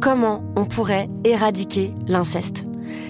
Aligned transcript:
Comment 0.00 0.44
on 0.54 0.64
pourrait 0.64 1.08
éradiquer 1.24 1.92
l'inceste 2.06 2.66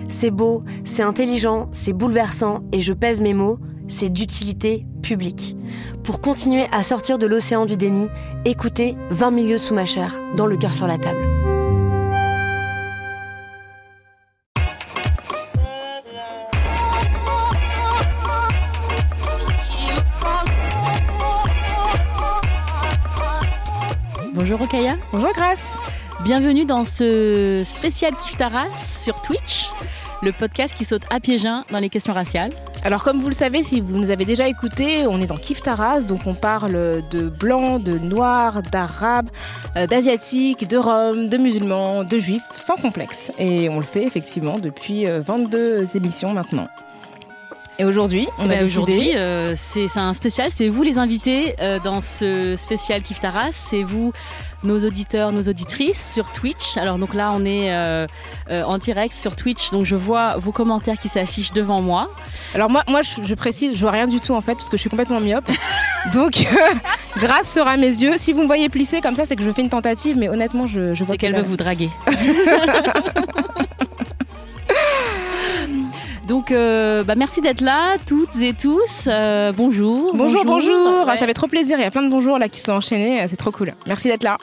C'est 0.09 0.31
beau, 0.31 0.63
c'est 0.85 1.03
intelligent, 1.03 1.67
c'est 1.73 1.93
bouleversant, 1.93 2.61
et 2.73 2.81
je 2.81 2.95
pèse 2.95 3.21
mes 3.21 3.35
mots, 3.35 3.59
c'est 3.89 4.09
d'utilité 4.09 4.87
publique. 5.03 5.55
Pour 6.03 6.23
continuer 6.23 6.67
à 6.73 6.83
sortir 6.83 7.19
de 7.19 7.27
l'océan 7.27 7.67
du 7.67 7.77
déni, 7.77 8.09
écoutez 8.47 8.97
20 9.11 9.31
milieux 9.33 9.59
sous 9.59 9.75
ma 9.75 9.85
chair, 9.85 10.19
dans 10.35 10.47
le 10.47 10.57
cœur 10.57 10.73
sur 10.73 10.87
la 10.87 10.97
table. 10.97 11.27
Bonjour 24.33 24.63
Okaya. 24.63 24.97
Bonjour 25.13 25.33
Grace. 25.35 25.79
Bienvenue 26.25 26.65
dans 26.65 26.85
ce 26.85 27.63
spécial 27.65 28.13
Kiftaras 28.17 28.73
sur 28.75 29.23
Twitch, 29.23 29.71
le 30.21 30.33
podcast 30.33 30.75
qui 30.75 30.85
saute 30.85 31.05
à 31.11 31.21
pieds 31.21 31.39
joints 31.39 31.65
dans 31.71 31.79
les 31.79 31.89
questions 31.89 32.13
raciales. 32.13 32.51
Alors 32.83 33.05
comme 33.05 33.21
vous 33.21 33.29
le 33.29 33.35
savez, 33.35 33.63
si 33.63 33.81
vous 33.81 33.97
nous 33.97 34.11
avez 34.11 34.25
déjà 34.25 34.49
écouté, 34.49 35.07
on 35.07 35.21
est 35.21 35.29
dans 35.29 35.37
Kif 35.37 35.63
Taras, 35.63 36.01
donc 36.01 36.27
on 36.27 36.35
parle 36.35 37.07
de 37.09 37.29
blancs, 37.29 37.81
de 37.85 37.99
noirs, 37.99 38.63
d'arabes, 38.63 39.31
euh, 39.77 39.87
d'asiatiques, 39.87 40.69
de 40.69 40.77
roms, 40.77 41.29
de 41.29 41.37
musulmans, 41.37 42.03
de 42.03 42.19
juifs, 42.19 42.43
sans 42.57 42.75
complexe. 42.75 43.31
Et 43.39 43.69
on 43.69 43.77
le 43.77 43.87
fait 43.87 44.03
effectivement 44.03 44.59
depuis 44.59 45.07
euh, 45.07 45.21
22 45.21 45.97
émissions 45.97 46.35
maintenant. 46.35 46.69
Et 47.81 47.85
aujourd'hui, 47.85 48.27
on 48.39 48.47
Eh 48.49 48.53
a 48.53 48.57
ben, 48.57 48.65
Aujourd'hui, 48.65 49.13
euh, 49.15 49.55
c'est 49.57 49.87
un 49.97 50.13
spécial, 50.13 50.49
c'est 50.51 50.69
vous 50.69 50.83
les 50.83 50.99
invités 50.99 51.55
euh, 51.61 51.79
dans 51.79 52.01
ce 52.01 52.57
spécial 52.57 53.03
Kiftaras, 53.03 53.51
c'est 53.53 53.85
vous 53.85 54.13
nos 54.65 54.85
auditeurs, 54.85 55.31
nos 55.31 55.45
auditrices 55.45 56.13
sur 56.13 56.33
Twitch. 56.33 56.77
Alors 56.77 56.99
donc 56.99 57.15
là, 57.15 57.31
on 57.33 57.45
est 57.45 57.71
euh, 57.71 58.07
en 58.51 58.79
direct 58.79 59.15
sur 59.15 59.37
Twitch, 59.37 59.71
donc 59.71 59.85
je 59.85 59.95
vois 59.95 60.39
vos 60.39 60.51
commentaires 60.51 60.99
qui 61.01 61.09
s'affichent 61.09 61.53
devant 61.53 61.81
moi. 61.81 62.11
Alors 62.53 62.69
moi, 62.69 62.83
moi 62.89 63.03
je, 63.03 63.23
je 63.23 63.35
précise, 63.37 63.77
je 63.77 63.81
vois 63.81 63.93
rien 63.93 64.09
du 64.09 64.19
tout 64.19 64.33
en 64.33 64.41
fait, 64.41 64.55
parce 64.55 64.69
que 64.69 64.77
je 64.77 64.81
suis 64.81 64.91
complètement 64.91 65.21
myope. 65.21 65.49
donc 66.15 66.49
grâce 67.17 67.53
sera 67.53 67.71
à 67.71 67.77
mes 67.77 67.87
yeux. 67.87 68.15
Si 68.17 68.33
vous 68.33 68.43
me 68.43 68.49
voyez 68.49 68.69
plisser 68.69 69.01
comme 69.01 69.15
ça, 69.15 69.25
c'est 69.25 69.37
que 69.37 69.45
je 69.45 69.53
fais 69.53 69.63
une 69.63 69.71
tentative, 69.71 70.19
mais 70.19 70.29
honnêtement, 70.29 70.67
je, 70.67 70.95
je 70.95 71.05
vois 71.05 71.13
C'est 71.13 71.19
qu'elle 71.19 71.33
que 71.33 71.37
veut 71.37 71.47
vous 71.47 71.57
draguer. 71.57 71.91
Donc, 76.29 76.53
euh, 76.53 77.05
bah, 77.05 77.15
merci 77.17 77.41
d'être 77.41 77.63
là, 77.63 77.97
toutes 78.07 78.37
et 78.37 78.53
tous. 78.53 79.07
Euh, 79.07 79.51
bonjour. 79.51 80.15
Bonjour, 80.15 80.45
bonjour. 80.45 81.07
Ouais. 81.07 81.17
Ça 81.17 81.27
fait 81.27 81.33
trop 81.33 81.47
plaisir. 81.47 81.79
Il 81.79 81.83
y 81.83 81.87
a 81.87 81.91
plein 81.91 82.03
de 82.03 82.11
bonjours 82.11 82.39
là 82.39 82.51
qui 82.51 82.61
sont 82.61 82.73
enchaînés. 82.73 83.27
C'est 83.27 83.37
trop 83.37 83.51
cool. 83.51 83.73
Merci 83.87 84.09
d'être 84.09 84.25
là. 84.25 84.37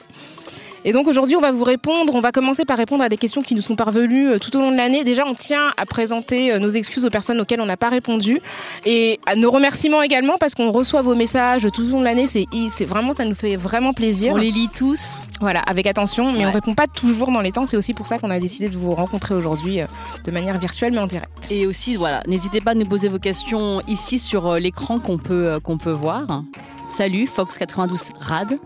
Et 0.88 0.92
donc 0.92 1.08
aujourd'hui, 1.08 1.34
on 1.34 1.40
va 1.40 1.50
vous 1.50 1.64
répondre. 1.64 2.14
On 2.14 2.20
va 2.20 2.30
commencer 2.30 2.64
par 2.64 2.78
répondre 2.78 3.02
à 3.02 3.08
des 3.08 3.16
questions 3.16 3.42
qui 3.42 3.56
nous 3.56 3.60
sont 3.60 3.74
parvenues 3.74 4.28
euh, 4.30 4.38
tout 4.38 4.56
au 4.56 4.60
long 4.60 4.70
de 4.70 4.76
l'année. 4.76 5.02
Déjà, 5.02 5.24
on 5.26 5.34
tient 5.34 5.72
à 5.76 5.84
présenter 5.84 6.52
euh, 6.52 6.60
nos 6.60 6.68
excuses 6.68 7.04
aux 7.04 7.10
personnes 7.10 7.40
auxquelles 7.40 7.60
on 7.60 7.66
n'a 7.66 7.76
pas 7.76 7.88
répondu 7.88 8.40
et 8.84 9.18
à 9.26 9.34
nos 9.34 9.50
remerciements 9.50 10.00
également 10.00 10.36
parce 10.38 10.54
qu'on 10.54 10.70
reçoit 10.70 11.02
vos 11.02 11.16
messages 11.16 11.66
tout 11.74 11.82
au 11.82 11.90
long 11.90 11.98
de 11.98 12.04
l'année. 12.04 12.28
C'est 12.28 12.46
c'est 12.68 12.84
vraiment, 12.84 13.12
ça 13.12 13.24
nous 13.24 13.34
fait 13.34 13.56
vraiment 13.56 13.94
plaisir. 13.94 14.34
On 14.34 14.36
les 14.36 14.52
lit 14.52 14.68
tous. 14.68 15.24
Voilà, 15.40 15.58
avec 15.62 15.88
attention, 15.88 16.30
mais 16.30 16.38
Ouais. 16.38 16.46
on 16.46 16.52
répond 16.52 16.74
pas 16.76 16.86
toujours 16.86 17.32
dans 17.32 17.40
les 17.40 17.50
temps. 17.50 17.64
C'est 17.66 17.76
aussi 17.76 17.92
pour 17.92 18.06
ça 18.06 18.18
qu'on 18.20 18.30
a 18.30 18.38
décidé 18.38 18.68
de 18.68 18.76
vous 18.76 18.92
rencontrer 18.92 19.34
aujourd'hui 19.34 19.80
euh, 19.80 19.86
de 20.24 20.30
manière 20.30 20.56
virtuelle 20.56 20.92
mais 20.92 21.00
en 21.00 21.08
direct. 21.08 21.48
Et 21.50 21.66
aussi, 21.66 21.96
voilà, 21.96 22.22
n'hésitez 22.28 22.60
pas 22.60 22.70
à 22.70 22.74
nous 22.74 22.86
poser 22.86 23.08
vos 23.08 23.18
questions 23.18 23.80
ici 23.88 24.20
sur 24.20 24.54
l'écran 24.54 25.00
qu'on 25.00 25.18
peut, 25.18 25.58
qu'on 25.64 25.78
peut 25.78 25.90
voir. 25.90 26.44
Salut, 26.88 27.24
Fox92 27.36 28.10
Rad. 28.20 28.56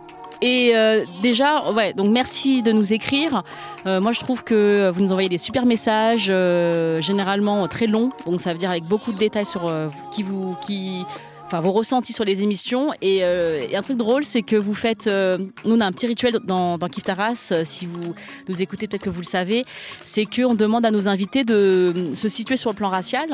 Et 0.42 0.72
euh, 0.74 1.04
déjà, 1.20 1.70
ouais, 1.72 1.92
donc 1.92 2.08
merci 2.08 2.62
de 2.62 2.72
nous 2.72 2.94
écrire. 2.94 3.42
Euh, 3.86 4.00
moi, 4.00 4.12
je 4.12 4.20
trouve 4.20 4.42
que 4.42 4.90
vous 4.90 5.02
nous 5.02 5.10
envoyez 5.10 5.28
des 5.28 5.38
super 5.38 5.66
messages, 5.66 6.28
euh, 6.30 7.00
généralement 7.02 7.68
très 7.68 7.86
longs. 7.86 8.08
Donc, 8.24 8.40
ça 8.40 8.52
veut 8.52 8.58
dire 8.58 8.70
avec 8.70 8.84
beaucoup 8.84 9.12
de 9.12 9.18
détails 9.18 9.44
sur 9.44 9.68
euh, 9.68 9.88
qui 10.12 10.22
vous, 10.22 10.56
qui, 10.62 11.04
enfin, 11.44 11.60
vos 11.60 11.72
ressentis 11.72 12.14
sur 12.14 12.24
les 12.24 12.42
émissions. 12.42 12.92
Et, 13.02 13.18
euh, 13.20 13.60
et 13.70 13.76
un 13.76 13.82
truc 13.82 13.98
drôle, 13.98 14.24
c'est 14.24 14.40
que 14.40 14.56
vous 14.56 14.72
faites, 14.72 15.08
euh, 15.08 15.36
nous, 15.66 15.76
on 15.76 15.80
a 15.80 15.84
un 15.84 15.92
petit 15.92 16.06
rituel 16.06 16.38
dans, 16.44 16.78
dans 16.78 16.88
Kif 16.88 17.04
Taras. 17.04 17.48
euh, 17.52 17.62
si 17.66 17.84
vous 17.84 18.14
nous 18.48 18.62
écoutez, 18.62 18.88
peut-être 18.88 19.04
que 19.04 19.10
vous 19.10 19.20
le 19.20 19.26
savez, 19.26 19.66
c'est 20.06 20.24
qu'on 20.24 20.54
demande 20.54 20.86
à 20.86 20.90
nos 20.90 21.06
invités 21.06 21.44
de 21.44 21.92
euh, 21.94 22.14
se 22.14 22.30
situer 22.30 22.56
sur 22.56 22.70
le 22.70 22.76
plan 22.76 22.88
racial 22.88 23.28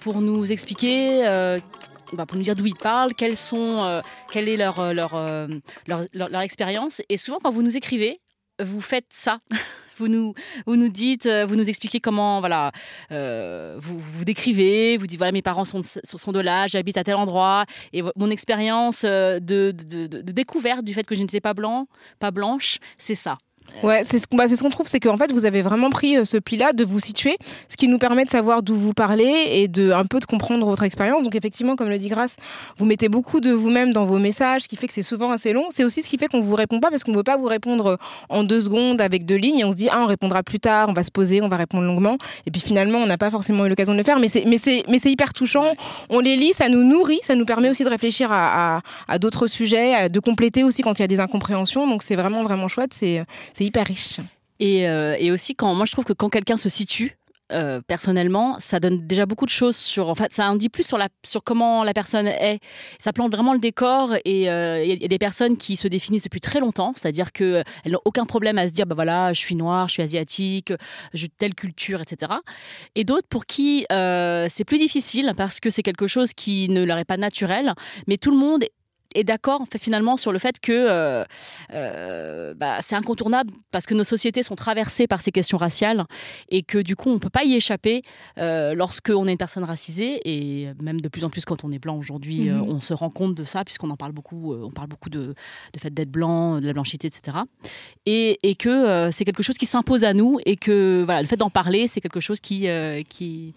pour 0.00 0.22
nous 0.22 0.50
expliquer. 0.50 1.24
Bah, 2.12 2.26
pour 2.26 2.36
nous 2.36 2.42
dire 2.44 2.54
d'où 2.54 2.66
ils 2.66 2.74
parlent, 2.74 3.14
quelles 3.14 3.36
sont, 3.36 3.84
euh, 3.84 4.00
quelle 4.32 4.48
est 4.48 4.56
leur, 4.56 4.78
euh, 4.80 4.92
euh, 4.94 5.48
leur, 5.86 6.04
leur, 6.12 6.28
leur 6.30 6.40
expérience. 6.42 7.00
Et 7.08 7.16
souvent, 7.16 7.38
quand 7.42 7.50
vous 7.50 7.62
nous 7.62 7.76
écrivez, 7.76 8.20
vous 8.62 8.80
faites 8.80 9.06
ça. 9.10 9.38
Vous 9.98 10.08
nous, 10.08 10.32
vous 10.66 10.74
nous 10.76 10.88
dites, 10.88 11.28
vous 11.28 11.54
nous 11.54 11.68
expliquez 11.68 12.00
comment, 12.00 12.40
voilà, 12.40 12.72
vous 13.10 13.98
vous 13.98 14.24
décrivez, 14.24 14.96
vous 14.96 15.06
dites, 15.06 15.18
voilà, 15.18 15.32
mes 15.32 15.42
parents 15.42 15.66
sont 15.66 15.80
de, 15.80 15.84
sont 15.84 16.32
de 16.32 16.40
là, 16.40 16.66
j'habite 16.66 16.96
à 16.96 17.04
tel 17.04 17.14
endroit, 17.14 17.66
et 17.92 18.02
mon 18.16 18.30
expérience 18.30 19.02
de, 19.02 19.38
de- 19.38 20.06
de 20.06 20.32
découverte 20.32 20.82
du 20.82 20.94
fait 20.94 21.06
que 21.06 21.14
je 21.14 21.20
n'étais 21.20 21.42
pas 21.42 21.52
blanc, 21.52 21.86
pas 22.18 22.30
blanche, 22.30 22.78
c'est 22.96 23.14
ça. 23.14 23.36
Ouais, 23.82 24.02
c'est 24.04 24.18
ce 24.18 24.28
qu'on 24.28 24.36
bah, 24.36 24.46
ce 24.46 24.62
qu'on 24.62 24.70
trouve, 24.70 24.86
c'est 24.86 25.00
qu'en 25.00 25.16
fait 25.16 25.32
vous 25.32 25.44
avez 25.44 25.60
vraiment 25.62 25.90
pris 25.90 26.16
euh, 26.16 26.24
ce 26.24 26.36
pli-là 26.36 26.72
de 26.72 26.84
vous 26.84 27.00
situer, 27.00 27.36
ce 27.68 27.76
qui 27.76 27.88
nous 27.88 27.98
permet 27.98 28.24
de 28.24 28.30
savoir 28.30 28.62
d'où 28.62 28.76
vous 28.76 28.92
parlez 28.92 29.48
et 29.50 29.66
de 29.66 29.90
un 29.90 30.04
peu 30.04 30.20
de 30.20 30.24
comprendre 30.24 30.64
votre 30.66 30.84
expérience. 30.84 31.22
Donc 31.24 31.34
effectivement, 31.34 31.74
comme 31.74 31.88
le 31.88 31.98
dit 31.98 32.08
Grace, 32.08 32.36
vous 32.78 32.84
mettez 32.84 33.08
beaucoup 33.08 33.40
de 33.40 33.50
vous-même 33.50 33.92
dans 33.92 34.04
vos 34.04 34.18
messages, 34.18 34.62
ce 34.62 34.68
qui 34.68 34.76
fait 34.76 34.86
que 34.86 34.94
c'est 34.94 35.02
souvent 35.02 35.30
assez 35.30 35.52
long. 35.52 35.66
C'est 35.70 35.82
aussi 35.82 36.02
ce 36.02 36.08
qui 36.08 36.16
fait 36.16 36.28
qu'on 36.28 36.40
vous 36.40 36.54
répond 36.54 36.78
pas 36.78 36.90
parce 36.90 37.02
qu'on 37.02 37.12
veut 37.12 37.24
pas 37.24 37.36
vous 37.36 37.46
répondre 37.46 37.86
euh, 37.86 37.96
en 38.28 38.44
deux 38.44 38.60
secondes 38.60 39.00
avec 39.00 39.26
deux 39.26 39.36
lignes. 39.36 39.64
On 39.64 39.72
se 39.72 39.76
dit 39.76 39.88
ah 39.90 40.00
on 40.02 40.06
répondra 40.06 40.44
plus 40.44 40.60
tard, 40.60 40.88
on 40.88 40.92
va 40.92 41.02
se 41.02 41.10
poser, 41.10 41.42
on 41.42 41.48
va 41.48 41.56
répondre 41.56 41.84
longuement. 41.84 42.18
Et 42.46 42.52
puis 42.52 42.60
finalement 42.60 42.98
on 42.98 43.06
n'a 43.06 43.18
pas 43.18 43.30
forcément 43.30 43.66
eu 43.66 43.68
l'occasion 43.68 43.94
de 43.94 43.98
le 43.98 44.04
faire, 44.04 44.20
mais 44.20 44.28
c'est 44.28 45.10
hyper 45.10 45.32
touchant. 45.32 45.74
On 46.08 46.20
les 46.20 46.36
lit, 46.36 46.52
ça 46.52 46.68
nous 46.68 46.84
nourrit, 46.84 47.20
ça 47.22 47.34
nous 47.34 47.46
permet 47.46 47.68
aussi 47.68 47.82
de 47.82 47.88
réfléchir 47.88 48.30
à, 48.30 48.76
à, 48.76 48.80
à 49.08 49.18
d'autres 49.18 49.48
sujets, 49.48 50.08
de 50.08 50.20
compléter 50.20 50.62
aussi 50.62 50.82
quand 50.82 50.98
il 50.98 51.02
y 51.02 51.04
a 51.04 51.08
des 51.08 51.20
incompréhensions. 51.20 51.88
Donc 51.88 52.02
c'est 52.04 52.16
vraiment 52.16 52.44
vraiment 52.44 52.68
chouette, 52.68 52.92
c'est 53.54 53.64
hyper 53.64 53.86
riche. 53.86 54.20
Et, 54.60 54.88
euh, 54.88 55.16
et 55.18 55.30
aussi, 55.30 55.54
quand, 55.54 55.74
moi, 55.74 55.86
je 55.86 55.92
trouve 55.92 56.04
que 56.04 56.12
quand 56.12 56.28
quelqu'un 56.28 56.56
se 56.56 56.68
situe, 56.68 57.16
euh, 57.50 57.82
personnellement, 57.86 58.56
ça 58.60 58.80
donne 58.80 59.06
déjà 59.06 59.26
beaucoup 59.26 59.44
de 59.44 59.50
choses 59.50 59.76
sur. 59.76 60.08
En 60.08 60.14
fait, 60.14 60.32
ça 60.32 60.50
en 60.50 60.56
dit 60.56 60.70
plus 60.70 60.86
sur, 60.86 60.96
la, 60.96 61.08
sur 61.26 61.44
comment 61.44 61.84
la 61.84 61.92
personne 61.92 62.26
est. 62.26 62.60
Ça 62.98 63.12
plante 63.12 63.30
vraiment 63.32 63.52
le 63.52 63.58
décor. 63.58 64.14
Et 64.24 64.48
euh, 64.48 64.82
il 64.82 65.02
y 65.02 65.04
a- 65.04 65.08
des 65.08 65.18
personnes 65.18 65.58
qui 65.58 65.76
se 65.76 65.86
définissent 65.86 66.22
depuis 66.22 66.40
très 66.40 66.60
longtemps, 66.60 66.94
c'est-à-dire 66.96 67.30
qu'elles 67.32 67.64
n'ont 67.88 68.00
aucun 68.06 68.24
problème 68.24 68.56
à 68.56 68.66
se 68.68 68.72
dire 68.72 68.86
bah 68.86 68.94
voilà, 68.94 69.34
je 69.34 69.38
suis 69.40 69.54
noire, 69.54 69.88
je 69.88 69.94
suis 69.94 70.02
asiatique, 70.02 70.72
j'ai 71.12 71.28
telle 71.28 71.54
culture, 71.54 72.00
etc. 72.00 72.32
Et 72.94 73.04
d'autres 73.04 73.28
pour 73.28 73.44
qui 73.44 73.84
c'est 73.90 74.64
plus 74.64 74.78
difficile 74.78 75.34
parce 75.36 75.60
que 75.60 75.68
c'est 75.68 75.82
quelque 75.82 76.06
chose 76.06 76.32
qui 76.32 76.70
ne 76.70 76.84
leur 76.84 76.96
est 76.96 77.04
pas 77.04 77.18
naturel. 77.18 77.74
Mais 78.06 78.16
tout 78.16 78.30
le 78.30 78.38
monde 78.38 78.64
est 79.14 79.24
d'accord 79.24 79.64
finalement 79.80 80.16
sur 80.16 80.32
le 80.32 80.38
fait 80.38 80.60
que 80.60 80.72
euh, 80.72 81.24
euh, 81.72 82.54
bah, 82.54 82.78
c'est 82.80 82.94
incontournable 82.94 83.50
parce 83.70 83.86
que 83.86 83.94
nos 83.94 84.04
sociétés 84.04 84.42
sont 84.42 84.54
traversées 84.56 85.06
par 85.06 85.20
ces 85.20 85.32
questions 85.32 85.58
raciales 85.58 86.04
et 86.48 86.62
que 86.62 86.78
du 86.78 86.96
coup 86.96 87.10
on 87.10 87.18
peut 87.18 87.30
pas 87.30 87.44
y 87.44 87.54
échapper 87.54 88.02
euh, 88.38 88.74
lorsque 88.74 89.10
on 89.14 89.26
est 89.26 89.32
une 89.32 89.38
personne 89.38 89.64
racisée 89.64 90.20
et 90.24 90.68
même 90.82 91.00
de 91.00 91.08
plus 91.08 91.24
en 91.24 91.30
plus 91.30 91.44
quand 91.44 91.64
on 91.64 91.72
est 91.72 91.78
blanc 91.78 91.96
aujourd'hui, 91.96 92.48
euh, 92.48 92.56
Mhm. 92.56 92.62
on 92.68 92.80
se 92.80 92.92
rend 92.94 93.10
compte 93.10 93.34
de 93.34 93.44
ça 93.44 93.64
puisqu'on 93.64 93.90
en 93.90 93.96
parle 93.96 94.12
beaucoup. 94.12 94.54
on 94.54 94.70
parle 94.70 94.88
beaucoup 94.88 95.10
de, 95.10 95.34
de 95.72 95.78
fait 95.80 95.90
d'être 95.92 96.10
blanc, 96.10 96.60
de 96.60 96.66
la 96.66 96.72
blanchité, 96.72 97.06
etc. 97.08 97.38
Et, 98.06 98.38
et 98.42 98.54
que 98.54 99.10
c'est 99.12 99.24
quelque 99.24 99.42
chose 99.42 99.56
qui 99.58 99.66
s'impose 99.66 100.04
à 100.04 100.12
nous 100.14 100.38
et 100.46 100.56
que 100.56 101.02
voilà, 101.04 101.22
le 101.22 101.28
fait 101.28 101.36
d'en 101.36 101.50
parler, 101.50 101.86
c'est 101.86 102.00
quelque 102.00 102.20
chose 102.20 102.40
qui 102.40 102.66
qui 103.08 103.54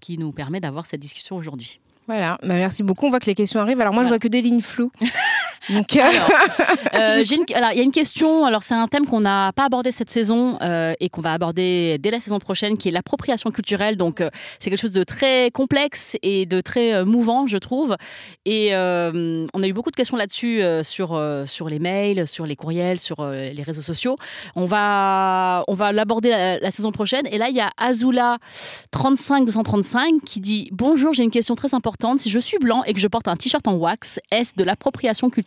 qui 0.00 0.18
nous 0.18 0.32
permet 0.32 0.60
d'avoir 0.60 0.84
cette 0.86 1.00
discussion 1.00 1.36
aujourd'hui. 1.36 1.80
Voilà, 2.06 2.38
bah, 2.42 2.54
merci 2.54 2.82
beaucoup. 2.82 3.06
On 3.06 3.10
voit 3.10 3.20
que 3.20 3.26
les 3.26 3.34
questions 3.34 3.60
arrivent. 3.60 3.80
Alors 3.80 3.94
moi, 3.94 4.04
je 4.04 4.08
vois 4.08 4.18
que 4.18 4.28
des 4.28 4.42
lignes 4.42 4.60
floues. 4.60 4.92
Donc, 5.70 5.96
euh, 5.96 6.00
Euh, 6.94 7.24
j'ai 7.24 7.36
une- 7.36 7.44
alors, 7.54 7.70
il 7.72 7.76
y 7.78 7.80
a 7.80 7.82
une 7.82 7.90
question. 7.92 8.44
Alors, 8.44 8.62
c'est 8.62 8.74
un 8.74 8.86
thème 8.86 9.06
qu'on 9.06 9.20
n'a 9.20 9.52
pas 9.52 9.64
abordé 9.64 9.90
cette 9.90 10.10
saison 10.10 10.58
euh, 10.62 10.92
et 11.00 11.08
qu'on 11.08 11.20
va 11.20 11.32
aborder 11.32 11.96
dès 11.98 12.10
la 12.10 12.20
saison 12.20 12.38
prochaine, 12.38 12.78
qui 12.78 12.88
est 12.88 12.92
l'appropriation 12.92 13.50
culturelle. 13.50 13.96
Donc, 13.96 14.20
euh, 14.20 14.30
c'est 14.60 14.70
quelque 14.70 14.80
chose 14.80 14.92
de 14.92 15.02
très 15.02 15.50
complexe 15.50 16.16
et 16.22 16.46
de 16.46 16.60
très 16.60 17.04
mouvant, 17.04 17.46
je 17.46 17.58
trouve. 17.58 17.96
Et 18.44 18.70
on 18.74 19.62
a 19.62 19.66
eu 19.66 19.72
beaucoup 19.72 19.90
de 19.90 19.96
questions 19.96 20.16
là-dessus 20.16 20.62
sur 20.82 21.20
sur 21.46 21.68
les 21.68 21.78
mails, 21.78 22.26
sur 22.28 22.46
les 22.46 22.56
courriels, 22.56 23.00
sur 23.00 23.24
les 23.24 23.62
réseaux 23.62 23.82
sociaux. 23.82 24.16
On 24.54 24.66
va 24.66 25.64
on 25.68 25.74
va 25.74 25.92
l'aborder 25.92 26.30
la, 26.30 26.58
la 26.58 26.70
saison 26.70 26.92
prochaine. 26.92 27.26
Et 27.30 27.38
là, 27.38 27.48
il 27.48 27.56
y 27.56 27.60
a 27.60 27.70
Azula 27.76 28.38
35 28.90 29.44
235 29.46 30.22
qui 30.24 30.40
dit 30.40 30.68
bonjour. 30.72 31.12
J'ai 31.12 31.24
une 31.24 31.30
question 31.30 31.54
très 31.54 31.74
importante. 31.74 32.20
Si 32.20 32.30
je 32.30 32.38
suis 32.38 32.58
blanc 32.58 32.82
et 32.84 32.94
que 32.94 33.00
je 33.00 33.08
porte 33.08 33.28
un 33.28 33.36
t-shirt 33.36 33.66
en 33.66 33.74
wax, 33.74 34.20
est-ce 34.30 34.52
de 34.56 34.64
l'appropriation 34.64 35.30
culturelle? 35.30 35.43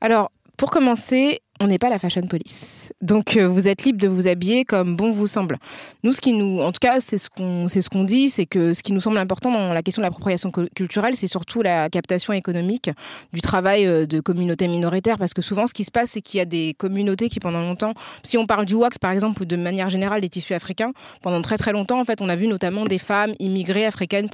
Alors, 0.00 0.30
pour 0.56 0.70
commencer, 0.72 1.40
on 1.60 1.68
n'est 1.68 1.78
pas 1.78 1.88
la 1.88 2.00
fashion 2.00 2.22
police. 2.22 2.92
Donc, 3.00 3.36
euh, 3.36 3.46
vous 3.48 3.68
êtes 3.68 3.84
libre 3.84 4.00
de 4.00 4.08
vous 4.08 4.26
habiller 4.26 4.64
comme 4.64 4.96
bon 4.96 5.12
vous 5.12 5.28
semble. 5.28 5.56
Nous, 6.02 6.12
ce 6.12 6.20
qui 6.20 6.32
nous, 6.32 6.60
en 6.60 6.72
tout 6.72 6.80
cas, 6.80 7.00
c'est 7.00 7.16
ce 7.16 7.30
qu'on, 7.30 7.68
ce 7.68 7.88
qu'on 7.88 8.02
dit, 8.02 8.28
c'est 8.28 8.46
que 8.46 8.74
ce 8.74 8.82
qui 8.82 8.92
nous 8.92 9.00
semble 9.00 9.18
important 9.18 9.52
dans 9.52 9.72
la 9.72 9.82
question 9.84 10.00
de 10.02 10.06
l'appropriation 10.06 10.50
cu- 10.50 10.68
culturelle, 10.74 11.14
c'est 11.14 11.28
surtout 11.28 11.62
la 11.62 11.88
captation 11.88 12.32
économique 12.32 12.90
du 13.32 13.40
travail 13.40 13.86
euh, 13.86 14.04
de 14.06 14.20
communautés 14.20 14.66
minoritaires. 14.66 15.18
Parce 15.18 15.32
que 15.32 15.42
souvent, 15.42 15.68
ce 15.68 15.74
qui 15.74 15.84
se 15.84 15.92
passe, 15.92 16.10
c'est 16.10 16.22
qu'il 16.22 16.38
y 16.38 16.40
a 16.40 16.44
des 16.44 16.74
communautés 16.74 17.28
qui, 17.28 17.38
pendant 17.38 17.60
longtemps, 17.60 17.94
si 18.24 18.36
on 18.36 18.46
parle 18.46 18.66
du 18.66 18.74
wax, 18.74 18.98
par 18.98 19.12
exemple, 19.12 19.42
ou 19.42 19.44
de 19.44 19.56
manière 19.56 19.90
générale 19.90 20.20
des 20.20 20.28
tissus 20.28 20.54
africains, 20.54 20.92
pendant 21.22 21.40
très 21.40 21.56
très 21.56 21.72
longtemps, 21.72 22.00
en 22.00 22.04
fait, 22.04 22.20
on 22.20 22.28
a 22.28 22.34
vu 22.34 22.48
notamment 22.48 22.84
des 22.84 22.98
femmes 22.98 23.34
immigrées 23.38 23.86
africaines 23.86 24.28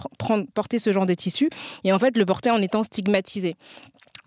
porter 0.54 0.78
ce 0.78 0.90
genre 0.90 1.04
de 1.04 1.14
tissus 1.14 1.50
et 1.84 1.92
en 1.92 1.98
fait 1.98 2.16
le 2.16 2.24
porter 2.24 2.50
en 2.50 2.62
étant 2.62 2.82
stigmatisées. 2.82 3.56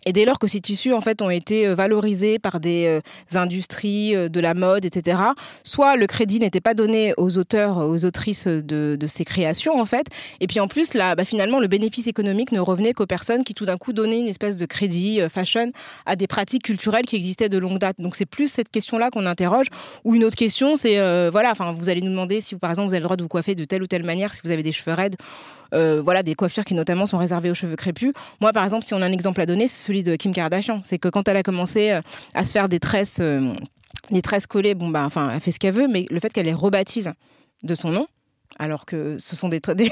Et 0.08 0.14
dès 0.14 0.24
lors 0.24 0.40
que 0.40 0.48
ces 0.48 0.62
tissus 0.62 0.94
en 0.94 1.02
fait 1.02 1.22
ont 1.22 1.30
été 1.30 1.68
euh, 1.68 1.76
valorisés 1.76 2.40
par 2.40 2.62
des 2.62 2.86
euh, 2.86 3.38
industries 3.38 4.16
euh, 4.16 4.30
de 4.30 4.40
la 4.40 4.54
mode, 4.54 4.86
etc., 4.86 5.18
soit 5.66 5.98
le 5.98 6.08
crédit 6.08 6.40
n'était 6.40 6.62
pas 6.62 6.74
donné 6.74 7.14
aux 7.18 7.38
auteurs, 7.38 7.80
aux 7.80 8.06
autrices 8.06 8.48
de, 8.48 8.98
ces 9.06 9.26
créations 9.26 9.82
en 9.82 9.86
fait, 9.86 10.08
et 10.40 10.48
puis 10.48 10.62
en 10.62 10.70
plus 10.70 10.94
là, 10.94 11.16
bah, 11.16 11.26
finalement 11.26 11.60
le 11.60 11.68
bénéfice 11.68 12.08
économique 12.08 12.54
ne 12.54 12.62
revenait 12.62 12.94
qu'aux 12.94 13.06
personnes 13.06 13.44
qui 13.44 13.54
tout 13.54 13.66
d'un 13.66 13.76
coup 13.76 13.92
donnaient 13.92 14.20
une 14.22 14.30
espèce 14.30 14.56
de 14.56 14.66
crédit 14.66 15.20
fashion 15.30 15.72
à 16.06 16.16
des 16.16 16.28
pratiques 16.28 16.64
culturelles 16.64 17.06
qui 17.06 17.18
existaient 17.18 17.50
de 17.50 17.58
longue 17.58 17.80
date. 17.80 18.00
Donc 18.00 18.16
c'est 18.16 18.26
plus 18.26 18.50
cette 18.50 18.70
question-là 18.70 19.10
qu'on 19.10 19.26
interroge. 19.26 19.68
Ou 20.06 20.16
une 20.16 20.24
autre 20.24 20.38
question, 20.38 20.78
c'est 20.78 20.98
voilà, 21.30 21.52
enfin 21.52 21.74
vous 21.74 21.90
allez 21.90 22.02
nous 22.02 22.12
demander 22.12 22.40
si 22.40 22.56
par 22.56 22.70
exemple 22.70 22.90
vous 22.90 22.94
avez 22.94 23.02
le 23.02 23.06
droit 23.06 23.18
de 23.18 23.24
vous 23.24 23.30
coiffer 23.30 23.56
de 23.56 23.66
telle 23.66 23.84
ou 23.84 23.88
telle 23.88 24.04
manière, 24.04 24.34
si 24.34 24.42
vous 24.44 24.52
avez 24.52 24.64
des 24.64 24.72
cheveux 24.72 24.94
raides. 24.94 25.16
Euh, 25.74 26.02
voilà, 26.04 26.24
des 26.24 26.36
coiffures 26.36 26.66
qui 26.66 26.74
notamment 26.74 27.06
sont 27.06 27.18
réservées 27.18 27.52
aux 27.52 27.56
cheveux 27.56 27.76
crépus. 27.76 28.14
Moi, 28.42 28.54
par 28.54 28.64
exemple, 28.64 28.86
si 28.86 28.94
on 28.94 29.02
a 29.02 29.06
un 29.06 29.12
exemple 29.12 29.42
à 29.42 29.46
donner, 29.46 29.68
c'est 29.68 29.86
celui 29.86 30.04
de 30.04 30.16
Kim 30.16 30.34
Kardashian. 30.34 30.80
C'est 30.84 31.00
que 31.00 31.10
quand 31.10 31.28
elle 31.28 31.38
a 31.38 31.44
commencé 31.44 31.92
euh, 31.92 32.02
à 32.34 32.44
se 32.44 32.52
faire 32.52 32.70
des 32.70 32.80
tresses, 32.80 33.20
euh, 33.22 33.54
des 34.12 34.22
tresses 34.22 34.48
collées, 34.48 34.76
bon 34.76 34.90
bah, 34.90 35.04
enfin, 35.06 35.32
elle 35.34 35.42
fait 35.42 35.52
ce 35.52 35.60
qu'elle 35.60 35.74
veut, 35.74 35.88
mais 35.88 36.06
le 36.10 36.20
fait 36.20 36.30
qu'elle 36.30 36.46
les 36.46 36.54
rebaptise 36.54 37.12
de 37.64 37.76
son 37.76 37.90
nom, 37.90 38.08
alors 38.60 38.86
que 38.86 39.18
ce 39.20 39.36
sont 39.36 39.50
des, 39.50 39.60
tra- 39.60 39.74
des, 39.76 39.92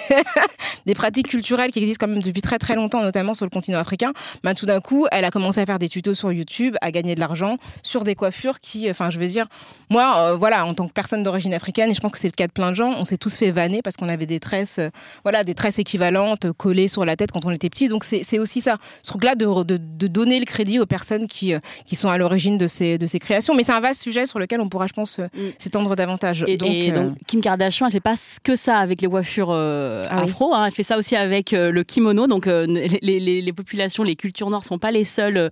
des 0.86 0.94
pratiques 0.94 1.28
culturelles 1.30 1.72
qui 1.72 1.80
existent 1.80 2.06
quand 2.06 2.12
même 2.12 2.22
depuis 2.22 2.42
très 2.42 2.58
très 2.58 2.76
longtemps, 2.76 3.02
notamment 3.02 3.34
sur 3.34 3.46
le 3.46 3.50
continent 3.50 3.80
africain, 3.80 4.14
bah, 4.44 4.54
tout 4.56 4.66
d'un 4.66 4.80
coup, 4.82 5.08
elle 5.12 5.26
a 5.26 5.32
commencé 5.32 5.60
à 5.60 5.66
faire 5.66 5.80
des 5.80 5.90
tutos 5.90 6.14
sur 6.16 6.32
YouTube, 6.32 6.76
à 6.82 6.92
gagner 6.92 7.16
de 7.16 7.20
l'argent 7.20 7.58
sur 7.84 8.04
des 8.04 8.16
coiffures 8.16 8.60
qui, 8.60 8.90
enfin, 8.90 9.10
je 9.10 9.20
veux 9.20 9.28
dire, 9.28 9.46
moi, 9.90 10.18
euh, 10.18 10.36
voilà, 10.36 10.66
en 10.66 10.74
tant 10.74 10.88
que 10.88 10.94
personne 10.94 11.24
d'origine 11.24 11.54
africaine, 11.54 11.90
et 11.90 11.94
je 11.94 12.00
pense 12.02 12.12
que 12.12 12.18
c'est 12.18 12.28
le 12.28 12.34
cas 12.34 12.48
de 12.48 12.52
plein 12.52 12.72
de 12.72 12.76
gens, 12.76 12.94
on 12.98 13.06
s'est 13.06 13.18
tous 13.18 13.36
fait 13.36 13.52
vanner 13.52 13.82
parce 13.82 13.96
qu'on 13.98 14.10
avait 14.10 14.26
des 14.26 14.40
tresses, 14.40 14.80
euh, 14.80 14.90
voilà, 15.24 15.44
des 15.44 15.54
tresses 15.54 15.80
équivalentes 15.80 16.46
euh, 16.46 16.54
collées 16.54 16.88
sur 16.88 17.06
la 17.06 17.16
tête 17.16 17.32
quand 17.32 17.46
on 17.46 17.52
était 17.52 17.70
petit. 17.70 17.88
Donc 17.88 18.04
c'est 18.04 18.40
aussi 18.40 18.62
ça, 18.62 18.78
ce 19.04 19.12
truc-là 19.12 19.36
de, 19.36 19.64
de, 19.64 19.78
de 19.78 20.08
donner 20.08 20.40
le 20.40 20.46
crédit 20.46 20.80
aux 20.80 20.86
personnes 20.86 21.28
qui, 21.28 21.54
euh, 21.54 21.60
qui 21.86 21.96
sont 21.96 22.10
à 22.10 22.18
l'origine 22.18 22.58
de 22.58 22.68
ces, 22.68 22.98
de 22.98 23.06
ces 23.06 23.20
créations. 23.20 23.54
Mais 23.54 23.64
c'est 23.64 23.72
un 23.74 23.80
vaste 23.80 24.02
sujet 24.02 24.26
sur 24.26 24.40
lequel 24.40 24.60
on 24.62 24.70
pourra, 24.70 24.88
je 24.88 24.94
pense, 24.94 25.20
euh, 25.20 25.28
Mm. 25.36 25.40
s'étendre 25.58 25.96
davantage. 25.96 26.46
Et 26.48 26.56
donc, 26.58 26.70
et 26.72 26.92
euh, 26.92 26.94
donc, 26.96 27.18
Kim 27.28 27.42
Kardashian, 27.42 27.88
elle 27.88 27.92
fait 27.92 28.00
pas 28.00 28.16
que 28.44 28.55
ça 28.56 28.78
avec 28.78 29.02
les 29.02 29.08
coiffures 29.08 29.52
euh, 29.52 30.04
Ah 30.10 30.18
oui. 30.24 30.30
afro. 30.30 30.54
hein, 30.54 30.66
elle 30.66 30.72
fait 30.72 30.84
ça 30.84 30.98
aussi 30.98 31.16
avec 31.16 31.54
euh, 31.54 31.72
le 31.72 31.84
kimono. 31.84 32.28
Donc, 32.28 32.48
euh, 32.48 32.66
les, 32.68 33.20
les- 33.20 33.42
les 33.42 33.54
populations, 33.54 34.04
les 34.04 34.16
cultures 34.16 34.50
noires 34.50 34.64
sont 34.64 34.80
pas 34.80 34.92
les 34.92 35.06
seules 35.06 35.50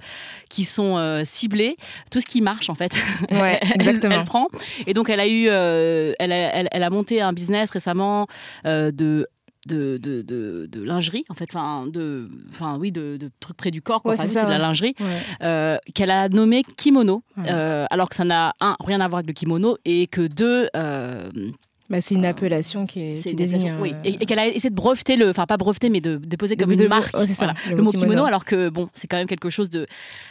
qui 0.49 0.63
sont 0.63 1.21
ciblées. 1.25 1.75
Tout 2.11 2.19
ce 2.19 2.25
qui 2.25 2.41
marche, 2.41 2.69
en 2.69 2.75
fait, 2.75 2.93
ouais, 3.31 3.59
elle, 3.61 3.71
exactement. 3.75 4.15
elle 4.19 4.25
prend. 4.25 4.47
Et 4.87 4.93
donc, 4.93 5.09
elle 5.09 5.19
a 5.19 5.27
eu, 5.27 5.45
elle, 5.47 6.31
a, 6.31 6.55
elle, 6.55 6.67
elle 6.71 6.83
a 6.83 6.89
monté 6.89 7.21
un 7.21 7.33
business 7.33 7.69
récemment 7.71 8.27
de 8.65 9.27
de, 9.65 9.97
de, 9.97 10.21
de, 10.23 10.65
de 10.69 10.83
lingerie 10.83 11.23
en 11.29 11.35
fait 11.35 11.45
enfin 11.55 11.87
de 11.87 12.27
enfin 12.49 12.75
oui 12.77 12.91
de, 12.91 13.15
de 13.15 13.31
trucs 13.39 13.55
près 13.55 13.71
du 13.71 13.81
corps 13.81 14.01
quoi. 14.01 14.11
Ouais, 14.11 14.19
Enfin, 14.19 14.27
c'est 14.27 14.43
de 14.43 14.49
la 14.49 14.57
lingerie 14.57 14.93
Ouais. 14.99 15.05
euh, 15.43 15.77
qu'elle 15.95 16.11
a 16.11 16.27
nommé 16.27 16.63
kimono 16.75 17.23
euh, 17.47 17.85
alors 17.89 18.09
que 18.09 18.15
ça 18.15 18.25
n'a 18.25 18.51
un 18.59 18.75
rien 18.81 18.99
à 18.99 19.07
voir 19.07 19.19
avec 19.19 19.27
le 19.27 19.33
kimono 19.33 19.77
et 19.85 20.07
que 20.07 20.27
deux 20.27 20.67
euh, 20.75 21.29
Bah, 21.93 22.01
c'est 22.01 22.15
une 22.15 22.25
appellation 22.25 22.87
qui, 22.87 22.99
est, 23.01 23.15
c'est 23.17 23.29
qui 23.29 23.35
désigne. 23.35 23.75
oui. 23.79 23.93
euh, 23.93 24.01
et, 24.03 24.13
et 24.21 24.25
qu'elle 24.25 24.39
a 24.39 24.47
essayé 24.47 24.69
de 24.71 24.75
breveter 24.75 25.15
le, 25.15 25.29
enfin 25.29 25.45
pas 25.45 25.57
breveter, 25.57 25.89
mais 25.89 26.01
de 26.01 26.15
déposer 26.17 26.57
comme 26.57 26.71
une 26.71 26.87
marque. 26.87 27.15
ça, 27.15 27.23
voilà, 27.45 27.53
le 27.69 27.81
mot 27.83 27.91
kimono, 27.91 28.09
kimono. 28.09 28.25
alors 28.25 28.45
que 28.45 28.69
bon, 28.69 28.89
c'est 28.93 29.07
quand 29.07 29.17
même 29.17 29.27
quelque 29.27 29.51
chose 29.51 29.69
de 29.69 29.85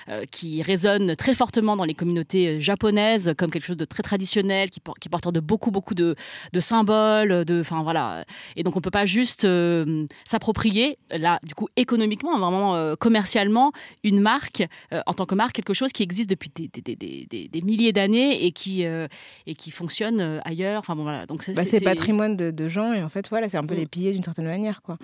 euh, 0.09 0.25
qui 0.31 0.61
résonne 0.63 1.15
très 1.15 1.35
fortement 1.35 1.77
dans 1.77 1.85
les 1.85 1.95
communautés 1.95 2.49
euh, 2.57 2.61
japonaises 2.61 3.33
comme 3.39 3.51
quelque 3.53 3.65
chose 3.67 3.77
de 3.77 3.85
très 3.85 4.03
traditionnel, 4.03 4.71
qui, 4.71 4.81
qui 5.01 5.09
est 5.09 5.11
porteur 5.11 5.31
de 5.33 5.41
beaucoup 5.41 5.71
beaucoup 5.71 5.95
de, 5.95 6.17
de 6.53 6.61
symboles, 6.61 7.45
de, 7.45 7.61
enfin 7.61 7.83
voilà. 7.85 8.25
Et 8.57 8.65
donc 8.65 8.77
on 8.77 8.81
peut 8.81 8.91
pas 8.91 9.07
juste 9.07 9.45
euh, 9.45 10.05
s'approprier 10.29 10.99
là, 11.11 11.39
du 11.45 11.55
coup 11.55 11.69
économiquement, 11.77 12.37
vraiment 12.39 12.75
euh, 12.75 12.97
commercialement, 12.97 13.71
une 14.03 14.21
marque 14.21 14.65
en 15.07 15.13
tant 15.15 15.27
que 15.27 15.35
marque, 15.37 15.55
quelque 15.55 15.75
chose 15.75 15.93
qui 15.93 16.03
existe 16.03 16.29
depuis 16.29 16.51
des, 16.55 16.69
des, 16.69 16.97
des, 16.97 17.27
des- 17.31 17.49
des 17.49 17.63
milliers 17.63 17.93
d'années 17.93 18.45
et 18.45 18.51
qui 18.53 18.83
et 18.83 19.55
qui 19.55 19.71
fonctionne 19.71 20.41
ailleurs. 20.45 20.79
Enfin 20.81 20.97
bon 20.97 21.03
voilà. 21.03 21.27
Donc 21.27 21.43
bah, 21.55 21.65
c'est 21.65 21.81
patrimoine 21.81 22.37
de, 22.37 22.51
de 22.51 22.69
gens 22.69 22.93
et 22.93 23.03
en 23.03 23.09
fait 23.09 23.29
voilà 23.29 23.49
c'est 23.49 23.57
un 23.57 23.65
peu 23.65 23.75
Mm. 23.75 23.79
les 23.79 23.87
piller 23.87 24.13
d'une 24.13 24.23
certaine 24.25 24.45
manière 24.47 24.83
quoi. 24.83 24.97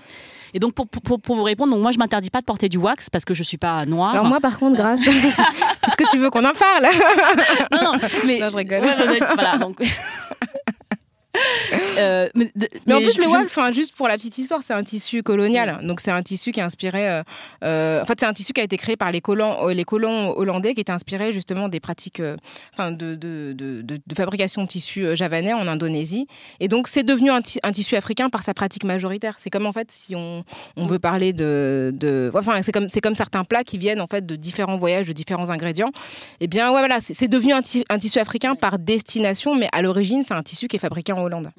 Et 0.55 0.59
donc, 0.59 0.73
pour, 0.75 0.87
pour, 0.89 1.21
pour 1.21 1.37
vous 1.37 1.43
répondre, 1.43 1.73
donc 1.73 1.83
moi, 1.83 1.91
je 1.93 1.99
m'interdis 1.99 2.31
pas 2.31 2.41
de 2.41 2.47
porter 2.47 2.69
du 2.69 2.79
wax 2.79 3.11
parce 3.11 3.25
que 3.25 3.35
je 3.35 3.43
suis 3.43 3.59
pas 3.59 3.85
noire. 3.87 4.13
Alors 4.15 4.25
moi 4.27 4.41
par 4.41 4.59
contre 4.59 4.77
grâce, 4.77 5.07
est-ce 5.07 5.97
que 5.97 6.11
tu 6.11 6.19
veux 6.19 6.31
qu'on 6.31 6.45
en 6.45 6.53
parle? 6.55 6.87
Non, 7.73 7.93
non, 7.93 7.99
mais, 8.27 8.39
Non, 8.39 8.51
je 8.51 8.57
rigole. 8.57 8.81
Ouais, 8.83 9.19
voilà, 9.35 9.59
donc. 9.59 9.77
Euh, 11.99 12.29
mais, 12.35 12.51
en 12.95 12.99
plus, 13.01 13.15
je- 13.17 13.21
le 13.23 13.27
je- 13.29 13.33
wax, 13.33 13.59
enfin, 13.59 13.73
juste 13.73 13.95
pour 13.95 14.07
la 14.09 14.15
petite 14.17 14.39
histoire, 14.39 14.63
c'est 14.63 14.73
un 14.73 14.85
tissu 14.85 15.23
colonial. 15.23 15.79
Donc, 15.83 16.01
c'est 16.01 16.11
un 16.11 16.23
tissu 16.23 16.53
qui 16.53 16.61
est 16.61 16.63
inspiré. 16.63 17.09
euh, 17.11 17.23
euh, 17.65 18.03
en 18.03 18.05
fait, 18.05 18.21
c'est 18.21 18.27
un 18.27 18.33
tissu 18.33 18.53
qui 18.53 18.61
a 18.61 18.65
été 18.65 18.77
créé 18.77 18.97
par 18.97 19.11
les 19.11 19.21
colons, 19.21 19.69
euh, 19.69 19.75
les 19.75 19.85
colons 19.85 20.31
hollandais, 20.37 20.75
qui 20.75 20.81
était 20.81 20.93
inspiré 20.93 21.33
justement 21.33 21.69
des 21.69 21.81
pratiques, 21.81 22.23
enfin, 22.73 22.93
de, 22.93 23.15
de, 23.15 23.53
de, 23.57 23.83
de- 23.83 24.01
de 24.07 24.15
fabrication 24.15 24.63
de 24.63 24.69
tissus 24.69 25.17
javanais 25.17 25.53
en 25.53 25.67
Indonésie. 25.67 26.27
Et 26.61 26.69
donc, 26.69 26.89
c'est 26.89 27.03
devenu 27.03 27.31
un, 27.31 27.43
ti- 27.43 27.61
un 27.63 27.73
tissu 27.73 27.97
africain 27.97 28.29
par 28.29 28.43
sa 28.43 28.55
pratique 28.55 28.85
majoritaire. 28.85 29.35
C'est 29.39 29.51
comme 29.51 29.67
en 29.67 29.73
fait, 29.73 29.91
si 29.91 30.15
on, 30.15 30.45
on 30.77 30.87
veut 30.87 30.99
parler 31.01 31.33
de, 31.33 32.31
enfin, 32.35 32.61
c'est 32.63 33.01
comme 33.01 33.15
certains 33.15 33.45
plats 33.45 33.65
qui 33.65 33.79
viennent 33.79 34.01
en 34.01 34.07
fait 34.07 34.25
de 34.25 34.37
différents 34.37 34.79
voyages, 34.79 35.07
de 35.07 35.13
différents 35.13 35.51
ingrédients. 35.51 35.91
Eh 36.41 36.47
bien, 36.47 36.73
ouais, 36.73 36.79
voilà, 36.81 36.99
c'est 37.01 37.29
devenu 37.29 37.53
un, 37.53 37.63
un 37.91 37.99
tissu 37.99 38.19
africain 38.19 38.55
par 38.55 38.79
destination, 38.79 39.55
mais 39.55 39.69
à 39.73 39.83
l'origine, 39.83 40.23
c'est 40.23 40.35
un 40.35 40.43
tissu 40.43 40.69
qui 40.69 40.77
est 40.77 40.81
fabriqué 40.81 41.13
en 41.13 41.23
Hollande. 41.29 41.53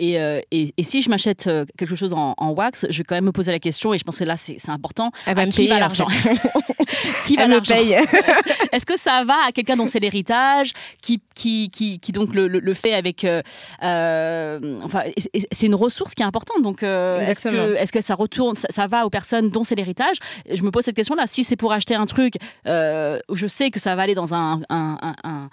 Et, 0.00 0.20
euh, 0.20 0.40
et, 0.52 0.72
et 0.76 0.82
si 0.84 1.02
je 1.02 1.10
m'achète 1.10 1.48
euh, 1.48 1.64
quelque 1.76 1.96
chose 1.96 2.12
en, 2.12 2.34
en 2.38 2.50
wax, 2.50 2.86
je 2.88 2.98
vais 2.98 3.02
quand 3.04 3.16
même 3.16 3.24
me 3.24 3.32
poser 3.32 3.50
la 3.50 3.58
question, 3.58 3.92
et 3.92 3.98
je 3.98 4.04
pense 4.04 4.20
que 4.20 4.24
là, 4.24 4.36
c'est 4.36 4.56
important. 4.68 5.10
Elle 5.26 5.34
va 5.34 5.42
à 5.42 5.46
me 5.46 5.50
qui 5.50 5.56
payer 5.56 5.70
va 5.70 5.74
en 5.76 5.80
l'argent 5.80 6.08
fait. 6.08 6.38
Qui 7.26 7.36
va 7.36 7.48
l'argent. 7.48 7.74
Est-ce 8.72 8.86
que 8.86 8.96
ça 8.96 9.24
va 9.24 9.34
à 9.48 9.52
quelqu'un 9.52 9.74
dont 9.76 9.86
c'est 9.86 9.98
l'héritage, 9.98 10.72
qui, 11.02 11.20
qui, 11.34 11.68
qui, 11.70 11.98
qui 11.98 12.12
donc 12.12 12.32
le, 12.32 12.46
le, 12.46 12.60
le 12.60 12.74
fait 12.74 12.94
avec. 12.94 13.24
euh, 13.24 13.42
euh, 13.82 14.80
enfin, 14.84 15.02
c'est 15.50 15.66
une 15.66 15.74
ressource 15.74 16.14
qui 16.14 16.22
est 16.22 16.26
importante. 16.26 16.62
Donc, 16.62 16.82
est-ce 16.84 17.48
que, 17.48 17.74
est 17.74 17.90
que 17.90 18.00
ça 18.00 18.14
retourne, 18.14 18.54
ça, 18.54 18.68
ça 18.70 18.86
va 18.86 19.04
aux 19.04 19.10
personnes 19.10 19.50
dont 19.50 19.64
c'est 19.64 19.74
l'héritage? 19.74 20.16
Je 20.48 20.62
me 20.62 20.70
pose 20.70 20.84
cette 20.84 20.96
question-là. 20.96 21.24
Si 21.26 21.42
c'est 21.42 21.56
pour 21.56 21.72
acheter 21.72 21.96
un 21.96 22.06
truc, 22.06 22.34
je 22.64 23.46
sais 23.48 23.70
que 23.70 23.80
ça 23.80 23.96
va 23.96 24.02
aller 24.02 24.14
dans 24.14 24.32
un. 24.32 24.60
un, 24.70 24.96
un, 25.02 25.14
un 25.24 25.50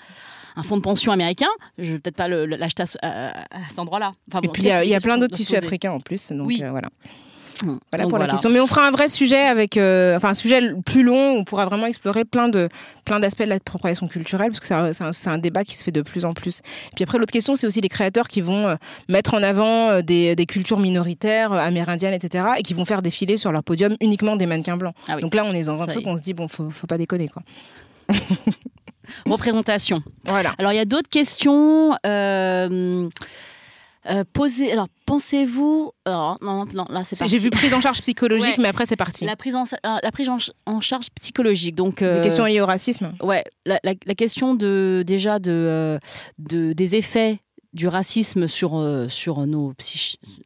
un 0.56 0.64
fonds 0.64 0.78
de 0.78 0.82
pension 0.82 1.12
américain, 1.12 1.48
je 1.78 1.94
vais 1.94 2.00
peut-être 2.00 2.16
pas 2.16 2.28
l'acheter 2.28 2.84
à, 2.84 2.86
ce- 2.86 2.98
à- 3.02 3.42
à 3.42 3.64
cet 3.70 3.80
endroit-là. 3.80 4.12
Enfin, 4.30 4.42
Et 4.44 4.48
puis 4.48 4.64
il 4.64 4.68
y 4.68 4.72
a, 4.72 4.84
y 4.84 4.98
plein 5.00 5.18
d'autres 5.18 5.36
tissus 5.36 5.56
africains 5.56 5.92
en 5.92 6.00
plus, 6.00 6.32
donc 6.32 6.48
Oui. 6.48 6.62
euh, 6.64 6.70
voilà. 6.72 6.90
Voilà 7.92 8.08
pour 8.08 8.18
la 8.18 8.28
question. 8.28 8.50
Mais 8.50 8.60
on 8.60 8.68
fera 8.68 8.86
un 8.88 8.92
vrai 8.92 9.08
sujet 9.08 9.40
avec, 9.40 9.78
euh, 9.78 10.18
enfin 10.18 10.30
un 10.30 10.34
sujet 10.34 10.74
plus 10.86 11.04
long. 11.04 11.36
Où 11.36 11.38
on 11.38 11.44
pourra 11.46 11.66
vraiment 11.66 11.86
explorer 11.86 12.26
plein 12.26 12.50
de 12.50 12.68
plein 13.06 13.20
d'aspects 13.22 13.44
de 13.44 13.48
l'appropriation 13.48 14.08
culturelle, 14.10 14.48
parce 14.50 14.60
que 14.60 14.66
c'est 14.66 15.04
un, 15.04 15.34
un, 15.34 15.38
débat 15.38 15.64
qui 15.64 15.76
se 15.76 15.84
fait 15.84 15.92
de 15.92 16.02
plus 16.02 16.26
en 16.26 16.34
plus. 16.34 16.60
Et 16.60 16.96
puis 16.96 17.04
après, 17.04 17.18
l'autre 17.18 17.32
question, 17.32 17.56
c'est 17.56 17.66
aussi 17.66 17.80
les 17.80 17.88
créateurs 17.88 18.28
qui 18.28 18.42
vont 18.42 18.68
euh, 18.68 18.76
mettre 19.08 19.36
en 19.36 19.44
avant 19.44 20.02
des, 20.02 20.36
des, 20.36 20.46
cultures 20.46 20.80
minoritaires, 20.80 21.54
amérindiennes, 21.54 22.14
etc., 22.14 22.46
et 22.58 22.64
qui 22.64 22.74
vont 22.74 22.84
faire 22.84 23.02
défiler 23.02 23.38
sur 23.38 23.52
leur 23.54 23.64
podium 23.64 23.96
uniquement 24.02 24.36
des 24.36 24.48
mannequins 24.48 24.76
blancs. 24.78 24.94
Ah 25.08 25.18
Donc 25.22 25.34
là, 25.34 25.46
on 25.46 25.54
est 25.54 25.64
dans 25.64 25.82
un 25.82 25.88
truc, 25.88 26.06
où 26.06 26.10
on 26.10 26.18
se 26.18 26.24
dit 26.24 26.34
bon, 26.34 26.48
faut, 26.48 26.70
faut 26.70 26.88
pas 26.88 26.98
déconner, 26.98 27.30
quoi. 27.30 27.42
Représentation. 29.26 30.04
Voilà. 30.26 30.54
Alors 30.58 30.72
il 30.72 30.76
y 30.76 30.80
a 30.80 30.86
d'autres 30.86 31.10
questions. 31.10 31.96
Euh, 32.06 33.10
euh, 34.10 34.24
alors, 34.72 34.88
pensez-vous. 35.06 35.92
non, 36.06 36.38
non, 36.42 36.86
là, 36.90 37.04
c'est 37.04 37.28
J'ai 37.28 37.38
vu 37.38 37.50
prise 37.50 37.74
en 37.74 37.82
charge 37.82 38.02
psychologique, 38.02 38.58
mais 38.60 38.68
après, 38.68 38.86
c'est 38.86 38.96
parti. 38.96 39.26
La 39.26 39.36
prise 39.36 39.56
en, 39.56 39.64
la 39.84 40.12
prise 40.12 40.30
en, 40.30 40.82
charge 40.82 41.08
psychologique. 41.20 41.76
Donc, 41.76 42.02
euh, 42.02 42.18
Des 42.18 42.24
questions 42.24 42.46
liées 42.46 42.62
au 42.62 42.66
racisme 42.66 43.14
Ouais, 43.22 43.44
la, 43.66 43.96
question 44.16 44.54
de, 44.56 45.04
déjà 45.06 45.40
de, 45.40 46.00
de, 46.38 46.74
des 46.74 46.96
effets 46.96 47.40
du 47.76 47.90
racisme 47.90 48.48
sur, 48.48 48.78
euh, 48.78 49.10
sur 49.10 49.46
nos 49.46 49.74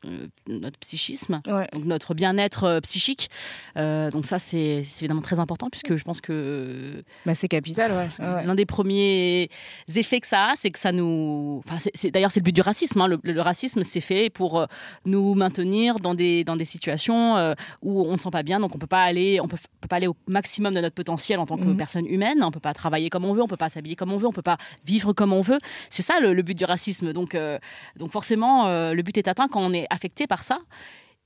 euh, 0.06 0.28
notre 0.48 0.80
psychisme, 0.80 1.42
donc 1.46 1.86
notre 1.86 2.16
bien-être 2.16 2.64
euh, 2.64 2.80
psychique. 2.82 3.30
donc 3.76 4.26
ça, 4.26 4.40
c'est 4.40 4.84
évidemment 5.00 5.22
très 5.22 5.40
important 5.40 5.70
puisque 5.70 5.96
je 5.96 6.04
pense 6.04 6.22
que... 6.22 7.04
Bah, 7.26 7.36
c'est 7.36 7.48
capital, 7.48 7.92
ouais. 7.92 8.46
L'un 8.46 8.56
des 8.56 8.66
premiers 8.66 9.50
effets 9.96 10.20
que 10.20 10.28
ça 10.28 10.52
a, 10.52 10.54
c'est 10.58 10.72
que 10.72 10.80
ça 10.80 10.92
nous... 10.92 11.62
Enfin, 11.66 11.78
D'ailleurs, 12.12 12.32
c'est 12.32 12.40
le 12.40 12.46
but 12.46 12.56
du 12.56 12.62
racisme. 12.62 13.00
Hein. 13.02 13.08
Le, 13.08 13.42
racisme, 13.42 13.84
c'est 13.84 14.02
fait 14.02 14.30
pour 14.32 14.66
nous 15.06 15.36
maintenir 15.36 16.00
dans 16.00 16.16
des, 16.16 16.44
dans 16.44 16.56
des 16.56 16.66
situations 16.66 17.54
où 17.84 18.06
on 18.06 18.14
ne 18.14 18.18
se 18.18 18.24
sent 18.24 18.32
pas 18.32 18.44
bien, 18.44 18.60
donc 18.60 18.74
on 18.74 18.80
peut 18.80 18.88
pas 18.88 19.04
aller, 19.04 19.40
on 19.40 19.48
peut, 19.48 19.58
peut 19.82 19.88
pas 19.88 19.98
aller 19.98 20.08
au 20.08 20.16
maximum 20.28 20.74
de 20.74 20.82
notre 20.82 20.96
potentiel 20.96 21.40
en 21.40 21.46
tant 21.46 21.58
que 21.58 21.64
mhm. 21.64 21.78
personne 21.78 22.08
humaine. 22.08 22.44
On 22.44 22.52
peut 22.52 22.60
pas 22.60 22.74
travailler 22.74 23.12
comme 23.12 23.26
on 23.26 23.34
veut, 23.34 23.44
on 23.44 23.48
peut 23.48 23.58
pas 23.58 23.70
s'habiller 23.70 23.96
comme 23.96 24.12
on 24.12 24.18
veut, 24.18 24.28
on 24.28 24.34
peut 24.34 24.42
pas 24.42 24.58
vivre 24.84 25.14
comme 25.14 25.32
on 25.32 25.42
veut. 25.42 25.60
C'est 25.92 26.02
ça 26.02 26.20
le, 26.20 26.34
le 26.34 26.42
but 26.42 26.58
du 26.58 26.66
racisme. 26.66 27.14
Donc, 27.14 27.19
euh, 27.36 27.60
donc 27.96 28.12
forcément, 28.12 28.68
euh, 28.68 28.94
le 28.94 29.02
but 29.02 29.18
est 29.18 29.28
atteint 29.28 29.48
quand 29.48 29.62
on 29.62 29.74
est 29.74 29.88
affecté 29.90 30.28
par 30.28 30.44
ça. 30.44 30.60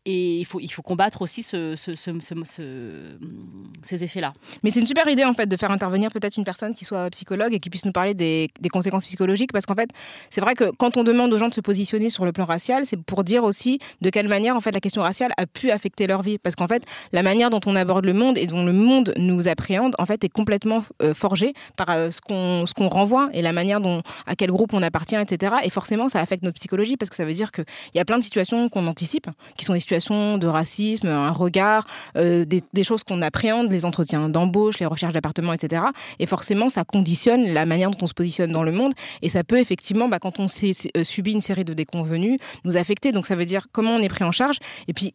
Et 0.06 0.40
il 0.40 0.46
faut, 0.46 0.60
il 0.60 0.68
faut 0.68 0.82
combattre 0.82 1.22
aussi 1.22 1.44
ce, 1.44 1.76
ces 1.78 4.04
effets-là. 4.04 4.34
Mais 4.62 4.70
c'est 4.70 4.82
une 4.82 4.86
super 4.86 5.08
idée, 5.08 5.24
en 5.24 5.32
fait, 5.32 5.46
de 5.46 5.56
faire 5.56 5.72
intervenir 5.72 6.12
peut-être 6.12 6.36
une 6.36 6.44
personne 6.44 6.76
qui 6.76 6.84
soit 6.84 7.10
psychologue 7.12 7.54
et 7.54 7.62
qui 7.62 7.70
puisse 7.70 7.86
nous 7.86 7.94
parler 7.94 8.14
des, 8.14 8.50
des 8.60 8.68
conséquences 8.68 9.06
psychologiques. 9.06 9.54
Parce 9.54 9.66
qu'en 9.66 9.76
fait, 9.76 9.90
c'est 10.30 10.42
vrai 10.42 10.56
que 10.56 10.72
quand 10.78 10.98
on 10.98 11.06
demande 11.06 11.34
aux 11.34 11.38
gens 11.38 11.48
de 11.48 11.54
se 11.54 11.62
positionner 11.62 12.10
sur 12.10 12.26
le 12.26 12.34
plan 12.34 12.44
racial, 12.44 12.86
c'est 12.86 12.98
pour 12.98 13.24
dire 13.24 13.46
aussi 13.46 13.80
de 14.02 14.10
quelle 14.10 14.28
manière, 14.28 14.58
en 14.58 14.60
fait, 14.60 14.72
la 14.72 14.82
question 14.82 15.02
raciale 15.02 15.32
a 15.38 15.46
pu 15.46 15.72
affecter 15.72 16.06
leur 16.06 16.22
vie. 16.22 16.38
Parce 16.38 16.56
qu'en 16.56 16.68
fait, 16.68 16.84
la 17.14 17.24
manière 17.24 17.50
dont 17.50 17.62
on 17.66 17.76
aborde 17.78 18.04
le 18.04 18.14
monde 18.14 18.38
et 18.38 18.46
dont 18.46 18.66
le 18.66 18.74
monde 18.74 19.14
nous 19.18 19.48
appréhende, 19.48 19.96
en 20.00 20.06
fait, 20.06 20.26
est 20.26 20.30
complètement 20.30 20.84
euh, 21.02 21.14
forgée 21.14 21.54
par 21.78 21.90
euh, 21.92 22.12
ce 22.12 22.20
qu'on 22.20 22.66
ce 22.66 22.74
qu'on 22.74 22.90
renvoie 22.90 23.30
et 23.32 23.42
la 23.42 23.54
manière 23.54 23.80
dont, 23.80 24.02
à 24.28 24.36
quel 24.36 24.52
groupe 24.52 24.74
on 24.74 24.84
appartient, 24.84 25.16
etc. 25.16 25.56
Et 25.64 25.70
forcément, 25.70 26.10
ça 26.10 26.20
affecte 26.20 26.44
notre 26.44 26.56
psychologie 26.56 26.98
parce 26.98 27.10
que 27.10 27.16
ça 27.16 27.24
veut 27.24 27.34
dire 27.34 27.54
qu'il 27.54 27.64
y 27.96 28.00
a 28.00 28.06
plein 28.06 28.18
de 28.18 28.24
situations 28.24 28.68
qu'on 28.68 28.86
anticipe, 28.88 29.28
qui 29.56 29.64
sont 29.64 29.74
des 29.74 29.80
situations 29.80 29.93
de 29.94 30.48
racisme, 30.48 31.08
un 31.08 31.32
regard, 31.32 31.86
euh, 32.18 32.46
des, 32.46 32.84
choses 32.84 33.04
qu'on 33.04 33.22
appréhende, 33.22 33.72
les 33.72 33.86
entretiens 33.86 34.28
d'embauche, 34.30 34.80
les 34.80 34.86
recherches 34.86 35.14
d'appartements, 35.14 35.54
etc. 35.54 35.84
Et 36.20 36.26
forcément, 36.26 36.70
ça 36.70 36.84
conditionne 36.84 37.46
la 37.54 37.66
manière 37.66 37.92
dont 37.92 37.98
on 38.02 38.08
se 38.08 38.14
positionne 38.14 38.52
dans 38.52 38.64
le 38.64 38.72
monde. 38.72 38.94
Et 39.22 39.30
ça 39.30 39.44
peut 39.44 39.60
effectivement, 39.60 40.10
bah, 40.10 40.20
quand 40.20 40.40
on 40.40 40.48
euh, 40.48 41.04
subit 41.04 41.32
une 41.32 41.42
série 41.42 41.64
de 41.64 41.74
déconvenus, 41.74 42.40
nous 42.64 42.78
affecter. 42.78 43.12
Donc 43.12 43.28
ça 43.28 43.36
veut 43.36 43.46
dire 43.46 43.68
comment 43.72 43.92
on 43.92 44.00
est 44.00 44.10
pris 44.10 44.24
en 44.24 44.32
charge 44.32 44.58
et 44.88 44.94
puis, 44.94 45.14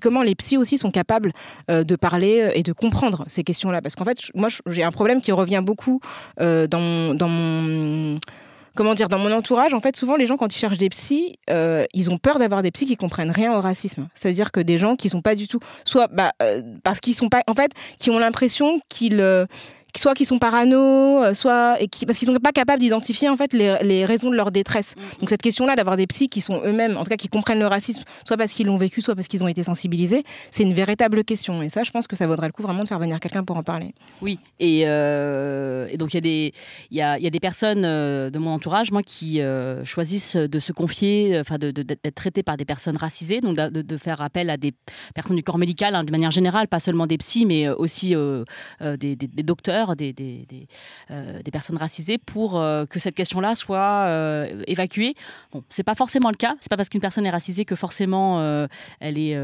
comment 0.00 0.22
les 0.22 0.34
psys 0.34 0.56
aussi 0.56 0.78
sont 0.78 0.90
capables 0.90 1.32
euh, 1.70 1.84
de 1.84 1.96
parler 1.96 2.52
et 2.54 2.62
de 2.62 2.72
comprendre 2.72 3.24
ces 3.26 3.42
questions-là. 3.42 3.82
Parce 3.82 3.94
qu'en 3.94 4.04
fait, 4.04 4.18
moi, 4.34 4.48
j'ai 4.68 4.82
un 4.82 4.90
problème 4.90 5.20
qui 5.20 5.32
revient 5.32 5.62
beaucoup 5.64 6.00
dans 6.38 6.80
mon 6.80 8.16
comment 8.76 8.94
dire, 8.94 9.08
dans 9.08 9.18
mon 9.18 9.32
entourage, 9.32 9.74
en 9.74 9.80
fait, 9.80 9.96
souvent 9.96 10.16
les 10.16 10.26
gens 10.26 10.36
quand 10.36 10.54
ils 10.54 10.58
cherchent 10.58 10.78
des 10.78 10.88
psys, 10.88 11.38
euh, 11.50 11.84
ils 11.92 12.10
ont 12.10 12.18
peur 12.18 12.38
d'avoir 12.38 12.62
des 12.62 12.70
psys 12.70 12.86
qui 12.86 12.96
comprennent 12.96 13.30
rien 13.30 13.56
au 13.56 13.60
racisme. 13.60 14.08
C'est-à-dire 14.14 14.52
que 14.52 14.60
des 14.60 14.78
gens 14.78 14.96
qui 14.96 15.08
sont 15.08 15.22
pas 15.22 15.34
du 15.34 15.48
tout, 15.48 15.60
soit 15.84 16.08
bah, 16.08 16.32
euh, 16.42 16.62
parce 16.82 17.00
qu'ils 17.00 17.14
sont 17.14 17.28
pas, 17.28 17.42
en 17.46 17.54
fait, 17.54 17.72
qui 17.98 18.10
ont 18.10 18.18
l'impression 18.18 18.80
qu'ils 18.88 19.20
euh, 19.20 19.46
soit 19.96 20.14
qu'ils 20.14 20.26
sont 20.26 20.38
parano, 20.38 21.22
euh, 21.22 21.34
soit 21.34 21.80
et 21.80 21.88
qui, 21.88 22.04
parce 22.06 22.18
qu'ils 22.18 22.26
sont 22.26 22.34
pas 22.34 22.52
capables 22.52 22.80
d'identifier 22.80 23.28
en 23.28 23.36
fait 23.36 23.52
les, 23.52 23.76
les, 23.82 24.04
raisons 24.04 24.30
de 24.30 24.36
leur 24.36 24.50
détresse. 24.50 24.94
Mm. 24.96 25.20
Donc 25.20 25.30
cette 25.30 25.42
question-là 25.42 25.76
d'avoir 25.76 25.96
des 25.96 26.06
psys 26.06 26.28
qui 26.28 26.40
sont 26.40 26.60
eux-mêmes, 26.64 26.96
en 26.96 27.04
tout 27.04 27.10
cas 27.10 27.16
qui 27.16 27.28
comprennent 27.28 27.60
le 27.60 27.66
racisme, 27.66 28.02
soit 28.26 28.36
parce 28.36 28.52
qu'ils 28.52 28.66
l'ont 28.66 28.76
vécu, 28.76 29.00
soit 29.02 29.14
parce 29.14 29.28
qu'ils 29.28 29.44
ont 29.44 29.48
été 29.48 29.62
sensibilisés, 29.62 30.24
c'est 30.50 30.64
une 30.64 30.74
véritable 30.74 31.24
question. 31.24 31.62
Et 31.62 31.68
ça, 31.68 31.82
je 31.82 31.90
pense 31.90 32.06
que 32.06 32.16
ça 32.16 32.26
vaudrait 32.26 32.48
le 32.48 32.52
coup 32.52 32.62
vraiment 32.62 32.82
de 32.82 32.88
faire 32.88 32.98
venir 32.98 33.20
quelqu'un 33.20 33.44
pour 33.44 33.56
en 33.56 33.62
parler. 33.62 33.94
Oui, 34.20 34.38
et, 34.58 34.82
euh, 34.86 35.86
et 35.90 35.96
donc 35.96 36.12
il 36.12 36.16
y 36.16 36.18
a 36.18 36.22
des 36.22 36.52
il 36.90 36.96
y 36.96 37.02
a, 37.02 37.18
y 37.18 37.26
a, 37.26 37.30
des 37.30 37.40
personnes 37.40 37.84
euh, 37.84 38.30
de 38.30 38.38
mon 38.38 38.50
entourage, 38.50 38.90
moi, 38.90 39.02
qui 39.02 39.40
choisissent 39.84 40.36
de 40.36 40.58
se 40.58 40.72
confier, 40.72 41.38
enfin 41.40 41.58
d'être 41.58 41.74
de, 41.74 42.10
traitées 42.10 42.42
par 42.42 42.56
des 42.56 42.64
personnes 42.64 42.96
racisées, 42.96 43.40
donc 43.40 43.56
de, 43.56 43.82
de, 43.82 43.96
faire 43.96 44.20
appel 44.20 44.50
à 44.50 44.56
des 44.56 44.72
personnes 45.14 45.36
du 45.36 45.42
corps 45.42 45.58
médical, 45.58 45.94
hein, 45.94 46.04
de 46.04 46.10
manière 46.10 46.30
générale, 46.30 46.68
pas 46.68 46.80
seulement 46.80 47.06
des 47.06 47.18
psys, 47.18 47.46
mais 47.46 47.68
aussi 47.68 48.14
des, 48.80 49.16
des, 49.16 49.16
des 49.16 49.42
docteurs 49.42 49.83
des, 49.94 50.12
des, 50.12 50.46
des, 50.48 50.66
euh, 51.10 51.42
des 51.42 51.50
personnes 51.50 51.76
racisées 51.76 52.18
pour 52.18 52.58
euh, 52.58 52.86
que 52.86 52.98
cette 52.98 53.14
question-là 53.14 53.54
soit 53.54 54.06
euh, 54.06 54.62
évacuée. 54.66 55.14
Bon, 55.52 55.62
c'est 55.68 55.82
pas 55.82 55.94
forcément 55.94 56.30
le 56.30 56.36
cas. 56.36 56.54
C'est 56.60 56.70
pas 56.70 56.76
parce 56.76 56.88
qu'une 56.88 57.00
personne 57.00 57.26
est 57.26 57.30
racisée 57.30 57.64
que 57.64 57.76
forcément 57.76 58.24
elle 59.00 59.18
est 59.18 59.36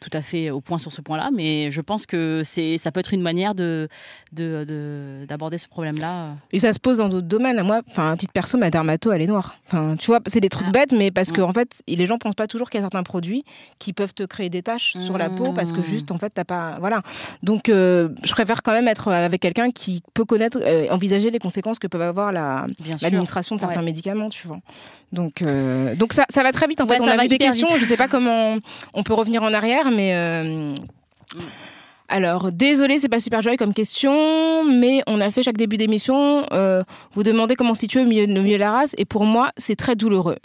tout 0.00 0.10
à 0.12 0.22
fait 0.22 0.50
au 0.50 0.60
point 0.60 0.78
sur 0.78 0.92
ce 0.92 1.00
point-là. 1.00 1.30
Mais 1.34 1.70
je 1.70 1.80
pense 1.80 2.06
que 2.06 2.42
c'est 2.44 2.78
ça 2.78 2.92
peut 2.92 3.00
être 3.00 3.14
une 3.14 3.22
manière 3.22 3.54
de 3.54 3.88
d'aborder 4.32 5.58
ce 5.58 5.68
problème-là. 5.68 6.36
Et 6.52 6.58
ça 6.58 6.72
se 6.72 6.80
pose 6.80 6.98
dans 6.98 7.08
d'autres 7.08 7.26
domaines. 7.26 7.62
Moi, 7.62 7.80
enfin, 7.88 8.10
un 8.10 8.16
titre 8.16 8.32
perso, 8.32 8.58
ma 8.58 8.70
dermato, 8.70 9.12
elle 9.12 9.22
est 9.22 9.26
noire. 9.26 9.56
Enfin, 9.66 9.96
tu 9.98 10.06
vois, 10.06 10.20
c'est 10.26 10.40
des 10.40 10.48
trucs 10.48 10.66
ah. 10.68 10.72
bêtes, 10.72 10.92
mais 10.92 11.10
parce 11.10 11.32
que 11.32 11.40
en 11.40 11.52
fait, 11.52 11.82
les 11.88 12.06
gens 12.06 12.18
pensent 12.18 12.34
pas 12.34 12.46
toujours 12.46 12.70
qu'il 12.70 12.78
y 12.78 12.82
a 12.82 12.84
certains 12.84 13.02
produits 13.02 13.44
qui 13.78 13.92
peuvent 13.92 14.14
te 14.14 14.24
créer 14.24 14.50
des 14.50 14.62
taches 14.62 14.94
sur 15.04 15.18
la 15.18 15.30
peau 15.30 15.52
parce 15.52 15.72
que 15.72 15.80
mm. 15.80 15.84
juste, 15.84 16.10
en 16.10 16.18
fait, 16.18 16.30
t'as 16.30 16.44
pas, 16.44 16.76
voilà. 16.80 17.02
Donc, 17.42 17.64
je 17.66 18.30
préfère 18.30 18.62
quand 18.62 18.72
même 18.72 18.88
être 18.88 19.08
avec 19.08 19.40
quelqu'un 19.40 19.53
quelqu'un 19.54 19.70
qui 19.70 20.02
peut 20.12 20.24
connaître, 20.24 20.58
euh, 20.60 20.88
envisager 20.90 21.30
les 21.30 21.38
conséquences 21.38 21.78
que 21.78 21.86
peuvent 21.86 22.02
avoir 22.02 22.32
l'administration 22.32 23.56
de 23.56 23.60
certains 23.60 23.82
médicaments, 23.82 24.28
tu 24.28 24.46
vois. 24.46 24.58
Donc, 25.12 25.42
euh, 25.42 25.94
donc 25.94 26.12
ça, 26.12 26.26
ça, 26.28 26.42
va 26.42 26.52
très 26.52 26.66
vite. 26.66 26.80
En 26.80 26.86
fait, 26.86 27.00
on 27.00 27.06
a 27.06 27.16
vu 27.16 27.28
des 27.28 27.38
questions. 27.38 27.68
Je 27.76 27.80
ne 27.80 27.84
sais 27.84 27.96
pas 27.96 28.08
comment 28.08 28.56
on 28.92 29.02
peut 29.02 29.14
revenir 29.14 29.42
en 29.42 29.52
arrière, 29.52 29.90
mais. 29.90 30.14
Euh, 30.14 30.74
alors, 32.08 32.52
désolé, 32.52 32.98
c'est 32.98 33.08
pas 33.08 33.20
super 33.20 33.40
joyeux 33.40 33.56
comme 33.56 33.72
question, 33.72 34.64
mais 34.64 35.02
on 35.06 35.20
a 35.20 35.30
fait 35.30 35.42
chaque 35.42 35.56
début 35.56 35.76
d'émission. 35.76 36.46
vous 37.12 37.22
demandez 37.22 37.56
comment 37.56 37.74
situer 37.74 38.00
au 38.00 38.04
milieu, 38.04 38.26
milieu 38.26 38.54
de 38.54 38.60
la 38.60 38.72
race, 38.72 38.94
et 38.98 39.04
pour 39.04 39.24
moi, 39.24 39.50
c'est 39.56 39.76
très 39.76 39.96
douloureux. 39.96 40.36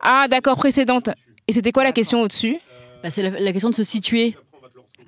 Ah, 0.00 0.28
d'accord, 0.28 0.56
précédente. 0.56 1.10
Et 1.48 1.52
c'était 1.52 1.72
quoi 1.72 1.82
la 1.82 1.92
question 1.92 2.22
au-dessus? 2.22 2.58
Bah, 3.02 3.10
C'est 3.10 3.22
la, 3.22 3.52
question 3.52 3.70
de 3.70 3.74
se 3.74 3.82
situer 3.82 4.36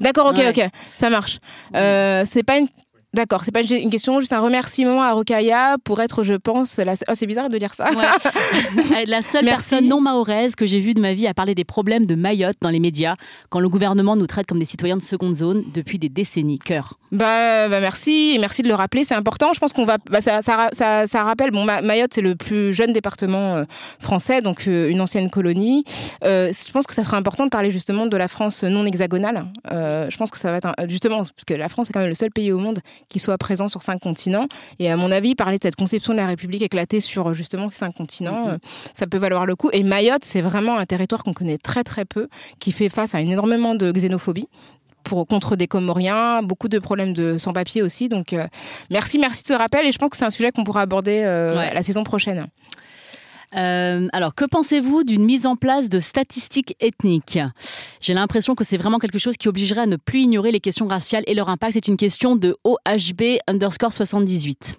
D'accord, 0.00 0.28
ok, 0.28 0.40
ok, 0.48 0.64
ça 0.94 1.10
marche. 1.10 1.38
Euh, 1.74 2.22
c'est 2.24 2.42
pas 2.42 2.58
une 2.58 2.68
D'accord, 3.12 3.42
c'est 3.44 3.50
pas 3.50 3.62
une 3.62 3.90
question, 3.90 4.20
juste 4.20 4.32
un 4.32 4.40
remerciement 4.40 5.02
à 5.02 5.12
Rokaya 5.12 5.76
pour 5.82 6.00
être, 6.00 6.22
je 6.22 6.34
pense, 6.34 6.76
la... 6.76 6.94
oh, 7.08 7.12
c'est 7.14 7.26
bizarre 7.26 7.50
de 7.50 7.58
dire 7.58 7.74
ça. 7.74 7.90
la 9.06 9.22
seule 9.22 9.44
personne 9.46 9.88
non 9.88 10.00
mahoraise 10.00 10.54
que 10.54 10.64
j'ai 10.64 10.78
vue 10.78 10.94
de 10.94 11.00
ma 11.00 11.12
vie 11.12 11.26
à 11.26 11.34
parler 11.34 11.56
des 11.56 11.64
problèmes 11.64 12.06
de 12.06 12.14
Mayotte 12.14 12.58
dans 12.60 12.70
les 12.70 12.78
médias 12.78 13.16
quand 13.48 13.58
le 13.58 13.68
gouvernement 13.68 14.14
nous 14.14 14.28
traite 14.28 14.46
comme 14.46 14.60
des 14.60 14.64
citoyens 14.64 14.96
de 14.96 15.02
seconde 15.02 15.34
zone 15.34 15.64
depuis 15.74 15.98
des 15.98 16.08
décennies. 16.08 16.60
Cœur. 16.60 17.00
Bah, 17.10 17.68
bah 17.68 17.80
merci, 17.80 18.32
et 18.34 18.38
merci 18.38 18.62
de 18.62 18.68
le 18.68 18.74
rappeler, 18.74 19.02
c'est 19.02 19.16
important. 19.16 19.52
Je 19.54 19.58
pense 19.58 19.72
qu'on 19.72 19.84
va, 19.84 19.98
bah, 20.08 20.20
ça, 20.20 20.40
ça, 20.40 20.68
ça, 20.72 21.22
rappelle, 21.24 21.50
bon, 21.50 21.64
Mayotte 21.64 22.14
c'est 22.14 22.20
le 22.20 22.36
plus 22.36 22.72
jeune 22.72 22.92
département 22.92 23.56
euh, 23.56 23.64
français, 23.98 24.40
donc 24.40 24.68
euh, 24.68 24.88
une 24.88 25.00
ancienne 25.00 25.30
colonie. 25.30 25.84
Euh, 26.22 26.52
je 26.52 26.70
pense 26.70 26.86
que 26.86 26.94
ça 26.94 27.02
serait 27.02 27.16
important 27.16 27.44
de 27.44 27.50
parler 27.50 27.72
justement 27.72 28.06
de 28.06 28.16
la 28.16 28.28
France 28.28 28.62
non 28.62 28.86
hexagonale. 28.86 29.46
je 29.68 30.16
pense 30.16 30.30
que 30.30 30.38
ça 30.38 30.52
va 30.52 30.58
être 30.58 30.72
justement 30.88 31.18
parce 31.18 31.44
que 31.44 31.54
la 31.54 31.68
France 31.68 31.90
est 31.90 31.92
quand 31.92 32.00
même 32.00 32.08
le 32.08 32.14
seul 32.14 32.30
pays 32.30 32.52
au 32.52 32.58
monde 32.58 32.78
qui 33.08 33.18
soit 33.18 33.38
présent 33.38 33.68
sur 33.68 33.82
cinq 33.82 34.00
continents. 34.00 34.46
Et 34.78 34.90
à 34.90 34.96
mon 34.96 35.10
avis, 35.10 35.34
parler 35.34 35.58
de 35.58 35.62
cette 35.62 35.76
conception 35.76 36.12
de 36.12 36.18
la 36.18 36.26
République 36.26 36.62
éclatée 36.62 37.00
sur 37.00 37.34
justement 37.34 37.68
ces 37.68 37.76
cinq 37.76 37.94
continents, 37.94 38.48
mm-hmm. 38.48 38.54
euh, 38.54 38.58
ça 38.94 39.06
peut 39.06 39.18
valoir 39.18 39.46
le 39.46 39.56
coup. 39.56 39.70
Et 39.72 39.82
Mayotte, 39.82 40.24
c'est 40.24 40.42
vraiment 40.42 40.78
un 40.78 40.86
territoire 40.86 41.22
qu'on 41.22 41.32
connaît 41.32 41.58
très 41.58 41.84
très 41.84 42.04
peu, 42.04 42.28
qui 42.58 42.72
fait 42.72 42.88
face 42.88 43.14
à 43.14 43.20
énormément 43.20 43.74
de 43.74 43.90
xénophobie 43.92 44.46
pour, 45.04 45.26
contre 45.26 45.56
des 45.56 45.66
Comoriens, 45.66 46.42
beaucoup 46.42 46.68
de 46.68 46.78
problèmes 46.78 47.12
de 47.12 47.38
sans-papiers 47.38 47.82
aussi. 47.82 48.08
Donc, 48.08 48.32
euh, 48.32 48.46
merci, 48.90 49.18
merci 49.18 49.42
de 49.42 49.48
ce 49.48 49.54
rappel. 49.54 49.86
Et 49.86 49.92
je 49.92 49.98
pense 49.98 50.10
que 50.10 50.16
c'est 50.16 50.24
un 50.24 50.30
sujet 50.30 50.52
qu'on 50.52 50.64
pourra 50.64 50.82
aborder 50.82 51.22
euh, 51.24 51.72
la 51.72 51.82
saison 51.82 52.04
prochaine. 52.04 52.46
Euh, 53.56 54.08
alors, 54.12 54.34
que 54.34 54.44
pensez-vous 54.44 55.04
d'une 55.04 55.24
mise 55.24 55.46
en 55.46 55.56
place 55.56 55.88
de 55.88 56.00
statistiques 56.00 56.76
ethniques? 56.80 57.38
J'ai 58.00 58.14
l'impression 58.14 58.54
que 58.54 58.64
c'est 58.64 58.76
vraiment 58.76 58.98
quelque 58.98 59.18
chose 59.18 59.36
qui 59.36 59.48
obligerait 59.48 59.82
à 59.82 59.86
ne 59.86 59.96
plus 59.96 60.20
ignorer 60.20 60.52
les 60.52 60.60
questions 60.60 60.86
raciales 60.86 61.24
et 61.26 61.34
leur 61.34 61.48
impact. 61.48 61.74
C'est 61.74 61.88
une 61.88 61.96
question 61.96 62.36
de 62.36 62.56
OHB 62.64 63.38
underscore 63.48 63.92
78. 63.92 64.78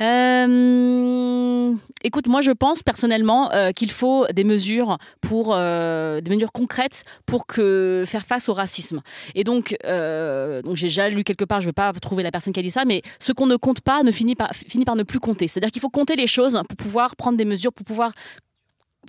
Euh, 0.00 1.74
écoute, 2.02 2.26
moi 2.26 2.40
je 2.40 2.50
pense 2.50 2.82
personnellement 2.82 3.52
euh, 3.52 3.70
qu'il 3.70 3.92
faut 3.92 4.26
des 4.32 4.42
mesures 4.42 4.98
pour 5.20 5.54
euh, 5.54 6.20
des 6.20 6.34
mesures 6.34 6.50
concrètes 6.50 7.04
pour 7.26 7.46
que 7.46 8.02
faire 8.06 8.26
face 8.26 8.48
au 8.48 8.54
racisme. 8.54 9.02
Et 9.34 9.44
donc, 9.44 9.76
donc 9.84 10.76
j'ai 10.76 10.88
déjà 10.88 11.08
lu 11.08 11.22
quelque 11.22 11.44
part, 11.44 11.60
je 11.60 11.66
ne 11.66 11.68
vais 11.68 11.74
pas 11.74 11.92
trouver 11.92 12.22
la 12.22 12.30
personne 12.30 12.52
qui 12.52 12.60
a 12.60 12.62
dit 12.62 12.70
ça, 12.70 12.84
mais 12.84 13.02
ce 13.20 13.32
qu'on 13.32 13.46
ne 13.46 13.56
compte 13.56 13.80
pas 13.80 14.02
ne 14.02 14.10
finit 14.10 14.34
par 14.34 14.52
finit 14.52 14.84
par 14.84 14.96
ne 14.96 15.04
plus 15.04 15.20
compter. 15.20 15.46
C'est-à-dire 15.46 15.70
qu'il 15.70 15.82
faut 15.82 15.90
compter 15.90 16.16
les 16.16 16.26
choses 16.26 16.60
pour 16.68 16.76
pouvoir 16.76 17.16
prendre 17.16 17.38
des 17.38 17.44
mesures, 17.44 17.72
pour 17.72 17.86
pouvoir 17.86 18.12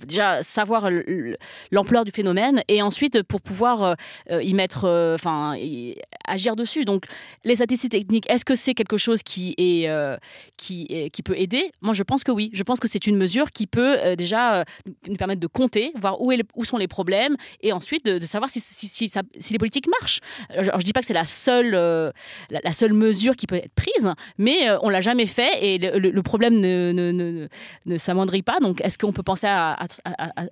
déjà 0.04 0.42
savoir 0.42 0.88
l'ampleur 1.70 2.04
du 2.04 2.10
phénomène 2.10 2.62
et 2.68 2.82
ensuite 2.82 3.22
pour 3.22 3.40
pouvoir 3.40 3.82
euh, 3.82 3.94
euh, 4.30 4.42
y 4.42 4.54
mettre 4.54 4.84
euh, 4.84 5.14
enfin 5.14 5.56
agir 6.26 6.56
dessus. 6.56 6.84
Donc 6.84 7.04
les 7.44 7.56
statistiques 7.56 7.92
techniques 7.92 8.30
est-ce 8.30 8.44
que 8.44 8.54
c'est 8.54 8.74
quelque 8.74 8.96
chose 8.96 9.22
qui 9.22 9.54
est 9.58 9.88
qui 10.56 11.10
qui 11.10 11.22
peut 11.22 11.38
aider? 11.38 11.70
Moi 11.80 11.94
je 11.94 12.02
pense 12.02 12.24
que 12.24 12.32
oui. 12.32 12.50
Je 12.52 12.62
pense 12.62 12.80
que 12.80 12.88
c'est 12.88 13.06
une 13.06 13.16
mesure 13.16 13.50
qui 13.50 13.66
peut 13.66 14.16
déjà 14.16 14.64
nous 15.08 15.16
permettre 15.16 15.40
de 15.40 15.46
compter 15.46 15.92
voir 15.96 16.20
où, 16.20 16.32
est 16.32 16.42
où 16.54 16.64
sont 16.64 16.76
les 16.76 16.88
problèmes 16.88 17.36
et 17.60 17.72
ensuite 17.72 18.04
de, 18.04 18.24
savoir 18.26 18.50
si, 18.50 18.60
si, 18.60 19.10
les 19.50 19.58
politiques 19.58 19.88
marchent. 20.00 20.20
Alors 20.50 20.80
je 20.80 20.84
dis 20.84 20.92
pas 20.92 21.00
que 21.00 21.06
c'est 21.06 21.14
la 21.14 21.24
seule 21.24 21.72
la, 22.50 22.72
seule 22.72 22.92
mesure 22.92 23.36
qui 23.36 23.46
peut 23.46 23.56
être 23.56 23.74
prise 23.74 24.12
mais 24.38 24.68
on 24.82 24.88
l'a 24.88 25.00
jamais 25.00 25.26
fait 25.26 25.50
et 25.62 25.78
le, 25.78 26.22
problème 26.22 26.58
ne, 26.60 26.92
ne, 26.92 27.12
ne, 27.12 27.48
ne 27.86 27.98
s'amoindrit 27.98 28.42
pas. 28.42 28.58
Donc 28.60 28.80
est-ce 28.80 28.98
qu'on 28.98 29.12
peut 29.12 29.22
penser 29.22 29.46
à, 29.46 29.85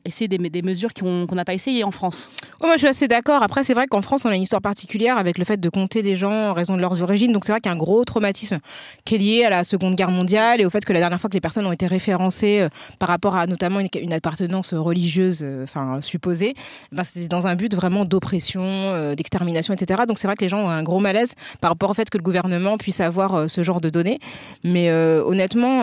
essayer 0.05 0.29
des, 0.29 0.62
mesures 0.62 0.95
qu'on 0.95 1.26
n'a 1.33 1.45
pas 1.45 1.55
essayées 1.55 1.85
en 1.85 1.91
France. 1.91 2.31
moi, 2.61 2.73
je 2.75 2.79
suis 2.79 2.88
assez 2.88 3.09
d'accord. 3.09 3.43
Après, 3.43 3.64
c'est 3.64 3.75
vrai 3.75 3.87
qu'en 3.87 4.03
France, 4.03 4.25
on 4.25 4.29
a 4.29 4.35
une 4.35 4.43
histoire 4.43 4.62
particulière 4.62 5.19
avec 5.19 5.38
le 5.38 5.45
fait 5.45 5.59
de 5.59 5.69
compter 5.69 6.03
des 6.03 6.17
gens 6.17 6.50
en 6.50 6.53
raison 6.53 6.76
de 6.76 6.81
leurs 6.81 7.03
origines. 7.03 7.33
Donc, 7.33 7.45
c'est 7.45 7.53
vrai 7.53 7.61
qu'il 7.61 7.71
y 7.71 7.73
a 7.73 7.76
un 7.76 7.79
gros 7.79 8.05
traumatisme 8.05 8.59
qui 9.05 9.17
est 9.17 9.19
lié 9.19 9.45
à 9.45 9.50
la 9.50 9.64
Seconde 9.64 9.95
Guerre 9.95 10.11
mondiale 10.11 10.61
et 10.61 10.67
au 10.67 10.71
fait 10.71 10.85
que 10.85 10.93
la 10.93 11.00
dernière 11.00 11.21
fois 11.21 11.29
que 11.29 11.35
les 11.35 11.41
personnes 11.41 11.67
ont 11.67 11.73
été 11.73 11.87
référencées 11.87 12.61
euh, 12.61 12.69
par 12.99 13.09
rapport 13.09 13.37
à 13.37 13.47
notamment 13.47 13.81
une, 13.81 14.12
appartenance 14.12 14.75
religieuse, 14.75 15.41
euh, 15.43 15.64
enfin 15.64 16.00
supposée, 16.00 16.55
ben, 16.93 17.05
c'était 17.05 17.26
dans 17.26 17.47
un 17.47 17.57
but 17.57 17.75
vraiment 17.75 18.05
d'oppression, 18.05 18.62
euh, 18.62 19.14
d'extermination, 19.14 19.75
etc. 19.75 20.03
Donc, 20.07 20.19
c'est 20.19 20.26
vrai 20.26 20.37
que 20.37 20.45
les 20.45 20.49
gens 20.49 20.64
ont 20.64 20.71
un 20.71 20.83
gros 20.83 21.00
malaise 21.00 21.35
par 21.61 21.71
rapport 21.71 21.91
au 21.91 21.95
fait 21.95 22.11
que 22.11 22.19
le 22.19 22.23
gouvernement 22.23 22.79
puisse 22.79 23.00
avoir 23.00 23.50
ce 23.50 23.62
genre 23.62 23.81
de 23.81 23.88
données. 23.88 24.19
Mais 24.62 24.91
honnêtement, 24.93 25.83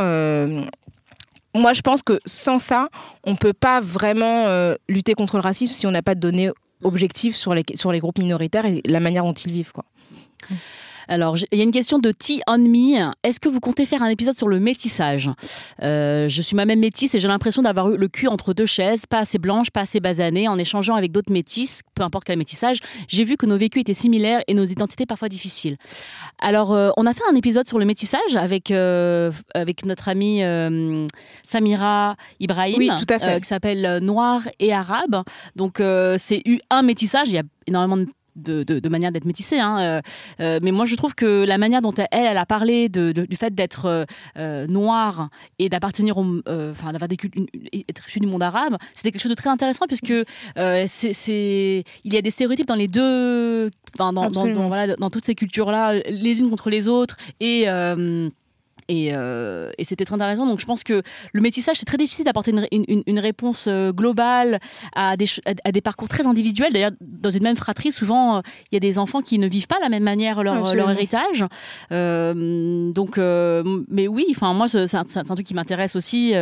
moi, 1.54 1.74
je 1.74 1.82
pense 1.82 2.02
que 2.02 2.20
sans 2.26 2.60
ça, 2.60 2.90
on 3.24 3.32
ne 3.32 3.38
peut 3.38 3.54
pas 3.54 3.82
vraiment 3.82 4.48
euh, 4.48 4.76
lutter 4.88 5.14
contre 5.14 5.36
le 5.36 5.42
racisme 5.42 5.74
si 5.74 5.86
on 5.86 5.92
n'a 5.92 6.02
pas 6.02 6.16
de 6.16 6.20
données 6.20 6.50
objectives 6.84 7.36
sur 7.36 7.54
les, 7.54 7.64
groupes 8.00 8.20
minoritaires 8.20 8.66
et 8.66 8.82
la 8.86 9.00
manière 9.00 9.24
dont 9.24 9.34
ils 9.34 9.52
vivent. 9.52 9.74
Alors, 11.08 11.38
il 11.52 11.58
y 11.58 11.62
a 11.62 11.64
une 11.64 11.72
question 11.72 12.00
de 12.00 12.12
T 12.12 12.42
on 12.48 12.58
me. 12.58 13.12
Est-ce 13.24 13.40
que 13.40 13.50
vous 13.50 13.60
comptez 13.60 13.86
faire 13.86 14.02
un 14.02 14.10
épisode 14.10 14.36
sur 14.36 14.48
le 14.48 14.60
métissage? 14.60 15.30
Euh, 15.82 16.30
Je 16.30 16.42
suis 16.42 16.56
moi-même 16.56 16.80
métisse 16.80 17.16
et 17.16 17.20
j'ai 17.20 17.28
l'impression 17.28 17.62
d'avoir 17.62 17.92
eu 17.92 17.98
le 17.98 18.08
cul 18.08 18.28
entre 18.28 18.54
deux 18.54 18.66
chaises, 18.66 19.06
pas 19.06 19.20
assez 19.20 19.38
blanche, 19.38 19.70
pas 19.72 19.82
assez 19.82 20.00
basanée. 20.00 20.48
En 20.48 20.58
échangeant 20.58 20.96
avec 20.96 21.12
d'autres 21.12 21.32
métisses, 21.32 21.82
peu 21.96 22.04
importe 22.04 22.26
quel 22.26 22.38
métissage, 22.38 22.80
j'ai 23.08 23.24
vu 23.24 23.38
que 23.38 23.46
nos 23.46 23.58
vécus 23.58 23.82
étaient 23.82 23.94
similaires 23.94 24.42
et 24.48 24.54
nos 24.54 24.66
identités 24.66 25.06
parfois 25.06 25.30
difficiles. 25.30 25.78
Alors, 26.40 26.74
euh, 26.74 26.90
on 26.98 27.06
a 27.06 27.14
fait 27.14 27.24
un 27.32 27.36
épisode 27.36 27.68
sur 27.68 27.80
le 27.80 27.86
métissage 27.86 28.36
avec, 28.36 28.72
euh, 28.72 29.32
avec 29.54 29.86
notre 29.86 30.10
amie 30.10 30.42
Samira 31.44 32.16
Ibrahim, 32.40 32.76
oui, 32.78 32.90
tout 32.98 33.14
à 33.14 33.20
fait. 33.20 33.42
qui 33.42 33.48
s'appelle 33.48 34.00
Noir 34.02 34.42
et 34.60 34.74
Arabe. 34.74 35.24
Donc, 35.56 35.82
c'est 36.18 36.42
eu 36.46 36.60
un 36.70 36.82
métissage. 36.82 37.30
Il 37.30 37.36
y 37.36 37.40
a 37.40 37.44
énormément 37.68 37.98
de 37.98 38.08
de, 38.36 38.64
de, 38.64 38.90
manière 38.90 39.12
d'être 39.12 39.26
métissée. 39.26 39.60
Hein, 39.60 39.80
euh, 39.80 40.02
euh, 40.40 40.60
mais 40.62 40.72
moi, 40.72 40.86
je 40.86 40.96
trouve 40.96 41.16
que 41.16 41.46
la 41.46 41.58
manière 41.58 41.82
dont 41.82 41.94
elle, 41.94 42.08
elle 42.12 42.38
a 42.38 42.46
parlé 42.46 42.90
de, 42.90 43.12
du 43.12 43.36
fait 43.36 43.54
d'être 43.54 44.06
euh, 44.38 44.68
noire 44.68 45.30
et 45.60 45.70
d'appartenir 45.70 46.18
au, 46.18 46.26
enfin, 46.48 46.92
d'avoir 46.92 47.10
être 47.12 48.08
issu 48.08 48.20
du 48.20 48.28
monde 48.28 48.44
arabe, 48.44 48.78
c'était 48.94 49.12
quelque 49.12 49.22
chose 49.22 49.32
de 49.32 49.36
très 49.36 49.50
intéressant 49.50 49.86
puisque 49.88 50.14
c'est, 50.56 51.84
il 52.04 52.14
y 52.14 52.18
a 52.18 52.22
des 52.22 52.32
stéréotypes 52.32 52.68
dans 52.68 52.76
les 52.76 52.88
deux, 52.88 53.70
dans, 53.98 54.14
dans, 54.14 54.30
voilà, 54.30 54.96
dans 54.96 55.10
toutes 55.10 55.26
ces 55.26 55.36
cultures-là, 55.36 55.94
les 55.94 56.40
unes 56.40 56.50
contre 56.50 56.70
les 56.70 56.88
autres 56.88 57.18
et 57.40 57.68
euh, 58.90 59.72
et, 59.78 59.84
c'était 59.84 60.06
très 60.06 60.16
intéressant. 60.16 60.46
Donc 60.46 60.60
je 60.60 60.66
pense 60.66 60.84
que 60.84 61.02
le 61.34 61.42
métissage, 61.42 61.78
c'est 61.78 61.86
très 61.86 61.98
difficile 61.98 62.26
d'apporter 62.26 62.52
une, 62.52 63.20
réponse 63.20 63.66
euh, 63.68 63.92
globale 63.92 64.60
à 64.96 65.16
des, 65.18 65.26
à 65.64 65.72
des 65.72 65.82
parcours 65.82 66.08
très 66.08 66.26
individuels. 66.26 66.74
D'ailleurs, 66.74 66.92
dans 67.02 67.30
une 67.30 67.44
même 67.44 67.56
fratrie, 67.56 67.92
souvent, 67.92 68.38
euh, 68.38 68.42
il 68.72 68.76
y 68.76 68.78
a 68.78 68.80
des 68.80 68.98
enfants 68.98 69.22
qui 69.22 69.38
ne 69.38 69.48
vivent 69.48 69.68
pas 69.68 69.78
de 69.78 69.84
la 69.84 69.90
même 69.90 70.04
manière 70.04 70.44
leur, 70.44 70.76
leur 70.76 70.90
héritage. 70.90 71.46
donc, 71.90 73.18
mais 73.18 74.08
oui, 74.08 74.28
enfin 74.32 74.54
moi, 74.54 74.68
c'est 74.68 74.96
un, 74.96 75.06
un, 75.16 75.24
truc 75.24 75.46
qui 75.46 75.54
m'intéresse 75.54 75.96
aussi 75.96 76.34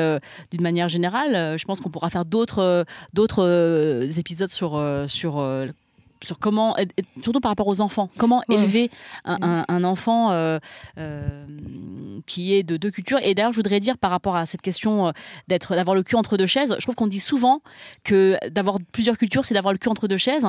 d'une 0.52 0.62
manière 0.62 0.90
générale. 0.90 1.58
Je 1.58 1.66
pense 1.66 1.80
qu'on 1.80 1.90
pourra 1.90 2.10
faire 2.10 2.26
d'autres 2.26 2.86
d'autres 3.14 4.10
épisodes 4.18 4.52
sur 4.52 4.82
sur 5.08 5.44
sur 6.24 6.40
comment, 6.40 6.76
surtout 7.22 7.40
par 7.40 7.52
rapport 7.52 7.68
aux 7.68 7.82
enfants, 7.82 8.10
comment 8.18 8.42
élever 8.50 8.90
un, 9.26 9.66
un, 9.68 9.84
enfant 9.84 10.32
euh, 10.32 10.60
euh, 10.98 11.48
qui 12.26 12.54
est 12.54 12.64
de 12.64 12.78
deux 12.78 12.92
cultures. 12.92 13.20
Et 13.24 13.34
d'ailleurs, 13.34 13.52
je 13.52 13.58
voudrais 13.58 13.80
dire 13.80 13.98
par 13.98 14.12
rapport 14.12 14.36
à 14.36 14.46
cette 14.46 14.62
question 14.62 15.08
euh, 15.08 15.12
d'être, 15.48 15.76
d'avoir 15.76 15.96
le 15.96 16.04
cul 16.04 16.16
entre 16.16 16.38
deux 16.38 16.46
chaises, 16.46 16.76
je 16.78 16.84
trouve 16.84 16.96
qu'on 16.96 17.08
dit 17.08 17.20
souvent 17.20 17.62
que 18.04 18.38
d'avoir 18.50 18.78
plusieurs 18.92 19.18
cultures, 19.18 19.46
c'est 19.46 19.54
d'avoir 19.54 19.74
le 19.74 19.78
cul 19.78 19.90
entre 19.90 20.08
deux 20.08 20.18
chaises. 20.18 20.48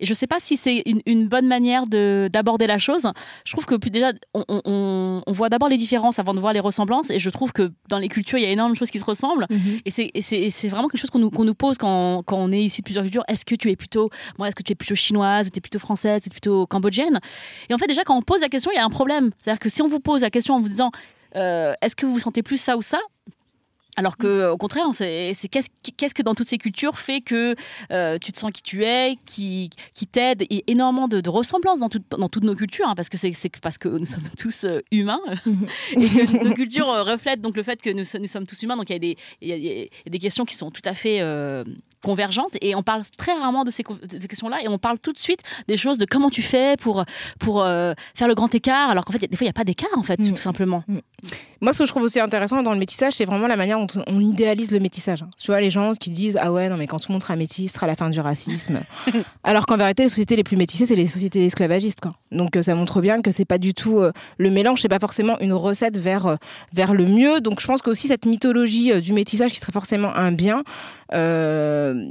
Et 0.00 0.06
je 0.06 0.10
ne 0.10 0.14
sais 0.14 0.26
pas 0.26 0.40
si 0.40 0.56
c'est 0.56 0.82
une, 1.06 1.26
bonne 1.26 1.46
manière 1.46 1.86
de, 1.86 2.28
d'aborder 2.32 2.66
la 2.66 2.78
chose. 2.78 3.10
Je 3.44 3.52
trouve 3.52 3.66
que 3.66 3.74
déjà, 3.74 4.12
on, 4.34 4.44
on, 4.48 5.22
on 5.26 5.32
voit 5.32 5.48
d'abord 5.48 5.68
les 5.68 5.76
différences 5.76 6.18
avant 6.18 6.34
de 6.34 6.40
voir 6.40 6.52
les 6.52 6.60
ressemblances. 6.60 7.10
Et 7.10 7.18
je 7.18 7.30
trouve 7.30 7.52
que 7.52 7.72
dans 7.88 7.98
les 7.98 8.08
cultures, 8.08 8.38
il 8.38 8.42
y 8.42 8.46
a 8.46 8.50
énormément 8.50 8.74
de 8.74 8.78
choses 8.78 8.90
qui 8.90 9.00
se 9.00 9.04
ressemblent. 9.04 9.46
Mm-hmm. 9.50 9.82
Et, 9.84 9.90
c'est, 9.90 10.10
et, 10.14 10.22
c'est, 10.22 10.50
c'est 10.50 10.68
vraiment 10.68 10.88
quelque 10.88 11.00
chose 11.00 11.10
qu'on 11.10 11.18
nous, 11.18 11.30
qu'on 11.30 11.44
nous 11.44 11.54
pose 11.54 11.78
quand, 11.78 12.22
quand 12.24 12.36
on 12.36 12.52
est 12.52 12.62
ici 12.62 12.82
de 12.82 12.84
plusieurs 12.84 13.04
cultures. 13.04 13.24
Est-ce 13.28 13.44
que 13.44 13.54
tu 13.54 13.70
es 13.70 13.76
plutôt, 13.76 14.10
moi, 14.38 14.48
est-ce 14.48 14.56
que 14.56 14.62
tu 14.62 14.72
es 14.72 14.76
plutôt 14.76 14.94
chinoise, 15.06 15.46
ou 15.46 15.50
tu 15.50 15.58
es 15.58 15.60
plutôt 15.60 15.78
française, 15.78 16.22
tu 16.22 16.28
es 16.28 16.30
plutôt 16.30 16.66
cambodgienne. 16.66 17.20
Et 17.68 17.74
en 17.74 17.78
fait, 17.78 17.86
déjà, 17.86 18.04
quand 18.04 18.16
on 18.16 18.22
pose 18.22 18.40
la 18.40 18.48
question, 18.48 18.70
il 18.72 18.76
y 18.76 18.80
a 18.80 18.84
un 18.84 18.90
problème. 18.90 19.30
C'est-à-dire 19.42 19.60
que 19.60 19.68
si 19.68 19.82
on 19.82 19.88
vous 19.88 20.00
pose 20.00 20.22
la 20.22 20.30
question 20.30 20.54
en 20.54 20.60
vous 20.60 20.68
disant 20.68 20.90
euh, 21.36 21.74
est-ce 21.82 21.96
que 21.96 22.06
vous 22.06 22.12
vous 22.12 22.20
sentez 22.20 22.42
plus 22.42 22.56
ça 22.56 22.76
ou 22.76 22.82
ça? 22.82 23.00
Alors 23.98 24.18
que, 24.18 24.50
au 24.50 24.58
contraire, 24.58 24.84
c'est 24.92 25.32
qu'est-ce 25.50 26.14
que 26.14 26.22
dans 26.22 26.34
toutes 26.34 26.48
ces 26.48 26.58
cultures 26.58 26.98
fait 26.98 27.22
que 27.22 27.56
euh, 27.90 28.18
tu 28.18 28.30
te 28.30 28.38
sens 28.38 28.52
qui 28.52 28.60
tu 28.60 28.84
es, 28.84 29.16
qui, 29.24 29.70
qui 29.94 30.06
t'aide, 30.06 30.42
et 30.42 30.70
énormément 30.70 31.08
de, 31.08 31.22
de 31.22 31.30
ressemblances 31.30 31.78
dans, 31.78 31.88
dans 32.18 32.28
toutes 32.28 32.44
nos 32.44 32.54
cultures, 32.54 32.86
hein, 32.86 32.94
parce 32.94 33.08
que 33.08 33.16
c'est 33.16 33.32
parce 33.62 33.78
que 33.78 33.88
nous 33.88 34.04
sommes 34.04 34.28
tous 34.38 34.64
euh, 34.64 34.80
humains 34.90 35.22
et 35.92 36.08
que 36.08 36.44
nos 36.44 36.54
cultures 36.54 36.86
reflètent 36.86 37.40
donc 37.40 37.56
le 37.56 37.62
fait 37.62 37.80
que 37.80 37.88
nous, 37.88 38.04
nous 38.20 38.28
sommes 38.28 38.46
tous 38.46 38.62
humains. 38.62 38.76
Donc 38.76 38.90
il 38.90 38.92
y, 38.92 38.96
a 38.96 38.98
des, 38.98 39.16
il 39.40 39.48
y 39.48 39.88
a 40.06 40.10
des 40.10 40.18
questions 40.18 40.44
qui 40.44 40.56
sont 40.56 40.70
tout 40.70 40.82
à 40.84 40.94
fait 40.94 41.22
convergentes 42.06 42.56
et 42.60 42.76
on 42.76 42.84
parle 42.84 43.02
très 43.18 43.32
rarement 43.32 43.64
de 43.64 43.72
ces, 43.72 43.82
questions-là 43.82 44.58
et 44.62 44.68
on 44.68 44.78
parle 44.78 45.00
tout 45.00 45.12
de 45.12 45.18
suite 45.18 45.40
des 45.66 45.76
choses 45.76 45.98
de 45.98 46.04
comment 46.04 46.30
tu 46.30 46.40
fais 46.40 46.76
pour, 46.76 47.04
pour 47.40 47.62
euh, 47.62 47.94
faire 48.14 48.28
le 48.28 48.36
grand 48.36 48.54
écart 48.54 48.90
alors 48.90 49.04
qu'en 49.04 49.12
fait 49.12 49.18
des 49.18 49.36
fois 49.36 49.44
il 49.44 49.48
n'y 49.48 49.56
a 49.56 49.60
pas 49.60 49.64
d'écart 49.64 49.98
en 49.98 50.04
fait 50.04 50.20
mm. 50.20 50.30
tout 50.30 50.36
simplement. 50.36 50.84
Mm. 50.86 50.98
Moi 51.62 51.72
ce 51.72 51.80
que 51.80 51.86
je 51.86 51.90
trouve 51.90 52.04
aussi 52.04 52.20
intéressant 52.20 52.62
dans 52.62 52.72
le 52.72 52.78
métissage 52.78 53.14
c'est 53.14 53.24
vraiment 53.24 53.48
la 53.48 53.56
manière 53.56 53.78
dont 53.84 53.88
on 54.06 54.20
idéalise 54.20 54.70
le 54.70 54.78
métissage. 54.78 55.24
Tu 55.42 55.50
vois 55.50 55.60
les 55.60 55.70
gens 55.70 55.94
qui 55.94 56.10
disent 56.10 56.38
ah 56.40 56.52
ouais 56.52 56.68
non 56.68 56.76
mais 56.76 56.86
quand 56.86 57.00
tout 57.00 57.08
le 57.08 57.14
monde 57.14 57.22
sera 57.22 57.34
métis 57.34 57.72
ce 57.72 57.74
sera 57.74 57.88
la 57.88 57.96
fin 57.96 58.08
du 58.08 58.20
racisme 58.20 58.78
alors 59.42 59.66
qu'en 59.66 59.76
vérité 59.76 60.04
les 60.04 60.08
sociétés 60.08 60.36
les 60.36 60.44
plus 60.44 60.56
métissées 60.56 60.86
c'est 60.86 60.94
les 60.94 61.08
sociétés 61.08 61.44
esclavagistes 61.44 62.00
quoi. 62.00 62.12
Donc 62.30 62.54
euh, 62.54 62.62
ça 62.62 62.76
montre 62.76 63.00
bien 63.00 63.20
que 63.20 63.32
c'est 63.32 63.44
pas 63.44 63.58
du 63.58 63.74
tout 63.74 63.98
euh, 63.98 64.12
le 64.38 64.50
mélange 64.50 64.80
c'est 64.80 64.88
pas 64.88 65.00
forcément 65.00 65.40
une 65.40 65.54
recette 65.54 65.98
vers, 65.98 66.38
vers 66.72 66.94
le 66.94 67.06
mieux 67.06 67.40
donc 67.40 67.60
je 67.60 67.66
pense 67.66 67.82
qu'aussi 67.82 68.06
cette 68.06 68.26
mythologie 68.26 69.00
du 69.00 69.12
métissage 69.12 69.50
qui 69.50 69.58
serait 69.58 69.72
forcément 69.72 70.14
un 70.14 70.30
bien 70.30 70.62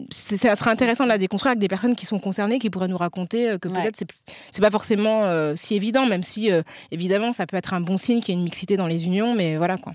ça 0.09 0.55
serait 0.55 0.71
intéressant 0.71 1.03
de 1.03 1.09
la 1.09 1.17
déconstruire 1.17 1.51
avec 1.51 1.59
des 1.59 1.67
personnes 1.67 1.95
qui 1.95 2.05
sont 2.05 2.19
concernées, 2.19 2.59
qui 2.59 2.69
pourraient 2.69 2.87
nous 2.87 2.97
raconter 2.97 3.49
euh, 3.49 3.57
que 3.57 3.67
peut-être 3.67 3.95
c'est, 3.95 4.07
c'est 4.51 4.61
pas 4.61 4.71
forcément 4.71 5.23
euh, 5.23 5.53
si 5.55 5.75
évident, 5.75 6.05
même 6.05 6.23
si 6.23 6.51
euh, 6.51 6.61
évidemment 6.91 7.31
ça 7.31 7.45
peut 7.45 7.57
être 7.57 7.73
un 7.73 7.81
bon 7.81 7.97
signe 7.97 8.19
qu'il 8.19 8.33
y 8.33 8.37
ait 8.37 8.39
une 8.39 8.43
mixité 8.43 8.77
dans 8.77 8.87
les 8.87 9.05
unions, 9.05 9.35
mais 9.35 9.57
voilà 9.57 9.77
quoi. 9.77 9.93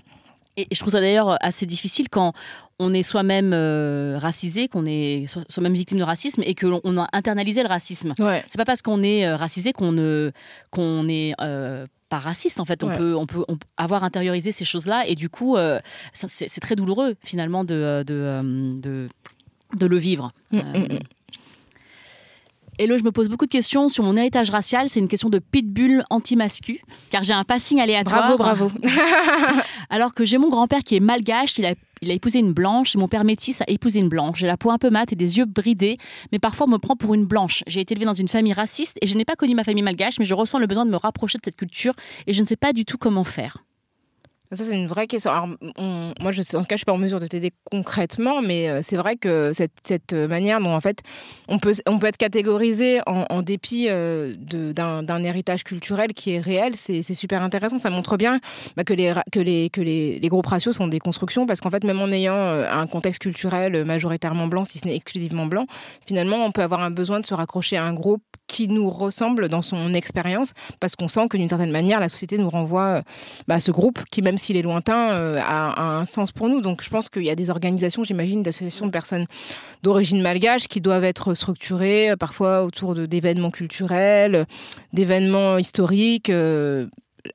Et 0.57 0.67
je 0.69 0.79
trouve 0.79 0.91
ça 0.91 0.99
d'ailleurs 0.99 1.37
assez 1.41 1.65
difficile 1.65 2.09
quand 2.09 2.33
on 2.77 2.93
est 2.93 3.03
soi-même 3.03 3.53
racisé, 4.19 4.67
qu'on 4.67 4.85
est 4.85 5.27
soi-même 5.49 5.73
victime 5.73 5.97
de 5.97 6.03
racisme 6.03 6.41
et 6.45 6.55
qu'on 6.55 6.97
a 6.97 7.07
internalisé 7.13 7.63
le 7.63 7.69
racisme. 7.69 8.13
C'est 8.17 8.57
pas 8.57 8.65
parce 8.65 8.81
qu'on 8.81 9.01
est 9.01 9.33
racisé 9.33 9.71
qu'on 9.71 9.93
ne 9.93 10.31
qu'on 10.71 11.07
est 11.07 11.33
pas 11.37 12.19
raciste 12.19 12.59
en 12.59 12.65
fait. 12.65 12.83
On 12.83 12.89
peut 12.89 13.15
on 13.15 13.27
peut 13.27 13.45
avoir 13.77 14.03
intériorisé 14.03 14.51
ces 14.51 14.65
choses-là 14.65 15.07
et 15.07 15.15
du 15.15 15.29
coup 15.29 15.55
c'est, 16.13 16.59
très 16.59 16.75
douloureux 16.75 17.15
finalement 17.23 17.63
de, 17.63 18.03
de 18.05 18.77
de 18.81 19.07
le 19.79 19.97
vivre. 19.97 20.31
Mm, 20.51 20.57
mm, 20.57 20.61
mm. 20.61 20.91
Euh, 20.91 20.99
Hello, 22.79 22.97
je 22.97 23.03
me 23.03 23.11
pose 23.11 23.29
beaucoup 23.29 23.45
de 23.45 23.51
questions 23.51 23.89
sur 23.89 24.03
mon 24.03 24.15
héritage 24.15 24.49
racial. 24.49 24.89
C'est 24.89 24.99
une 24.99 25.07
question 25.07 25.29
de 25.29 25.39
pitbull 25.39 26.03
anti-mascu, 26.09 26.81
car 27.11 27.23
j'ai 27.23 27.33
un 27.33 27.43
passing 27.43 27.79
aléatoire. 27.79 28.37
Bravo, 28.37 28.69
bravo. 28.69 28.71
Alors 29.91 30.15
que 30.15 30.25
j'ai 30.25 30.37
mon 30.39 30.49
grand-père 30.49 30.83
qui 30.83 30.95
est 30.95 30.99
malgache, 30.99 31.59
il 31.59 31.65
a, 31.65 31.73
il 32.01 32.09
a 32.09 32.13
épousé 32.13 32.39
une 32.39 32.53
blanche, 32.53 32.95
et 32.95 32.97
mon 32.97 33.07
père 33.07 33.23
métis 33.23 33.61
a 33.61 33.65
épousé 33.67 33.99
une 33.99 34.09
blanche. 34.09 34.39
J'ai 34.39 34.47
la 34.47 34.57
peau 34.57 34.71
un 34.71 34.79
peu 34.79 34.89
mate 34.89 35.13
et 35.13 35.15
des 35.15 35.37
yeux 35.37 35.45
bridés, 35.45 35.97
mais 36.31 36.39
parfois 36.39 36.65
on 36.65 36.71
me 36.71 36.77
prend 36.77 36.95
pour 36.95 37.13
une 37.13 37.25
blanche. 37.25 37.63
J'ai 37.67 37.81
été 37.81 37.93
élevée 37.93 38.05
dans 38.05 38.13
une 38.13 38.29
famille 38.29 38.53
raciste 38.53 38.97
et 39.01 39.05
je 39.05 39.15
n'ai 39.15 39.25
pas 39.25 39.35
connu 39.35 39.53
ma 39.53 39.63
famille 39.63 39.83
malgache, 39.83 40.17
mais 40.17 40.25
je 40.25 40.33
ressens 40.33 40.57
le 40.57 40.65
besoin 40.65 40.85
de 40.85 40.91
me 40.91 40.97
rapprocher 40.97 41.37
de 41.37 41.43
cette 41.45 41.57
culture 41.57 41.93
et 42.25 42.33
je 42.33 42.41
ne 42.41 42.47
sais 42.47 42.55
pas 42.55 42.73
du 42.73 42.85
tout 42.85 42.97
comment 42.97 43.25
faire. 43.25 43.57
Ça, 44.53 44.65
c'est 44.65 44.77
une 44.77 44.87
vraie 44.87 45.07
question. 45.07 45.31
Moi, 45.31 45.47
en 45.47 46.31
tout 46.31 46.65
cas, 46.65 46.65
je 46.71 46.77
suis 46.77 46.85
pas 46.85 46.91
en 46.91 46.97
mesure 46.97 47.21
de 47.21 47.27
t'aider 47.27 47.53
concrètement, 47.71 48.41
mais 48.41 48.69
euh, 48.69 48.79
c'est 48.81 48.97
vrai 48.97 49.15
que 49.15 49.51
cette, 49.53 50.13
manière 50.13 50.59
dont, 50.59 50.75
en 50.75 50.81
fait, 50.81 50.99
on 51.47 51.57
peut, 51.57 51.71
être 52.03 52.17
catégorisé 52.17 52.99
en, 53.05 53.41
dépit 53.41 53.87
euh, 53.89 54.33
d'un 54.35 55.23
héritage 55.23 55.63
culturel 55.63 56.13
qui 56.13 56.33
est 56.33 56.39
réel, 56.39 56.75
c'est 56.75 57.01
super 57.13 57.43
intéressant. 57.43 57.77
Ça 57.77 57.89
montre 57.89 58.17
bien 58.17 58.39
bah, 58.75 58.83
que, 58.83 58.93
les, 58.93 59.69
les, 59.77 60.29
groupes 60.29 60.47
raciaux 60.47 60.73
sont 60.73 60.87
des 60.87 60.99
constructions, 60.99 61.45
parce 61.45 61.61
qu'en 61.61 61.69
fait, 61.69 61.85
même 61.85 62.01
en 62.01 62.09
ayant 62.09 62.35
euh, 62.35 62.69
un 62.69 62.87
contexte 62.87 63.21
culturel 63.21 63.85
majoritairement 63.85 64.47
blanc, 64.47 64.65
si 64.65 64.79
ce 64.79 64.85
n'est 64.85 64.95
exclusivement 64.95 65.45
blanc, 65.45 65.65
finalement, 66.05 66.45
on 66.45 66.51
peut 66.51 66.61
avoir 66.61 66.81
un 66.81 66.91
besoin 66.91 67.21
de 67.21 67.25
se 67.25 67.33
raccrocher 67.33 67.77
à 67.77 67.85
un 67.85 67.93
groupe 67.93 68.23
qui 68.51 68.67
nous 68.67 68.89
ressemble 68.89 69.47
dans 69.47 69.61
son 69.61 69.93
expérience, 69.93 70.51
parce 70.81 70.97
qu'on 70.97 71.07
sent 71.07 71.29
que 71.29 71.37
d'une 71.37 71.47
certaine 71.47 71.71
manière, 71.71 72.01
la 72.01 72.09
société 72.09 72.37
nous 72.37 72.49
renvoie 72.49 73.01
bah, 73.47 73.55
à 73.55 73.59
ce 73.61 73.71
groupe 73.71 73.99
qui, 74.11 74.21
même 74.21 74.37
s'il 74.37 74.57
est 74.57 74.61
lointain, 74.61 75.13
euh, 75.13 75.39
a, 75.41 75.99
un 75.99 76.03
sens 76.03 76.33
pour 76.33 76.49
nous. 76.49 76.59
Donc 76.59 76.83
je 76.83 76.89
pense 76.89 77.07
qu'il 77.07 77.23
y 77.23 77.29
a 77.29 77.35
des 77.35 77.49
organisations, 77.49 78.03
j'imagine, 78.03 78.43
d'associations 78.43 78.87
de 78.87 78.91
personnes 78.91 79.25
d'origine 79.83 80.21
malgache 80.21 80.67
qui 80.67 80.81
doivent 80.81 81.05
être 81.05 81.33
structurées 81.33 82.11
euh, 82.11 82.17
parfois 82.17 82.65
autour 82.65 82.93
d'événements 82.93 83.51
culturels, 83.51 84.45
d'événements 84.91 85.57
historiques. 85.57 86.29
Euh, 86.29 86.87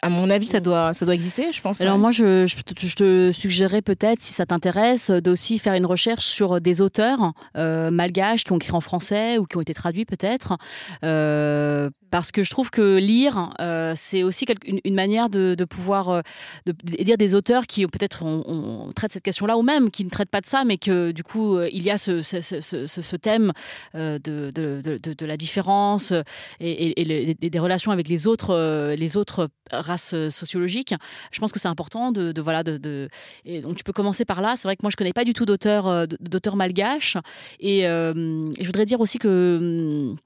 à 0.03 0.09
mon 0.09 0.31
avis, 0.31 0.47
ça 0.47 0.61
doit, 0.61 0.95
ça 0.95 1.05
doit 1.05 1.15
exister, 1.15 1.53
je 1.53 1.61
pense. 1.61 1.81
Alors 1.81 1.99
moi, 1.99 2.11
je, 2.11 2.47
je, 2.47 2.95
te 2.95 3.33
suggérerais 3.33 3.83
peut-être, 3.83 4.21
si 4.21 4.33
ça 4.33 4.47
t'intéresse, 4.47 5.11
d'aussi 5.11 5.59
faire 5.59 5.75
une 5.75 5.87
recherche 5.87 6.27
sur 6.27 6.61
des 6.61 6.81
auteurs 6.81 7.33
malgaches 7.55 8.45
qui 8.45 8.53
ont 8.53 8.57
écrit 8.57 8.73
en 8.73 8.81
français 8.81 9.39
ou 9.39 9.45
qui 9.45 9.57
ont 9.57 9.61
été 9.61 9.75
traduits 9.75 10.05
peut-être, 10.05 10.57
euh, 11.05 11.91
parce 12.11 12.33
que 12.33 12.43
je 12.43 12.51
trouve 12.51 12.71
que 12.71 12.97
lire, 12.97 13.51
euh, 13.61 13.93
c'est 13.97 14.23
aussi 14.23 14.47
une, 14.65 14.95
manière 14.95 15.29
de, 15.29 15.55
pouvoir 15.65 16.09
euh, 16.09 16.21
de, 16.65 16.73
dire 17.03 17.19
des 17.19 17.35
auteurs 17.35 17.67
qui 17.67 17.87
peut-être 17.87 18.25
on, 18.25 18.91
traite 18.95 19.13
cette 19.13 19.23
question-là 19.23 19.57
ou 19.57 19.63
même 19.63 19.91
qui 19.91 20.05
ne 20.05 20.11
traitent 20.11 20.31
pas 20.31 20.41
de 20.41 20.47
ça, 20.47 20.65
mais 20.65 20.79
que 20.79 21.11
du 21.11 21.23
coup 21.23 21.57
euh, 21.57 21.69
il 21.73 21.83
y 21.83 21.91
a 21.91 21.99
ce, 21.99 22.23
ce, 22.23 23.17
thème 23.17 23.53
de, 23.95 24.19
de, 24.19 25.27
la 25.27 25.37
différence 25.37 26.13
et, 26.61 27.35
des 27.51 27.59
relations 27.59 27.93
avec 27.93 28.09
les 28.09 28.27
autres, 28.27 28.95
les 28.95 29.17
autres 29.17 29.49
races 29.81 30.15
sociologiques. 30.31 30.95
Je 31.33 31.41
pense 31.41 31.53
que 31.53 31.59
c'est 31.59 31.69
important 31.69 32.13
de, 32.13 32.41
voilà 32.41 32.63
de, 32.63 33.09
et 33.45 33.61
donc 33.61 33.77
tu 33.77 33.85
peux 33.85 33.93
commencer 33.93 34.25
par 34.25 34.41
là. 34.41 34.55
C'est 34.57 34.69
vrai 34.69 34.77
que 34.77 34.83
moi 34.83 34.91
je 34.91 34.97
connais 34.97 35.13
pas 35.13 35.25
du 35.25 35.33
tout 35.33 35.47
d'auteurs 35.47 36.07
d'auteurs 36.21 36.57
malgaches 36.57 37.17
et, 37.61 37.81
et, 37.81 37.85
je 37.85 38.67
voudrais 38.67 38.87
dire 38.87 39.01
aussi 39.01 39.19
que 39.19 39.59
hum, 39.61 40.17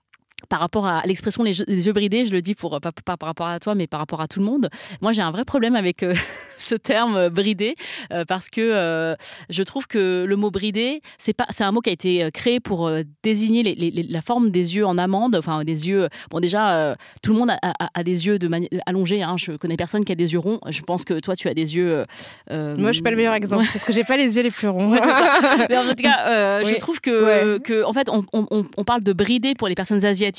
par 0.48 0.60
rapport 0.60 0.86
à 0.86 1.02
l'expression 1.04 1.42
les, 1.42 1.60
yeux 1.60 1.92
bridés, 1.92 2.24
je 2.24 2.32
le 2.32 2.42
dis 2.42 2.54
pour 2.54 2.80
pas, 2.80 3.16
par 3.16 3.26
rapport 3.26 3.46
à 3.46 3.58
toi, 3.60 3.74
mais 3.74 3.86
par 3.86 4.00
rapport 4.00 4.20
à 4.20 4.28
tout 4.28 4.40
le 4.40 4.46
monde. 4.46 4.68
Moi, 5.00 5.12
j'ai 5.12 5.22
un 5.22 5.30
vrai 5.30 5.44
problème 5.44 5.76
avec 5.76 6.02
euh, 6.02 6.14
ce 6.58 6.74
terme 6.74 7.16
euh, 7.16 7.30
bridé 7.30 7.74
euh, 8.12 8.24
parce 8.24 8.48
que 8.48 9.16
je 9.48 9.62
trouve 9.62 9.86
que 9.86 10.24
le 10.26 10.36
mot 10.36 10.50
bridé, 10.50 11.00
c'est 11.18 11.32
pas, 11.32 11.46
c'est 11.50 11.64
un 11.64 11.72
mot 11.72 11.80
qui 11.80 11.90
a 11.90 11.92
été 11.92 12.30
créé 12.32 12.60
pour 12.60 12.90
désigner 13.22 13.62
la 14.08 14.22
forme 14.22 14.50
des 14.50 14.76
yeux 14.76 14.86
en 14.86 14.98
amande, 14.98 15.36
enfin 15.36 15.64
des 15.64 15.88
yeux. 15.88 16.08
Bon, 16.30 16.40
déjà, 16.40 16.96
tout 17.22 17.32
le 17.32 17.38
monde 17.38 17.50
a, 17.50 18.02
des 18.02 18.26
yeux 18.26 18.38
de 18.38 18.50
allongés. 18.86 19.22
Hein. 19.22 19.36
Je 19.38 19.52
connais 19.52 19.76
personne 19.76 20.04
qui 20.04 20.12
a 20.12 20.14
des 20.14 20.32
yeux 20.32 20.38
ronds. 20.38 20.60
Je 20.68 20.82
pense 20.82 21.04
que 21.04 21.18
toi, 21.20 21.36
tu 21.36 21.48
as 21.48 21.54
des 21.54 21.76
yeux. 21.76 22.04
Moi, 22.50 22.88
je 22.88 22.92
suis 22.92 23.02
pas 23.02 23.10
le 23.10 23.16
meilleur 23.16 23.34
exemple 23.34 23.64
parce 23.72 23.84
que 23.84 23.92
j'ai 23.92 24.04
pas 24.04 24.16
les 24.16 24.36
yeux 24.36 24.42
les 24.42 24.50
plus 24.50 24.68
ronds. 24.68 24.90
mais 25.68 25.76
en 25.76 25.88
tout 25.88 26.02
cas, 26.02 26.62
je 26.62 26.78
trouve 26.78 27.00
que, 27.00 27.58
que, 27.58 27.84
en 27.84 27.92
fait, 27.92 28.08
on, 28.10 28.24
on 28.32 28.84
parle 28.84 29.02
de 29.02 29.12
bridé 29.12 29.54
pour 29.54 29.68
les 29.68 29.74
personnes 29.74 30.04
asiatiques 30.04 30.29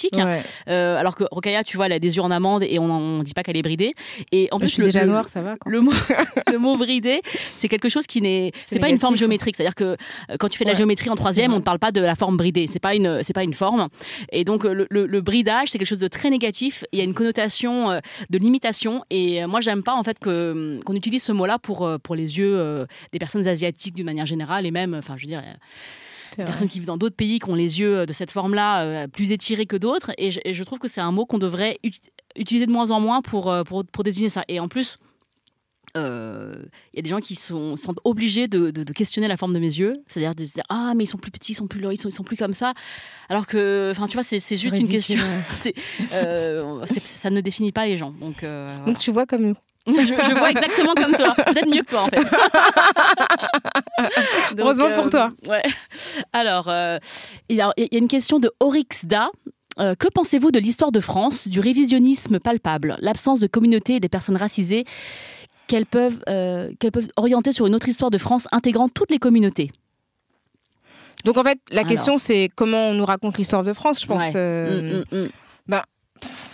euh, 0.69 0.97
alors 0.97 1.15
que 1.15 1.23
Rokaya, 1.31 1.63
tu 1.63 1.77
vois, 1.77 1.87
elle 1.87 1.93
a 1.93 1.99
des 1.99 2.15
yeux 2.15 2.21
en 2.21 2.31
amande 2.31 2.63
et 2.63 2.79
on 2.79 3.17
ne 3.17 3.23
dit 3.23 3.33
pas 3.33 3.43
qu'elle 3.43 3.57
est 3.57 3.61
bridée. 3.61 3.93
Et 4.31 4.47
en 4.51 4.57
plus, 4.57 4.67
je 4.69 4.73
suis 4.75 4.83
déjà 4.83 5.05
noire, 5.05 5.29
ça 5.29 5.41
va. 5.41 5.55
Le 5.65 5.81
mot, 5.81 5.91
le 6.51 6.57
mot 6.57 6.77
bridé, 6.77 7.21
c'est 7.55 7.67
quelque 7.67 7.89
chose 7.89 8.07
qui 8.07 8.21
n'est, 8.21 8.51
c'est 8.67 8.79
pas 8.79 8.89
une 8.89 8.99
forme 8.99 9.17
géométrique. 9.17 9.55
C'est-à-dire 9.55 9.75
que 9.75 9.83
euh, 9.83 9.95
quand 10.39 10.49
tu 10.49 10.57
fais 10.57 10.65
de 10.65 10.69
la 10.69 10.75
géométrie 10.75 11.09
en 11.09 11.15
troisième, 11.15 11.53
on 11.53 11.57
ne 11.57 11.63
parle 11.63 11.79
pas 11.79 11.91
de 11.91 12.01
la 12.01 12.15
forme 12.15 12.37
bridée. 12.37 12.67
C'est 12.67 12.79
pas 12.79 12.95
une, 12.95 13.23
c'est 13.23 13.33
pas 13.33 13.43
une 13.43 13.53
forme. 13.53 13.87
Et 14.31 14.43
donc 14.43 14.63
le, 14.63 15.21
bridage, 15.21 15.69
c'est 15.69 15.77
quelque 15.77 15.87
chose 15.87 15.99
de 15.99 16.07
très 16.07 16.29
négatif. 16.29 16.83
Il 16.91 16.99
y 16.99 17.01
a 17.01 17.05
une 17.05 17.13
connotation 17.13 17.91
euh, 17.91 17.99
de 18.29 18.37
limitation. 18.37 19.03
Et 19.09 19.45
moi, 19.45 19.59
j'aime 19.59 19.83
pas 19.83 19.93
en 19.93 20.03
fait 20.03 20.19
que 20.19 20.79
qu'on 20.85 20.95
utilise 20.95 21.23
ce 21.23 21.31
mot-là 21.31 21.59
pour 21.59 21.89
pour 22.03 22.15
les 22.15 22.37
yeux 22.37 22.85
des 23.11 23.19
personnes 23.19 23.47
asiatiques 23.47 23.95
d'une 23.95 24.05
manière 24.05 24.25
générale 24.25 24.65
et 24.65 24.71
même, 24.71 24.95
enfin, 24.95 25.15
je 25.17 25.23
veux 25.23 25.27
dire 25.27 25.43
personnes 26.37 26.67
qui 26.67 26.79
vivent 26.79 26.87
dans 26.87 26.97
d'autres 26.97 27.15
pays 27.15 27.39
qui 27.39 27.49
ont 27.49 27.55
les 27.55 27.79
yeux 27.79 27.99
euh, 27.99 28.05
de 28.05 28.13
cette 28.13 28.31
forme-là 28.31 28.83
euh, 28.83 29.07
plus 29.07 29.31
étirés 29.31 29.65
que 29.65 29.77
d'autres. 29.77 30.11
Et, 30.17 30.31
je, 30.31 30.63
trouve 30.63 30.79
que 30.79 30.87
c'est 30.87 31.01
un 31.01 31.11
mot 31.11 31.25
qu'on 31.25 31.39
devrait 31.39 31.77
utiliser 32.35 32.65
de 32.65 32.71
moins 32.71 32.91
en 32.91 32.99
moins 32.99 33.21
pour, 33.21 33.51
euh, 33.51 33.63
pour, 33.63 33.85
pour 33.85 34.03
désigner 34.03 34.29
ça. 34.29 34.43
Et 34.47 34.59
en 34.59 34.67
plus, 34.67 34.97
il 35.95 35.99
y 36.93 36.99
a 36.99 37.01
des 37.01 37.09
gens 37.09 37.19
qui 37.19 37.35
sont, 37.35 37.75
sont 37.75 37.95
obligés 38.05 38.47
de, 38.47 38.71
de, 38.71 38.93
questionner 38.93 39.27
la 39.27 39.35
forme 39.35 39.51
de 39.51 39.59
mes 39.59 39.65
yeux, 39.65 39.93
c'est-à-dire 40.07 40.35
de 40.35 40.45
se 40.45 40.53
dire 40.53 40.63
ah 40.69 40.93
mais 40.95 41.03
ils 41.03 41.07
sont 41.07 41.17
plus 41.17 41.31
petits, 41.31 41.51
ils 41.51 41.55
sont 41.55 41.67
plus 41.67 41.81
ils 41.91 41.99
sont, 41.99 42.07
ils 42.07 42.13
sont 42.13 42.23
plus 42.23 42.37
comme 42.37 42.53
ça, 42.53 42.73
alors 43.27 43.45
que 43.45 43.89
enfin 43.91 44.07
tu 44.07 44.13
vois 44.13 44.23
c'est 44.23 44.39
juste 44.55 44.77
une 44.77 44.87
question, 44.87 45.19
ça 47.03 47.29
ne 47.29 47.41
définit 47.41 47.73
pas 47.73 47.87
les 47.87 47.97
gens 47.97 48.11
donc. 48.11 48.45
Donc 48.85 48.99
tu 48.99 49.11
vois 49.11 49.25
comme 49.25 49.53
je, 49.87 50.37
vois 50.37 50.51
exactement 50.51 50.93
comme 50.93 51.15
toi. 51.15 51.33
Peut-être 51.33 51.67
mieux 51.67 51.81
que 51.81 51.89
toi, 51.89 52.03
en 52.03 52.07
fait. 52.07 52.21
Heureusement 54.57 54.91
pour 54.91 55.09
toi. 55.09 55.29
Euh, 55.47 55.49
ouais. 55.49 55.63
Alors, 56.33 56.67
euh, 56.67 56.99
il, 57.49 57.55
y 57.55 57.61
a, 57.61 57.73
une 57.91 58.07
question 58.07 58.37
de 58.39 58.51
Orixda. 58.59 59.31
Euh, 59.79 59.95
que 59.95 60.09
pensez-vous 60.09 60.51
de 60.51 60.59
l'histoire 60.59 60.91
de 60.91 60.99
France, 60.99 61.47
du 61.47 61.61
révisionnisme 61.61 62.39
palpable, 62.39 62.97
l'absence 62.99 63.39
de 63.39 63.47
communauté 63.47 63.95
et 63.95 64.01
des 64.01 64.09
personnes 64.09 64.35
racisées 64.35 64.83
qu'elles 65.67 65.85
peuvent, 65.85 66.19
qu'elles 66.25 66.91
peuvent 66.91 67.07
orienter 67.15 67.53
sur 67.53 67.67
une 67.67 67.73
autre 67.73 67.87
histoire 67.87 68.11
de 68.11 68.17
France 68.17 68.49
intégrant 68.51 68.89
toutes 68.89 69.09
les 69.09 69.17
communautés? 69.17 69.71
Donc 71.23 71.37
en 71.37 71.43
fait, 71.43 71.57
la 71.71 71.85
question 71.85 72.17
c'est 72.17 72.49
comment 72.53 72.89
on 72.89 72.95
nous 72.95 73.05
raconte 73.05 73.37
l'histoire 73.37 73.63
de 73.63 73.71
France, 73.71 74.01
je 74.01 74.07
pense. 74.07 74.33
Ouais. 74.33 74.69
Mm, 74.69 75.05
mm, 75.11 75.23
mm. 75.23 75.29
Ben, 75.67 75.83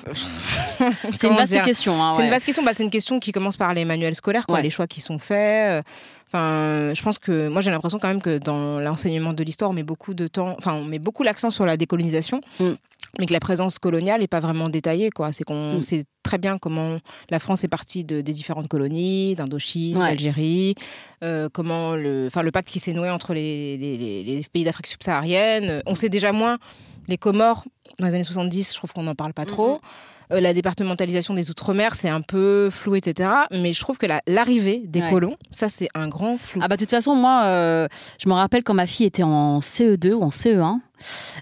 c'est 1.16 1.28
une 1.28 1.36
vaste 1.36 1.62
question. 1.64 2.02
Hein, 2.02 2.14
c'est 2.14 2.24
une 2.24 2.30
vaste 2.30 2.46
question. 2.46 2.64
Bah, 2.64 2.72
c'est 2.74 2.84
une 2.84 2.90
question 2.90 3.20
qui 3.20 3.32
commence 3.32 3.58
par 3.58 3.74
les 3.74 3.86
manuels 3.86 4.16
scolaires, 4.16 4.46
quoi, 4.46 4.62
les 4.62 4.70
choix 4.70 4.88
qui 4.88 5.02
sont 5.02 5.20
faits. 5.20 5.72
Euh, 5.72 5.82
enfin, 6.28 6.94
je 6.94 7.02
pense 7.02 7.20
que 7.20 7.48
moi 7.48 7.62
j'ai 7.62 7.72
l'impression 7.72 8.00
quand 8.00 8.08
même 8.08 8.22
que 8.22 8.38
dans 8.38 8.80
l'enseignement 8.80 9.34
de 9.34 9.44
l'histoire, 9.44 9.72
on 9.72 9.74
met 9.74 9.84
beaucoup 9.84 10.14
de 10.14 10.28
temps, 10.28 10.56
enfin, 10.58 10.74
on 10.74 10.86
met 10.86 11.00
beaucoup 11.00 11.24
l'accent 11.24 11.50
sur 11.50 11.66
la 11.66 11.78
décolonisation. 11.78 12.42
Mm. 12.60 12.74
Mais 13.20 13.26
que 13.26 13.34
la 13.34 13.40
présence 13.40 13.80
coloniale 13.80 14.20
n'est 14.20 14.28
pas 14.28 14.42
vraiment 14.42 14.70
détaillée. 14.70 15.10
Quoi. 15.12 15.32
C'est 15.32 15.44
qu'on 15.44 15.78
mm. 15.78 15.84
sait 15.84 16.04
très 16.24 16.38
bien 16.38 16.58
comment 16.58 16.98
la 17.30 17.40
France 17.40 17.64
est 17.64 17.70
partie 17.70 18.04
de, 18.04 18.22
des 18.22 18.34
différentes 18.34 18.68
colonies, 18.68 19.34
d'Indochine, 19.36 19.98
d'Algérie, 19.98 20.76
euh, 21.24 21.48
comment 21.52 21.96
le, 21.96 22.26
enfin, 22.28 22.42
le 22.42 22.52
pacte 22.52 22.68
qui 22.68 22.80
s'est 22.80 22.94
noué 22.94 23.10
entre 23.10 23.34
les, 23.34 23.78
les, 23.78 23.98
les 24.24 24.46
pays 24.52 24.66
d'Afrique 24.66 24.88
subsaharienne. 24.88 25.82
On 25.86 25.96
sait 25.96 26.10
déjà 26.10 26.32
moins 26.32 26.58
les 27.08 27.18
Comores, 27.18 27.66
dans 28.00 28.08
les 28.08 28.14
années 28.14 28.24
70, 28.24 28.72
je 28.72 28.78
trouve 28.78 28.94
qu'on 28.94 29.04
n'en 29.04 29.16
parle 29.16 29.34
pas 29.34 29.46
trop. 29.46 29.76
Mhm. 29.76 29.80
Euh, 30.34 30.42
la 30.42 30.54
départementalisation 30.54 31.34
des 31.34 31.50
Outre-mer, 31.50 31.96
c'est 31.96 32.10
un 32.10 32.22
peu 32.22 32.70
flou, 32.70 32.96
etc. 32.96 33.30
Mais 33.52 33.72
je 33.72 33.80
trouve 33.80 33.98
que 33.98 34.08
l'arrivée 34.28 34.82
des 34.86 35.02
colons, 35.10 35.38
ça, 35.52 35.70
c'est 35.70 35.88
un 35.94 36.10
grand 36.10 36.38
flou. 36.38 36.60
Ah 36.62 36.68
bah, 36.68 36.76
de 36.76 36.82
toute 36.82 36.90
façon, 36.90 37.16
moi, 37.16 37.44
euh, 37.46 37.88
je 38.22 38.28
me 38.28 38.34
rappelle 38.34 38.64
quand 38.64 38.74
ma 38.74 38.88
fille 38.88 39.06
était 39.06 39.24
en 39.24 39.60
CE2 39.60 40.14
ou 40.14 40.24
en 40.24 40.30
CE1. 40.30 40.80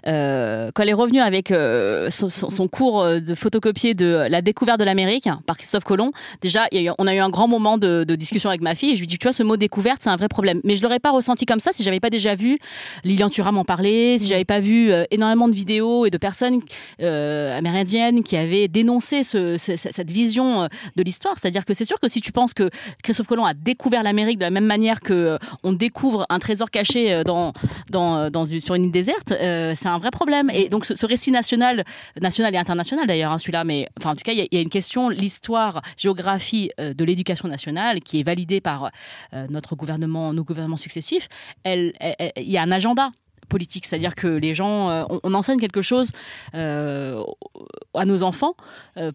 Euh, 0.06 0.70
quand 0.74 0.82
elle 0.82 0.90
est 0.90 0.94
revenue 0.94 1.20
avec 1.20 1.50
euh, 1.50 2.10
son, 2.10 2.68
cours 2.68 3.02
euh, 3.02 3.20
de 3.20 3.34
photocopier 3.34 3.94
de 3.94 4.26
La 4.28 4.42
découverte 4.42 4.78
de 4.78 4.84
l'Amérique 4.84 5.28
par 5.46 5.56
Christophe 5.56 5.84
Colomb, 5.84 6.12
déjà, 6.42 6.66
on 6.98 7.06
a 7.06 7.14
eu 7.14 7.18
un 7.18 7.30
grand 7.30 7.48
moment 7.48 7.78
de, 7.78 8.04
discussion 8.16 8.48
avec 8.48 8.62
ma 8.62 8.74
fille 8.74 8.92
et 8.92 8.96
je 8.96 9.00
lui 9.00 9.06
dis, 9.06 9.18
tu 9.18 9.24
vois, 9.24 9.32
ce 9.32 9.42
mot 9.42 9.56
découverte, 9.56 10.00
c'est 10.02 10.10
un 10.10 10.16
vrai 10.16 10.28
problème. 10.28 10.60
Mais 10.64 10.76
je 10.76 10.82
l'aurais 10.82 10.98
pas 10.98 11.10
ressenti 11.10 11.44
comme 11.44 11.60
ça 11.60 11.70
si 11.72 11.82
j'avais 11.82 12.00
pas 12.00 12.10
déjà 12.10 12.34
vu 12.34 12.58
Lilian 13.04 13.28
Thuram 13.28 13.58
en 13.58 13.64
parler, 13.64 14.18
si 14.18 14.28
j'avais 14.28 14.44
pas 14.44 14.60
vu 14.60 14.90
énormément 15.10 15.48
de 15.48 15.54
vidéos 15.54 16.06
et 16.06 16.10
de 16.10 16.18
personnes 16.18 16.60
amérindiennes 17.00 18.22
qui 18.22 18.36
avaient 18.36 18.68
dénoncé 18.68 19.22
cette 19.22 20.10
vision 20.10 20.68
de 20.96 21.02
l'histoire. 21.02 21.36
C'est-à-dire 21.40 21.64
que 21.64 21.74
c'est 21.74 21.84
sûr 21.84 22.00
que 22.00 22.08
si 22.08 22.20
tu 22.20 22.32
penses 22.32 22.54
que 22.54 22.70
Christophe 23.02 23.26
Colomb 23.26 23.44
a 23.44 23.54
découvert 23.54 24.02
l'Amérique 24.02 24.38
de 24.38 24.44
la 24.44 24.50
même 24.50 24.66
manière 24.66 25.00
que 25.00 25.38
on 25.62 25.72
découvre 25.72 26.26
un 26.30 26.38
trésor 26.38 26.70
caché 26.70 27.22
dans, 27.24 27.52
dans, 27.90 28.30
dans, 28.30 28.46
sur 28.46 28.74
une 28.74 28.84
île 28.84 28.92
déserte, 28.92 29.34
euh, 29.46 29.72
c'est 29.74 29.88
un 29.88 29.98
vrai 29.98 30.10
problème. 30.10 30.50
Et 30.52 30.68
donc, 30.68 30.84
ce, 30.84 31.06
récit 31.06 31.30
national, 31.30 31.84
national 32.20 32.54
et 32.54 32.58
international 32.58 33.06
d'ailleurs, 33.06 33.32
hein, 33.32 33.38
celui-là, 33.38 33.64
mais 33.64 33.88
enfin, 33.98 34.10
en 34.10 34.16
tout 34.16 34.24
cas, 34.24 34.32
il 34.32 34.46
y, 34.50 34.56
a 34.56 34.60
une 34.60 34.68
question, 34.68 35.08
l'histoire, 35.08 35.82
géographie 35.96 36.70
euh, 36.80 36.94
de 36.94 37.04
l'éducation 37.04 37.48
nationale, 37.48 38.00
qui 38.00 38.20
est 38.20 38.22
validée 38.22 38.60
par 38.60 38.90
euh, 39.32 39.46
notre 39.48 39.76
gouvernement, 39.76 40.32
nos 40.32 40.44
gouvernements 40.44 40.76
successifs. 40.76 41.28
Il 41.64 41.92
y 42.38 42.58
a 42.58 42.62
un 42.62 42.72
agenda 42.72 43.10
politique, 43.48 43.86
c'est-à-dire 43.86 44.16
que 44.16 44.26
les 44.26 44.54
gens, 44.54 45.06
on, 45.22 45.34
enseigne 45.34 45.60
quelque 45.60 45.82
chose 45.82 46.10
à 46.52 48.04
nos 48.04 48.22
enfants 48.24 48.56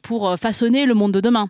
pour 0.02 0.38
façonner 0.40 0.86
le 0.86 0.94
monde 0.94 1.12
de 1.12 1.20
demain. 1.20 1.50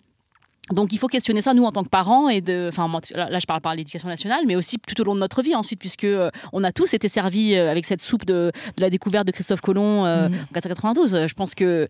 Donc 0.74 0.94
il 0.94 0.98
faut 1.00 1.08
questionner 1.08 1.42
ça 1.42 1.54
nous 1.54 1.64
en 1.66 1.72
tant 1.72 1.84
que 1.84 1.90
parents 1.90 2.30
et 2.30 2.42
de, 2.42 2.68
enfin 2.70 2.90
là 3.16 3.40
je 3.40 3.46
parle 3.46 3.62
par 3.62 3.76
l'éducation 3.76 4.08
nationale, 4.08 4.42
mais 4.48 4.56
aussi 4.56 4.78
tout 4.88 5.00
au 5.02 5.04
long 5.04 5.16
de 5.16 5.20
notre 5.20 5.42
vie 5.42 5.56
ensuite, 5.56 5.80
puisque 5.80 6.04
euh, 6.04 6.30
on 6.54 6.64
a 6.64 6.72
tous 6.72 6.94
été 6.94 7.08
servis 7.08 7.56
euh, 7.56 7.70
avec 7.72 7.86
cette 7.86 8.02
soupe 8.02 8.26
de, 8.26 8.52
de 8.78 8.82
la 8.82 8.90
découverte 8.90 9.26
de 9.28 9.32
Christophe 9.32 9.62
Colomb 9.62 10.06
euh, 10.06 10.30
Mhm. 10.30 10.36
en 10.36 10.54
492. 10.54 11.28
Je 11.28 11.34
pense 11.34 11.56
que 11.56 11.88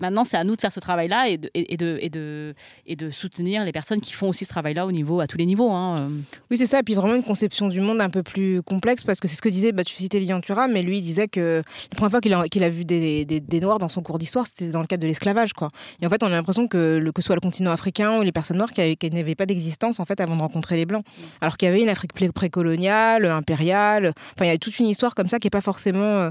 maintenant 0.00 0.24
c'est 0.24 0.36
à 0.36 0.44
nous 0.44 0.56
de 0.56 0.60
faire 0.60 0.72
ce 0.72 0.80
travail-là 0.80 1.28
et 1.28 1.38
de, 1.38 1.50
et, 1.54 1.74
et 1.74 1.76
de, 1.76 1.98
et, 2.00 2.08
de, 2.10 2.54
et 2.86 2.96
de 2.96 3.10
soutenir 3.10 3.64
les 3.64 3.72
personnes 3.72 4.00
qui 4.00 4.12
font 4.12 4.28
aussi 4.28 4.44
ce 4.44 4.50
travail-là 4.50 4.86
au 4.86 4.92
niveau, 4.92 5.20
à 5.20 5.26
tous 5.26 5.36
les 5.38 5.46
niveaux. 5.46 5.70
Hein. 5.70 6.10
Oui, 6.50 6.56
c'est 6.56 6.66
ça. 6.66 6.80
Et 6.80 6.82
puis 6.82 6.94
vraiment 6.94 7.14
une 7.14 7.22
conception 7.22 7.68
du 7.68 7.80
monde 7.80 8.00
un 8.00 8.10
peu 8.10 8.22
plus 8.22 8.62
complexe 8.62 9.04
parce 9.04 9.20
que 9.20 9.28
c'est 9.28 9.36
ce 9.36 9.42
que 9.42 9.48
disait, 9.48 9.72
bah, 9.72 9.84
tu 9.84 9.94
citais 9.94 10.18
Lilian 10.20 10.40
Thuram, 10.40 10.72
mais 10.72 10.82
lui 10.82 10.98
il 10.98 11.02
disait 11.02 11.28
que 11.28 11.62
la 11.90 11.96
première 11.96 12.10
fois 12.10 12.20
qu'il 12.20 12.34
a, 12.34 12.48
qu'il 12.48 12.62
a 12.64 12.70
vu 12.70 12.84
des, 12.84 13.24
des- 13.24 13.40
des 13.40 13.60
Noirs 13.60 13.78
dans 13.78 13.88
son 13.88 14.02
cours 14.02 14.18
d'histoire, 14.18 14.46
c'était 14.46 14.70
dans 14.70 14.80
le 14.80 14.86
cadre 14.86 15.02
de 15.02 15.06
l'esclavage. 15.06 15.52
quoi. 15.52 15.70
Et 16.00 16.06
en 16.06 16.10
fait, 16.10 16.22
on 16.22 16.26
a 16.26 16.30
l'impression 16.30 16.68
que, 16.68 16.98
le, 17.02 17.12
que 17.12 17.22
ce 17.22 17.26
soit 17.26 17.34
le 17.36 17.40
continent 17.40 17.70
africain 17.70 18.11
ou 18.18 18.22
les 18.22 18.32
personnes 18.32 18.56
noires 18.58 18.70
qui, 18.72 18.80
avaient- 18.80 18.96
qui 18.96 19.10
n'avaient 19.10 19.34
pas 19.34 19.46
d'existence 19.46 20.00
en 20.00 20.04
fait 20.04 20.20
avant 20.20 20.36
de 20.36 20.40
rencontrer 20.40 20.76
les 20.76 20.86
Blancs. 20.86 21.04
Alors 21.40 21.56
qu'il 21.56 21.66
y 21.68 21.70
avait 21.70 21.82
une 21.82 21.88
Afrique 21.88 22.12
pré- 22.12 22.30
précoloniale, 22.32 23.24
impériale. 23.26 24.12
Enfin, 24.34 24.44
il 24.44 24.48
y 24.48 24.50
a 24.50 24.58
toute 24.58 24.78
une 24.78 24.86
histoire 24.86 25.14
comme 25.14 25.28
ça 25.28 25.38
qui 25.38 25.46
n'est 25.46 25.50
pas 25.50 25.60
forcément. 25.60 26.00
euh, 26.02 26.30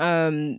euh, 0.00 0.54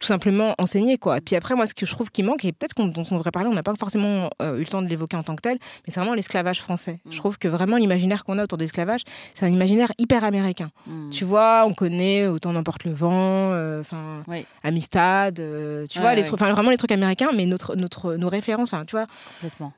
tout 0.00 0.06
simplement 0.06 0.54
enseignée 0.58 0.98
quoi. 0.98 1.18
Et 1.18 1.20
puis 1.20 1.36
après 1.36 1.54
moi 1.54 1.66
ce 1.66 1.74
que 1.74 1.86
je 1.86 1.90
trouve 1.92 2.10
qui 2.10 2.22
manque 2.22 2.44
et 2.44 2.52
peut-être 2.52 2.74
qu'on 2.74 2.86
dont 2.86 3.04
on 3.10 3.16
devrait 3.16 3.30
parler, 3.30 3.48
on 3.48 3.54
n'a 3.54 3.62
pas 3.62 3.74
forcément 3.74 4.30
euh, 4.42 4.56
eu 4.56 4.60
le 4.60 4.66
temps 4.66 4.82
de 4.82 4.88
l'évoquer 4.88 5.16
en 5.16 5.22
tant 5.22 5.34
que 5.36 5.42
tel, 5.42 5.58
mais 5.86 5.92
c'est 5.92 6.00
vraiment 6.00 6.14
l'esclavage 6.14 6.60
français. 6.60 7.00
Je 7.10 7.16
trouve 7.16 7.38
que 7.38 7.48
vraiment 7.48 7.76
l'imaginaire 7.76 8.24
qu'on 8.24 8.38
a 8.38 8.44
autour 8.44 8.58
de 8.58 8.62
l'esclavage, 8.62 9.02
c'est 9.32 9.46
un 9.46 9.50
imaginaire 9.50 9.88
hyper 9.98 10.24
américain. 10.24 10.70
Mm. 10.86 11.10
Tu 11.10 11.24
vois, 11.24 11.64
on 11.66 11.74
connaît 11.74 12.26
autant 12.26 12.52
n'importe 12.52 12.84
le 12.84 12.92
vent, 12.92 13.10
euh, 13.52 13.80
enfin 13.80 14.22
Oui. 14.28 14.46
Amistad, 14.62 15.40
euh, 15.40 15.86
tu 15.88 15.98
vois, 15.98 16.14
les 16.14 16.22
trucs, 16.24 16.40
enfin 16.40 16.52
vraiment 16.52 16.70
les 16.70 16.76
trucs 16.76 16.92
américains, 16.92 17.30
mais 17.34 17.46
notre, 17.46 17.76
notre, 17.76 18.14
nos 18.14 18.28
références, 18.28 18.68
enfin 18.72 18.84
tu 18.84 18.96
vois, 18.96 19.06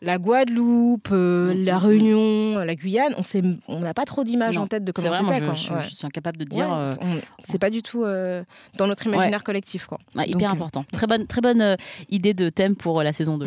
la 0.03 0.19
Guadeloupe, 0.19 1.09
euh, 1.13 1.55
Mm, 1.55 1.65
la 1.65 1.75
mm, 1.75 1.85
Réunion, 1.85 2.59
la 2.65 2.75
Guyane, 2.75 3.15
on 3.19 3.23
sait, 3.25 3.43
on 3.69 3.81
n'a 3.81 3.95
pas 3.95 4.05
trop 4.05 4.25
d'images 4.25 4.57
en 4.57 4.67
tête 4.67 4.85
de 4.85 4.93
comment 4.93 5.13
c'était. 5.13 5.39
je, 5.55 5.73
Ouais. 5.73 5.81
je 5.89 5.95
suis 5.95 6.07
incapable 6.07 6.39
de 6.39 6.45
dire. 6.45 6.69
Ouais, 6.69 6.75
euh, 7.03 7.21
c'est 7.45 7.59
pas 7.59 7.71
du 7.71 7.83
tout 7.83 8.05
euh, 8.05 8.43
dans 8.77 8.87
notre 8.87 9.07
imaginaire 9.07 9.45
collectif 9.45 9.86
quoi. 9.87 9.99
Ouais, 10.15 10.27
hyper 10.27 10.39
Donc, 10.39 10.43
euh, 10.43 10.53
important. 10.53 10.85
Très 10.93 11.07
bonne, 11.07 11.27
très 11.27 11.41
bonne 11.41 11.61
euh, 11.61 11.77
idée 12.11 12.35
de 12.35 12.49
thème 12.49 12.77
pour 12.77 13.01
euh, 13.01 13.03
la 13.03 13.13
saison 13.13 13.39
2. 13.39 13.47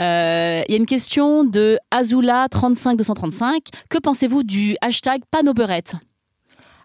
Euh, 0.00 0.62
Il 0.68 0.72
y 0.72 0.74
a 0.74 0.78
une 0.78 0.86
question 0.86 1.44
de 1.44 1.78
Azula35235. 1.92 3.58
Que 3.88 3.98
pensez-vous 3.98 4.42
du 4.42 4.76
hashtag 4.80 5.22
Panoberette 5.30 5.94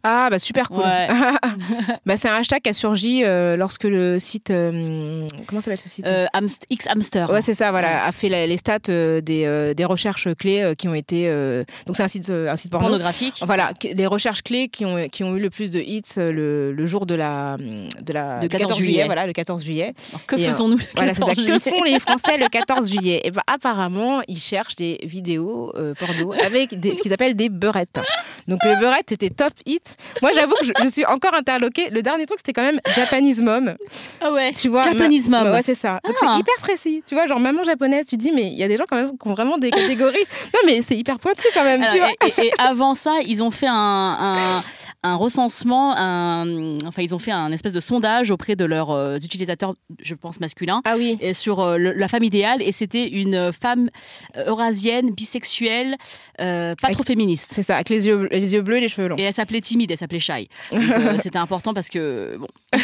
Ah 0.06 0.28
bah 0.30 0.38
super 0.40 0.68
cool. 0.70 0.84
Ouais. 0.84 1.08
bah, 2.06 2.18
c'est 2.18 2.28
un 2.28 2.36
hashtag 2.36 2.62
qui 2.62 2.70
a 2.70 2.74
surgi 2.74 3.24
euh, 3.24 3.56
lorsque 3.56 3.86
le 3.86 4.20
site 4.20 4.52
euh, 4.52 5.26
comment 5.48 5.62
s'appelle 5.62 5.80
ce 5.80 5.88
site? 5.88 6.06
Euh, 6.08 6.26
X 6.70 6.88
Hamster. 6.88 7.30
Ouais, 7.30 7.42
c'est 7.42 7.54
ça, 7.54 7.72
voilà, 7.72 8.06
a 8.06 8.12
fait 8.12 8.28
la- 8.28 8.46
les 8.46 8.58
stats 8.58 8.80
euh, 8.90 9.22
des, 9.22 9.74
des 9.76 9.86
recherches 9.86 10.28
clés 10.38 10.74
qui 10.78 10.88
ont 10.90 10.94
été. 10.94 11.28
donc, 11.86 11.96
c'est 11.96 12.04
un 12.04 12.08
site, 12.10 12.30
un 12.30 12.56
site 12.58 12.72
porno. 12.72 12.88
pornographique. 12.88 13.40
Voilà, 13.46 13.72
les 13.84 14.06
recherches 14.06 14.42
clés 14.44 14.68
qui 14.68 14.86
ont, 14.86 15.08
qui 15.10 15.24
ont 15.24 15.36
eu 15.38 15.40
le 15.40 15.50
plus 15.50 15.72
de 15.72 15.80
hits 15.80 16.02
le, 16.18 16.74
le 16.74 16.86
jour 16.86 17.06
de 17.06 17.16
la, 17.16 17.56
de 17.58 18.14
la 18.14 18.36
Le 18.42 18.50
du 18.50 18.50
14 18.50 18.78
juillet. 18.78 19.06
Voilà, 19.06 19.26
le 19.26 19.34
14 19.34 19.64
juillet. 19.64 19.94
Alors, 20.12 20.26
que 20.26 20.38
faisons-nous 20.38 20.78
le 20.78 20.84
Voilà, 20.96 21.14
c'est 21.14 21.22
ça. 21.22 21.34
14 21.36 21.48
Que 21.48 21.60
font 21.60 21.84
les 21.84 22.00
Français 22.00 22.38
le 22.38 22.48
14 22.50 22.90
juillet? 22.92 23.22
Et 23.24 23.32
ben, 23.32 23.42
apparemment, 23.48 24.22
ils 24.28 24.38
cherchent 24.40 24.76
des 24.76 25.00
vidéos 25.04 25.72
porno 25.98 26.34
avec 26.46 26.78
des, 26.80 26.94
ce 26.96 27.02
qu'ils 27.02 27.14
appellent 27.14 27.36
des 27.36 27.50
beurettes. 27.50 28.00
Donc, 28.50 28.60
le 28.66 28.78
beurette, 28.80 29.06
c'était 29.10 29.30
top 29.30 29.54
hit. 29.66 29.93
Moi, 30.22 30.32
j'avoue 30.34 30.54
que 30.60 30.66
je, 30.66 30.72
je 30.84 30.88
suis 30.88 31.06
encore 31.06 31.34
interloquée. 31.34 31.90
Le 31.90 32.02
dernier 32.02 32.26
truc, 32.26 32.40
c'était 32.40 32.54
quand 32.54 32.62
même 32.64 32.80
Japanese 32.96 33.42
Mom. 33.42 33.76
Ah 34.22 34.32
ouais. 34.32 34.52
Tu 34.54 34.70
vois, 34.70 34.82
Japanese 34.82 35.30
ma- 35.30 35.44
Mom. 35.44 35.54
Ouais, 35.54 35.62
c'est 35.64 35.76
ça. 35.76 36.00
Donc 36.06 36.16
Ah. 36.22 36.34
c'est 36.36 36.40
hyper 36.40 36.56
précis. 36.62 37.04
Tu 37.08 37.16
vois, 37.16 37.28
genre 37.28 37.40
maman 37.40 37.64
japonaise, 37.64 38.06
tu 38.08 38.18
dis, 38.18 38.32
mais 38.32 38.48
il 38.48 38.58
y 38.58 38.64
a 38.64 38.68
des 38.68 38.78
gens 38.78 38.86
quand 38.90 38.98
même 38.98 39.12
qui 39.18 39.28
ont 39.28 39.34
vraiment 39.34 39.58
des 39.58 39.72
catégories. 39.72 40.18
non, 40.54 40.60
mais 40.66 40.82
c'est 40.82 40.96
hyper 40.96 41.20
pointu 41.20 41.48
quand 41.54 41.64
même. 41.64 41.84
tu 41.92 42.00
vois. 42.00 42.10
et, 42.10 42.42
et- 42.42 42.48
et 42.48 42.52
avant 42.60 42.96
ça, 42.96 43.16
ils 43.26 43.42
ont 43.44 43.52
fait 43.52 43.68
un, 43.68 43.74
un, 43.74 44.64
un 45.04 45.16
recensement, 45.16 45.94
un, 45.98 46.78
enfin 46.86 47.02
ils 47.02 47.14
ont 47.16 47.20
fait 47.20 47.32
un 47.32 47.52
espèce 47.52 47.74
de 47.74 47.80
sondage 47.80 48.32
auprès 48.32 48.56
de 48.56 48.66
leurs 48.66 48.92
euh, 48.92 49.18
utilisateurs, 49.18 49.74
je 50.02 50.16
pense 50.16 50.40
masculins, 50.40 50.82
Ah 50.86 50.96
oui. 50.98 51.18
et 51.22 51.34
sur 51.34 51.60
euh, 51.60 51.78
le- 51.78 51.94
la 51.94 52.08
femme 52.08 52.24
idéale 52.24 52.62
et 52.62 52.72
c'était 52.72 53.08
une 53.10 53.52
femme 53.52 53.90
euh, 54.38 54.46
eurasienne, 54.48 55.12
bisexuelle, 55.12 55.96
euh, 56.42 56.74
pas 56.82 56.88
Avec- 56.88 56.96
trop 56.98 57.04
féministe. 57.04 57.52
C'est 57.54 57.64
ça, 57.64 57.76
avec 57.76 57.90
les 57.90 58.08
yeux, 58.08 58.28
les 58.32 58.54
yeux 58.54 58.62
bleus 58.62 58.78
et 58.78 58.82
les 58.82 58.88
cheveux 58.90 59.08
longs. 59.08 59.18
Et 59.18 59.24
elle 59.24 59.34
s'appelait 59.34 59.62
timide, 59.84 59.92
elle 59.92 59.98
s'appelait 59.98 60.20
shy. 60.20 60.48
Euh, 60.94 61.18
c'était 61.22 61.38
important 61.40 61.74
parce 61.74 61.90
que 61.90 62.38
bon, 62.40 62.48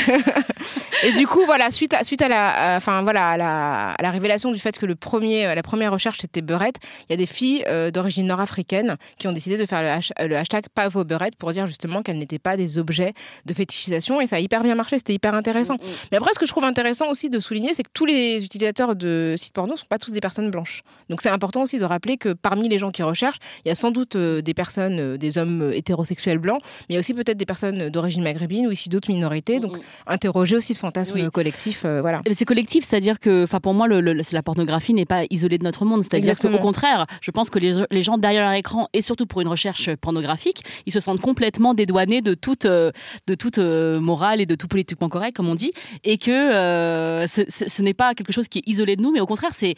Et 1.03 1.11
du 1.13 1.25
coup, 1.27 1.45
voilà, 1.45 1.71
suite 1.71 1.93
à, 1.93 2.03
suite 2.03 2.21
à 2.21 2.27
la, 2.27 2.73
à- 2.73 2.77
enfin 2.77 3.03
voilà, 3.03 3.29
à 3.29 3.37
la, 3.37 3.91
à 3.91 4.01
la 4.01 4.11
révélation 4.11 4.51
du 4.51 4.59
fait 4.59 4.77
que 4.77 4.85
le 4.85 4.95
premier, 4.95 5.45
euh, 5.47 5.55
la 5.55 5.63
première 5.63 5.91
recherche 5.93 6.17
c'était 6.19 6.41
beurette, 6.41 6.75
il 7.07 7.11
y 7.11 7.13
a 7.13 7.17
des 7.17 7.25
filles 7.25 7.63
euh, 7.67 7.89
d'origine 7.91 8.27
nord-africaine 8.27 8.97
qui 9.17 9.27
ont 9.27 9.31
décidé 9.31 9.57
de 9.57 9.65
faire 9.65 9.81
le, 9.81 9.87
hash- 9.87 10.11
euh, 10.19 10.27
le 10.27 10.35
hashtag 10.35 10.65
pas 10.73 10.89
vos 10.89 11.05
beurettes 11.05 11.35
pour 11.37 11.51
dire 11.51 11.65
justement 11.67 12.01
qu'elles 12.01 12.17
n'étaient 12.19 12.39
pas 12.39 12.57
des 12.57 12.77
objets 12.79 13.13
de 13.45 13.53
fétichisation 13.53 14.19
et 14.19 14.27
ça 14.27 14.37
a 14.37 14.39
hyper 14.39 14.61
bien 14.63 14.75
marché, 14.75 14.97
c'était 14.97 15.13
hyper 15.13 15.33
intéressant. 15.35 15.77
Mais 16.11 16.17
après, 16.17 16.31
ce 16.33 16.39
que 16.39 16.45
je 16.45 16.51
trouve 16.51 16.65
intéressant 16.65 17.09
aussi 17.09 17.29
de 17.29 17.39
souligner, 17.39 17.73
c'est 17.73 17.83
que 17.83 17.91
tous 17.93 18.05
les 18.05 18.43
utilisateurs 18.43 18.95
de 18.95 19.35
sites 19.37 19.53
porno 19.53 19.77
sont 19.77 19.85
pas 19.89 19.99
tous 19.99 20.11
des 20.11 20.21
personnes 20.21 20.51
blanches. 20.51 20.81
Donc 21.09 21.21
c'est 21.21 21.29
important 21.29 21.63
aussi 21.63 21.79
de 21.79 21.85
rappeler 21.85 22.17
que 22.17 22.33
parmi 22.33 22.67
les 22.67 22.77
gens 22.77 22.91
qui 22.91 23.03
recherchent, 23.03 23.39
il 23.65 23.69
y 23.69 23.71
a 23.71 23.75
sans 23.75 23.91
doute 23.91 24.15
euh, 24.15 24.41
des 24.41 24.53
personnes, 24.53 24.99
euh, 24.99 25.17
des 25.17 25.37
hommes 25.37 25.61
euh, 25.61 25.75
hétérosexuels 25.77 26.39
blancs, 26.39 26.61
mais 26.89 26.93
il 26.93 26.95
y 26.95 26.97
a 26.97 26.99
aussi 27.01 27.13
peut-être 27.13 27.37
des 27.37 27.45
personnes 27.45 27.89
d'origine 27.89 28.23
maghrébine 28.23 28.65
ou 28.67 28.71
issues 28.71 28.89
d'autres 28.89 29.11
minorités. 29.11 29.59
Donc 29.59 29.77
interroger 30.07 30.55
aussi 30.57 30.73
ce 30.73 30.79
fantasme 30.79 31.13
Oui. 31.15 31.29
collectif, 31.31 31.83
euh, 31.85 32.01
voilà. 32.01 32.21
C'est 32.31 32.45
collectif, 32.45 32.83
c'est-à-dire 32.87 33.19
que, 33.19 33.43
enfin, 33.43 33.59
pour 33.59 33.73
moi, 33.75 33.87
le, 33.87 34.01
le- 34.01 34.21
la 34.31 34.41
pornographie 34.43 34.93
n'est 34.93 35.05
pas 35.05 35.23
isolée 35.29 35.57
de 35.59 35.63
notre 35.63 35.85
monde. 35.85 36.03
C'est-à-dire 36.03 36.35
qu'au 36.35 36.57
contraire, 36.57 37.05
je 37.21 37.29
pense 37.31 37.49
que 37.51 37.59
les, 37.59 37.73
les 37.91 38.01
gens 38.01 38.17
derrière 38.17 38.43
leur 38.43 38.53
écran, 38.53 38.87
et 38.93 39.01
surtout 39.01 39.25
pour 39.27 39.41
une 39.41 39.47
recherche 39.47 39.93
pornographique, 39.97 40.61
ils 40.87 40.91
se 40.91 40.99
sentent 40.99 41.21
complètement 41.21 41.73
dédouanés 41.75 42.21
de 42.21 42.33
toute, 42.33 42.65
euh, 42.65 42.91
de 43.27 43.35
toute 43.35 43.59
euh, 43.59 43.99
morale 43.99 44.41
et 44.41 44.45
de 44.47 44.55
tout 44.55 44.67
politiquement 44.67 45.09
correct, 45.09 45.35
comme 45.35 45.47
on 45.49 45.55
dit, 45.55 45.71
et 46.03 46.17
que 46.17 46.31
euh, 46.31 47.27
ce, 47.27 47.41
ce- 47.49 47.69
ce 47.69 47.81
n'est 47.83 47.93
pas 47.93 48.15
quelque 48.15 48.33
chose 48.33 48.47
qui 48.47 48.59
est 48.59 48.67
isolé 48.67 48.95
de 48.95 49.01
nous, 49.03 49.11
mais 49.11 49.19
au 49.19 49.27
contraire, 49.27 49.51
c'est, 49.53 49.75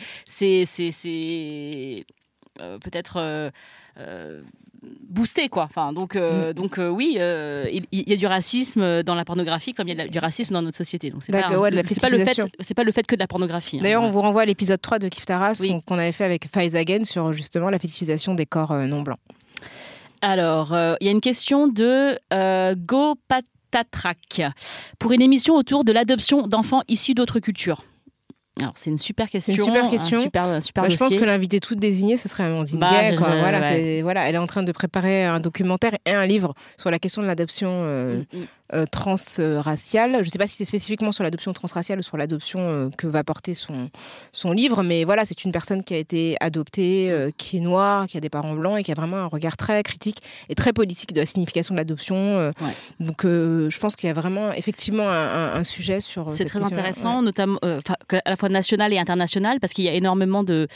euh, 2.60 2.78
peut-être. 2.80 3.52
Boosté 5.10 5.48
quoi 5.48 5.64
enfin 5.66 5.94
donc 5.94 6.16
euh, 6.16 6.54
donc 6.54 6.80
euh, 6.80 6.90
oui 6.90 7.18
euh, 7.20 7.68
il, 7.72 7.86
il 7.92 8.10
y 8.10 8.14
a 8.14 8.18
du 8.18 8.26
racisme 8.26 9.04
dans 9.04 9.14
la 9.14 9.24
pornographie 9.26 9.74
comme 9.74 9.88
il 9.88 9.96
y 9.96 10.02
a 10.02 10.08
du 10.08 10.18
racisme 10.18 10.54
dans 10.56 10.64
notre 10.64 10.78
société 10.78 11.12
donc 11.12 11.22
c'est 11.22 11.32
pas, 11.32 11.50
ouais, 11.60 11.70
c'est 11.88 12.10
le 12.10 12.26
fait 12.26 12.42
c'est 12.60 12.74
pas 12.74 12.84
le 12.84 12.92
fait 12.92 13.06
que 13.06 13.14
de 13.16 13.20
la 13.20 13.28
pornographie 13.28 13.78
hein. 13.78 13.82
D'ailleurs, 13.84 14.02
on 14.02 14.08
Ouais. 14.08 14.12
vous 14.12 14.22
renvoie 14.22 14.42
à 14.42 14.46
l'épisode 14.46 14.82
3 14.82 14.98
de 15.00 15.08
Kif 15.08 15.26
Taras 15.28 15.60
Oui. 15.62 15.80
qu'on 15.86 16.00
avait 16.00 16.12
fait 16.12 16.26
avec 16.26 16.48
Faiz 16.52 16.76
Hagen 16.76 17.04
sur 17.04 17.32
justement 17.32 17.70
la 17.70 17.78
fétichisation 17.78 18.34
des 18.34 18.48
corps 18.48 18.74
non 18.74 19.02
blancs. 19.04 19.20
alors 20.22 20.76
il 21.00 21.06
y 21.06 21.10
a 21.10 21.12
une 21.12 21.22
question 21.22 21.68
de 21.68 22.18
euh, 22.34 22.74
Go 22.76 23.16
Patatrak 23.28 24.42
pour 25.00 25.12
une 25.12 25.22
émission 25.22 25.56
autour 25.56 25.84
de 25.84 25.92
l'adoption 25.92 26.48
d'enfants 26.48 26.82
issus 26.88 27.14
d'autres 27.14 27.40
cultures 27.40 27.84
alors 28.62 28.74
c'est 28.76 28.90
une 28.90 28.98
super 28.98 29.30
question 29.30 29.54
une 29.54 29.60
super 29.60 29.90
question. 29.90 30.22
super, 30.22 30.44
un 30.44 30.62
super 30.62 30.84
Bah, 30.84 30.90
je 30.90 30.98
pense 30.98 31.14
que 31.16 31.24
l'invité 31.24 31.60
toute 31.60 31.80
désignée, 31.80 32.18
ce 32.18 32.28
serait 32.30 32.44
Amandine 32.44 32.80
Bah, 32.80 32.90
Gay. 32.90 33.12
je- 33.12 33.18
quoi. 33.18 33.32
je- 33.34 33.40
voilà, 33.40 33.60
ouais. 33.60 33.68
c'est- 33.76 34.02
voilà, 34.02 34.28
elle 34.30 34.36
est 34.36 34.40
en 34.40 34.48
train 34.48 34.64
de 34.64 34.72
préparer 34.72 35.24
un 35.26 35.40
documentaire 35.40 35.94
et 36.06 36.12
un 36.12 36.26
livre 36.26 36.54
sur 36.78 36.92
la 36.92 37.00
question 37.00 37.22
de 37.22 37.28
l'adoption 37.28 37.70
euh, 37.72 38.18
Mm, 38.34 38.38
mm. 38.40 38.44
Euh, 38.74 38.86
transraciale. 38.86 40.14
Je 40.14 40.18
ne 40.20 40.24
sais 40.30 40.38
pas 40.38 40.48
si 40.48 40.56
c'est 40.56 40.66
spécifiquement 40.66 41.12
sur 41.12 41.24
l'adoption 41.24 41.54
transraciale 41.54 42.00
ou 42.00 42.02
sur 42.04 42.18
l'adoption 42.18 42.60
euh, 42.60 42.90
que 42.98 43.08
va 43.08 43.24
porter 43.24 43.54
son, 43.54 43.90
son 44.32 44.52
livre, 44.52 44.84
mais 44.84 45.04
voilà, 45.04 45.26
c'est 45.26 45.44
une 45.44 45.52
personne 45.52 45.84
qui 45.84 45.94
a 45.94 45.98
été 45.98 46.36
adoptée, 46.40 47.10
euh, 47.12 47.32
qui 47.38 47.58
est 47.58 47.62
noire, 47.62 48.08
qui 48.08 48.18
a 48.18 48.20
des 48.22 48.30
parents 48.30 48.54
blancs 48.54 48.80
et 48.80 48.84
qui 48.84 48.92
a 48.92 48.96
vraiment 48.96 49.18
un 49.18 49.28
regard 49.28 49.58
très 49.58 49.84
critique 49.84 50.20
et 50.50 50.56
très 50.56 50.74
politique 50.74 51.14
de 51.14 51.20
la 51.20 51.26
signification 51.26 51.74
de 51.76 51.80
l'adoption. 51.80 52.38
Ouais. 52.62 52.74
Donc, 53.00 53.22
je 53.24 53.80
pense 53.80 53.96
qu'il 53.96 54.08
y 54.08 54.10
a 54.10 54.14
vraiment 54.14 54.52
effectivement 54.54 55.10
un, 55.10 55.64
sujet 55.64 56.02
sur. 56.02 56.30
C'est 56.34 56.46
très 56.46 56.62
intéressant, 56.64 57.20
Ouais. 57.20 57.26
notamment 57.26 57.60
à 57.62 58.30
la 58.30 58.36
fois 58.36 58.50
national 58.50 58.94
et 58.94 58.98
international, 59.00 59.60
parce 59.60 59.74
qu'il 59.74 59.84
y 59.86 59.90
a 59.90 59.94
énormément 59.94 60.44
de. 60.44 60.68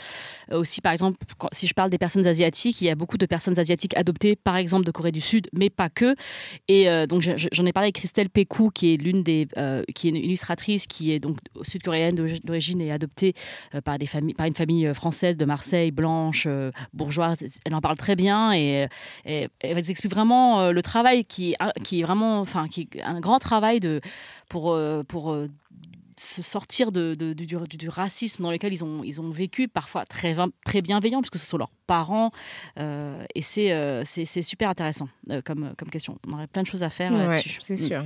aussi, 0.52 0.80
par 0.80 0.92
exemple, 0.92 1.18
si 1.52 1.66
je 1.66 1.74
parle 1.74 1.90
des 1.90 1.98
personnes 1.98 2.26
asiatiques, 2.26 2.80
il 2.80 2.86
y 2.86 2.90
a 2.90 2.94
beaucoup 2.94 3.18
de 3.18 3.26
personnes 3.26 3.58
asiatiques 3.58 3.96
adoptées, 3.96 4.36
par 4.36 4.56
exemple, 4.56 4.84
de 4.84 4.90
Corée 4.90 5.12
du 5.12 5.20
Sud, 5.20 5.48
mais 5.52 5.70
pas 5.70 5.88
que. 5.88 6.14
Et 6.68 6.88
euh, 6.88 7.06
donc, 7.06 7.22
je- 7.22 7.36
je- 7.36 7.48
j'en 7.52 7.66
ai 7.66 7.72
parlé 7.72 7.85
Christelle 7.92 8.28
Pécou, 8.30 8.70
qui 8.70 8.94
est 8.94 8.96
l'une 8.96 9.22
des. 9.22 9.48
euh, 9.56 9.82
qui 9.94 10.06
est 10.08 10.10
une 10.10 10.16
illustratrice, 10.16 10.86
qui 10.86 11.12
est 11.12 11.18
donc 11.20 11.38
sud-coréenne 11.62 12.14
d'origi- 12.14 12.40
d'origine 12.44 12.80
et 12.80 12.90
adoptée 12.92 13.34
euh, 13.74 13.80
par, 13.80 13.98
des 13.98 14.06
familles, 14.06 14.34
par 14.34 14.46
une 14.46 14.54
famille 14.54 14.86
euh, 14.86 14.94
française 14.94 15.36
de 15.36 15.44
Marseille, 15.44 15.90
blanche, 15.90 16.44
euh, 16.46 16.70
bourgeoise. 16.92 17.38
Elle 17.64 17.74
en 17.74 17.80
parle 17.80 17.96
très 17.96 18.16
bien 18.16 18.52
et, 18.52 18.88
et 19.24 19.48
elle 19.60 19.78
explique 19.78 20.12
vraiment 20.12 20.70
le 20.70 20.82
travail 20.82 21.24
qui, 21.24 21.54
qui 21.84 22.00
est 22.00 22.04
vraiment. 22.04 22.40
Enfin, 22.40 22.68
qui 22.68 22.88
est 22.94 23.02
un 23.02 23.20
grand 23.20 23.38
travail 23.38 23.80
de, 23.80 24.00
pour. 24.48 24.78
pour 25.08 25.36
se 26.18 26.42
sortir 26.42 26.92
de, 26.92 27.14
de- 27.14 27.32
du, 27.34 27.46
du- 27.46 27.76
du 27.76 27.88
racisme 27.88 28.42
dans 28.42 28.50
lequel 28.50 28.72
ils 28.72 28.82
ont, 28.84 29.04
ils 29.04 29.20
ont 29.20 29.30
vécu, 29.30 29.68
parfois 29.68 30.04
très, 30.06 30.34
très 30.64 30.80
bienveillant, 30.82 31.20
puisque 31.20 31.38
ce 31.38 31.46
sont 31.46 31.58
leurs 31.58 31.70
parents. 31.86 32.30
euh, 32.78 33.22
et 33.34 33.42
c'est 33.42 33.72
euh, 33.72 34.02
c'est 34.04 34.24
super 34.42 34.70
intéressant 34.70 35.08
euh, 35.30 35.42
comme, 35.42 35.74
comme 35.76 35.90
question. 35.90 36.18
On 36.26 36.32
aurait 36.32 36.46
plein 36.46 36.62
de 36.62 36.66
choses 36.66 36.82
à 36.82 36.90
faire 36.90 37.12
Ouais, 37.12 37.26
là-dessus. 37.26 37.58
c'est 37.60 37.74
Mm. 37.74 37.88
sûr. 37.88 38.04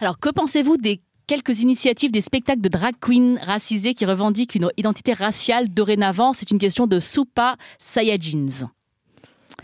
Alors, 0.00 0.18
que 0.18 0.28
pensez-vous 0.28 0.76
des 0.76 1.00
quelques 1.26 1.60
initiatives 1.60 2.10
des 2.12 2.20
spectacles 2.20 2.60
de 2.60 2.68
drag 2.68 2.94
queen 3.00 3.38
racisés 3.42 3.94
qui 3.94 4.04
revendiquent 4.06 4.54
une 4.54 4.70
identité 4.76 5.12
raciale 5.12 5.68
dorénavant? 5.68 6.32
C'est 6.32 6.50
une 6.50 6.58
question 6.58 6.86
de 6.86 7.00
Soupa 7.00 7.56
Sayajins. 7.78 8.70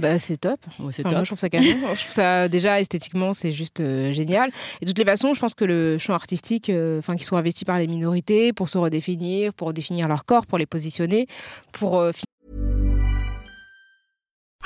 Bah, 0.01 0.19
c'est 0.19 0.37
top. 0.39 0.59
Ouais, 0.81 0.93
c'est 0.93 1.03
Enfin, 1.07 1.11
moi, 1.11 1.21
top. 1.21 1.25
je 1.25 1.29
trouve 1.29 1.39
ça 1.39 1.49
canon. 1.51 1.67
je 1.67 2.01
trouve 2.01 2.11
ça 2.11 2.49
déjà 2.49 2.81
esthétiquement, 2.81 3.33
c'est 3.33 3.53
juste 3.53 3.81
euh, 3.81 4.13
génial. 4.13 4.51
Et 4.81 4.87
de 4.87 4.91
toutes 4.91 4.99
les 4.99 5.05
façons, 5.05 5.35
je 5.35 5.41
pense 5.41 5.55
que 5.55 5.65
le 5.65 5.99
champ 5.99 6.15
artistique, 6.15 6.69
euh, 6.69 6.99
enfin, 6.99 7.15
qu'ils 7.17 7.25
sont 7.27 7.37
investis 7.37 7.65
par 7.65 7.79
les 7.79 7.87
minorités 7.87 8.53
pour 8.53 8.69
se 8.69 8.77
redéfinir, 8.79 9.53
pour 9.55 9.73
définir 9.73 10.09
leur 10.09 10.25
corps, 10.25 10.47
pour 10.47 10.59
les 10.59 10.67
positionner, 10.67 11.27
pour 11.73 12.01
euh, 12.01 12.11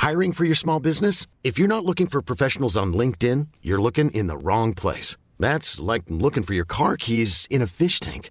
Hiring 0.01 0.33
for 0.33 0.45
your 0.45 0.57
small 0.57 0.81
business? 0.81 1.27
If 1.43 1.59
you're 1.59 1.69
not 1.69 1.85
looking 1.85 2.07
for 2.07 2.23
professionals 2.23 2.77
on 2.77 2.93
LinkedIn, 2.93 3.49
you're 3.63 3.83
looking 3.83 4.11
in 4.13 4.29
the 4.29 4.37
wrong 4.43 4.73
place. 4.73 5.17
That's 5.41 5.81
like 5.81 6.05
looking 6.09 6.45
for 6.45 6.55
your 6.55 6.65
car 6.65 6.97
keys 6.97 7.47
in 7.51 7.63
a 7.63 7.67
fish 7.67 7.99
tank. 8.01 8.31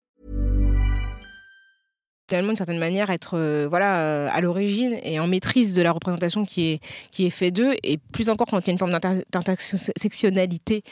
Finalement 2.31 2.49
d'une 2.53 2.57
certaine 2.57 2.79
manière 2.79 3.09
être 3.09 3.37
euh, 3.37 3.67
voilà 3.69 3.97
euh, 3.97 4.29
à 4.31 4.39
l'origine 4.41 4.97
et 5.03 5.19
en 5.19 5.27
maîtrise 5.27 5.73
de 5.73 5.81
la 5.81 5.91
représentation 5.91 6.45
qui 6.45 6.71
est 6.71 6.79
qui 7.11 7.25
est 7.25 7.29
faite 7.29 7.53
d'eux. 7.55 7.73
Et 7.83 7.97
plus 7.97 8.29
encore 8.29 8.47
quand 8.47 8.59
il 8.59 8.67
y 8.67 8.69
a 8.69 8.73
une 8.73 8.77
forme 8.79 8.91
d'inter- 8.91 9.23
d'intersectionnalité 9.31 10.83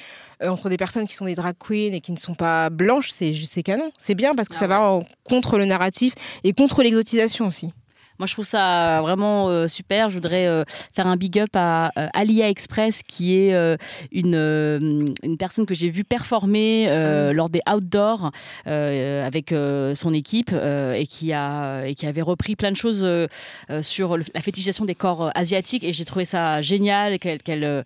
euh, 0.43 0.49
entre 0.49 0.69
des 0.69 0.77
personnes 0.77 1.07
qui 1.07 1.15
sont 1.15 1.25
des 1.25 1.35
drag 1.35 1.55
queens 1.57 1.93
et 1.93 2.01
qui 2.01 2.11
ne 2.11 2.17
sont 2.17 2.35
pas 2.35 2.69
blanches 2.69 3.09
c'est 3.09 3.63
canon. 3.63 3.89
C'est 3.97 4.15
bien 4.15 4.35
parce 4.35 4.47
que 4.49 4.55
Ah 4.55 4.59
ça 4.59 4.67
va 4.67 4.81
en- 4.81 5.05
contre 5.23 5.57
le 5.57 5.65
narratif 5.65 6.13
et 6.43 6.53
contre 6.53 6.83
l'exotisation 6.83 7.47
aussi 7.47 7.71
Moi, 8.19 8.27
je 8.27 8.33
trouve 8.33 8.45
ça 8.45 9.01
vraiment 9.01 9.47
euh, 9.47 9.67
super. 9.69 10.09
Je 10.09 10.15
voudrais 10.15 10.45
euh, 10.45 10.65
faire 10.93 11.07
un 11.07 11.15
big 11.15 11.39
up 11.39 11.49
à 11.53 11.91
euh, 11.97 12.09
Alia 12.13 12.49
Express, 12.49 13.01
qui 13.01 13.35
est 13.37 13.53
euh, 13.53 13.77
une, 14.11 14.35
euh, 14.35 15.07
une 15.23 15.37
personne 15.37 15.65
que 15.65 15.73
j'ai 15.73 15.89
vue 15.89 16.03
performer 16.03 16.87
euh, 16.89 17.31
lors 17.31 17.49
des 17.49 17.61
outdoors 17.71 18.31
euh, 18.67 19.25
avec 19.25 19.53
euh, 19.53 19.95
son 19.95 20.13
équipe 20.13 20.51
euh, 20.51 20.93
et, 20.93 21.07
qui 21.07 21.31
a, 21.31 21.85
et 21.85 21.95
qui 21.95 22.05
avait 22.07 22.21
repris 22.21 22.57
plein 22.57 22.71
de 22.71 22.77
choses 22.77 23.05
euh, 23.05 23.27
euh, 23.69 23.81
sur 23.81 24.17
la 24.17 24.41
fétichisation 24.41 24.83
des 24.83 24.95
corps 24.95 25.27
euh, 25.27 25.31
asiatiques. 25.33 25.85
Et 25.85 25.93
j'ai 25.93 26.03
trouvé 26.03 26.25
ça 26.25 26.61
génial 26.61 27.19
qu'elle, 27.19 27.63
euh, 27.63 27.83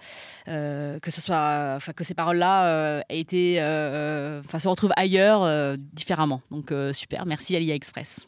euh, 0.48 0.98
que 1.00 1.12
ce 1.12 1.22
soit, 1.22 1.74
enfin, 1.76 1.94
que 1.94 2.04
ces 2.04 2.16
paroles-là 2.16 2.66
euh, 2.66 3.02
aient 3.10 3.20
été, 3.20 3.62
euh, 3.62 3.64
euh, 3.64 4.42
enfin, 4.46 4.58
se 4.58 4.68
retrouvent 4.68 4.94
ailleurs 4.96 5.44
euh, 5.44 5.78
différemment. 5.94 6.42
Donc 6.50 6.72
euh, 6.72 6.92
super. 6.92 7.28
Merci 7.28 7.56
Alia 7.56 7.76
Express. 7.76 8.26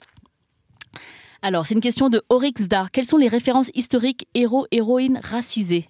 Alors, 1.48 1.68
c'est 1.68 1.76
une 1.76 1.80
question 1.82 2.10
de 2.10 2.24
Oryx 2.30 2.68
Dar. 2.68 2.90
Quelles 2.90 3.06
sont 3.06 3.18
les 3.18 3.28
références 3.28 3.70
historiques 3.76 4.28
héros, 4.34 4.66
héroïnes 4.72 5.20
racisés 5.24 5.88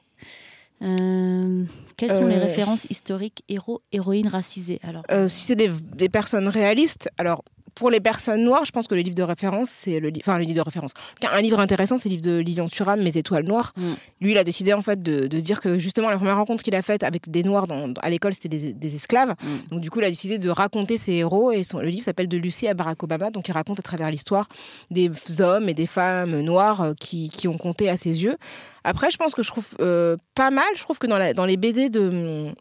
Euh, 0.81 1.63
Quelles 1.95 2.11
sont 2.11 2.27
les 2.27 2.35
Euh. 2.35 2.39
références 2.43 2.85
historiques 2.89 3.41
héros, 3.47 3.81
héroïnes 3.93 4.27
racisés 4.27 4.81
Alors, 4.83 5.03
Euh, 5.09 5.29
si 5.29 5.45
c'est 5.45 5.55
des, 5.55 5.69
des 5.95 6.09
personnes 6.09 6.49
réalistes, 6.49 7.07
alors 7.17 7.45
pour 7.75 7.89
les 7.91 7.99
personnes 7.99 8.43
noires, 8.43 8.63
je 8.65 8.71
pense 8.71 8.87
que 8.87 8.95
le 8.95 9.01
livre 9.01 9.15
de 9.15 9.23
référence, 9.23 9.69
c'est 9.69 9.99
le 9.99 10.07
livre, 10.09 10.23
enfin 10.27 10.37
le 10.39 10.45
livre 10.45 10.55
de 10.55 10.61
référence. 10.61 10.91
Un 11.29 11.41
livre 11.41 11.59
intéressant, 11.59 11.97
c'est 11.97 12.07
le 12.09 12.15
livre 12.15 12.25
de 12.25 12.37
Lilian 12.39 12.67
Thuram, 12.69 13.01
Mes 13.03 13.17
étoiles 13.17 13.43
noires. 13.43 13.73
Mm. 13.75 13.81
Lui, 14.21 14.31
il 14.31 14.37
a 14.37 14.43
décidé 14.45 14.73
en 14.73 14.81
fait 14.81 15.03
de, 15.03 15.27
de 15.27 15.39
dire 15.41 15.59
que 15.59 15.77
justement 15.77 16.09
la 16.09 16.15
première 16.15 16.37
rencontre 16.37 16.63
qu'il 16.63 16.73
a 16.75 16.81
faite 16.81 17.03
avec 17.03 17.29
des 17.29 17.43
noirs 17.43 17.67
dans- 17.67 17.93
à 18.01 18.09
l'école, 18.09 18.33
c'était 18.33 18.47
des, 18.49 18.71
des 18.73 18.95
esclaves. 18.95 19.31
Mm. 19.41 19.69
Donc 19.71 19.81
du 19.81 19.89
coup, 19.89 19.99
il 19.99 20.05
a 20.05 20.09
décidé 20.09 20.37
de 20.37 20.49
raconter 20.49 20.97
ses 20.97 21.13
héros 21.13 21.51
et 21.51 21.63
son- 21.63 21.79
le 21.79 21.89
livre 21.89 22.03
s'appelle 22.03 22.27
De 22.29 22.37
Lucie 22.37 22.67
à 22.67 22.73
Barack 22.73 23.03
Obama. 23.03 23.29
Donc 23.29 23.47
il 23.47 23.51
raconte 23.51 23.79
à 23.79 23.83
travers 23.83 24.09
l'histoire 24.09 24.47
des 24.89 25.11
hommes 25.41 25.67
et 25.67 25.73
des 25.73 25.85
femmes 25.87 26.39
noires 26.41 26.81
euh, 26.81 26.93
qui, 26.99 27.29
qui 27.29 27.47
ont 27.49 27.57
compté 27.57 27.89
à 27.89 27.97
ses 27.97 28.23
yeux. 28.23 28.37
Après, 28.85 29.11
je 29.11 29.17
pense 29.17 29.35
que 29.35 29.43
je 29.43 29.49
trouve 29.49 29.67
euh, 29.81 30.15
pas 30.33 30.49
mal. 30.49 30.63
Je 30.75 30.81
trouve 30.81 30.97
que 30.97 31.07
dans, 31.07 31.17
la- 31.17 31.33
dans 31.33 31.45
les 31.45 31.57
BD 31.57 31.89
de 31.89 32.53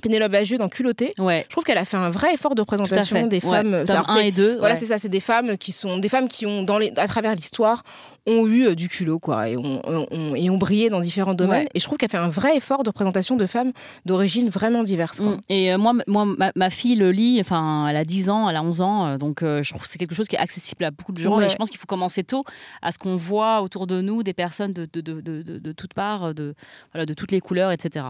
Pénélope 0.00 0.32
Bagieux 0.32 0.58
dans 0.58 0.68
Culotté, 0.68 1.12
ouais, 1.18 1.44
je 1.46 1.50
trouve 1.52 1.64
qu'elle 1.64 1.78
a 1.78 1.84
fait 1.84 1.96
un 1.96 2.10
vrai 2.10 2.34
effort 2.34 2.54
de 2.54 2.60
représentation 2.62 3.26
des 3.26 3.36
Ouais. 3.36 3.40
femmes. 3.40 3.84
Tome 3.84 3.94
Alors, 3.96 4.10
1 4.10 4.14
c'est- 4.16 4.28
et 4.28 4.32
2. 4.32 4.56
Voilà, 4.58 4.74
ouais. 4.74 4.80
c'est 4.80 4.86
ça, 4.86 4.98
c'est 4.98 5.08
des 5.08 5.20
femmes 5.20 5.56
qui 5.58 5.70
sont 5.72 5.98
des 5.98 6.08
femmes 6.08 6.28
qui 6.28 6.46
ont 6.46 6.62
dans 6.62 6.78
les, 6.78 6.92
à 6.96 7.06
travers 7.06 7.34
l'histoire 7.34 7.82
ont 8.26 8.46
eu 8.46 8.66
euh, 8.68 8.74
du 8.76 8.88
culot 8.88 9.18
quoi 9.18 9.48
et 9.48 9.56
ont, 9.56 9.82
ont- 9.84 10.06
ont- 10.12 10.34
et 10.36 10.48
ont 10.48 10.56
brillé 10.56 10.88
dans 10.90 11.00
différents 11.00 11.34
domaines 11.34 11.64
Ouais. 11.64 11.68
et 11.74 11.80
je 11.80 11.84
trouve 11.84 11.98
qu'elle 11.98 12.08
fait 12.10 12.16
un 12.16 12.28
vrai 12.28 12.56
effort 12.56 12.84
de 12.84 12.88
représentation 12.90 13.34
de 13.36 13.46
femmes 13.46 13.72
d'origine 14.06 14.48
vraiment 14.48 14.84
diverses 14.84 15.18
quoi. 15.18 15.30
Mm. 15.32 15.40
Et 15.48 15.72
euh, 15.72 15.78
moi, 15.78 15.92
moi 16.06 16.24
ma, 16.24 16.52
ma 16.54 16.70
fille 16.70 16.94
le 16.94 17.10
lit, 17.10 17.38
enfin, 17.40 17.88
elle 17.88 17.96
a 17.96 18.04
10 18.04 18.30
ans, 18.30 18.48
elle 18.48 18.54
a 18.56 18.62
11 18.62 18.80
ans, 18.80 19.06
euh, 19.06 19.18
donc 19.18 19.42
euh, 19.42 19.62
je 19.64 19.70
trouve 19.70 19.82
que 19.82 19.88
c'est 19.88 19.98
quelque 19.98 20.14
chose 20.14 20.28
qui 20.28 20.36
est 20.36 20.40
accessible 20.40 20.84
à 20.84 20.92
beaucoup 20.92 21.10
de 21.12 21.18
gens. 21.18 21.36
Ouais. 21.36 21.46
Et 21.46 21.48
je 21.48 21.56
pense 21.56 21.68
qu'il 21.68 21.80
faut 21.80 21.86
commencer 21.86 22.22
tôt 22.22 22.44
à 22.80 22.92
ce 22.92 22.98
qu'on 22.98 23.16
voit 23.16 23.60
autour 23.60 23.86
de 23.88 24.00
nous 24.00 24.22
des 24.22 24.34
personnes 24.34 24.72
de, 24.72 24.88
de, 24.92 25.00
de, 25.00 25.20
de, 25.20 25.42
de- 25.42 25.58
de 25.58 25.72
toutes 25.72 25.94
parts, 25.94 26.32
de, 26.32 26.54
voilà, 26.92 27.06
de 27.06 27.14
toutes 27.14 27.32
les 27.32 27.40
couleurs, 27.40 27.72
etc. 27.72 28.04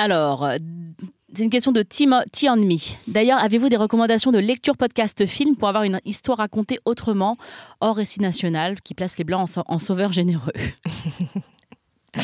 Alors, 0.00 0.46
euh, 0.46 0.56
c'est 1.34 1.44
une 1.44 1.50
question 1.50 1.72
de 1.72 1.82
Tim 1.82 2.22
T 2.32 2.48
on 2.48 2.56
Me. 2.56 2.78
D'ailleurs, 3.06 3.38
avez-vous 3.38 3.68
des 3.68 3.76
recommandations 3.76 4.32
de 4.32 4.38
lecture 4.38 4.78
podcast 4.78 5.26
film 5.26 5.56
pour 5.56 5.68
avoir 5.68 5.84
une 5.84 6.00
histoire 6.06 6.38
racontée 6.38 6.78
autrement, 6.86 7.36
hors 7.82 7.96
récit 7.96 8.20
national, 8.20 8.80
qui 8.80 8.94
place 8.94 9.18
les 9.18 9.24
blancs 9.24 9.42
en, 9.42 9.46
sau- 9.46 9.62
en 9.66 9.78
sauveurs 9.78 10.14
généreux? 10.14 10.54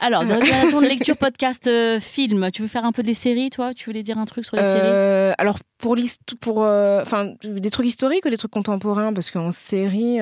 Alors, 0.00 0.24
des 0.24 0.34
recommandations 0.34 0.80
de 0.80 0.86
lecture 0.86 1.16
podcast 1.16 1.66
euh, 1.66 1.98
film. 1.98 2.52
Tu 2.52 2.62
veux 2.62 2.68
faire 2.68 2.84
un 2.84 2.92
peu 2.92 3.02
des 3.02 3.14
séries, 3.14 3.50
toi? 3.50 3.74
Tu 3.74 3.86
voulais 3.90 4.04
dire 4.04 4.18
un 4.18 4.24
truc 4.24 4.44
sur 4.44 4.56
les 4.56 4.62
séries? 4.62 4.80
Euh, 4.80 5.32
alors 5.38 5.58
pour 5.78 5.96
pour 6.40 6.62
euh, 6.62 7.02
des 7.42 7.70
trucs 7.70 7.86
historiques 7.86 8.24
ou 8.26 8.30
des 8.30 8.36
trucs 8.36 8.52
contemporains? 8.52 9.12
Parce 9.12 9.32
qu'en 9.32 9.50
série 9.50 10.18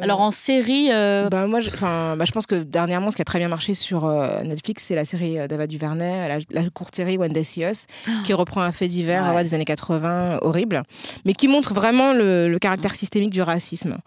Alors, 0.00 0.20
en 0.20 0.30
série, 0.30 0.88
euh, 0.90 1.28
bah, 1.28 1.46
moi, 1.46 1.60
je, 1.60 1.70
bah, 1.70 2.24
je 2.24 2.30
pense 2.32 2.46
que 2.46 2.54
dernièrement, 2.54 3.10
ce 3.10 3.16
qui 3.16 3.22
a 3.22 3.24
très 3.24 3.38
bien 3.38 3.48
marché 3.48 3.74
sur 3.74 4.04
euh, 4.06 4.42
Netflix, 4.42 4.84
c'est 4.84 4.94
la 4.94 5.04
série 5.04 5.38
euh, 5.38 5.48
d'Ava 5.48 5.66
Duvernay, 5.66 6.28
la, 6.28 6.38
la 6.62 6.70
courte 6.70 6.94
série 6.96 7.16
When 7.18 7.32
They 7.32 7.44
See 7.44 7.62
Us, 7.62 7.86
qui 8.24 8.32
reprend 8.32 8.62
un 8.62 8.72
fait 8.72 8.88
divers 8.88 9.22
Ouais. 9.28 9.36
ouais, 9.36 9.44
des 9.44 9.54
années 9.54 9.64
80, 9.64 10.08
euh, 10.08 10.38
horrible, 10.42 10.82
mais 11.24 11.34
qui 11.34 11.48
montre 11.48 11.74
vraiment 11.74 12.12
le, 12.12 12.48
le 12.48 12.58
caractère 12.58 12.94
systémique 12.94 13.30
du 13.30 13.42
racisme. 13.42 13.98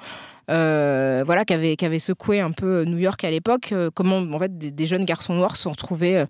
Euh, 0.51 1.23
voilà, 1.25 1.43
qui 1.43 1.53
avait, 1.53 1.75
avait 1.81 1.99
secoué 1.99 2.39
un 2.39 2.51
peu 2.51 2.83
New 2.83 2.99
York 2.99 3.23
à 3.23 3.31
l'époque, 3.31 3.69
euh, 3.71 3.89
comment 3.93 4.17
en 4.17 4.37
fait 4.39 4.55
des, 4.57 4.69
des 4.71 4.85
jeunes 4.87 5.05
garçons 5.05 5.33
noirs 5.33 5.55
se 5.55 5.63
sont 5.63 5.71
retrouvés 5.71 6.17
euh, 6.17 6.25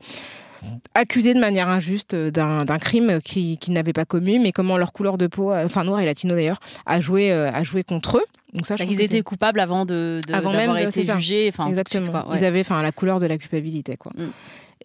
accusés 0.93 1.34
de 1.34 1.39
manière 1.39 1.67
injuste 1.69 2.13
euh, 2.13 2.32
d'un 2.32 2.80
crime 2.80 3.19
qu'ils 3.21 3.58
n'avaient 3.69 3.93
pas 3.93 4.06
commis, 4.06 4.39
mais 4.39 4.51
comment 4.51 4.78
leur 4.78 4.91
couleur 4.93 5.17
de 5.17 5.28
peau, 5.28 5.51
euh, 5.51 5.65
enfin 5.65 5.84
noir 5.84 5.99
et 5.99 6.06
latino 6.06 6.36
d'ailleurs, 6.36 6.60
a 6.86 7.01
joué, 7.01 7.32
euh, 7.32 7.49
a 7.51 7.63
joué 7.63 7.84
contre 7.84 8.17
eux. 8.17 8.23
Donc 8.54 8.65
ça, 8.65 8.75
je 8.78 8.84
c'est- 8.86 9.04
étaient 9.04 9.21
coupables 9.21 9.60
avant 9.60 9.86
de, 9.86 10.21
de- 10.25 10.34
Avant 10.34 10.51
même 10.54 10.78
été 10.78 11.04
jugés. 11.04 11.49
Enfin, 11.49 11.65
suite, 11.65 11.78
Exactement. 11.80 12.12
quoi, 12.23 12.32
ouais. 12.32 12.38
Ils 12.39 12.45
avaient 12.45 12.62
enfin 12.62 12.82
la 12.82 12.91
couleur 12.93 13.19
de 13.19 13.25
la 13.25 13.38
culpabilité 13.38 13.97
quoi. 13.97 14.12
Mm. 14.15 14.30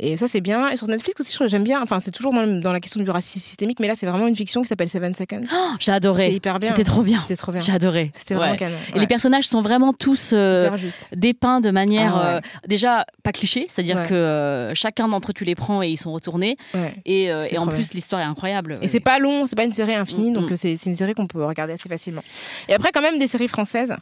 Et 0.02 0.16
ça 0.16 0.26
c'est 0.28 0.40
bien. 0.40 0.68
Et 0.70 0.76
sur 0.76 0.86
Netflix 0.86 1.20
aussi, 1.20 1.36
j'aime 1.46 1.64
bien. 1.64 1.80
Enfin, 1.82 2.00
c'est 2.00 2.10
toujours 2.10 2.32
dans, 2.32 2.42
le- 2.42 2.60
dans 2.60 2.72
la 2.72 2.80
question 2.80 3.00
du 3.02 3.10
racisme 3.10 3.40
systémique, 3.40 3.78
mais 3.80 3.86
là 3.86 3.94
c'est 3.94 4.06
vraiment 4.06 4.26
une 4.26 4.36
fiction 4.36 4.62
qui 4.62 4.68
s'appelle 4.68 4.88
Seven 4.88 5.14
Seconds. 5.14 5.44
Oh, 5.52 5.70
J'ai 5.78 5.92
adoré. 5.92 6.26
C'est 6.26 6.32
hyper 6.34 6.58
bien. 6.58 6.70
C'était 6.70 6.84
trop 6.84 7.02
bien. 7.02 7.18
C'était 7.22 7.36
trop 7.36 7.52
bien. 7.52 7.60
J'ai 7.60 7.72
adoré. 7.72 8.10
C'était 8.14 8.34
vraiment 8.34 8.52
Ouais. 8.52 8.58
canon. 8.58 8.76
Et 8.94 8.98
les 8.98 9.06
personnages 9.06 9.46
sont 9.46 9.60
vraiment 9.60 9.92
tous 9.92 10.32
euh, 10.32 10.70
dépeints 11.14 11.60
de 11.60 11.70
manière 11.70 12.16
Ah 12.16 12.20
ouais. 12.20 12.34
euh, 12.36 12.40
déjà 12.66 13.04
pas 13.22 13.32
cliché, 13.32 13.66
c'est-à-dire 13.68 14.06
que 14.08 14.14
euh, 14.14 14.74
chacun 14.74 15.08
d'entre 15.08 15.30
eux 15.30 15.34
tu 15.34 15.44
les 15.44 15.54
prends 15.54 15.82
et 15.82 15.88
ils 15.88 15.96
sont 15.98 16.12
retournés. 16.12 16.56
Et, 17.04 17.30
en 17.58 17.66
plus 17.66 17.92
l'histoire 17.94 18.22
est 18.22 18.24
incroyable. 18.24 18.78
Et 18.82 18.88
c'est 18.88 19.00
pas 19.00 19.18
long, 19.18 19.46
c'est 19.46 19.56
pas 19.56 19.64
une 19.64 19.72
série 19.72 19.94
infinie, 19.94 20.30
Mm, 20.30 20.34
donc 20.34 20.50
mm. 20.50 20.56
c'est 20.56 20.86
une 20.86 20.96
série 20.96 21.14
qu'on 21.14 21.26
peut 21.26 21.44
regarder 21.44 21.74
assez 21.74 21.88
facilement. 21.88 22.22
Et 22.68 22.74
après, 22.74 22.90
quand 22.92 23.02
même, 23.02 23.18
des 23.18 23.26
séries 23.26 23.48
françaises. 23.48 23.94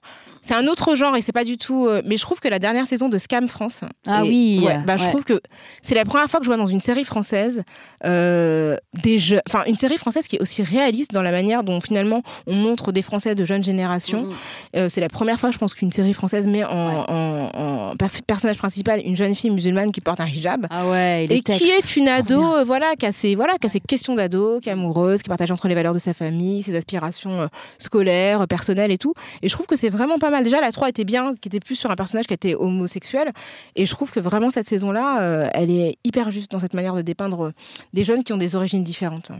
C'est 0.42 0.54
un 0.54 0.66
autre 0.68 0.94
genre 0.94 1.16
et 1.16 1.22
c'est 1.22 1.32
pas 1.32 1.44
du 1.44 1.58
tout. 1.58 1.88
mais 2.04 2.16
je 2.16 2.22
trouve 2.22 2.38
que 2.40 2.48
la 2.48 2.58
dernière 2.58 2.86
saison 2.86 3.08
de 3.08 3.18
Scam 3.18 3.48
France. 3.48 3.80
Ah 4.06 4.22
et- 4.24 4.28
oui, 4.28 4.66
bah, 4.86 4.96
je 4.96 5.04
trouve 5.08 5.24
que 5.24 5.40
c'est 5.88 5.94
la 5.94 6.04
première 6.04 6.28
fois 6.28 6.38
que 6.38 6.44
je 6.44 6.50
vois 6.50 6.58
dans 6.58 6.66
une 6.66 6.80
série 6.80 7.04
française 7.04 7.62
euh, 8.04 8.76
des 9.02 9.18
jeux. 9.18 9.40
Enfin, 9.48 9.64
une 9.66 9.74
série 9.74 9.96
française 9.96 10.28
qui 10.28 10.36
est 10.36 10.42
aussi 10.42 10.62
réaliste 10.62 11.12
dans 11.12 11.22
la 11.22 11.30
manière 11.30 11.64
dont 11.64 11.80
finalement 11.80 12.22
on 12.46 12.54
montre 12.54 12.92
des 12.92 13.00
Français 13.00 13.34
de 13.34 13.42
jeunes 13.46 13.64
générations. 13.64 14.24
Mm, 14.24 14.28
mm. 14.28 14.34
Euh, 14.76 14.88
c'est 14.90 15.00
la 15.00 15.08
première 15.08 15.40
fois, 15.40 15.50
je 15.50 15.56
pense, 15.56 15.72
qu'une 15.72 15.90
série 15.90 16.12
française 16.12 16.46
met 16.46 16.62
en, 16.62 16.68
en- 17.08 17.50
en 17.54 17.96
per- 17.96 18.06
personnage 18.26 18.58
principal 18.58 19.00
une 19.02 19.16
jeune 19.16 19.34
fille 19.34 19.48
musulmane 19.48 19.90
qui 19.90 20.02
porte 20.02 20.20
un 20.20 20.26
hijab 20.26 20.66
Ah 20.68 20.86
ouais, 20.88 21.24
et, 21.24 21.36
et 21.36 21.40
qui 21.40 21.64
est 21.70 21.96
une 21.96 22.08
ado, 22.08 22.42
euh, 22.56 22.64
voilà, 22.64 22.94
qui 22.98 23.06
a 23.06 23.12
ses, 23.12 23.34
voilà, 23.34 23.54
qui 23.58 23.66
a 23.66 23.70
ses 23.70 23.80
questions 23.80 24.14
d'ado, 24.14 24.60
qui 24.60 24.68
est 24.68 24.72
amoureuse, 24.72 25.22
qui 25.22 25.30
partage 25.30 25.50
entre 25.50 25.68
les 25.68 25.74
valeurs 25.74 25.94
de 25.94 25.98
sa 25.98 26.12
famille, 26.12 26.62
ses 26.62 26.76
aspirations 26.76 27.48
scolaires, 27.78 28.46
personnelles 28.46 28.92
et 28.92 28.98
tout. 28.98 29.14
Et 29.42 29.48
je 29.48 29.54
trouve 29.54 29.66
que 29.66 29.76
c'est 29.76 29.88
vraiment 29.88 30.18
pas 30.18 30.28
mal. 30.28 30.44
Déjà, 30.44 30.60
la 30.60 30.70
3 30.70 30.90
était 30.90 31.04
bien, 31.04 31.32
qui 31.40 31.48
était 31.48 31.60
plus 31.60 31.76
sur 31.76 31.90
un 31.90 31.96
personnage 31.96 32.26
qui 32.26 32.34
était 32.34 32.54
homosexuel. 32.54 33.30
Et 33.74 33.86
je 33.86 33.90
trouve 33.94 34.10
que 34.10 34.20
vraiment 34.20 34.50
cette 34.50 34.68
saison-là, 34.68 35.48
elle 35.54 35.70
est 35.70 35.77
hyper 36.04 36.30
juste 36.30 36.50
dans 36.50 36.58
cette 36.58 36.74
manière 36.74 36.94
de 36.94 37.02
dépeindre 37.02 37.52
des 37.92 38.04
jeunes 38.04 38.24
qui 38.24 38.32
ont 38.32 38.38
des 38.38 38.56
origines 38.56 38.84
différentes. 38.84 39.32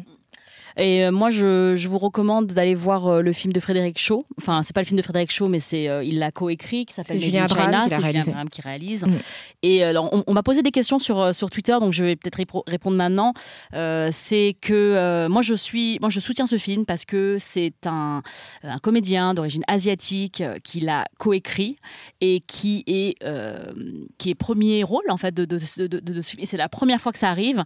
Et 0.79 1.05
euh, 1.05 1.11
moi, 1.13 1.31
je, 1.31 1.75
je 1.77 1.89
vous 1.89 1.99
recommande 1.99 2.47
d'aller 2.47 2.75
voir 2.75 3.07
euh, 3.09 3.21
le 3.21 3.33
film 3.33 3.53
de 3.53 3.61
Frédéric 3.61 3.99
Shaw. 3.99 4.25
Enfin, 4.39 4.63
c'est 4.63 4.73
pas 4.73 4.81
le 4.81 4.87
film 4.87 4.97
de 4.97 5.03
Frédéric 5.03 5.33
Shaw, 5.33 5.49
mais 5.49 5.61
c'est 5.61 5.89
euh, 5.89 6.05
il 6.05 6.19
l'a 6.19 6.31
coécrit, 6.31 6.87
qui 6.87 6.95
s'appelle 6.95 7.21
Julien 7.21 7.47
China. 7.49 7.87
C'est 7.89 8.03
Julien. 8.03 8.23
Abraham 8.23 8.49
qui 8.49 8.61
réalise. 8.63 9.05
Mm. 9.05 9.13
Et 9.65 9.83
alors, 9.83 10.09
on, 10.15 10.23
on 10.27 10.33
m'a 10.33 10.43
posé 10.43 10.63
des 10.63 10.71
questions 10.71 10.99
sur 10.99 11.35
sur 11.35 11.51
Twitter, 11.51 11.77
donc 11.81 11.93
je 11.93 12.05
vais 12.05 12.17
peut-être 12.17 12.63
répondre 12.67 12.97
maintenant. 12.97 13.33
C'est 13.73 14.57
que 14.61 15.27
moi, 15.29 15.43
je 15.43 15.55
suis, 15.55 15.99
moi, 16.01 16.11
je 16.11 16.21
soutiens 16.21 16.47
ce 16.47 16.57
film 16.59 16.87
parce 16.87 17.05
que 17.05 17.37
c'est 17.39 17.75
un 17.87 18.23
un 18.63 18.79
comédien 18.79 19.35
d'origine 19.35 19.65
asiatique 19.67 20.43
qui 20.63 20.81
l'a 20.81 21.05
coécrit 21.19 21.77
et 22.21 22.41
qui 22.47 22.85
est 22.87 23.17
qui 24.19 24.31
est 24.31 24.35
premier 24.35 24.83
rôle 24.85 25.05
en 25.11 25.17
fait 25.17 25.35
de, 25.35 25.45
de, 25.45 25.59
de, 25.77 25.87
de- 25.87 26.01
de 26.13 26.23
ce 26.23 26.31
film. 26.31 26.43
Et 26.43 26.47
c'est 26.47 26.57
la 26.57 26.69
première 26.69 27.01
fois 27.01 27.13
que 27.13 27.19
ça 27.19 27.31
arrive 27.31 27.65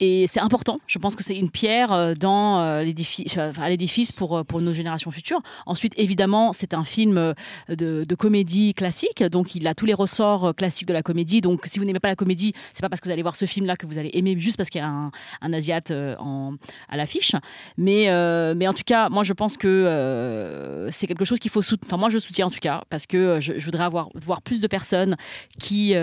et 0.00 0.26
c'est 0.28 0.40
important. 0.40 0.78
Je 0.86 0.98
pense 0.98 1.14
que 1.14 1.22
c'est 1.22 1.36
une 1.36 1.50
pierre 1.50 2.14
dans 2.18 2.53
euh, 2.60 2.82
l'édifice, 2.82 3.38
enfin, 3.38 3.68
l'édifice 3.68 4.12
pour 4.12 4.38
euh, 4.38 4.44
pour 4.44 4.60
nos 4.60 4.72
générations 4.72 5.10
futures. 5.10 5.40
Ensuite, 5.66 5.92
évidemment, 5.96 6.52
c'est 6.52 6.74
un 6.74 6.84
film 6.84 7.18
euh, 7.18 7.34
de, 7.68 8.14
comédie 8.14 8.74
classique, 8.74 9.22
donc 9.24 9.54
il 9.54 9.66
a 9.66 9.74
tous 9.74 9.86
les 9.86 9.94
ressorts 9.94 10.54
classiques 10.54 10.88
de 10.88 10.92
la 10.92 11.02
comédie. 11.02 11.40
Donc, 11.40 11.62
si 11.64 11.78
vous 11.78 11.84
n'aimez 11.84 12.00
pas 12.00 12.08
la 12.08 12.16
comédie, 12.16 12.52
c'est 12.72 12.80
pas 12.80 12.88
parce 12.88 13.00
que 13.00 13.08
vous 13.08 13.12
allez 13.12 13.22
voir 13.22 13.34
ce 13.34 13.44
film-là 13.44 13.76
que 13.76 13.86
vous 13.86 13.98
allez 13.98 14.10
aimer 14.14 14.36
juste 14.38 14.56
parce 14.56 14.70
qu'il 14.70 14.80
y 14.80 14.84
a 14.84 14.88
un, 14.88 15.10
un 15.42 15.52
asiate 15.52 15.92
en, 16.18 16.54
à 16.88 16.96
l'affiche. 16.96 17.32
Mais 17.76 18.06
mais 18.54 18.68
en 18.68 18.72
tout 18.72 18.84
cas, 18.86 19.08
moi, 19.08 19.24
je 19.24 19.32
pense 19.32 19.56
que 19.56 20.88
c'est 20.90 21.06
quelque 21.06 21.24
chose 21.24 21.38
qu'il 21.38 21.50
faut 21.50 21.62
soutenir. 21.62 21.88
Enfin, 21.88 21.98
moi, 21.98 22.08
je 22.08 22.18
soutiens 22.18 22.46
en 22.46 22.50
tout 22.50 22.60
cas 22.60 22.82
parce 22.88 23.06
que 23.06 23.40
je, 23.40 23.52
voudrais 23.64 23.84
avoir 23.84 24.08
voir 24.14 24.42
plus 24.42 24.60
de 24.60 24.66
personnes 24.66 25.16
qui 25.58 25.94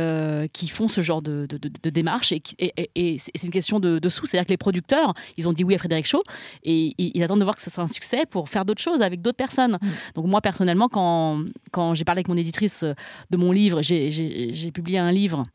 qui 0.53 0.67
font 0.67 0.87
ce 0.87 1.01
genre 1.01 1.21
de, 1.21 1.47
démarche 1.89 2.33
et, 2.33 3.17
c'est 3.17 3.43
une 3.43 3.51
question 3.51 3.79
de, 3.79 3.99
de 3.99 4.09
sous. 4.09 4.25
C'est-à-dire 4.25 4.45
que 4.45 4.53
les 4.53 4.57
producteurs, 4.57 5.13
ils 5.37 5.47
ont 5.47 5.53
dit 5.53 5.63
oui 5.63 5.75
à 5.75 5.77
Frédéric 5.77 6.05
Shaw 6.05 6.21
et 6.63 6.93
ils, 6.97 7.11
ils 7.15 7.23
attendent 7.23 7.39
de 7.39 7.43
voir 7.43 7.55
que 7.55 7.61
ce 7.61 7.69
soit 7.69 7.83
un 7.83 7.87
succès 7.87 8.25
pour 8.29 8.49
faire 8.49 8.65
d'autres 8.65 8.81
choses 8.81 9.01
avec 9.01 9.21
d'autres 9.21 9.37
personnes. 9.37 9.77
Donc 10.15 10.25
moi 10.25 10.41
personnellement, 10.41 10.87
quand 10.89 11.43
quand 11.71 11.93
j'ai 11.93 12.03
parlé 12.03 12.19
avec 12.19 12.27
mon 12.27 12.37
éditrice 12.37 12.83
de 13.29 13.37
mon 13.37 13.51
livre, 13.51 13.81
j'ai 13.81 14.71
publié 14.73 14.99
un 14.99 15.11
livre. 15.11 15.45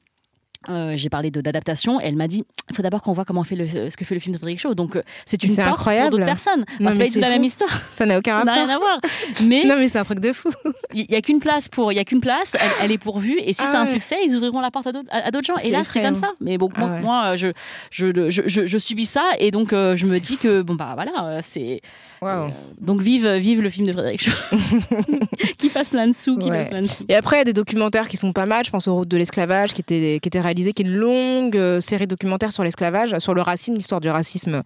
Euh, 0.68 0.94
j'ai 0.96 1.08
parlé 1.08 1.30
d'adaptation. 1.30 2.00
Elle 2.00 2.16
m'a 2.16 2.28
dit 2.28 2.44
il 2.70 2.74
faut 2.76 2.82
d'abord 2.82 3.02
qu'on 3.02 3.12
voit 3.12 3.24
comment 3.24 3.44
fait 3.44 3.56
le, 3.56 3.90
ce 3.90 3.96
que 3.96 4.04
fait 4.04 4.14
le 4.14 4.20
film 4.20 4.32
de 4.34 4.38
Frédéric 4.38 4.60
Shaw. 4.60 4.74
Donc 4.74 4.96
euh, 4.96 5.02
c'est 5.24 5.42
une 5.44 5.54
porte 5.54 5.68
incroyable. 5.68 6.10
pour 6.10 6.18
d'autres 6.18 6.30
personnes. 6.30 6.64
Non, 6.80 6.90
Enfin, 6.90 7.04
c'est 7.10 7.20
la 7.20 7.30
même 7.30 7.44
histoire. 7.44 7.70
Ça 7.92 8.06
n'a 8.06 8.18
aucun 8.18 8.38
Ça 8.38 8.44
n'a 8.44 8.52
rapport. 8.52 8.66
rien 8.66 8.76
à 8.76 8.78
voir. 8.78 9.00
Mais 9.44 9.64
Non, 9.64 9.76
mais 9.78 9.88
c'est 9.88 9.98
un 9.98 10.04
truc 10.04 10.20
de 10.20 10.32
fou. 10.32 10.50
il 10.94 11.06
y 11.10 11.14
a 11.14 11.20
qu'une 11.22 11.40
place 11.40 11.68
pour, 11.68 11.92
il 11.92 11.96
y 11.96 11.98
a 11.98 12.04
qu'une 12.04 12.20
place. 12.20 12.54
Elle, 12.54 12.70
elle 12.84 12.92
est 12.92 12.98
pourvue. 12.98 13.38
Et 13.40 13.52
si 13.52 13.60
Ah 13.64 13.68
c'est 13.70 13.76
un 13.76 13.86
succès, 13.86 14.16
ils 14.26 14.34
ouvriront 14.34 14.60
la 14.60 14.70
porte 14.70 14.86
à 14.86 14.92
d'autres, 14.92 15.08
gens. 15.46 15.56
Et 15.64 15.70
là, 15.70 15.82
c'est 15.84 16.02
comme 16.02 16.14
ça. 16.14 16.32
Mais 16.40 16.58
bon, 16.58 16.68
moi, 16.76 16.88
Ah 16.90 16.94
ouais. 16.94 17.00
moi, 17.02 17.36
je, 17.36 17.48
je, 17.90 18.30
je, 18.30 18.66
je, 18.66 18.78
subis 18.78 19.06
ça. 19.06 19.22
Et 19.38 19.50
donc, 19.50 19.72
euh, 19.72 19.96
je 19.96 20.06
me 20.06 20.18
dis 20.18 20.36
que 20.36 20.62
bon 20.62 20.74
bah 20.74 20.92
voilà, 20.94 21.12
euh, 21.26 21.40
c'est 21.42 21.80
donc 22.80 23.00
vive, 23.00 23.28
vive 23.34 23.62
le 23.62 23.70
film 23.70 23.86
de 23.86 23.92
Frédéric 23.92 24.22
Shaw, 24.22 24.32
qui 25.58 25.68
fasse 25.68 25.88
plein 25.88 26.06
de 26.08 26.12
sous, 26.14 26.36
qui 26.38 26.50
Ouais. 26.50 26.58
fasse 26.62 26.68
plein 26.68 26.82
de 26.82 26.86
sous. 26.86 27.04
Et 27.08 27.14
après, 27.14 27.36
il 27.36 27.38
y 27.40 27.42
a 27.42 27.44
des 27.44 27.52
documentaires 27.52 28.08
qui 28.08 28.16
sont 28.16 28.32
pas 28.32 28.46
mal. 28.46 28.64
Je 28.64 28.70
pense 28.70 28.88
aux 28.88 28.94
routes 28.94 29.08
de 29.08 29.16
l'esclavage, 29.16 29.72
qui 29.74 29.80
était, 29.80 30.18
qui 30.20 30.28
était 30.28 30.40
réalisé, 30.40 30.55
qui 30.62 30.82
est 30.82 30.84
une 30.86 30.94
longue 30.94 31.56
euh, 31.56 31.80
série 31.80 32.06
documentaire 32.06 32.52
sur 32.52 32.62
l'esclavage, 32.64 33.18
sur 33.18 33.34
le 33.34 33.42
racisme, 33.42 33.74
l'histoire 33.74 34.00
du 34.00 34.08
racisme 34.08 34.62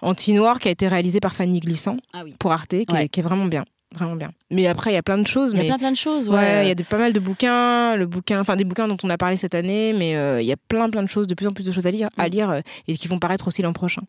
anti-noir, 0.00 0.58
qui 0.58 0.68
a 0.68 0.70
été 0.70 0.88
réalisée 0.88 1.20
par 1.20 1.34
Fanny 1.34 1.60
Glissant 1.60 1.96
Ah 2.12 2.22
oui. 2.24 2.34
pour 2.38 2.52
Arte, 2.52 2.68
qui, 2.70 2.86
Ouais. 2.92 3.04
est, 3.04 3.08
qui 3.08 3.20
est 3.20 3.22
vraiment 3.22 3.46
bien. 3.46 3.64
Vraiment 3.94 4.16
bien. 4.16 4.30
Mais 4.50 4.66
après, 4.68 4.90
il 4.90 4.94
y 4.94 4.96
a 4.96 5.02
plein 5.02 5.18
de 5.18 5.26
choses. 5.26 5.50
Il 5.52 5.56
y 5.58 5.60
a 5.60 5.62
mais... 5.64 5.68
plein 5.68 5.78
plein 5.78 5.92
de 5.92 5.96
choses. 5.98 6.30
Ouais, 6.30 6.36
Ouais, 6.36 6.64
il 6.64 6.68
y 6.68 6.82
a 6.82 6.84
pas 6.84 6.96
mal 6.96 7.12
de 7.12 7.20
bouquins, 7.20 7.94
le 7.96 8.06
bouquin, 8.06 8.40
enfin 8.40 8.56
des 8.56 8.64
bouquins 8.64 8.88
dont 8.88 8.96
on 9.02 9.10
a 9.10 9.18
parlé 9.18 9.36
cette 9.36 9.54
année, 9.54 9.92
mais 9.92 10.16
euh, 10.16 10.40
il 10.40 10.46
y 10.46 10.52
a 10.52 10.56
plein 10.56 10.88
plein 10.88 11.02
de 11.02 11.08
choses, 11.10 11.26
de 11.26 11.34
plus 11.34 11.46
en 11.46 11.52
plus 11.52 11.64
de 11.64 11.72
choses 11.72 11.86
à 11.86 11.90
lire, 11.90 12.08
à 12.16 12.26
Mm. 12.28 12.30
lire 12.30 12.50
euh, 12.50 12.60
et 12.88 12.96
qui 12.96 13.06
vont 13.08 13.18
paraître 13.18 13.48
aussi 13.48 13.60
l'an 13.60 13.74
prochain. 13.74 14.00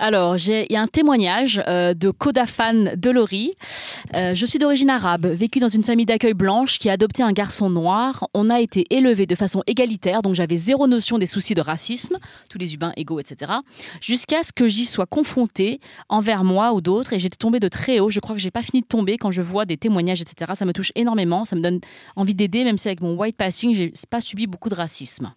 Alors, 0.00 0.36
il 0.36 0.66
y 0.70 0.76
a 0.76 0.80
un 0.80 0.86
témoignage 0.86 1.60
euh, 1.66 1.92
de 1.92 2.10
Kodafan 2.10 2.94
Delori. 2.96 3.50
Euh, 4.14 4.32
je 4.32 4.46
suis 4.46 4.60
d'origine 4.60 4.90
arabe, 4.90 5.26
vécu 5.26 5.58
dans 5.58 5.68
une 5.68 5.82
famille 5.82 6.06
d'accueil 6.06 6.34
blanche 6.34 6.78
qui 6.78 6.88
a 6.88 6.92
adopté 6.92 7.24
un 7.24 7.32
garçon 7.32 7.68
noir. 7.68 8.28
On 8.32 8.48
a 8.48 8.60
été 8.60 8.86
élevés 8.90 9.26
de 9.26 9.34
façon 9.34 9.64
égalitaire, 9.66 10.22
donc 10.22 10.36
j'avais 10.36 10.56
zéro 10.56 10.86
notion 10.86 11.18
des 11.18 11.26
soucis 11.26 11.54
de 11.54 11.60
racisme, 11.60 12.18
tous 12.48 12.58
les 12.58 12.74
humains 12.74 12.92
égaux, 12.96 13.18
etc. 13.18 13.54
Jusqu'à 14.00 14.44
ce 14.44 14.52
que 14.52 14.68
j'y 14.68 14.84
sois 14.84 15.06
confrontée 15.06 15.80
envers 16.08 16.44
moi 16.44 16.72
ou 16.74 16.80
d'autres, 16.80 17.12
et 17.12 17.18
j'étais 17.18 17.36
tombée 17.36 17.58
de 17.58 17.68
très 17.68 17.98
haut. 17.98 18.08
Je 18.08 18.20
crois 18.20 18.36
que 18.36 18.40
j'ai 18.40 18.52
pas 18.52 18.62
fini 18.62 18.82
de 18.82 18.86
tomber 18.86 19.18
quand 19.18 19.32
je 19.32 19.42
vois 19.42 19.64
des 19.64 19.76
témoignages, 19.76 20.22
etc. 20.22 20.52
Ça 20.54 20.64
me 20.64 20.72
touche 20.72 20.92
énormément, 20.94 21.44
ça 21.44 21.56
me 21.56 21.60
donne 21.60 21.80
envie 22.14 22.36
d'aider, 22.36 22.62
même 22.62 22.78
si 22.78 22.86
avec 22.86 23.00
mon 23.00 23.16
white 23.16 23.36
passing, 23.36 23.74
j'ai 23.74 23.92
pas 24.08 24.20
subi 24.20 24.46
beaucoup 24.46 24.68
de 24.68 24.76
racisme. 24.76 25.32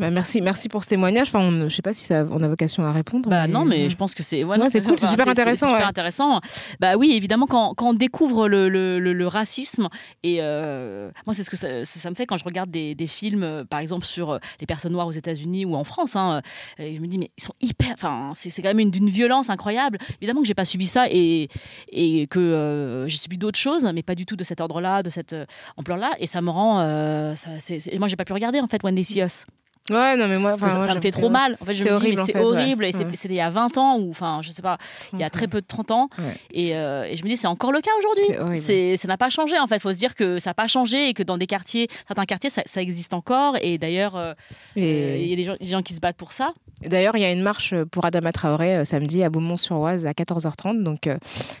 Bah, 0.00 0.10
merci, 0.10 0.40
merci 0.40 0.68
pour 0.68 0.82
ce 0.82 0.88
témoignage. 0.88 1.28
Enfin, 1.28 1.40
on, 1.40 1.68
je 1.68 1.74
sais 1.74 1.82
pas 1.82 1.92
si 1.92 2.04
ça, 2.06 2.26
on 2.30 2.42
a 2.42 2.48
vocation 2.48 2.84
à 2.84 2.90
répondre. 2.92 3.28
Bah 3.28 3.46
non, 3.46 3.64
mais 3.66 3.90
je 3.90 3.96
pense 3.96 4.14
que 4.14 4.22
c'est 4.22 4.44
ouais, 4.44 4.56
non, 4.56 4.68
c'est 4.70 4.80
cool, 4.82 4.98
c'est 4.98 5.06
super 5.06 5.28
intéressant, 5.28 5.66
C'est 5.66 5.72
super 5.72 5.84
ouais. 5.84 5.88
intéressant. 5.90 6.40
Bah 6.80 6.96
oui, 6.96 7.12
évidemment, 7.12 7.46
quand, 7.46 7.74
quand 7.74 7.90
on 7.90 7.92
découvre 7.94 8.48
le, 8.48 8.68
le, 8.68 8.98
le- 8.98 9.12
le 9.12 9.26
racisme, 9.26 9.88
et 10.22 10.38
euh, 10.40 11.10
moi, 11.26 11.34
c'est 11.34 11.42
ce 11.42 11.50
que 11.50 11.56
ça, 11.56 11.84
ça 11.84 12.08
me 12.10 12.14
fait 12.14 12.24
quand 12.26 12.38
je 12.38 12.44
regarde 12.44 12.70
des, 12.70 12.94
des 12.94 13.06
films, 13.06 13.42
euh, 13.42 13.64
par 13.64 13.80
exemple, 13.80 14.06
sur 14.06 14.30
euh, 14.30 14.38
les 14.60 14.66
personnes 14.66 14.92
noires 14.92 15.06
aux 15.06 15.12
États-Unis 15.12 15.66
ou 15.66 15.74
en 15.76 15.84
France. 15.84 16.16
hein, 16.16 16.40
euh, 16.80 16.90
je 16.94 16.98
me 16.98 17.06
dis, 17.06 17.18
mais 17.18 17.30
ils 17.36 17.42
sont 17.44 17.54
hyper. 17.60 17.90
Enfin, 17.92 18.32
c'est 18.34 18.62
quand 18.62 18.68
même 18.70 18.78
une- 18.80 18.90
d'une 18.90 19.10
violence 19.10 19.50
incroyable. 19.50 19.98
Évidemment 20.22 20.40
que 20.40 20.46
j'ai 20.46 20.54
pas 20.54 20.64
subi 20.64 20.86
ça 20.86 21.06
et, 21.10 21.48
et 21.92 22.26
que 22.28 22.38
euh, 22.38 23.06
j'ai 23.08 23.18
subi 23.18 23.36
d'autres 23.36 23.58
choses, 23.58 23.88
mais 23.94 24.02
pas 24.02 24.14
du 24.14 24.24
tout 24.24 24.36
de 24.36 24.44
cet 24.44 24.62
ordre-là, 24.62 25.02
de 25.02 25.10
cette 25.10 25.34
euh, 25.34 25.44
ampleur-là. 25.76 26.12
Et 26.20 26.26
ça 26.26 26.40
me 26.40 26.48
rend. 26.50 26.80
euh, 26.80 27.34
ça, 27.34 27.50
c'est- 27.58 27.98
moi, 27.98 28.08
j'ai 28.08 28.16
pas 28.16 28.24
pu 28.24 28.32
regarder, 28.32 28.60
en 28.60 28.66
fait, 28.66 28.82
When 28.82 28.94
They 28.94 29.04
See 29.04 29.20
Us. 29.20 29.44
Ouais, 29.90 30.16
non, 30.16 30.28
mais 30.28 30.38
moi, 30.38 30.50
Parce 30.50 30.60
que 30.60 30.64
enfin, 30.66 30.72
ça, 30.74 30.78
moi, 30.78 30.86
ça 30.88 30.94
me 30.94 31.00
fait 31.00 31.10
trop 31.10 31.28
mal. 31.28 31.56
En 31.60 31.64
fait, 31.64 31.74
je 31.74 31.82
C'est 31.82 31.90
me 31.90 31.96
dis, 31.96 31.96
horrible, 31.96 32.14
mais 32.16 32.20
en 32.22 32.26
c'est 32.26 32.32
fait, 32.32 32.38
ouais. 32.38 32.44
horrible. 32.44 32.84
Et 32.84 32.94
Ouais. 32.96 33.04
c'était 33.14 33.34
il 33.34 33.36
y 33.36 33.40
a 33.40 33.50
20 33.50 33.76
ans, 33.76 33.98
ou 33.98 34.10
enfin, 34.10 34.40
je 34.42 34.50
sais 34.50 34.62
pas, 34.62 34.78
il 35.12 35.18
y 35.18 35.24
a 35.24 35.28
très 35.28 35.48
peu 35.48 35.60
de 35.60 35.66
30 35.66 35.90
ans. 35.90 36.08
Ouais. 36.18 36.36
Et, 36.52 36.76
euh, 36.76 37.04
et 37.04 37.16
je 37.16 37.24
me 37.24 37.28
dis, 37.28 37.36
c'est 37.36 37.46
encore 37.48 37.72
le 37.72 37.80
cas 37.80 37.90
aujourd'hui. 37.98 38.24
C'est 38.28 38.38
horrible. 38.40 38.98
Ça 38.98 39.08
n'a 39.08 39.18
pas 39.18 39.30
changé, 39.30 39.58
en 39.58 39.66
fait. 39.66 39.76
Il 39.76 39.80
faut 39.80 39.92
se 39.92 39.96
dire 39.98 40.14
que 40.14 40.38
ça 40.38 40.50
n'a 40.50 40.54
pas 40.54 40.68
changé 40.68 41.08
et 41.08 41.12
que 41.14 41.22
dans 41.22 41.36
des 41.38 41.46
quartiers, 41.46 41.88
certains 42.06 42.24
quartiers, 42.24 42.50
ça, 42.50 42.62
ça 42.66 42.80
existe 42.80 43.12
encore. 43.14 43.56
Et 43.60 43.78
d'ailleurs, 43.78 44.16
euh, 44.16 44.32
euh, 44.76 45.16
il 45.20 45.26
y 45.28 45.32
a 45.32 45.36
des 45.36 45.44
gens, 45.44 45.56
des 45.60 45.66
gens 45.66 45.82
qui 45.82 45.92
se 45.94 46.00
battent 46.00 46.16
pour 46.16 46.32
ça. 46.32 46.52
d'ailleurs, 46.86 47.16
il 47.16 47.22
y 47.22 47.24
a 47.24 47.32
une 47.32 47.42
marche 47.42 47.74
pour 47.90 48.04
Adama 48.04 48.30
Traoré 48.32 48.76
euh, 48.76 48.84
samedi 48.84 49.22
à 49.24 49.28
Beaumont-sur-Oise 49.30 50.06
à 50.06 50.12
14h30. 50.12 50.82
Donc, 50.84 51.08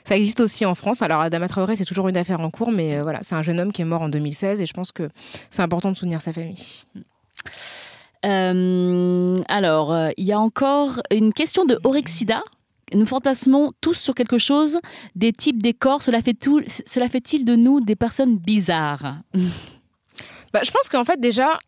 ça 0.04 0.16
existe 0.16 0.40
aussi 0.40 0.64
en 0.64 0.74
France. 0.74 1.02
Alors, 1.02 1.20
Adama 1.20 1.48
Traoré, 1.48 1.74
c'est 1.76 1.84
toujours 1.84 2.08
une 2.08 2.16
affaire 2.16 2.40
en 2.40 2.50
cours, 2.50 2.70
mais 2.70 3.00
voilà, 3.00 3.18
c'est 3.22 3.34
un 3.34 3.42
jeune 3.42 3.58
homme 3.58 3.72
qui 3.72 3.82
est 3.82 3.84
mort 3.86 4.02
en 4.02 4.08
2016 4.08 4.60
et 4.60 4.66
je 4.66 4.72
pense 4.72 4.92
que 4.92 5.08
c'est 5.50 5.62
important 5.62 5.90
de 5.90 5.96
soutenir 5.96 6.22
sa 6.22 6.32
famille. 6.32 6.54
Euh, 8.26 9.36
alors, 9.48 9.92
euh, 9.92 10.10
il 10.16 10.24
y 10.24 10.32
a 10.32 10.40
encore 10.40 11.00
une 11.10 11.32
question 11.32 11.64
de 11.64 11.78
Orexida. 11.84 12.42
Nous 12.92 13.06
fantasmons 13.06 13.72
tous 13.80 13.94
sur 13.94 14.14
quelque 14.14 14.38
chose, 14.38 14.80
des 15.14 15.32
types, 15.32 15.62
des 15.62 15.74
corps. 15.74 16.02
Cela 16.02 16.20
fait-il 16.20 17.44
de 17.44 17.56
nous 17.56 17.80
des 17.80 17.96
personnes 17.96 18.36
bizarres? 18.36 19.18
Bah, 20.52 20.60
je 20.64 20.70
pense 20.72 20.88
qu'en 20.88 21.04
fait, 21.04 21.20
déjà, 21.20 21.58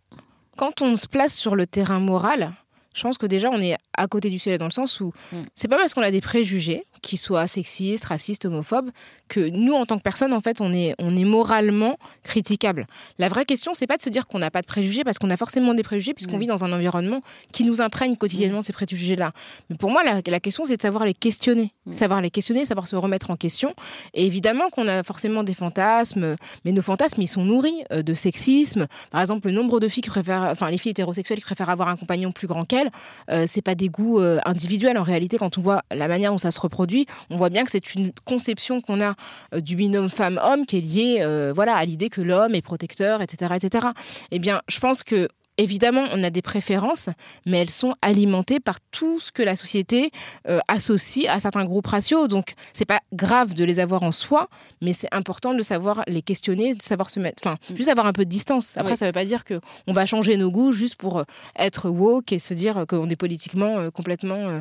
quand 0.56 0.82
on 0.82 0.96
se 0.96 1.06
place 1.06 1.34
sur 1.34 1.54
le 1.54 1.66
terrain 1.66 2.00
moral, 2.00 2.52
je 2.94 3.02
pense 3.02 3.18
que 3.18 3.26
déjà, 3.26 3.48
on 3.50 3.60
est 3.60 3.76
à 3.96 4.06
côté 4.06 4.30
du 4.30 4.38
sujet 4.38 4.58
dans 4.58 4.64
le 4.66 4.70
sens 4.70 5.00
où 5.00 5.12
Mm. 5.32 5.36
c'est 5.54 5.68
pas 5.68 5.76
parce 5.76 5.94
qu'on 5.94 6.02
a 6.02 6.10
des 6.10 6.20
préjugés, 6.20 6.84
qu'ils 7.02 7.18
soient 7.18 7.46
sexistes, 7.46 8.04
racistes, 8.04 8.44
homophobes, 8.46 8.90
que 9.28 9.40
nous, 9.48 9.72
en 9.74 9.86
tant 9.86 9.96
que 9.98 10.02
personne, 10.02 10.32
en 10.32 10.40
fait, 10.40 10.60
on 10.60 10.72
est, 10.74 10.94
on 10.98 11.16
est 11.16 11.24
moralement 11.24 11.96
critiquable. 12.22 12.86
La 13.18 13.28
vraie 13.28 13.44
question, 13.44 13.72
c'est 13.74 13.86
pas 13.86 13.96
de 13.96 14.02
se 14.02 14.10
dire 14.10 14.26
qu'on 14.26 14.38
n'a 14.38 14.50
pas 14.50 14.60
de 14.62 14.66
préjugés, 14.66 15.04
parce 15.04 15.18
qu'on 15.18 15.30
a 15.30 15.36
forcément 15.36 15.74
des 15.74 15.82
préjugés, 15.82 16.14
puisqu'on 16.14 16.36
Mm. 16.36 16.40
vit 16.40 16.46
dans 16.46 16.64
un 16.64 16.72
environnement 16.72 17.20
qui 17.52 17.64
nous 17.64 17.80
imprègne 17.80 18.16
quotidiennement 18.16 18.60
de 18.60 18.64
ces 18.64 18.72
préjugés-là. 18.72 19.32
Mais 19.70 19.76
pour 19.76 19.90
moi, 19.90 20.02
la, 20.04 20.20
la 20.26 20.40
question, 20.40 20.64
c'est 20.64 20.76
de 20.76 20.82
savoir 20.82 21.04
les 21.04 21.14
questionner. 21.14 21.72
Mm. 21.86 21.92
Savoir 21.92 22.20
les 22.20 22.30
questionner, 22.30 22.64
savoir 22.64 22.86
se 22.88 22.96
remettre 22.96 23.30
en 23.30 23.36
question. 23.36 23.74
Et 24.14 24.24
évidemment 24.26 24.68
qu'on 24.70 24.86
a 24.88 25.02
forcément 25.02 25.42
des 25.44 25.54
fantasmes, 25.54 26.36
mais 26.64 26.72
nos 26.72 26.82
fantasmes, 26.82 27.20
ils 27.22 27.26
sont 27.28 27.44
nourris 27.44 27.82
euh, 27.92 28.02
de 28.02 28.14
sexisme. 28.14 28.86
Par 29.10 29.20
exemple, 29.20 29.48
le 29.48 29.54
nombre 29.54 29.80
de 29.80 29.88
filles 29.88 30.02
qui 30.02 30.10
préfèrent, 30.10 30.48
enfin, 30.50 30.70
les 30.70 30.78
filles 30.78 30.90
hétérosexuelles 30.92 31.38
qui 31.38 31.44
préfèrent 31.44 31.70
avoir 31.70 31.88
un 31.88 31.96
compagnon 31.96 32.32
plus 32.32 32.46
grand 32.46 32.64
qu'elles, 32.64 32.81
euh, 33.30 33.44
c'est 33.46 33.62
pas 33.62 33.74
des 33.74 33.88
goûts 33.88 34.20
euh, 34.20 34.38
individuels. 34.44 34.98
En 34.98 35.02
réalité, 35.02 35.38
quand 35.38 35.58
on 35.58 35.60
voit 35.60 35.82
la 35.90 36.08
manière 36.08 36.32
dont 36.32 36.38
ça 36.38 36.50
se 36.50 36.60
reproduit, 36.60 37.06
on 37.30 37.36
voit 37.36 37.50
bien 37.50 37.64
que 37.64 37.70
c'est 37.70 37.94
une 37.94 38.12
conception 38.24 38.80
qu'on 38.80 39.00
a 39.00 39.14
euh, 39.54 39.60
du 39.60 39.76
binôme 39.76 40.08
femme-homme 40.08 40.66
qui 40.66 40.78
est 40.78 40.80
liée, 40.80 41.18
euh, 41.20 41.52
voilà, 41.54 41.74
à 41.76 41.84
l'idée 41.84 42.08
que 42.08 42.20
l'homme 42.20 42.54
est 42.54 42.62
protecteur, 42.62 43.22
etc., 43.22 43.54
etc. 43.56 43.88
Eh 44.30 44.38
bien, 44.38 44.60
je 44.68 44.78
pense 44.78 45.02
que 45.02 45.28
Évidemment, 45.62 46.04
on 46.12 46.24
a 46.24 46.30
des 46.30 46.42
préférences, 46.42 47.08
mais 47.46 47.58
elles 47.58 47.70
sont 47.70 47.94
alimentées 48.02 48.58
par 48.58 48.78
tout 48.90 49.20
ce 49.20 49.30
que 49.30 49.44
la 49.44 49.54
société 49.54 50.10
euh, 50.48 50.58
associe 50.66 51.26
à 51.28 51.38
certains 51.38 51.64
groupes 51.64 51.86
raciaux. 51.86 52.26
Donc, 52.26 52.54
c'est 52.72 52.84
pas 52.84 53.00
grave 53.12 53.54
de 53.54 53.64
les 53.64 53.78
avoir 53.78 54.02
en 54.02 54.10
soi, 54.10 54.48
mais 54.80 54.92
c'est 54.92 55.06
important 55.12 55.54
de 55.54 55.62
savoir 55.62 56.02
les 56.08 56.20
questionner, 56.20 56.74
de 56.74 56.82
savoir 56.82 57.10
se 57.10 57.20
mettre, 57.20 57.40
enfin, 57.46 57.58
juste 57.76 57.88
avoir 57.88 58.06
un 58.08 58.12
peu 58.12 58.24
de 58.24 58.30
distance. 58.30 58.76
Après, 58.76 58.92
Oui. 58.92 58.98
ça 58.98 59.06
veut 59.06 59.12
pas 59.12 59.24
dire 59.24 59.44
que 59.44 59.60
on 59.86 59.92
va 59.92 60.04
changer 60.04 60.36
nos 60.36 60.50
goûts 60.50 60.72
juste 60.72 60.96
pour 60.96 61.18
euh, 61.20 61.24
être 61.56 61.88
woke 61.88 62.32
et 62.32 62.40
se 62.40 62.54
dire 62.54 62.84
qu'on 62.88 63.08
est 63.08 63.14
politiquement 63.16 63.78
euh, 63.78 63.90
complètement 63.90 64.60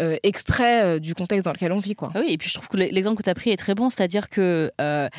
euh, 0.00 0.16
extrait 0.24 0.98
du 0.98 1.14
contexte 1.14 1.44
dans 1.44 1.52
lequel 1.52 1.70
on 1.70 1.78
vit, 1.78 1.94
quoi. 1.94 2.10
Ah 2.16 2.20
Oui, 2.22 2.32
et 2.32 2.38
puis 2.38 2.48
je 2.48 2.54
trouve 2.54 2.66
que 2.66 2.76
l'exemple 2.76 3.18
que 3.18 3.22
tu 3.22 3.30
as 3.30 3.34
pris 3.34 3.50
est 3.50 3.56
très 3.56 3.76
bon, 3.76 3.88
c'est-à-dire 3.88 4.28
que 4.28 4.72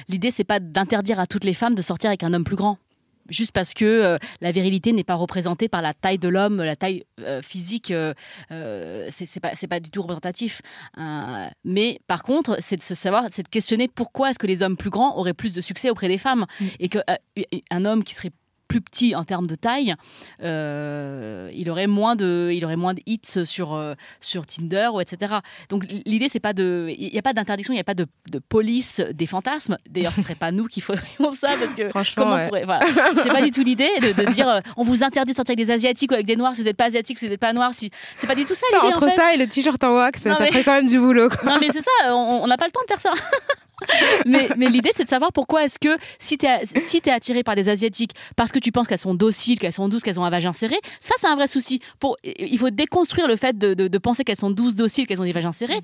l'idée, 0.09 0.31
c'est 0.31 0.43
pas 0.43 0.59
d'interdire 0.59 1.21
à 1.21 1.27
toutes 1.27 1.45
les 1.45 1.53
femmes 1.53 1.75
de 1.75 1.81
sortir 1.81 2.09
avec 2.09 2.23
un 2.23 2.33
homme 2.33 2.43
plus 2.43 2.57
grand. 2.57 2.77
Juste 3.31 3.51
parce 3.51 3.73
que 3.73 3.85
euh, 3.85 4.17
la 4.41 4.51
virilité 4.51 4.93
n'est 4.93 5.03
pas 5.03 5.15
représentée 5.15 5.69
par 5.69 5.81
la 5.81 5.93
taille 5.93 6.19
de 6.19 6.27
l'homme, 6.27 6.61
la 6.61 6.75
taille 6.75 7.03
euh, 7.21 7.41
physique, 7.41 7.91
euh, 7.91 8.13
euh, 8.51 9.09
c'est 9.11 9.67
pas, 9.67 9.79
du 9.79 9.89
tout 9.89 10.01
représentatif. 10.01 10.61
Euh, 10.97 11.47
mais 11.63 11.99
par 12.07 12.23
contre, 12.23 12.57
c'est 12.59 12.77
de 12.77 12.81
se 12.81 12.95
savoir, 12.95 13.25
c'est 13.31 13.43
de 13.43 13.49
questionner 13.49 13.87
pourquoi 13.87 14.29
est-ce 14.29 14.39
que 14.39 14.47
les 14.47 14.63
hommes 14.63 14.77
plus 14.77 14.89
grands 14.89 15.17
auraient 15.17 15.33
plus 15.33 15.53
de 15.53 15.61
succès 15.61 15.89
auprès 15.89 16.07
des 16.07 16.17
femmes 16.17 16.45
et 16.79 16.89
qu'un 16.89 17.85
homme 17.85 18.03
qui 18.03 18.13
serait 18.13 18.31
plus 18.71 18.79
petit 18.81 19.15
en 19.15 19.25
termes 19.25 19.47
de 19.47 19.55
taille, 19.55 19.95
euh, 20.43 21.49
il 21.53 21.69
aurait 21.69 21.87
moins 21.87 22.15
de, 22.15 22.51
il 22.53 22.63
aurait 22.63 22.77
moins 22.77 22.93
de 22.93 23.01
hits 23.05 23.43
sur 23.45 23.73
euh, 23.73 23.95
sur 24.21 24.45
Tinder 24.45 24.89
ou 24.93 25.01
etc. 25.01 25.35
Donc 25.69 25.85
l'idée 26.05 26.29
c'est 26.29 26.39
pas 26.39 26.53
de, 26.53 26.87
il 26.97 27.11
n'y 27.11 27.19
a 27.19 27.21
pas 27.21 27.33
d'interdiction, 27.33 27.73
il 27.73 27.77
n'y 27.77 27.81
a 27.81 27.85
pas 27.85 27.93
de, 27.95 28.05
de 28.31 28.39
police 28.39 29.01
des 29.13 29.27
fantasmes. 29.27 29.77
D'ailleurs, 29.89 30.13
ce 30.13 30.21
serait 30.21 30.35
pas 30.35 30.51
nous 30.57 30.67
qui 30.67 30.79
ferions 30.79 31.33
ça 31.33 31.49
parce 31.59 31.73
que 31.73 31.89
Franchement, 31.89 32.23
comment 32.23 32.35
on 32.43 32.47
pourrait, 32.47 32.63
voilà. 32.65 32.85
c'est 33.21 33.29
pas 33.29 33.41
du 33.41 33.51
tout 33.51 33.61
l'idée 33.63 33.89
de, 34.01 34.13
de 34.23 34.31
dire 34.31 34.47
euh, 34.47 34.59
on 34.77 34.83
vous 34.83 35.03
interdit 35.03 35.31
de 35.33 35.35
sortir 35.35 35.53
avec 35.53 35.65
des 35.65 35.73
asiatiques 35.73 36.11
ou 36.11 36.13
avec 36.13 36.25
des 36.25 36.37
noirs 36.37 36.55
si 36.55 36.61
vous 36.61 36.67
n'êtes 36.67 36.77
pas 36.77 36.85
asiatique, 36.85 37.19
si 37.19 37.25
vous 37.25 37.31
n'êtes 37.31 37.41
pas 37.41 37.51
noir. 37.53 37.73
Si 37.73 37.91
c'est 38.15 38.27
pas 38.27 38.35
du 38.35 38.45
tout 38.45 38.55
ça, 38.55 38.65
Ça, 38.69 38.77
l'idée. 38.77 38.87
entre 38.95 39.03
en 39.03 39.09
fait. 39.09 39.15
ça 39.15 39.33
et 39.33 39.37
le 39.37 39.47
t-shirt 39.47 39.83
en 39.83 39.93
wax, 39.95 40.25
Non, 40.25 40.35
ça 40.35 40.43
mais- 40.43 40.47
ferait 40.47 40.63
quand 40.63 40.73
même 40.75 40.87
du 40.87 40.97
boulot. 40.99 41.27
quoi. 41.29 41.51
Non, 41.51 41.57
mais 41.59 41.67
c'est 41.73 41.81
ça, 41.81 42.15
on 42.15 42.47
n'a 42.47 42.57
pas 42.57 42.65
le 42.67 42.71
temps 42.71 42.81
de 42.87 42.87
faire 42.87 43.01
ça. 43.01 43.11
mais 44.25 44.47
mais 44.57 44.67
l'idée, 44.67 44.91
c'est 44.95 45.03
de 45.03 45.09
savoir 45.09 45.31
pourquoi 45.31 45.63
est-ce 45.63 45.79
que 45.79 45.97
si 46.19 46.37
tu 46.37 46.45
es, 46.45 46.65
si 46.65 47.01
attiré 47.09 47.43
par 47.43 47.55
des 47.55 47.69
Asiatiques 47.69 48.11
parce 48.35 48.51
que 48.51 48.59
tu 48.59 48.71
penses 48.71 48.87
qu'elles 48.87 48.97
sont 48.97 49.13
dociles, 49.13 49.59
qu'elles 49.59 49.73
sont 49.73 49.89
douces, 49.89 50.03
qu'elles 50.03 50.19
ont 50.19 50.25
un 50.25 50.29
vagin 50.29 50.53
serré, 50.53 50.75
ça, 50.99 51.13
c'est 51.19 51.27
un 51.27 51.35
vrai 51.35 51.47
souci. 51.47 51.81
Pour, 51.99 52.17
il 52.23 52.57
faut 52.57 52.69
déconstruire 52.69 53.27
le 53.27 53.35
fait 53.35 53.57
de, 53.57 53.73
de- 53.73 53.87
de 53.87 53.97
penser 53.97 54.23
qu'elles 54.23 54.37
sont 54.37 54.51
douces, 54.51 54.75
dociles, 54.75 55.07
qu'elles 55.07 55.21
ont 55.21 55.25
des 55.25 55.31
vagins 55.31 55.51
serrés. 55.51 55.79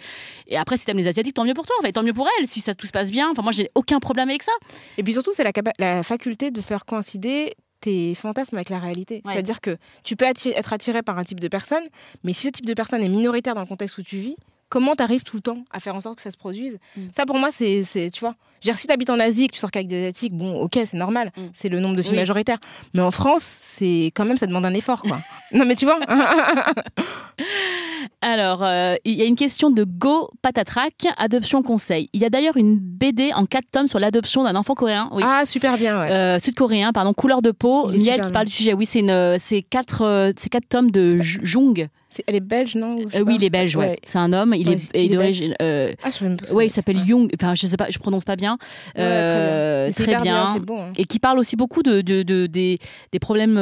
Et 0.48 0.58
après, 0.58 0.78
si 0.78 0.86
t'aimes 0.86 0.98
les 0.98 1.08
Asiatiques, 1.08 1.36
tant 1.36 1.46
mieux 1.46 1.54
pour 1.54 1.66
toi, 1.66 1.76
en 1.80 1.82
fait, 1.82 1.92
tant 1.92 2.04
mieux 2.04 2.14
pour 2.14 2.28
elles, 2.40 2.48
si 2.48 2.60
ça 2.60 2.74
tout 2.76 2.88
se 2.88 2.92
passe 2.92 3.12
bien. 3.12 3.30
Enfin, 3.32 3.42
moi, 3.42 3.52
j'ai 3.52 3.70
aucun 3.76 4.00
problème 4.00 4.30
avec 4.30 4.44
ça. 4.44 4.52
Et 4.98 5.04
puis 5.04 5.14
surtout, 5.14 5.32
c'est 5.34 5.44
la, 5.80 6.04
faculté 6.04 6.52
de 6.52 6.62
faire 6.62 6.86
coïncider 6.86 7.54
tes 7.82 8.16
fantasmes 8.16 8.56
avec 8.56 8.70
la 8.70 8.80
réalité. 8.80 9.22
Ouais. 9.26 9.34
C'est-à-dire 9.34 9.62
que 9.62 9.78
tu 10.04 10.16
peux 10.16 10.26
être 10.26 10.74
attiré 10.74 11.04
par 11.04 11.18
un 11.18 11.24
type 11.24 11.40
de 11.40 11.48
personne, 11.48 11.84
mais 12.24 12.34
si 12.34 12.48
ce 12.48 12.52
type 12.52 12.66
de 12.66 12.74
personne 12.74 13.02
est 13.02 13.10
minoritaire 13.10 13.56
dans 13.56 13.62
le 13.62 13.68
contexte 13.68 13.98
où 13.98 14.04
tu 14.04 14.18
vis, 14.18 14.36
comment 14.70 14.96
tu 14.96 15.04
arrives 15.04 15.24
tout 15.24 15.36
le 15.38 15.42
temps 15.42 15.64
à 15.72 15.80
faire 15.80 15.96
en 15.96 16.02
sorte 16.02 16.18
que 16.18 16.22
ça 16.22 16.32
se 16.32 16.38
produise 16.38 16.78
Mm. 16.96 17.02
Ça, 17.16 17.26
pour 17.26 17.38
moi, 17.38 17.50
c'est, 17.52 17.84
c'est- 17.84 18.10
tu 18.10 18.20
vois. 18.22 18.36
Dire, 18.64 18.78
si 18.78 18.88
tu 18.88 18.94
habites 18.94 19.10
en 19.12 19.20
Asie 19.20 19.44
et 19.44 19.48
que 19.48 19.54
tu 19.54 19.60
sors 19.60 19.70
qu'avec 19.70 19.88
des 19.88 19.98
Asiatiques, 19.98 20.34
bon, 20.34 20.60
ok, 20.62 20.74
c'est 20.86 20.98
normal, 20.98 21.32
Mm. 21.38 21.42
c'est 21.54 21.70
le 21.70 21.80
nombre 21.80 21.96
de 21.96 22.02
filles 22.02 22.12
Oui. 22.14 22.18
majoritaires. 22.18 22.58
Mais 22.94 23.02
en 23.02 23.12
France, 23.12 23.44
c'est 23.44 24.12
quand 24.16 24.26
même, 24.26 24.38
ça 24.38 24.48
demande 24.48 24.66
un 24.66 24.74
effort, 24.74 25.02
quoi. 25.04 25.20
non, 25.54 25.66
mais 25.66 25.76
tu 25.76 25.86
vois 25.86 26.00
Alors, 28.22 28.64
euh, 28.64 28.96
il 29.06 29.14
y 29.14 29.22
a 29.22 29.26
une 29.26 29.36
question 29.36 29.70
de 29.70 29.84
Go 29.84 30.32
Patatrac, 30.42 30.94
adoption 31.18 31.62
conseil. 31.62 32.10
Il 32.14 32.22
y 32.22 32.26
a 32.26 32.30
d'ailleurs 32.30 32.58
une 32.58 32.78
BD 32.80 33.32
en 33.34 33.46
quatre 33.46 33.70
tomes 33.72 33.88
sur 33.88 34.00
l'adoption 34.00 34.44
d'un 34.44 34.56
enfant 34.56 34.74
coréen. 34.74 35.10
Oui. 35.12 35.22
Ah, 35.26 35.46
super 35.46 35.78
bien, 35.78 36.00
ouais. 36.02 36.12
Euh, 36.12 36.40
sud-coréen, 36.40 36.92
pardon, 36.94 37.14
couleur 37.14 37.42
de 37.42 37.52
peau, 37.52 37.88
Miel 37.90 37.98
qui 38.00 38.06
bien. 38.22 38.30
parle 38.32 38.46
du 38.48 38.52
sujet. 38.52 38.74
Oui, 38.74 38.86
c'est 38.88 39.00
une, 39.00 39.36
c'est 39.40 39.62
quatre, 39.62 40.02
euh, 40.02 40.32
c'est 40.38 40.50
quatre 40.50 40.68
tomes 40.68 40.90
de 40.90 41.18
Jung. 41.22 41.88
Elle 42.26 42.36
est 42.36 42.40
belge, 42.40 42.76
non 42.76 43.00
Euh, 43.16 43.22
oui, 43.26 43.36
il 43.38 43.44
est 43.44 43.50
belge, 43.50 43.76
ouais. 43.76 43.90
Ouais. 43.90 44.00
C'est 44.04 44.18
un 44.18 44.32
homme. 44.34 44.54
Il 44.56 44.68
Ouais, 44.70 44.78
est, 44.94 45.06
est 45.06 45.10
d'origine. 45.10 45.54
euh, 45.62 45.94
Ah, 46.04 46.10
je 46.12 46.54
ouais, 46.54 46.68
il 46.68 46.70
s'appelle 46.70 47.04
Jung. 47.06 47.30
Enfin, 47.40 47.54
je 47.56 47.68
sais 47.68 47.78
pas, 47.78 47.88
je 47.90 48.00
prononce 48.00 48.24
pas 48.24 48.36
bien. 48.38 48.58
Ouais, 48.96 49.02
Euh, 49.04 49.92
très 49.92 50.06
bien. 50.06 50.16
Très 50.18 50.24
bien. 50.24 50.54
c'est 50.56 50.66
bon. 50.66 50.82
hein. 50.84 50.92
Et 50.98 51.06
qui 51.06 51.20
parle 51.20 51.38
aussi 51.40 51.56
beaucoup 51.56 51.84
de, 51.84 52.02
de- 52.02 52.24
de- 52.24 52.48
des, 52.48 52.80
des 53.12 53.20
problèmes. 53.20 53.58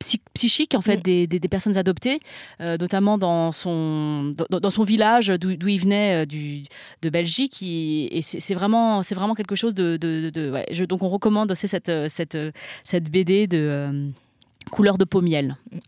psy- 0.00 0.20
psychiques 0.32 0.76
en 0.76 0.80
fait 0.80 0.98
Mm. 0.98 1.02
des, 1.02 1.26
des- 1.26 1.40
des 1.40 1.48
personnes 1.48 1.76
adoptées 1.76 2.20
euh, 2.60 2.76
notamment 2.78 3.18
dans 3.18 3.50
son 3.50 4.32
dans, 4.48 4.60
dans 4.60 4.70
son 4.70 4.84
village 4.84 5.26
d'où 5.26 5.50
il 5.68 5.80
venait 5.80 6.22
euh, 6.22 6.24
du, 6.24 6.62
de 7.02 7.10
Belgique 7.10 7.58
et 7.62 8.20
c'est 8.22 8.54
vraiment 8.54 9.02
c'est 9.02 9.16
vraiment 9.16 9.34
quelque 9.34 9.56
chose 9.56 9.74
de, 9.74 9.96
de- 9.96 10.30
de- 10.30 10.52
ouais, 10.52 10.66
je- 10.70 10.84
donc 10.84 11.02
on 11.02 11.08
recommande 11.08 11.52
c'est 11.54 11.66
cette 11.66 11.90
cette 12.08 12.38
cette 12.84 13.10
BD 13.10 13.48
de 13.48 13.58
euh, 13.58 14.08
couleur 14.70 14.98
de 14.98 15.04
peau 15.04 15.20
miel 15.20 15.56
Euh, 15.74 15.78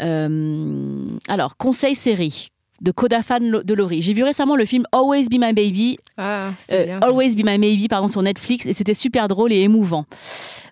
alors 0.00 1.56
conseil 1.56 1.94
série 1.94 2.48
de 2.80 2.90
Kodafan 2.90 3.40
Lo- 3.40 3.62
de 3.62 3.74
Laurie. 3.74 4.02
J'ai 4.02 4.12
vu 4.12 4.22
récemment 4.22 4.56
le 4.56 4.64
film 4.64 4.84
Always 4.92 5.24
Be 5.30 5.34
My 5.40 5.52
Baby 5.52 5.96
Ah, 6.16 6.50
euh, 6.72 6.84
bien. 6.84 6.98
Always 7.00 7.34
Be 7.34 7.44
My 7.44 7.58
Maybe 7.58 7.88
pardon 7.88 8.08
sur 8.08 8.22
Netflix 8.22 8.66
et 8.66 8.72
c'était 8.72 8.94
super 8.94 9.28
drôle 9.28 9.52
et 9.52 9.60
émouvant. 9.60 10.04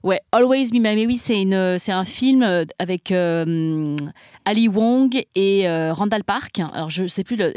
Ouais, 0.02 0.20
Always 0.32 0.66
Be 0.68 0.74
My 0.74 0.94
Maybe 0.94 1.16
c'est 1.18 1.40
une 1.40 1.78
c'est 1.78 1.92
un 1.92 2.04
film 2.04 2.42
euh, 2.42 2.64
avec 2.78 3.10
euh, 3.10 3.96
Ali 4.44 4.68
Wong 4.68 5.22
et 5.34 5.66
euh, 5.68 5.94
Randall 5.94 6.24
Park. 6.24 6.60
Alors 6.74 6.90
je 6.90 7.06
sais 7.06 7.24
plus 7.24 7.36
le, 7.36 7.52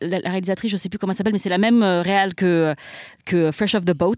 la, 0.00 0.20
la 0.20 0.30
réalisatrice 0.30 0.70
je 0.70 0.76
sais 0.76 0.88
plus 0.88 0.98
comment 0.98 1.12
elle 1.12 1.16
s'appelle 1.16 1.32
mais 1.32 1.38
c'est 1.40 1.48
la 1.48 1.58
même 1.58 1.82
réal 1.82 2.34
que 2.34 2.74
que 3.24 3.50
Fresh 3.50 3.74
Off 3.74 3.84
the 3.84 3.94
Boat 3.96 4.14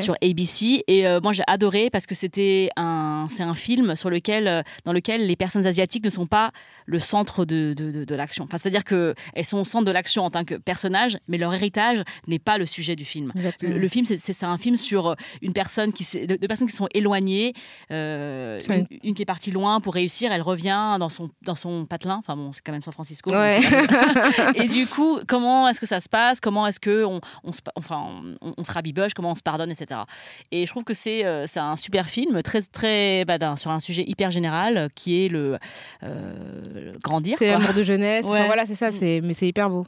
sur 0.00 0.14
ABC 0.22 0.84
et 0.86 1.04
moi 1.22 1.32
j'ai 1.32 1.44
adoré 1.46 1.88
parce 1.90 2.06
que 2.06 2.14
c'était 2.14 2.68
un 2.76 3.26
c'est 3.30 3.42
un 3.42 3.54
film 3.54 3.96
sur 3.96 4.10
lequel 4.10 4.62
dans 4.84 4.92
lequel 4.92 5.26
les 5.26 5.36
personnes 5.36 5.66
asiatiques 5.66 6.04
ne 6.04 6.10
sont 6.10 6.26
pas 6.26 6.50
le 6.86 6.98
centre 6.98 7.44
de, 7.44 7.72
de, 7.74 7.90
de- 7.90 8.04
de 8.04 8.14
l'action. 8.14 8.44
Enfin, 8.44 8.58
c'est-à-dire 8.58 8.81
que 8.84 9.14
elles 9.34 9.44
sont 9.44 9.58
au 9.58 9.64
centre 9.64 9.84
de 9.84 9.90
l'action 9.90 10.24
en 10.24 10.30
tant 10.30 10.44
que 10.44 10.54
personnages, 10.54 11.18
mais 11.28 11.38
leur 11.38 11.52
héritage 11.54 12.02
n'est 12.26 12.38
pas 12.38 12.58
le 12.58 12.66
sujet 12.66 12.96
du 12.96 13.04
film. 13.04 13.32
Le, 13.62 13.78
le 13.78 13.88
film, 13.88 14.04
c'est- 14.06 14.42
un 14.44 14.58
film 14.58 14.76
sur 14.76 15.14
une 15.40 15.52
personne 15.52 15.92
qui, 15.92 16.02
s'est- 16.04 16.26
de, 16.26 16.34
de 16.36 16.46
personnes 16.46 16.66
qui 16.68 16.74
sont 16.76 16.88
éloignées, 16.94 17.54
euh, 17.92 18.58
une, 18.68 18.86
une 19.04 19.14
qui 19.14 19.22
est 19.22 19.26
partie 19.26 19.50
loin 19.52 19.80
pour 19.80 19.94
réussir, 19.94 20.32
elle 20.32 20.42
revient 20.42 20.96
dans 20.98 21.08
son 21.08 21.30
dans 21.42 21.54
son 21.54 21.86
patelin. 21.86 22.16
Enfin 22.16 22.36
bon, 22.36 22.52
c'est 22.52 22.60
quand 22.64 22.72
même 22.72 22.82
San 22.82 22.92
Francisco. 22.92 23.30
Ouais. 23.30 23.60
et 24.56 24.68
du 24.68 24.86
coup, 24.86 25.20
comment 25.28 25.68
est-ce 25.68 25.80
que 25.80 25.86
ça 25.86 26.00
se 26.00 26.08
passe? 26.08 26.40
Comment 26.40 26.66
est-ce 26.66 26.80
que 26.80 27.04
on, 27.04 27.20
se, 27.52 27.60
enfin, 27.76 28.04
on, 28.40 28.54
on 28.56 28.64
se 28.64 28.72
rabiboche? 28.72 29.14
Comment 29.14 29.30
on 29.30 29.34
se 29.34 29.42
pardonne, 29.42 29.70
etc. 29.70 30.00
Et 30.50 30.66
je 30.66 30.70
trouve 30.70 30.84
que 30.84 30.94
c'est 30.94 31.24
euh, 31.24 31.46
c'est 31.46 31.60
un 31.60 31.76
super 31.76 32.08
film, 32.08 32.42
très 32.42 32.62
très 32.62 33.24
bah, 33.24 33.38
sur 33.56 33.70
un 33.70 33.80
sujet 33.80 34.04
hyper 34.06 34.30
général 34.30 34.76
euh, 34.76 34.88
qui 34.94 35.24
est 35.24 35.28
le, 35.28 35.58
euh, 36.02 36.92
grandir. 37.02 37.36
C'est 37.38 37.50
l'amour 37.50 37.74
de 37.74 37.82
jeunesse. 37.84 38.24
Enfin, 38.26 38.32
Ouais. 38.40 38.46
voilà, 38.46 38.66
c'est 38.74 38.90
ça. 38.90 38.90
C'est 38.90 39.20
mais 39.22 39.32
c'est 39.32 39.46
hyper 39.48 39.70
beau. 39.70 39.84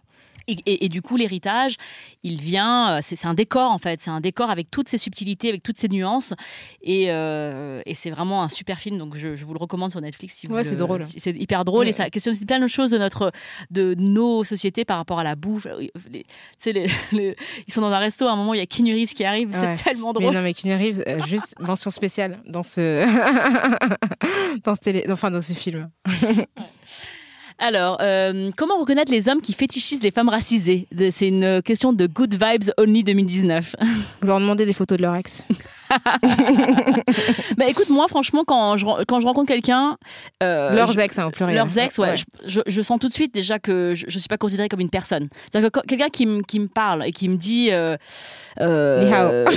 Et, 0.46 0.56
et- 0.66 0.84
et 0.84 0.88
du 0.90 1.00
coup, 1.00 1.16
l'héritage, 1.16 1.76
il 2.22 2.38
vient, 2.38 2.96
euh, 2.96 3.00
c'est 3.02 3.24
un 3.24 3.32
décor 3.32 3.70
en 3.70 3.78
fait, 3.78 4.00
c'est 4.02 4.10
un 4.10 4.20
décor 4.20 4.50
avec 4.50 4.70
toutes 4.70 4.90
ses 4.90 4.98
subtilités, 4.98 5.48
avec 5.48 5.62
toutes 5.62 5.78
ses 5.78 5.88
nuances, 5.88 6.34
et, 6.82 7.06
euh, 7.08 7.80
et 7.86 7.94
c'est 7.94 8.10
vraiment 8.10 8.42
un 8.42 8.48
super 8.50 8.78
film. 8.78 8.98
Donc 8.98 9.16
je, 9.16 9.34
je 9.36 9.44
vous 9.46 9.54
le 9.54 9.58
recommande 9.58 9.90
sur 9.90 10.02
Netflix. 10.02 10.34
Si 10.34 10.46
vous 10.46 10.54
Ouais, 10.54 10.62
c'est 10.64 10.76
drôle. 10.76 11.02
C'est 11.16 11.30
hyper 11.34 11.64
drôle 11.64 11.88
et 11.88 11.92
ça 11.92 12.10
questionne 12.10 12.34
aussi 12.34 12.44
plein 12.44 12.58
de 12.60 12.66
choses 12.66 12.90
de 12.90 12.98
notre, 12.98 13.32
de 13.70 13.94
nos 13.96 14.44
sociétés 14.44 14.84
par 14.84 14.98
rapport 14.98 15.18
à 15.18 15.24
la 15.24 15.34
bouffe. 15.34 15.66
Les- 16.10 16.26
les- 16.66 16.86
les- 17.12 17.36
ils 17.66 17.72
sont 17.72 17.80
dans 17.80 17.90
un 17.90 17.98
resto 17.98 18.26
à 18.26 18.32
un 18.32 18.36
moment, 18.36 18.52
il 18.52 18.58
y 18.58 18.62
a 18.62 18.66
Keanu 18.66 18.92
Reeves 18.92 19.14
qui 19.14 19.24
arrive, 19.24 19.48
Ouais. 19.48 19.76
c'est 19.78 19.82
tellement 19.84 20.12
Mais 20.14 20.20
drôle. 20.24 20.34
non, 20.34 20.42
mais 20.42 20.52
Keanu 20.52 20.74
Reeves, 20.76 21.02
euh, 21.06 21.20
juste 21.26 21.54
mention 21.60 21.90
spéciale 21.90 22.38
dans 22.46 22.62
ce, 22.62 23.02
dans 24.62 24.74
ce 24.74 24.80
télé, 24.80 25.06
enfin 25.10 25.30
dans 25.30 25.40
ce 25.40 25.54
film. 25.54 25.88
Alors, 27.58 27.98
euh, 28.00 28.50
comment 28.56 28.78
reconnaître 28.78 29.12
les 29.12 29.28
hommes 29.28 29.40
qui 29.40 29.52
fétichisent 29.52 30.02
les 30.02 30.10
femmes 30.10 30.28
racisées 30.28 30.88
C'est 31.12 31.28
une 31.28 31.62
question 31.62 31.92
de 31.92 32.06
Good 32.06 32.34
Vibes 32.34 32.70
Only 32.78 33.04
2019. 33.04 33.76
Vous 34.20 34.26
leur 34.26 34.40
demandez 34.40 34.66
des 34.66 34.72
photos 34.72 34.98
de 34.98 35.02
leur 35.02 35.14
ex. 35.14 35.46
bah 37.56 37.66
écoute, 37.68 37.88
moi 37.90 38.08
franchement, 38.08 38.42
quand 38.46 38.76
je, 38.76 38.84
quand 39.06 39.20
je 39.20 39.26
rencontre 39.26 39.46
quelqu'un... 39.48 39.96
euh, 40.42 40.74
leurs 40.74 40.98
ex, 40.98 41.18
hein, 41.18 41.26
au 41.26 41.30
pluriel. 41.30 41.56
Leurs 41.56 41.78
ex, 41.78 41.96
ouais. 41.98 42.16
Je, 42.16 42.24
je- 42.46 42.60
je 42.66 42.82
sens 42.82 42.98
tout 42.98 43.08
de 43.08 43.12
suite 43.12 43.32
déjà 43.32 43.58
que 43.58 43.94
je 43.94 44.06
ne 44.06 44.10
suis 44.10 44.28
pas 44.28 44.38
considérée 44.38 44.68
comme 44.68 44.80
une 44.80 44.90
personne. 44.90 45.28
C'est-à-dire 45.50 45.70
que 45.70 45.80
quelqu'un 45.86 46.08
qui, 46.08 46.26
me- 46.26 46.66
parle 46.68 47.06
et 47.06 47.12
qui 47.12 47.28
me 47.28 47.36
dit. 47.36 47.68
Euh, 47.70 47.96
euh. 48.60 49.46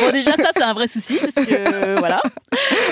bon, 0.00 0.10
déjà, 0.12 0.32
ça, 0.36 0.50
c'est 0.54 0.62
un 0.62 0.74
vrai 0.74 0.88
souci. 0.88 1.18
Parce 1.18 1.46
que, 1.46 1.98
voilà. 1.98 2.22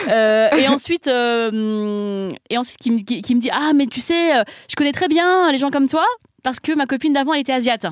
Euh, 0.09 0.49
et 0.57 0.68
ensuite, 0.68 1.07
euh, 1.09 2.31
et 2.49 2.59
ensuite 2.59 2.78
qui, 2.78 2.91
me- 2.91 3.01
qui- 3.03 3.22
qui 3.22 3.35
me 3.35 3.41
dit 3.41 3.51
Ah, 3.53 3.72
mais 3.74 3.87
tu 3.87 4.01
sais, 4.01 4.37
euh, 4.39 4.43
je 4.68 4.76
connais 4.76 4.93
très 4.93 5.09
bien 5.09 5.51
les 5.53 5.59
gens 5.59 5.70
comme 5.70 5.89
toi 5.89 6.05
parce 6.43 6.59
que 6.61 6.72
ma 6.72 6.87
copine 6.87 7.12
d'avant, 7.12 7.35
elle 7.35 7.41
était 7.41 7.53
asiate. 7.53 7.87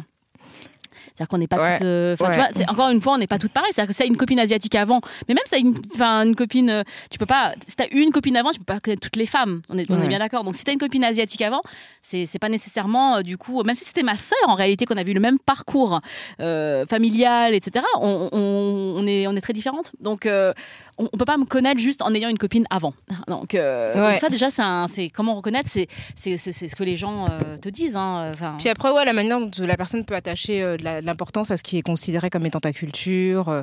C'est-à-dire 1.19 1.29
qu'on 1.31 1.39
n'est 1.39 1.49
pas 1.49 1.61
Ouais, 1.61 1.75
toutes. 1.79 1.85
euh, 1.85 2.16
tu 2.16 2.23
vois, 2.25 2.47
c'est- 2.55 2.69
encore 2.71 2.91
une 2.91 3.01
fois, 3.01 3.14
on 3.14 3.19
n'est 3.19 3.27
pas 3.27 3.39
toutes 3.39 3.53
pareilles. 3.53 3.73
C'est-à-dire 3.75 3.89
que 3.89 3.93
si 3.93 3.99
t'as 3.99 4.07
une 4.07 4.16
copine 4.16 4.39
asiatique 4.39 4.77
avant, 4.77 5.01
mais 5.29 5.35
même 5.35 5.43
si 5.47 5.51
t'as 5.51 5.59
une, 5.59 6.29
une 6.29 6.37
copine, 6.37 6.71
euh, 6.71 6.83
tu 7.11 7.19
peux 7.19 7.27
pas. 7.27 7.55
Si 7.66 7.75
t'as 7.75 7.87
une 7.91 8.11
copine 8.12 8.37
avant, 8.37 8.51
tu 8.53 8.59
peux 8.61 8.64
pas 8.64 8.79
connaître 8.79 9.03
toutes 9.03 9.16
les 9.16 9.27
femmes. 9.27 9.62
On 9.69 9.77
est, 9.79 9.91
on 9.91 9.97
est 9.97 10.03
Ouais. 10.03 10.07
bien 10.09 10.21
d'accord. 10.21 10.45
Donc 10.45 10.55
si 10.55 10.62
t'as 10.62 10.73
une 10.73 10.79
copine 10.79 11.03
asiatique 11.03 11.43
avant, 11.43 11.62
c'est 12.03 12.25
c'est 12.27 12.39
pas 12.39 12.49
nécessairement 12.49 13.16
euh, 13.16 13.23
du 13.23 13.37
coup, 13.37 13.62
même 13.64 13.75
si 13.75 13.85
c'était 13.85 14.05
ma 14.05 14.14
sœur 14.14 14.39
en 14.47 14.55
réalité 14.55 14.85
qu'on 14.87 14.97
a 14.97 15.03
vu 15.03 15.12
le 15.12 15.21
même 15.21 15.39
parcours 15.41 16.01
euh, 16.41 16.87
familial, 16.87 17.53
etc. 17.55 17.85
On, 18.01 18.29
on- 18.33 18.95
on 19.03 19.07
est 19.07 19.27
on 19.27 19.35
est 19.35 19.41
très 19.41 19.53
différentes. 19.53 19.91
Donc 20.01 20.25
euh, 20.27 20.53
on, 20.99 21.09
on 21.12 21.16
peut 21.19 21.25
pas 21.25 21.37
me 21.37 21.45
connaître 21.45 21.81
juste 21.81 22.03
en 22.03 22.14
ayant 22.14 22.29
une 22.29 22.39
copine 22.39 22.64
avant. 22.71 22.95
Donc, 23.29 23.55
euh, 23.55 23.89
Ouais. 23.95 24.12
donc 24.12 24.21
ça 24.21 24.29
déjà 24.29 24.51
c'est 24.51 24.62
c'est 24.89 25.09
comment 25.11 25.35
reconnaître, 25.35 25.69
c'est 25.71 25.89
c'est 26.14 26.37
c'est- 26.37 26.53
c'est 26.53 26.69
ce 26.69 26.77
que 26.77 26.85
les 26.85 26.97
gens 26.97 27.29
te 27.61 27.69
disent. 27.69 27.97
hein. 27.97 28.31
Enfin, 28.33 28.55
Puis 28.59 28.69
après, 28.69 28.91
ouais, 28.93 29.05
la 29.05 29.12
manière 29.12 29.39
dont 29.41 29.51
la 29.59 29.77
personne 29.77 30.05
peut 30.05 30.14
attacher 30.14 30.61
de 30.79 30.85
la- 30.85 31.01
de 31.01 31.07
l'importance 31.09 31.51
à 31.51 31.57
ce 31.57 31.63
qui 31.63 31.79
est 31.79 31.83
considéré 31.83 32.31
comme 32.31 32.47
étant 32.47 32.61
ta 32.61 32.73
culture, 32.73 33.49
euh, 33.49 33.63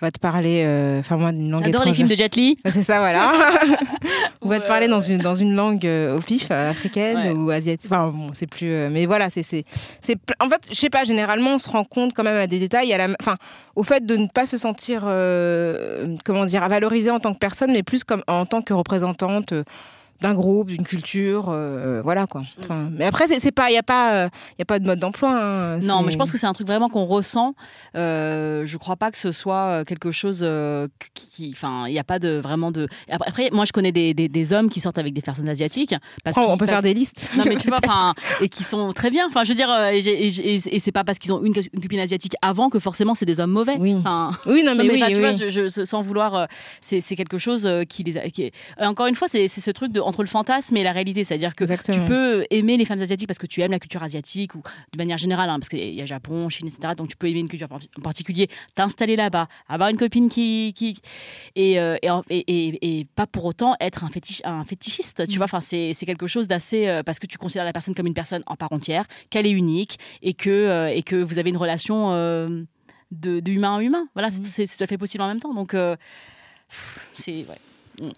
va 0.00 0.10
te 0.10 0.18
parler, 0.18 0.64
euh, 0.66 1.00
enfin 1.00 1.16
moi, 1.16 1.30
d'une 1.30 1.50
langue 1.50 1.64
J'adore 1.64 1.84
les 1.84 1.94
films 1.94 2.08
de 2.08 2.14
Jet 2.14 2.34
Li. 2.34 2.56
C'est 2.66 2.82
ça, 2.82 2.98
voilà. 3.00 3.32
On 4.40 4.48
va 4.48 4.58
te 4.58 4.66
parler 4.66 4.88
dans 4.88 5.00
une, 5.00 5.18
dans 5.18 5.34
une 5.34 5.54
langue 5.54 5.86
euh, 5.86 6.16
au 6.16 6.20
pif, 6.20 6.50
africaine 6.50 7.18
Ouais. 7.18 7.30
ou 7.32 7.50
asiatique. 7.50 7.90
Enfin, 7.90 8.08
bon, 8.08 8.30
c'est 8.32 8.46
plus. 8.46 8.88
mais 8.90 9.06
voilà, 9.06 9.30
c'est. 9.30 9.42
c'est 9.42 9.64
c'est 10.00 10.16
En 10.40 10.48
fait, 10.48 10.68
je 10.70 10.74
sais 10.74 10.90
pas, 10.90 11.04
généralement, 11.04 11.54
on 11.54 11.58
se 11.58 11.68
rend 11.68 11.84
compte 11.84 12.12
quand 12.14 12.24
même 12.24 12.36
à 12.36 12.46
des 12.46 12.58
détails, 12.58 12.92
à 12.92 12.98
la, 12.98 13.14
enfin, 13.20 13.36
au 13.76 13.82
fait 13.82 14.04
de 14.04 14.16
ne 14.16 14.26
pas 14.26 14.46
se 14.46 14.56
sentir, 14.58 15.02
comment 16.24 16.44
dire, 16.46 16.66
valorisée 16.68 17.10
en 17.10 17.20
tant 17.20 17.34
que 17.34 17.38
personne, 17.38 17.72
mais 17.72 17.82
plus 17.82 18.02
comme 18.04 18.22
en 18.26 18.46
tant 18.46 18.62
que 18.62 18.72
représentante. 18.72 19.52
Euh, 20.22 20.28
d'un 20.28 20.34
groupe, 20.34 20.68
d'une 20.68 20.84
culture, 20.84 21.46
euh, 21.48 22.00
voilà 22.02 22.26
quoi. 22.26 22.42
Enfin, 22.60 22.88
mais 22.92 23.04
après, 23.04 23.26
c'est 23.38 23.52
pas, 23.52 23.70
il 23.70 23.74
y 23.74 23.78
a 23.78 23.82
pas, 23.82 24.24
euh, 24.24 24.28
y 24.58 24.62
a 24.62 24.64
pas 24.64 24.78
de 24.78 24.86
mode 24.86 24.98
d'emploi. 25.00 25.30
hein, 25.32 25.78
Non, 25.80 26.02
mais 26.02 26.12
je 26.12 26.16
pense 26.18 26.30
que 26.32 26.38
c'est 26.38 26.46
un 26.46 26.52
truc 26.52 26.66
vraiment 26.66 26.88
qu'on 26.88 27.04
ressent. 27.04 27.54
Euh, 27.96 28.64
je 28.66 28.76
crois 28.76 28.96
pas 28.96 29.10
que 29.10 29.18
ce 29.18 29.32
soit 29.32 29.80
euh, 29.80 29.84
quelque 29.84 30.10
chose 30.10 30.40
euh, 30.42 30.88
qui, 31.14 31.50
enfin, 31.52 31.84
il 31.86 31.92
n'y 31.92 31.98
a 31.98 32.04
pas 32.04 32.18
de 32.18 32.38
vraiment 32.38 32.70
de. 32.70 32.88
Après, 33.10 33.48
moi, 33.52 33.64
je 33.64 33.72
connais 33.72 33.92
des, 33.92 34.14
des, 34.14 34.28
des 34.28 34.52
hommes 34.52 34.68
qui 34.68 34.80
sortent 34.80 34.98
avec 34.98 35.12
des 35.12 35.22
personnes 35.22 35.48
asiatiques. 35.48 35.94
Parce 36.24 36.36
Oh, 36.38 36.46
on 36.48 36.56
peut 36.56 36.66
faire 36.66 36.82
des 36.82 36.94
listes. 36.94 37.28
Non 37.36 37.44
mais 37.46 37.56
tu 37.56 37.68
vois, 37.68 37.78
enfin, 37.86 38.14
et 38.40 38.48
qui 38.48 38.62
sont 38.64 38.92
très 38.92 39.10
bien. 39.10 39.26
Enfin, 39.26 39.44
je 39.44 39.50
veux 39.50 39.54
dire, 39.54 39.70
euh, 39.70 39.90
et, 39.92 39.98
et 39.98 40.54
et 40.74 40.78
c'est 40.78 40.92
pas 40.92 41.04
parce 41.04 41.18
qu'ils 41.18 41.32
ont 41.32 41.42
une, 41.44 41.52
une 41.72 41.80
copine 41.80 42.00
asiatique 42.00 42.34
avant 42.42 42.68
que 42.70 42.78
forcément 42.78 43.14
c'est 43.14 43.26
des 43.26 43.40
hommes 43.40 43.50
mauvais. 43.50 43.76
Oui. 43.78 43.94
Enfin, 43.94 44.30
Oui, 44.46 44.62
non, 44.64 44.72
mais, 44.74 44.84
non, 44.84 44.84
mais 44.84 44.90
oui, 44.94 45.02
tu 45.08 45.14
oui. 45.16 45.20
vois, 45.20 45.32
je, 45.32 45.50
je- 45.68 45.84
sans 45.84 46.02
vouloir, 46.02 46.34
euh, 46.34 46.46
c'est 46.80 47.00
quelque 47.16 47.38
chose 47.38 47.66
euh, 47.66 47.82
qui 47.84 48.02
les. 48.04 48.16
a- 48.18 48.28
qui 48.30 48.50
euh, 48.80 48.86
encore 48.86 49.06
une 49.06 49.14
fois, 49.14 49.28
c'est 49.28 49.48
c'est 49.48 49.60
ce 49.60 49.70
truc 49.70 49.92
de, 49.92 50.00
entre 50.10 50.22
le 50.22 50.28
fantasme 50.28 50.76
et 50.76 50.82
la 50.82 50.92
réalité, 50.92 51.24
c'est-à-dire 51.24 51.54
que 51.54 51.64
Exactement. 51.64 52.04
tu 52.04 52.08
peux 52.10 52.44
aimer 52.50 52.76
les 52.76 52.84
femmes 52.84 53.00
asiatiques 53.00 53.26
parce 53.28 53.38
que 53.38 53.46
tu 53.46 53.62
aimes 53.62 53.70
la 53.70 53.78
culture 53.78 54.02
asiatique 54.02 54.54
ou 54.54 54.60
de 54.92 54.98
manière 54.98 55.16
générale, 55.16 55.48
hein, 55.48 55.58
parce 55.58 55.68
qu'il 55.70 55.94
y 55.94 56.02
a 56.02 56.06
Japon, 56.06 56.48
Chine, 56.50 56.66
etc. 56.68 56.94
Donc 56.96 57.08
tu 57.08 57.16
peux 57.16 57.28
aimer 57.28 57.40
une 57.40 57.48
culture 57.48 57.68
en 57.72 58.02
particulier, 58.02 58.48
t'installer 58.74 59.16
là-bas, 59.16 59.48
avoir 59.68 59.88
une 59.88 59.96
copine 59.96 60.28
qui, 60.28 60.74
qui 60.76 61.00
et, 61.56 61.80
euh, 61.80 61.96
et, 62.28 62.98
et- 63.00 63.04
pas 63.14 63.26
pour 63.26 63.44
autant 63.46 63.74
être 63.80 64.04
un, 64.04 64.08
fétiche, 64.10 64.42
un 64.44 64.64
fétichiste. 64.64 65.20
Mm. 65.20 65.26
Tu 65.28 65.36
vois, 65.38 65.44
enfin 65.46 65.60
c'est 65.60 65.94
quelque 66.06 66.26
chose 66.26 66.46
d'assez 66.46 66.88
euh, 66.88 67.02
parce 67.02 67.18
que 67.18 67.26
tu 67.26 67.38
considères 67.38 67.64
la 67.64 67.72
personne 67.72 67.94
comme 67.94 68.06
une 68.06 68.14
personne 68.14 68.42
en 68.46 68.56
part 68.56 68.72
entière, 68.72 69.04
qu'elle 69.30 69.46
est 69.46 69.50
unique 69.52 69.98
et 70.22 70.34
que 70.34 70.50
euh, 70.50 70.88
et 70.94 71.02
que 71.02 71.16
vous 71.16 71.38
avez 71.38 71.50
une 71.50 71.56
relation. 71.56 72.12
euh, 72.12 72.64
de, 73.12 73.40
de 73.40 73.50
humain 73.50 73.76
à 73.78 73.82
humain. 73.82 74.06
Voilà, 74.14 74.30
c'est- 74.30 74.44
c'est 74.66 74.76
tout 74.76 74.84
à 74.84 74.86
fait 74.86 74.96
possible 74.96 75.24
en 75.24 75.26
même 75.26 75.40
temps. 75.40 75.52
Donc, 75.52 75.74
c'est. 77.14 77.32
ouais. 77.44 77.58
Mm. 78.00 78.10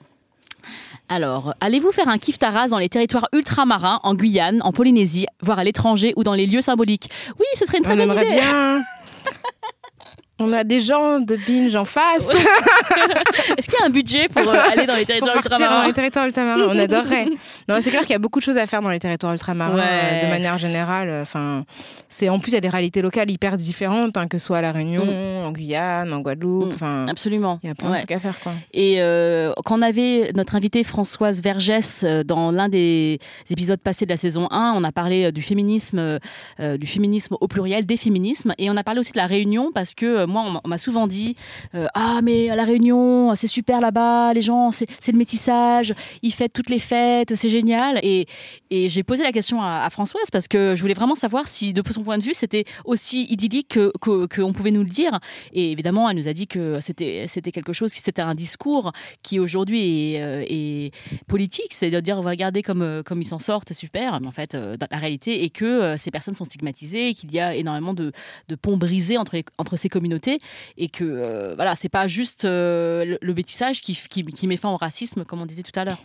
Alors, 1.09 1.55
allez-vous 1.61 1.93
faire 1.93 2.09
un 2.09 2.19
kiff 2.19 2.39
taras 2.39 2.69
dans 2.69 2.79
les 2.79 2.89
territoires 2.89 3.29
ultramarins, 3.33 4.01
en 4.03 4.15
Guyane, 4.15 4.61
en 4.63 4.73
Polynésie, 4.73 5.27
voire 5.43 5.59
à 5.59 5.65
l'étranger 5.65 6.13
ou 6.17 6.25
dans 6.25 6.35
les 6.35 6.47
lieux 6.47 6.61
symboliques? 6.63 7.09
Oui, 7.39 7.47
ce 7.57 7.67
serait 7.67 7.79
une 7.79 7.85
très 7.85 7.95
On 7.95 8.07
bonne 8.07 8.17
idée. 8.17 8.31
bien. 8.41 8.83
On 10.45 10.53
a 10.53 10.65
des 10.65 10.81
gens 10.81 11.21
de 11.21 11.37
binge 11.37 11.75
en 11.77 11.85
face. 11.85 12.29
Est-ce 13.59 13.69
qu'il 13.69 13.79
y 13.79 13.83
a 13.83 13.87
un 13.87 13.91
budget 13.91 14.29
pour 14.29 14.49
euh, 14.49 14.57
aller 14.73 14.87
dans 14.87 14.95
les 14.97 15.05
Pour 15.13 15.19
territoires 15.29 15.35
dans 15.35 15.41
ultramarins 15.43 15.87
les 15.87 15.93
territoires 15.93 16.27
ultramarins, 16.27 16.67
on 16.69 16.79
adorerait. 16.79 17.27
Non, 17.69 17.77
c'est 17.81 17.91
clair 17.91 18.03
qu'il 18.03 18.11
y 18.11 18.15
a 18.15 18.19
beaucoup 18.19 18.39
de 18.39 18.45
choses 18.45 18.59
à 18.59 18.67
faire 18.67 18.81
dans 18.83 18.91
les 18.91 18.99
territoires 18.99 19.33
ultramarins 19.33 19.75
Ouais. 19.75 19.83
euh, 19.85 20.25
de 20.27 20.31
manière 20.31 20.59
générale. 20.59 21.21
Enfin, 21.23 21.65
c'est 22.09 22.29
en 22.29 22.39
plus 22.39 22.51
il 22.53 22.55
y 22.55 22.59
a 22.59 22.61
des 22.61 22.69
réalités 22.69 23.03
locales 23.03 23.31
hyper 23.31 23.57
différentes, 23.57 24.17
hein, 24.17 24.27
que 24.29 24.39
ce 24.39 24.47
soit 24.47 24.59
à 24.59 24.63
la 24.63 24.73
Réunion, 24.73 25.05
en 25.47 25.53
Guyane, 25.53 26.13
en 26.13 26.21
Guadeloupe. 26.21 26.71
Mm. 26.71 26.75
Enfin, 26.75 27.07
Absolument. 27.09 27.59
il 27.63 27.69
y 27.69 27.73
a 27.73 27.75
plein 27.75 27.91
Ouais. 27.91 28.01
de 28.03 28.07
trucs 28.07 28.13
à 28.13 28.19
faire 28.19 28.39
quoi. 28.43 28.53
Et 28.73 28.97
euh, 29.01 29.53
quand 29.65 29.79
on 29.79 29.83
avait 29.83 30.33
notre 30.35 30.57
invitée 30.57 30.83
Françoise 30.85 31.43
Vergès 31.43 32.05
dans 32.27 32.51
l'un 32.51 32.69
des 32.69 33.19
épisodes 33.51 33.81
passés 33.81 34.07
de 34.07 34.11
la 34.11 34.17
saison 34.17 34.49
1, 34.51 34.75
on 34.77 34.85
a 34.85 34.93
parlé 34.93 35.31
du 35.33 35.43
féminisme, 35.43 36.19
du 36.59 36.87
féminisme 36.87 37.37
au 37.41 37.49
pluriel, 37.49 37.87
des 37.87 37.97
féminismes, 37.97 38.55
et 38.59 38.71
on 38.71 38.77
a 38.77 38.83
parlé 38.85 39.01
aussi 39.01 39.13
de 39.13 39.19
la 39.19 39.27
Réunion 39.27 39.71
parce 39.73 39.95
que 39.95 40.25
moi, 40.33 40.61
on 40.65 40.69
m'a- 40.69 40.79
souvent 40.79 41.07
dit 41.07 41.37
euh, 41.75 41.87
ah 41.95 42.21
mais 42.23 42.51
à 42.51 42.57
la 42.57 42.65
Réunion, 42.65 43.35
c'est 43.37 43.47
super 43.47 43.81
là-bas, 43.81 44.33
les 44.35 44.43
gens, 44.43 44.73
c'est 44.73 44.87
le 45.13 45.19
métissage, 45.19 45.95
ils 46.23 46.33
fêtent 46.33 46.53
toutes 46.53 46.71
les 46.71 46.79
fêtes, 46.79 47.35
c'est 47.37 47.49
génial. 47.51 48.01
Et, 48.03 48.27
et 48.71 48.89
j'ai 48.89 49.03
posé 49.03 49.23
la 49.23 49.33
question 49.33 49.63
à, 49.63 49.89
Françoise 49.91 50.25
parce 50.33 50.49
que 50.49 50.75
je 50.75 50.81
voulais 50.81 50.95
vraiment 50.95 51.15
savoir 51.15 51.47
si, 51.47 51.73
de 51.73 51.83
son 51.93 52.03
point 52.03 52.19
de 52.19 52.23
vue, 52.25 52.35
c'était 52.35 52.65
aussi 52.85 53.25
idyllique 53.31 53.69
que 53.69 53.93
que- 54.01 54.27
qu'on 54.27 54.53
pouvait 54.53 54.71
nous 54.71 54.83
le 54.83 54.89
dire. 54.89 55.21
Et 55.53 55.71
évidemment, 55.73 56.09
elle 56.09 56.17
nous 56.17 56.29
a 56.29 56.33
dit 56.33 56.47
que 56.47 56.79
c'était 56.81 57.53
quelque 57.53 57.73
chose, 57.73 57.91
c'était 57.93 58.23
un 58.23 58.35
discours 58.35 58.93
qui 59.23 59.39
aujourd'hui 59.39 60.15
est, 60.15 60.23
euh, 60.23 60.89
politique, 61.29 61.73
c'est 61.73 61.91
de 61.91 62.01
dire 62.01 62.17
regardez 62.17 62.63
comme 62.63 62.83
euh, 62.83 63.03
comme 63.03 63.21
ils 63.21 63.27
s'en 63.27 63.39
sortent, 63.39 63.73
super. 63.73 64.21
Mais 64.21 64.27
en 64.29 64.33
fait, 64.33 64.55
la 64.55 64.99
réalité 64.99 65.45
est 65.45 65.51
que 65.51 65.97
ces 65.97 66.11
personnes 66.11 66.35
sont 66.35 66.45
stigmatisées, 66.45 67.15
qu'il 67.15 67.33
y 67.33 67.41
a 67.41 67.55
énormément 67.55 67.95
de, 67.95 68.13
de 68.49 68.55
ponts 68.55 68.77
brisés 68.77 69.19
entre 69.19 69.37
entre 69.59 69.77
ces 69.77 69.89
communautés, 69.89 70.12
et 70.77 70.89
que 70.89 71.05
euh, 71.05 71.55
voilà, 71.55 71.75
c'est 71.75 71.89
pas 71.89 72.09
juste 72.09 72.45
euh, 72.45 73.05
le, 73.05 73.19
le 73.21 73.33
bêtissage 73.33 73.81
qui, 73.81 73.95
qui 74.11 74.25
qui 74.25 74.47
met 74.47 74.57
fin 74.57 74.71
au 74.71 74.77
racisme, 74.77 75.25
comme 75.25 75.41
on 75.41 75.47
disait 75.47 75.63
tout 75.63 75.79
à 75.79 75.85
l'heure. 75.85 76.03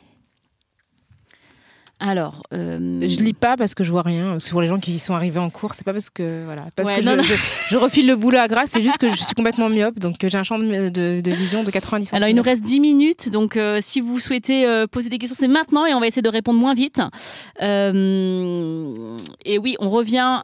Alors, 2.00 2.44
euh, 2.54 2.78
Je 3.02 3.20
lis 3.24 3.34
pas 3.34 3.58
parce 3.58 3.74
que 3.74 3.84
je 3.84 3.90
vois 3.92 4.04
rien. 4.04 4.30
Parce 4.32 4.46
que 4.46 4.52
pour 4.52 4.62
les 4.62 4.68
gens 4.68 4.80
qui 4.80 4.94
y 4.94 5.00
sont 5.00 5.16
arrivés 5.16 5.40
en 5.40 5.50
cours, 5.50 5.74
c'est 5.74 5.84
pas 5.84 5.94
parce 5.94 6.12
que 6.12 6.44
voilà, 6.46 6.66
parce 6.76 6.90
Ouais, 6.90 7.00
que 7.00 7.04
non, 7.04 7.12
je, 7.14 7.18
non. 7.18 7.24
je- 7.24 7.34
je 7.72 7.76
refile 7.78 8.06
le 8.06 8.16
boulot 8.16 8.38
à 8.38 8.48
grâce. 8.48 8.70
C'est 8.70 8.84
juste 8.84 9.00
que 9.00 9.10
je 9.10 9.24
suis 9.24 9.34
complètement 9.34 9.68
myope, 9.70 9.98
donc 10.00 10.24
euh, 10.24 10.30
j'ai 10.30 10.38
un 10.38 10.44
champ 10.44 10.60
de, 10.60 10.90
de- 10.90 11.22
de 11.22 11.32
vision 11.32 11.64
de 11.64 11.72
90 11.72 12.06
cm. 12.06 12.16
Alors, 12.18 12.30
il 12.30 12.36
nous 12.36 12.44
reste 12.44 12.62
10 12.62 12.80
minutes, 12.80 13.30
donc 13.32 13.58
euh, 13.58 13.80
si 13.82 14.00
vous 14.02 14.20
souhaitez 14.20 14.66
euh, 14.68 14.86
poser 14.86 15.10
des 15.10 15.18
questions, 15.18 15.36
c'est 15.40 15.48
maintenant 15.48 15.88
et 15.88 15.94
on 15.96 16.00
va 16.00 16.06
essayer 16.08 16.22
de 16.22 16.30
répondre 16.30 16.60
moins 16.60 16.76
vite. 16.76 17.02
Et 19.46 19.58
oui, 19.58 19.76
on 19.80 19.90
revient 19.90 20.42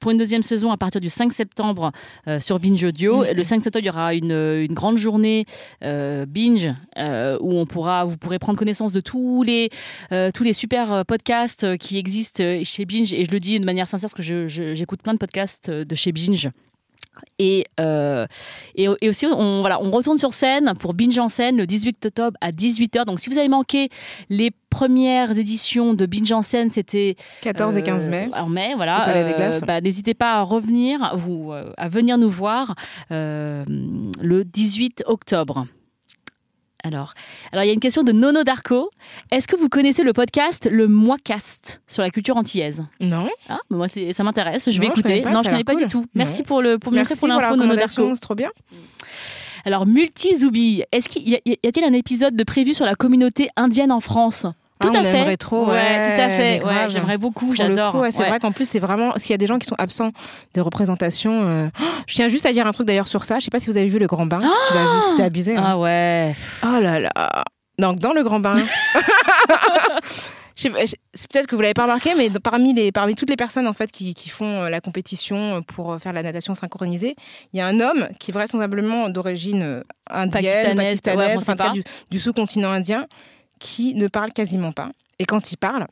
pour 0.00 0.10
une 0.10 0.18
deuxième 0.18 0.42
saison 0.42 0.72
à 0.72 0.76
partir 0.76 1.00
du 1.00 1.08
5 1.08 1.32
septembre 1.32 1.92
sur 2.40 2.58
Binge 2.58 2.82
Audio. 2.84 3.18
Mhm. 3.24 3.32
Le 3.34 3.44
5 3.44 3.62
septembre, 3.62 3.82
il 3.84 3.86
y 3.86 3.90
aura 3.90 4.14
une, 4.14 4.32
une 4.32 4.74
grande 4.74 4.98
journée 4.98 5.46
Binge 5.80 6.68
où 6.98 7.58
on 7.58 7.66
pourra, 7.66 8.04
vous 8.04 8.16
pourrez 8.16 8.38
prendre 8.38 8.58
connaissance 8.58 8.92
de 8.92 9.00
tous 9.00 9.42
les, 9.42 9.70
tous 10.34 10.44
les 10.44 10.52
super 10.52 10.81
euh, 10.90 11.04
podcasts 11.04 11.64
euh, 11.64 11.76
qui 11.76 11.98
existent 11.98 12.42
euh, 12.42 12.62
chez 12.64 12.84
Binge. 12.84 13.12
Et 13.12 13.24
je 13.24 13.30
le 13.30 13.38
dis 13.38 13.60
de 13.60 13.64
manière 13.64 13.86
sincère 13.86 14.10
parce 14.10 14.14
que 14.14 14.48
j'écoute 14.48 15.02
plein 15.02 15.12
de 15.12 15.18
podcasts 15.18 15.70
de 15.70 15.94
chez 15.94 16.10
Binge. 16.12 16.48
Et, 17.38 17.66
euh, 17.78 18.26
et, 18.74 18.88
et 19.02 19.08
aussi, 19.08 19.26
on, 19.26 19.60
voilà, 19.60 19.80
on 19.82 19.90
retourne 19.90 20.16
sur 20.16 20.32
scène 20.32 20.72
pour 20.80 20.94
Binge 20.94 21.18
en 21.18 21.28
scène 21.28 21.58
le 21.58 21.66
18 21.66 22.06
octobre 22.06 22.36
à 22.40 22.50
18h. 22.52 23.04
Donc, 23.04 23.20
si 23.20 23.28
vous 23.28 23.36
avez 23.36 23.48
manqué 23.48 23.90
les 24.30 24.50
premières 24.70 25.38
éditions 25.38 25.92
de 25.92 26.06
Binge 26.06 26.32
en 26.32 26.42
scène, 26.42 26.70
c'était 26.70 27.16
14 27.42 27.76
et 27.76 27.82
15 27.82 28.08
mai. 28.08 28.30
En 28.34 28.48
mai, 28.48 28.72
voilà. 28.76 29.06
Euh, 29.08 29.60
bah, 29.66 29.80
N'hésitez 29.82 30.14
pas 30.14 30.36
à 30.36 30.42
revenir, 30.42 31.12
vous, 31.14 31.52
à 31.76 31.88
venir 31.88 32.16
nous 32.16 32.30
voir 32.30 32.74
le 33.10 34.42
18 34.42 35.04
octobre. 35.06 35.66
Alors, 36.84 37.14
alors, 37.52 37.64
il 37.64 37.68
y 37.68 37.70
a 37.70 37.74
une 37.74 37.80
question 37.80 38.02
de 38.02 38.10
Nono 38.12 38.42
Darko. 38.42 38.90
Est-ce 39.30 39.46
que 39.46 39.54
vous 39.56 39.68
connaissez 39.68 40.02
le 40.02 40.12
podcast 40.12 40.68
Le 40.70 40.88
Moicast 40.88 41.80
sur 41.86 42.02
la 42.02 42.10
culture 42.10 42.36
antillaise? 42.36 42.84
Non. 43.00 43.28
ah, 43.48 43.58
bah, 43.70 43.76
moi, 43.76 43.86
ça 43.88 44.24
m'intéresse. 44.24 44.68
Je 44.70 44.80
vais 44.80 44.86
Non, 44.86 44.92
écouter. 44.92 45.22
pas, 45.22 45.30
non, 45.30 45.42
je 45.44 45.50
connais 45.50 45.62
pas 45.64 45.76
du 45.76 45.86
tout. 45.86 46.04
Merci 46.14 46.40
Non. 46.42 46.46
pour 46.46 46.60
le 46.62 46.78
pour, 46.78 46.92
merci 46.92 47.12
Merci 47.12 47.20
pour 47.20 47.28
l'info, 47.28 47.56
Nono 47.56 47.76
Darko. 47.76 48.14
c'est 48.14 48.20
trop 48.20 48.34
bien. 48.34 48.50
Alors, 49.64 49.86
multi-zoubi, 49.86 50.82
est-ce 50.90 51.08
qu'il 51.08 51.28
y 51.28 51.36
a-t-il 51.36 51.84
un 51.84 51.92
épisode 51.92 52.34
de 52.34 52.42
prévu 52.44 52.74
sur 52.74 52.84
la 52.84 52.96
communauté 52.96 53.48
indienne 53.56 53.92
en 53.92 54.00
France? 54.00 54.46
Tout 54.82 54.90
Ah, 54.92 54.98
à 54.98 55.00
on 55.00 55.04
fait. 55.04 55.18
aimerait 55.18 55.36
trop, 55.36 55.66
ouais, 55.66 55.72
ouais, 55.72 56.14
tout 56.16 56.20
à 56.20 56.28
fait. 56.28 56.62
Ouais, 56.64 56.88
j'aimerais 56.88 57.16
beaucoup, 57.18 57.46
Pour 57.46 57.54
j'adore. 57.54 57.94
ouais, 57.96 58.10
c'est 58.10 58.26
vrai 58.28 58.38
qu'en 58.38 58.52
plus, 58.52 58.68
c'est 58.68 58.78
vraiment. 58.80 59.12
S'il 59.16 59.30
y 59.30 59.34
a 59.34 59.38
des 59.38 59.46
gens 59.46 59.58
qui 59.58 59.66
sont 59.66 59.76
absents 59.78 60.10
des 60.54 60.60
représentations. 60.60 61.48
euh, 61.48 61.68
oh, 61.80 61.84
je 62.06 62.14
tiens 62.14 62.28
juste 62.28 62.44
à 62.46 62.52
dire 62.52 62.66
un 62.66 62.72
truc 62.72 62.86
d'ailleurs 62.86 63.08
sur 63.08 63.24
ça. 63.24 63.38
Je 63.38 63.44
sais 63.44 63.50
pas 63.50 63.58
si 63.60 63.68
vous 63.70 63.76
avez 63.78 63.88
vu 63.88 63.98
le 63.98 64.06
grand 64.06 64.26
bain. 64.26 64.40
si 64.40 64.68
tu 64.68 64.74
l'as 64.74 64.84
vu, 64.84 65.00
c'était 65.10 65.22
abusé. 65.24 65.56
hein. 65.56 65.64
Ah 65.66 65.78
ouais. 65.78 66.34
Oh 66.64 66.80
là 66.80 67.00
là. 67.00 67.10
Donc, 67.78 67.98
dans 67.98 68.12
le 68.12 68.22
grand 68.22 68.40
bain. 68.40 68.56
Peut-être 70.62 71.46
que 71.46 71.56
vous 71.56 71.62
l'avez 71.62 71.74
pas 71.74 71.82
remarqué, 71.84 72.14
mais 72.14 72.28
parmi, 72.30 72.74
les, 72.74 72.92
parmi 72.92 73.14
toutes 73.14 73.30
les 73.30 73.36
personnes 73.36 73.66
en 73.66 73.72
fait 73.72 73.90
qui, 73.90 74.14
qui 74.14 74.28
font 74.28 74.64
euh, 74.64 74.68
la 74.68 74.80
compétition 74.82 75.62
pour 75.62 75.92
euh, 75.92 75.98
faire 75.98 76.12
la 76.12 76.22
natation 76.22 76.54
synchronisée, 76.54 77.16
il 77.52 77.58
y 77.58 77.60
a 77.62 77.66
un 77.66 77.80
homme 77.80 78.06
qui 78.20 78.30
est 78.30 78.34
vraisemblablement 78.34 79.08
d'origine 79.08 79.82
indienne, 80.10 80.76
Pakistanaise, 80.76 81.00
ouais, 81.16 81.34
enfin, 81.38 81.72
du 82.10 82.20
sous-continent 82.20 82.70
indien, 82.70 83.06
qui 83.62 83.94
ne 83.94 84.08
parle 84.08 84.32
quasiment 84.32 84.72
pas. 84.72 84.90
Et 85.18 85.24
quand 85.24 85.52
il 85.52 85.56
parle, 85.56 85.86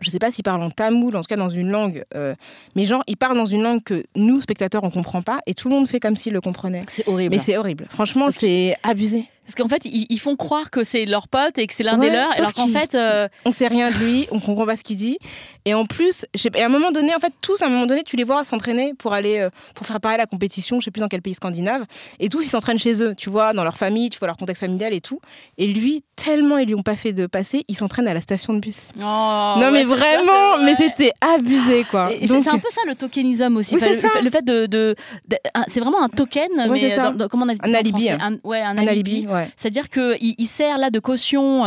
je 0.00 0.10
sais 0.10 0.18
pas 0.18 0.30
s'il 0.30 0.42
parle 0.42 0.62
en 0.62 0.70
tamoul, 0.70 1.16
en 1.16 1.20
tout 1.22 1.28
cas 1.28 1.36
dans 1.36 1.48
une 1.48 1.70
langue, 1.70 2.04
euh, 2.14 2.34
mais 2.74 2.84
genre 2.84 3.02
il 3.06 3.16
parle 3.16 3.36
dans 3.36 3.46
une 3.46 3.62
langue 3.62 3.82
que 3.82 4.04
nous 4.16 4.40
spectateurs 4.40 4.84
on 4.84 4.90
comprend 4.90 5.22
pas, 5.22 5.40
et 5.46 5.54
tout 5.54 5.68
le 5.68 5.74
monde 5.74 5.88
fait 5.88 6.00
comme 6.00 6.16
s'il 6.16 6.32
le 6.32 6.40
comprenait. 6.40 6.82
C'est 6.88 7.06
horrible. 7.08 7.34
Mais 7.34 7.38
c'est 7.38 7.56
horrible. 7.56 7.86
Franchement, 7.90 8.30
c'est 8.30 8.76
abusé. 8.82 9.28
Parce 9.48 9.54
qu'en 9.54 9.68
fait, 9.68 9.86
ils, 9.86 10.04
ils 10.10 10.20
font 10.20 10.36
croire 10.36 10.70
que 10.70 10.84
c'est 10.84 11.06
leur 11.06 11.26
pote 11.26 11.56
et 11.56 11.66
que 11.66 11.72
c'est 11.72 11.82
l'un 11.82 11.96
des 11.96 12.08
Ouais, 12.08 12.12
leurs, 12.16 12.30
alors 12.38 12.52
qu'en 12.52 12.68
fait, 12.68 12.94
euh, 12.94 13.28
On 13.46 13.50
sait 13.50 13.66
rien 13.66 13.90
de 13.90 13.94
lui, 13.96 14.28
on 14.30 14.38
comprend 14.40 14.66
pas 14.66 14.76
ce 14.76 14.84
qu'il 14.84 14.96
dit. 14.96 15.16
Et 15.64 15.72
en 15.72 15.86
plus, 15.86 16.26
et 16.54 16.62
à 16.62 16.66
un 16.66 16.68
moment 16.68 16.90
donné, 16.92 17.14
en 17.14 17.18
fait, 17.18 17.32
tous, 17.40 17.62
à 17.62 17.66
un 17.66 17.70
moment 17.70 17.86
donné, 17.86 18.02
tu 18.02 18.16
les 18.16 18.24
vois 18.24 18.44
s'entraîner 18.44 18.92
pour 18.92 19.14
aller, 19.14 19.38
euh, 19.38 19.48
pour 19.74 19.86
faire 19.86 20.00
pareil 20.00 20.18
la 20.18 20.26
compétition, 20.26 20.80
je 20.80 20.84
sais 20.84 20.90
plus 20.90 21.00
dans 21.00 21.08
quel 21.08 21.22
pays 21.22 21.32
scandinave. 21.34 21.84
Et 22.20 22.28
tous, 22.28 22.42
ils 22.44 22.50
s'entraînent 22.50 22.78
chez 22.78 23.02
eux, 23.02 23.14
tu 23.16 23.30
vois, 23.30 23.54
dans 23.54 23.64
leur 23.64 23.76
famille, 23.78 24.10
tu 24.10 24.18
vois 24.18 24.28
leur 24.28 24.36
contexte 24.36 24.60
familial 24.60 24.92
et 24.92 25.00
tout. 25.00 25.18
Et 25.56 25.66
lui, 25.66 26.02
tellement 26.14 26.58
ils 26.58 26.66
lui 26.66 26.74
ont 26.74 26.82
pas 26.82 26.96
fait 26.96 27.12
de 27.14 27.26
passer, 27.26 27.64
il 27.68 27.74
s'entraîne 27.76 28.06
à 28.06 28.12
la 28.14 28.20
station 28.20 28.52
de 28.52 28.60
bus. 28.60 28.90
oh, 28.96 29.00
non, 29.00 29.56
ouais, 29.60 29.70
mais 29.70 29.84
vraiment, 29.84 30.58
mais 30.64 30.74
c'était 30.74 31.12
abusé, 31.20 31.84
quoi. 31.90 32.10
C'est- 32.20 32.26
Donc, 32.28 32.46
un 32.46 32.58
peu 32.58 32.68
ça 32.70 32.82
le 32.86 32.94
tokenisme 32.94 33.56
aussi. 33.56 33.74
Oui, 33.74 33.80
Enfin, 33.82 33.94
c'est 33.94 34.06
le, 34.06 34.12
ça. 34.12 34.20
le 34.20 34.30
fait 34.30 34.44
de, 34.44 34.66
de- 34.66 34.94
de- 35.26 35.36
un- 35.54 35.64
c'est 35.68 35.80
vraiment 35.80 36.02
un 36.02 36.08
token, 36.08 36.48
mais 36.70 36.80
c'est 36.80 36.90
ça. 36.90 37.04
dans- 37.10 37.14
dans- 37.14 37.28
comment 37.28 37.46
on 37.46 37.48
a 37.48 37.54
dit 37.54 37.60
Un 37.62 37.74
alibi, 37.74 38.10
hein. 38.10 38.18
un, 38.20 38.48
ouais, 38.48 38.60
un, 38.60 38.76
un 38.78 38.86
alibi. 38.86 39.16
alibi, 39.16 39.26
C'est-à-dire 39.56 39.88
qu'il 39.88 40.34
il 40.38 40.46
sert 40.46 40.78
là 40.78 40.90
de 40.90 40.98
caution 40.98 41.64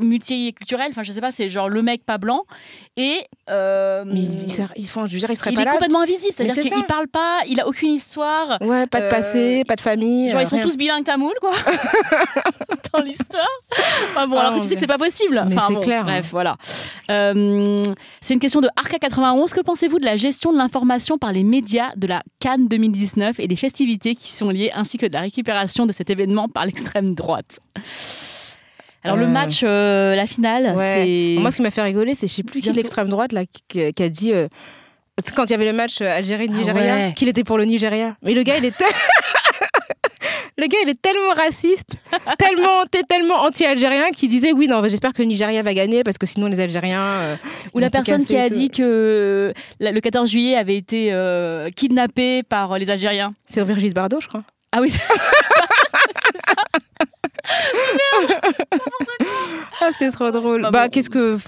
multiculturelle. 0.00 0.88
Enfin, 0.90 1.02
je 1.02 1.12
sais 1.12 1.20
pas, 1.20 1.30
c'est 1.30 1.48
genre 1.48 1.68
le 1.68 1.82
mec 1.82 2.04
pas 2.04 2.18
blanc 2.18 2.44
et 2.96 3.18
euh, 3.48 4.04
Mais 4.06 4.20
il, 4.20 4.42
il, 4.44 4.50
sert- 4.50 4.72
il- 4.76 4.84
enfin, 4.84 5.06
je 5.06 5.12
veux 5.14 5.18
dire, 5.18 5.30
il 5.30 5.36
serait 5.36 5.50
il 5.50 5.56
pas 5.56 5.62
est 5.62 5.64
là. 5.66 5.72
complètement 5.72 6.00
invisible. 6.02 6.32
C'est-à-dire 6.36 6.54
c'est 6.54 6.70
qu'il 6.70 6.84
parle 6.84 7.08
pas, 7.08 7.40
il 7.48 7.60
a 7.60 7.66
aucune 7.66 7.90
histoire. 7.92 8.58
Ouais, 8.60 8.86
pas 8.86 9.00
de 9.00 9.04
Euh, 9.06 9.10
passé, 9.10 9.64
pas 9.66 9.76
de 9.76 9.80
famille. 9.80 10.30
Genre, 10.30 10.40
ils 10.40 10.46
sont 10.46 10.56
rien. 10.56 10.64
tous 10.64 10.76
bilingues 10.76 11.04
tamoul, 11.04 11.32
quoi, 11.40 11.50
dans 12.92 13.02
l'histoire. 13.02 13.46
Enfin, 14.10 14.26
bon, 14.26 14.36
Ah, 14.36 14.40
alors 14.40 14.54
que 14.56 14.60
tu 14.62 14.68
sais 14.68 14.74
que 14.74 14.80
c'est 14.80 14.86
pas 14.86 14.98
possible. 14.98 15.42
mais 15.48 15.56
Enfin, 15.56 15.66
c'est 15.68 15.74
bon, 15.74 15.80
clair, 15.80 16.04
Bref, 16.04 16.28
voilà. 16.30 16.56
Euh, 17.10 17.82
c'est 18.20 18.34
une 18.34 18.40
question 18.40 18.60
de 18.60 18.68
Arca91. 18.80 19.52
Que 19.52 19.60
pensez-vous 19.60 19.98
de 19.98 20.04
la 20.04 20.16
gestion 20.16 20.52
de 20.52 20.58
l'information 20.58 21.18
par 21.18 21.32
les 21.32 21.44
médias 21.44 21.90
de 21.96 22.06
la 22.06 22.22
Cannes 22.38 22.68
2019 22.68 23.40
et 23.40 23.48
des 23.48 23.56
festivités 23.56 24.14
qui 24.14 24.30
sont 24.32 24.50
liées, 24.50 24.70
ainsi 24.74 24.98
que 24.98 25.06
de 25.06 25.12
la 25.12 25.20
récupération 25.20 25.86
de 25.86 25.92
cet 25.92 26.10
événement 26.10 26.48
par 26.48 26.64
l'extrême 26.66 27.14
droite? 27.14 27.58
Alors 29.02 29.16
le 29.16 29.24
Euh, 29.24 29.28
match, 29.28 29.60
euh, 29.62 30.14
la 30.14 30.26
finale, 30.26 30.74
Ouais. 30.76 31.02
c'est 31.36 31.40
Moi, 31.40 31.50
ce 31.50 31.56
qui 31.56 31.62
m'a 31.62 31.70
fait 31.70 31.82
rigoler, 31.82 32.14
c'est 32.14 32.28
je 32.28 32.34
sais 32.34 32.42
plus 32.42 32.60
qui 32.60 32.70
l'extrême 32.72 33.08
droite 33.08 33.32
là 33.32 33.42
qui, 33.68 33.92
qui 33.92 34.02
a 34.02 34.08
dit 34.08 34.32
euh, 34.32 34.46
quand 35.36 35.44
il 35.44 35.50
y 35.50 35.54
avait 35.54 35.64
le 35.66 35.72
match 35.72 36.00
Algérie-Nigeria 36.00 36.94
Ah 36.94 36.96
ouais. 37.08 37.12
qu'il 37.16 37.28
était 37.28 37.44
pour 37.44 37.58
le 37.58 37.64
Nigeria. 37.64 38.16
Mais 38.22 38.32
le 38.34 38.42
gars, 38.42 38.56
il 38.58 38.64
était 38.64 38.84
le 40.58 40.66
gars, 40.66 40.78
il 40.84 40.88
est 40.90 41.00
tellement 41.00 41.32
raciste, 41.36 41.90
tellement 42.38 42.84
tellement 43.08 43.36
anti-algérien 43.42 44.10
qu'il 44.10 44.28
disait 44.28 44.52
oui 44.52 44.66
non, 44.68 44.82
j'espère 44.88 45.12
que 45.14 45.22
le 45.22 45.28
Nigeria 45.28 45.62
va 45.62 45.72
gagner 45.74 46.02
parce 46.04 46.18
que 46.18 46.26
sinon 46.26 46.46
les 46.48 46.60
Algériens. 46.60 47.02
euh, 47.02 47.36
Ou 47.74 47.78
la 47.78 47.90
personne 47.90 48.24
qui 48.24 48.36
a 48.36 48.48
tout. 48.48 48.54
dit 48.54 48.70
que 48.70 49.52
la- 49.78 49.92
le 49.92 50.00
14 50.00 50.30
juillet 50.30 50.56
avait 50.56 50.76
été 50.76 51.08
euh, 51.12 51.70
kidnappé 51.70 52.42
par 52.42 52.78
les 52.78 52.90
Algériens. 52.90 53.32
C'est 53.46 53.64
Brigitte 53.66 53.94
Bardot, 53.94 54.20
je 54.20 54.28
crois. 54.28 54.42
Ah 54.72 54.80
oui, 54.80 54.92
Ah, 59.80 59.90
c'est 59.98 60.10
trop 60.10 60.30
drôle. 60.30 60.62
Bah 60.62 60.70
Bah, 60.70 60.84
bon. 60.84 60.90
qu'est-ce 60.90 61.10
que. 61.10 61.38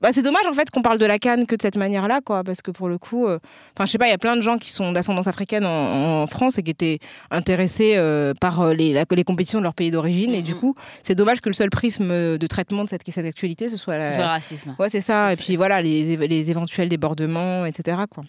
Bah, 0.00 0.08
c'est 0.12 0.22
dommage 0.22 0.46
en 0.46 0.54
fait 0.54 0.70
qu'on 0.70 0.80
parle 0.80 0.98
de 0.98 1.04
la 1.04 1.18
canne 1.18 1.44
que 1.46 1.54
de 1.54 1.60
cette 1.60 1.76
manière-là, 1.76 2.20
quoi, 2.24 2.42
parce 2.42 2.62
que 2.62 2.70
pour 2.70 2.88
le 2.88 2.96
coup, 2.96 3.26
euh, 3.26 3.38
enfin, 3.76 3.84
je 3.84 3.90
sais 3.92 3.98
pas, 3.98 4.06
il 4.06 4.10
y 4.10 4.14
a 4.14 4.18
plein 4.18 4.34
de 4.34 4.40
gens 4.40 4.56
qui 4.56 4.70
sont 4.72 4.92
d'ascendance 4.92 5.26
africaine 5.26 5.66
en, 5.66 6.22
en 6.22 6.26
France 6.26 6.56
et 6.56 6.62
qui 6.62 6.70
étaient 6.70 7.00
intéressés 7.30 7.96
euh, 7.96 8.32
par 8.40 8.62
euh, 8.62 8.72
les, 8.72 8.94
la- 8.94 9.04
les 9.10 9.24
compétitions 9.24 9.58
de 9.58 9.64
leur 9.64 9.74
pays 9.74 9.90
d'origine, 9.90 10.30
et 10.34 10.40
du 10.40 10.54
Mhm. 10.54 10.60
coup, 10.60 10.74
c'est 11.02 11.14
dommage 11.14 11.42
que 11.42 11.50
le 11.50 11.54
seul 11.54 11.68
prisme 11.68 12.08
de 12.38 12.46
traitement 12.46 12.84
de 12.84 12.88
cette, 12.88 13.02
cette 13.10 13.26
actualité, 13.26 13.68
ce 13.68 13.76
soit 13.76 13.98
la. 13.98 14.16
le 14.16 14.22
racisme. 14.24 14.74
Ouais, 14.78 14.88
c'est 14.88 15.02
ça. 15.02 15.34
Et 15.34 15.36
puis 15.36 15.56
voilà, 15.56 15.82
les, 15.82 16.16
les 16.16 16.50
éventuels 16.50 16.88
débordements, 16.88 17.66
etc. 17.66 17.98
Quoi. 18.10 18.24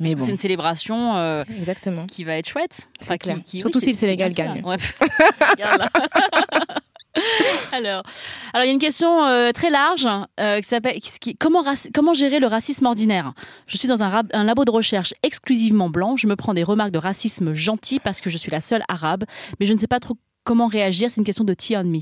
Mais 0.00 0.14
bon, 0.14 0.24
C'est 0.24 0.30
une 0.32 0.38
célébration 0.38 1.16
euh, 1.16 1.44
exactement. 1.58 2.06
qui 2.06 2.24
va 2.24 2.36
être 2.36 2.48
chouette. 2.48 2.88
C'est 3.00 3.18
clair. 3.18 3.36
qui- 3.36 3.42
qui- 3.42 3.60
Surtout 3.60 3.80
si 3.80 3.90
le 3.90 3.96
Sénégal 3.96 4.32
gagne. 4.32 4.62
Ouais. 4.64 4.76
Alors, 7.70 8.02
alors, 8.52 8.64
il 8.64 8.66
y 8.66 8.70
a 8.70 8.72
une 8.72 8.80
question 8.80 9.24
euh, 9.24 9.52
très 9.52 9.70
large 9.70 10.08
euh, 10.40 10.60
qui 10.60 10.68
s'appelle 10.68 10.98
comment, 11.38 11.62
comment 11.94 12.12
gérer 12.12 12.40
le 12.40 12.48
racisme 12.48 12.86
ordinaire? 12.86 13.34
Je 13.68 13.76
suis 13.76 13.86
dans 13.86 14.02
un, 14.02 14.22
un 14.32 14.42
labo 14.44 14.64
de 14.64 14.72
recherche 14.72 15.14
exclusivement 15.22 15.88
blanc. 15.88 16.16
Je 16.16 16.26
me 16.26 16.34
prends 16.34 16.54
des 16.54 16.64
remarques 16.64 16.90
de 16.90 16.98
racisme 16.98 17.52
gentil 17.54 18.00
parce 18.00 18.20
que 18.20 18.30
je 18.30 18.38
suis 18.38 18.50
la 18.50 18.60
seule 18.60 18.82
arabe, 18.88 19.22
mais 19.60 19.66
je 19.66 19.72
ne 19.72 19.78
sais 19.78 19.86
pas 19.86 20.00
trop 20.00 20.16
comment 20.42 20.66
réagir. 20.66 21.08
C'est 21.08 21.18
une 21.20 21.24
question 21.24 21.44
de 21.44 21.54
tea 21.54 21.76
on 21.76 21.84
me. 21.84 22.00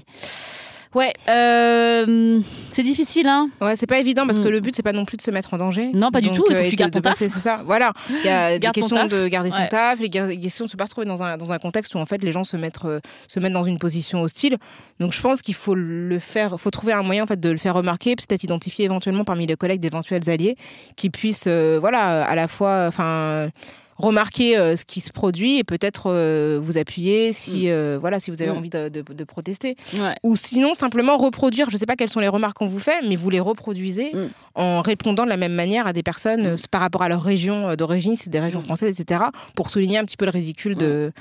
Ouais, 0.94 1.12
euh, 1.30 2.40
c'est 2.70 2.82
difficile, 2.82 3.26
hein 3.26 3.48
Ouais, 3.60 3.76
c'est 3.76 3.86
pas 3.86 3.98
évident 3.98 4.26
parce 4.26 4.38
que 4.38 4.48
Mm. 4.48 4.52
le 4.52 4.60
but 4.60 4.76
c'est 4.76 4.82
pas 4.82 4.92
non 4.92 5.04
plus 5.06 5.16
de 5.16 5.22
se 5.22 5.30
mettre 5.30 5.54
en 5.54 5.56
danger. 5.56 5.90
Non, 5.94 6.10
pas 6.10 6.20
du 6.20 6.26
Donc, 6.28 6.36
tout, 6.36 6.44
il 6.50 6.54
faut 6.56 6.60
euh, 6.60 6.64
que 6.66 6.70
tu 6.70 6.76
gardes 6.76 6.92
ton 6.92 7.00
taf. 7.00 7.16
C'est 7.16 7.28
ça. 7.30 7.62
Voilà. 7.64 7.92
Il 8.10 8.26
y 8.26 8.28
a 8.28 8.58
des 8.58 8.68
questions 8.72 9.06
de 9.06 9.26
garder 9.28 9.50
son 9.50 9.62
Ouais. 9.62 9.68
taf, 9.68 9.98
les 10.00 10.10
questions 10.10 10.66
de 10.66 10.70
se 10.70 10.76
pas 10.76 10.84
retrouver 10.84 11.06
dans 11.06 11.22
un, 11.22 11.38
dans 11.38 11.50
un 11.50 11.58
contexte 11.58 11.94
où 11.94 11.98
en 11.98 12.04
fait 12.06 12.22
les 12.22 12.30
gens 12.32 12.44
se 12.44 12.56
mettent, 12.56 12.84
euh, 12.84 13.00
se 13.26 13.40
mettent 13.40 13.52
dans 13.54 13.64
une 13.64 13.78
position 13.78 14.22
hostile. 14.22 14.56
Donc 15.00 15.12
je 15.12 15.20
pense 15.22 15.40
qu'il 15.40 15.54
faut 15.54 15.74
le 15.74 16.18
faire, 16.18 16.60
faut 16.60 16.70
trouver 16.70 16.92
un 16.92 17.02
moyen 17.02 17.24
en 17.24 17.26
fait 17.26 17.40
de 17.40 17.48
le 17.50 17.58
faire 17.58 17.74
remarquer, 17.74 18.14
peut-être 18.14 18.42
identifier 18.44 18.84
éventuellement 18.84 19.24
parmi 19.24 19.46
les 19.46 19.56
collègues 19.56 19.80
d'éventuels 19.80 20.28
alliés 20.28 20.56
qui 20.96 21.08
puissent, 21.10 21.48
voilà, 21.48 22.24
à 22.24 22.34
la 22.34 22.48
fois, 22.48 22.84
enfin. 22.88 23.48
Remarquer 23.96 24.56
euh, 24.56 24.76
ce 24.76 24.84
qui 24.84 25.00
se 25.00 25.12
produit 25.12 25.58
et 25.58 25.64
peut-être 25.64 26.06
euh, 26.10 26.60
vous 26.62 26.78
appuyer 26.78 27.32
si 27.32 27.68
euh, 27.70 27.98
voilà 28.00 28.18
si 28.20 28.30
vous 28.30 28.40
avez 28.42 28.50
Mm. 28.50 28.56
envie 28.56 28.70
de, 28.70 28.88
de- 28.88 29.02
de 29.12 29.24
protester 29.24 29.76
Ouais. 29.94 30.14
ou 30.22 30.34
sinon 30.36 30.74
simplement 30.74 31.16
reproduire 31.16 31.68
je 31.70 31.76
sais 31.76 31.86
pas 31.86 31.94
quelles 31.96 32.08
sont 32.10 32.20
les 32.20 32.28
remarques 32.28 32.56
qu'on 32.56 32.66
vous 32.66 32.78
fait 32.80 33.02
mais 33.06 33.16
vous 33.16 33.30
les 33.30 33.40
reproduisez 33.40 34.10
Mm. 34.14 34.28
En 34.54 34.80
répondant 34.82 35.24
de 35.24 35.28
la 35.28 35.36
même 35.36 35.54
manière 35.54 35.86
à 35.86 35.92
des 35.92 36.02
personnes 36.02 36.46
euh, 36.46 36.56
par 36.70 36.80
rapport 36.80 37.02
à 37.02 37.08
leur 37.08 37.22
région 37.22 37.68
euh, 37.70 37.76
d'origine 37.76 38.16
c'est 38.16 38.30
des 38.30 38.40
régions 38.40 38.60
Mm. 38.60 38.64
françaises 38.64 39.00
etc 39.00 39.22
pour 39.54 39.70
souligner 39.70 39.98
un 39.98 40.04
petit 40.04 40.16
peu 40.16 40.24
le 40.26 40.30
ridicule 40.30 40.74
de, 40.76 41.12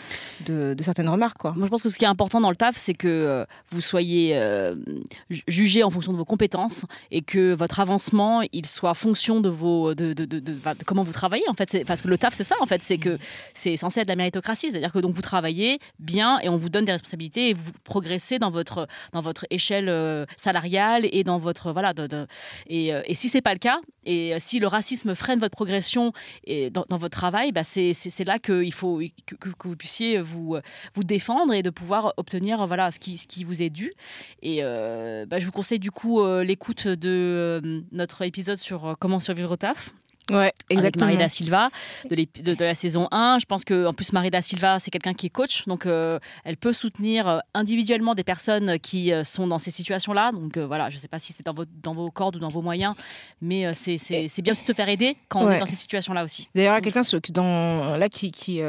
de, 0.45 0.73
de 0.73 0.83
certaines 0.83 1.09
remarques 1.09 1.37
quoi 1.37 1.53
Moi, 1.55 1.65
je 1.65 1.69
pense 1.69 1.83
que 1.83 1.89
ce 1.89 1.97
qui 1.97 2.05
est 2.05 2.07
important 2.09 2.41
dans 2.41 2.49
le 2.49 2.55
taf, 2.55 2.75
c'est 2.77 2.93
que 2.93 3.07
euh, 3.07 3.45
vous 3.71 3.81
soyez 3.81 4.31
euh, 4.37 4.75
ju- 5.29 5.43
jugé 5.47 5.83
en 5.83 5.89
fonction 5.89 6.11
de 6.11 6.17
vos 6.17 6.25
compétences 6.25 6.85
et 7.11 7.21
que 7.21 7.53
votre 7.53 7.79
avancement, 7.79 8.41
il 8.51 8.65
soit 8.65 8.93
fonction 8.93 9.39
de 9.41 9.49
vos, 9.49 9.93
de, 9.95 10.13
de, 10.13 10.25
de- 10.25 10.55
comment 10.85 11.03
vous 11.03 11.11
travaillez. 11.13 11.47
En 11.49 11.53
fait, 11.53 11.83
parce 11.85 12.01
que 12.01 12.07
le 12.07 12.17
taf, 12.17 12.33
c'est 12.33 12.43
ça. 12.43 12.55
En 12.61 12.65
fait, 12.65 12.81
c'est 12.83 12.97
que 12.97 13.17
c'est 13.53 13.77
censé 13.77 13.99
être 14.01 14.07
de 14.07 14.11
la 14.11 14.15
méritocratie, 14.17 14.69
c'est-à-dire 14.71 14.91
que 14.91 14.99
donc 14.99 15.13
vous 15.15 15.21
travaillez 15.21 15.79
bien 15.99 16.39
et 16.39 16.49
on 16.49 16.57
vous 16.57 16.69
donne 16.69 16.85
des 16.85 16.91
responsabilités 16.91 17.49
et 17.49 17.53
vous 17.53 17.71
progressez 17.83 18.39
dans 18.39 18.51
votre 18.51 18.87
dans 19.13 19.21
votre 19.21 19.45
échelle 19.49 19.89
salariale 20.37 21.07
et 21.11 21.23
dans 21.23 21.37
votre 21.37 21.71
voilà. 21.71 21.93
et, 22.67 22.87
et 22.87 23.15
si 23.21 23.29
c'est 23.29 23.41
pas 23.41 23.53
le 23.53 23.59
cas 23.59 23.79
et 24.05 24.33
euh, 24.33 24.37
si 24.39 24.59
le 24.59 24.67
racisme 24.67 25.13
freine 25.15 25.39
votre 25.39 25.55
progression 25.55 26.11
et 26.43 26.69
dans, 26.69 26.85
votre 26.89 27.17
travail, 27.17 27.51
bah 27.51 27.63
c'est 27.63 27.93
là 28.25 28.39
qu'il 28.39 28.73
faut 28.73 28.99
que, 29.25 29.67
vous 29.67 29.75
puissiez 29.75 30.19
vous 30.19 30.57
vous 30.95 31.03
défendre 31.03 31.53
et 31.53 31.61
de 31.61 31.69
pouvoir 31.69 32.13
obtenir 32.17 32.65
voilà 32.67 32.91
ce 32.91 32.99
qui, 32.99 33.43
vous 33.43 33.61
est 33.61 33.69
dû. 33.69 33.91
Et 34.41 34.59
euh, 34.61 35.25
bah, 35.25 35.39
je 35.39 35.45
vous 35.45 35.51
conseille 35.51 35.79
du 35.79 35.91
coup 35.91 36.21
euh, 36.21 36.43
l'écoute 36.43 36.87
de 36.87 37.09
euh, 37.63 37.81
notre 37.91 38.23
épisode 38.23 38.57
sur 38.57 38.85
euh, 38.85 38.93
comment 38.99 39.19
survivre 39.19 39.51
au 39.51 39.57
taf. 39.57 39.93
Ouais 40.29 40.37
Avec 40.37 40.53
exactement 40.69 41.05
Marie 41.07 41.17
da 41.17 41.29
Silva 41.29 41.69
de, 42.09 42.15
l'ép- 42.15 42.41
de- 42.41 42.53
de 42.53 42.63
la 42.65 42.75
saison 42.75 43.07
1. 43.11 43.39
Je 43.39 43.45
pense 43.45 43.63
que 43.65 43.85
en 43.87 43.93
plus 43.93 44.13
Marie 44.13 44.29
da 44.31 44.41
Silva, 44.41 44.79
c'est 44.79 44.91
quelqu'un 44.91 45.13
qui 45.13 45.25
est 45.27 45.29
coach, 45.29 45.65
donc 45.65 45.85
euh, 45.85 46.19
elle 46.45 46.57
peut 46.57 46.73
soutenir 46.73 47.27
euh, 47.27 47.39
individuellement 47.53 48.13
des 48.15 48.23
personnes 48.23 48.79
qui 48.79 49.11
euh, 49.11 49.23
sont 49.23 49.47
dans 49.47 49.57
ces 49.57 49.71
situations-là. 49.71 50.31
Donc 50.31 50.57
euh, 50.57 50.65
voilà, 50.67 50.89
je 50.89 50.95
ne 50.97 51.01
sais 51.01 51.07
pas 51.07 51.19
si 51.19 51.33
c'est 51.33 51.45
dans, 51.45 51.53
vos- 51.53 51.65
dans 51.83 51.93
vos 51.93 52.09
cordes 52.11 52.35
ou 52.35 52.39
dans 52.39 52.49
vos 52.49 52.61
moyens, 52.61 52.95
mais 53.41 53.65
c'est- 54.27 54.41
bien 54.41 54.53
de 54.53 54.65
te 54.65 54.73
faire 54.73 54.89
aider 54.89 55.17
quand 55.29 55.41
on 55.41 55.47
est 55.51 55.59
dans 55.59 55.65
ces 55.65 55.75
situations-là 55.75 56.23
aussi. 56.23 56.49
D'ailleurs, 56.55 56.73
il 56.73 56.77
y 56.77 56.79
a 56.79 56.81
quelqu'un 56.81 57.03
là 57.97 58.09
qui, 58.09 58.31
qui, 58.31 58.61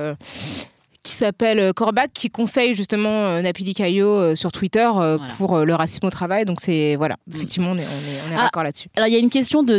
qui 1.02 1.14
s'appelle 1.14 1.58
euh, 1.58 1.72
Corbac, 1.72 2.12
qui 2.12 2.30
conseille 2.30 2.74
justement 2.76 3.08
euh, 3.08 3.42
Napili 3.42 3.74
Caillot 3.74 4.08
euh, 4.08 4.36
sur 4.36 4.52
Twitter 4.52 4.88
Voilà. 4.92 5.18
pour 5.36 5.58
le 5.58 5.74
racisme 5.74 6.06
au 6.06 6.10
travail. 6.10 6.44
Donc, 6.44 6.60
c'est 6.60 6.94
voilà, 6.96 7.16
effectivement, 7.34 7.70
on 7.72 7.76
est, 7.76 7.80
on 7.80 7.84
est, 7.84 8.20
on 8.28 8.32
est 8.32 8.36
Ah. 8.38 8.42
raccord 8.44 8.62
là-dessus. 8.62 8.88
Alors, 8.96 9.08
il 9.08 9.12
y 9.12 9.16
a 9.16 9.18
une 9.18 9.30
question 9.30 9.62
de 9.62 9.78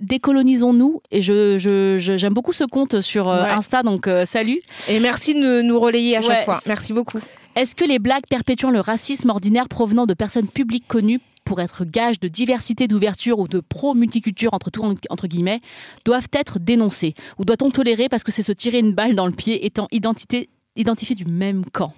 décolonisons-nous, 0.00 1.00
et 1.10 1.22
je, 1.22 1.58
je- 1.58 1.98
je- 1.98 2.16
j'aime 2.16 2.34
beaucoup 2.34 2.52
ce 2.52 2.64
compte 2.64 3.00
sur 3.00 3.26
Ouais. 3.26 3.32
Insta, 3.50 3.82
donc 3.82 4.06
euh, 4.06 4.24
salut. 4.26 4.60
Et 4.88 5.00
merci 5.00 5.34
de 5.34 5.62
nous 5.62 5.78
relayer 5.80 6.16
à 6.16 6.20
chaque 6.22 6.30
Ouais. 6.40 6.44
fois. 6.44 6.60
Merci 6.66 6.92
beaucoup. 6.92 7.18
Est-ce 7.56 7.74
que 7.74 7.84
les 7.84 7.98
blagues 7.98 8.26
perpétuant 8.28 8.70
le 8.70 8.80
racisme 8.80 9.30
ordinaire 9.30 9.68
provenant 9.68 10.06
de 10.06 10.14
personnes 10.14 10.46
publiques 10.46 10.84
connues 10.86 11.20
pour 11.44 11.60
être 11.60 11.84
gage 11.84 12.20
de 12.20 12.28
diversité, 12.28 12.88
d'ouverture 12.88 13.38
ou 13.38 13.48
de 13.48 13.60
pro-multiculture, 13.60 14.54
entre, 14.54 14.70
tout, 14.70 14.94
entre 15.08 15.26
guillemets, 15.26 15.60
doivent 16.04 16.28
être 16.32 16.58
dénoncées 16.58 17.14
Ou 17.38 17.44
doit-on 17.44 17.70
tolérer 17.70 18.08
parce 18.08 18.22
que 18.22 18.32
c'est 18.32 18.42
se 18.42 18.52
tirer 18.52 18.78
une 18.78 18.92
balle 18.92 19.14
dans 19.14 19.26
le 19.26 19.32
pied 19.32 19.66
étant 19.66 19.88
identité, 19.90 20.48
identifié 20.76 21.14
du 21.14 21.24
même 21.24 21.64
camp? 21.66 21.92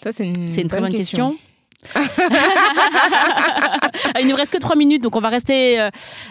Ça, 0.00 0.12
c'est 0.12 0.26
une, 0.26 0.68
très 0.68 0.80
bonne 0.80 0.92
question. 0.92 1.36
Ah, 1.94 2.02
Il 4.20 4.26
ne 4.26 4.30
nous 4.30 4.36
reste 4.36 4.52
que 4.52 4.58
trois 4.58 4.76
minutes, 4.76 5.02
donc 5.02 5.16
on 5.16 5.20
va 5.20 5.28
rester, 5.28 5.80
euh, 5.80 5.90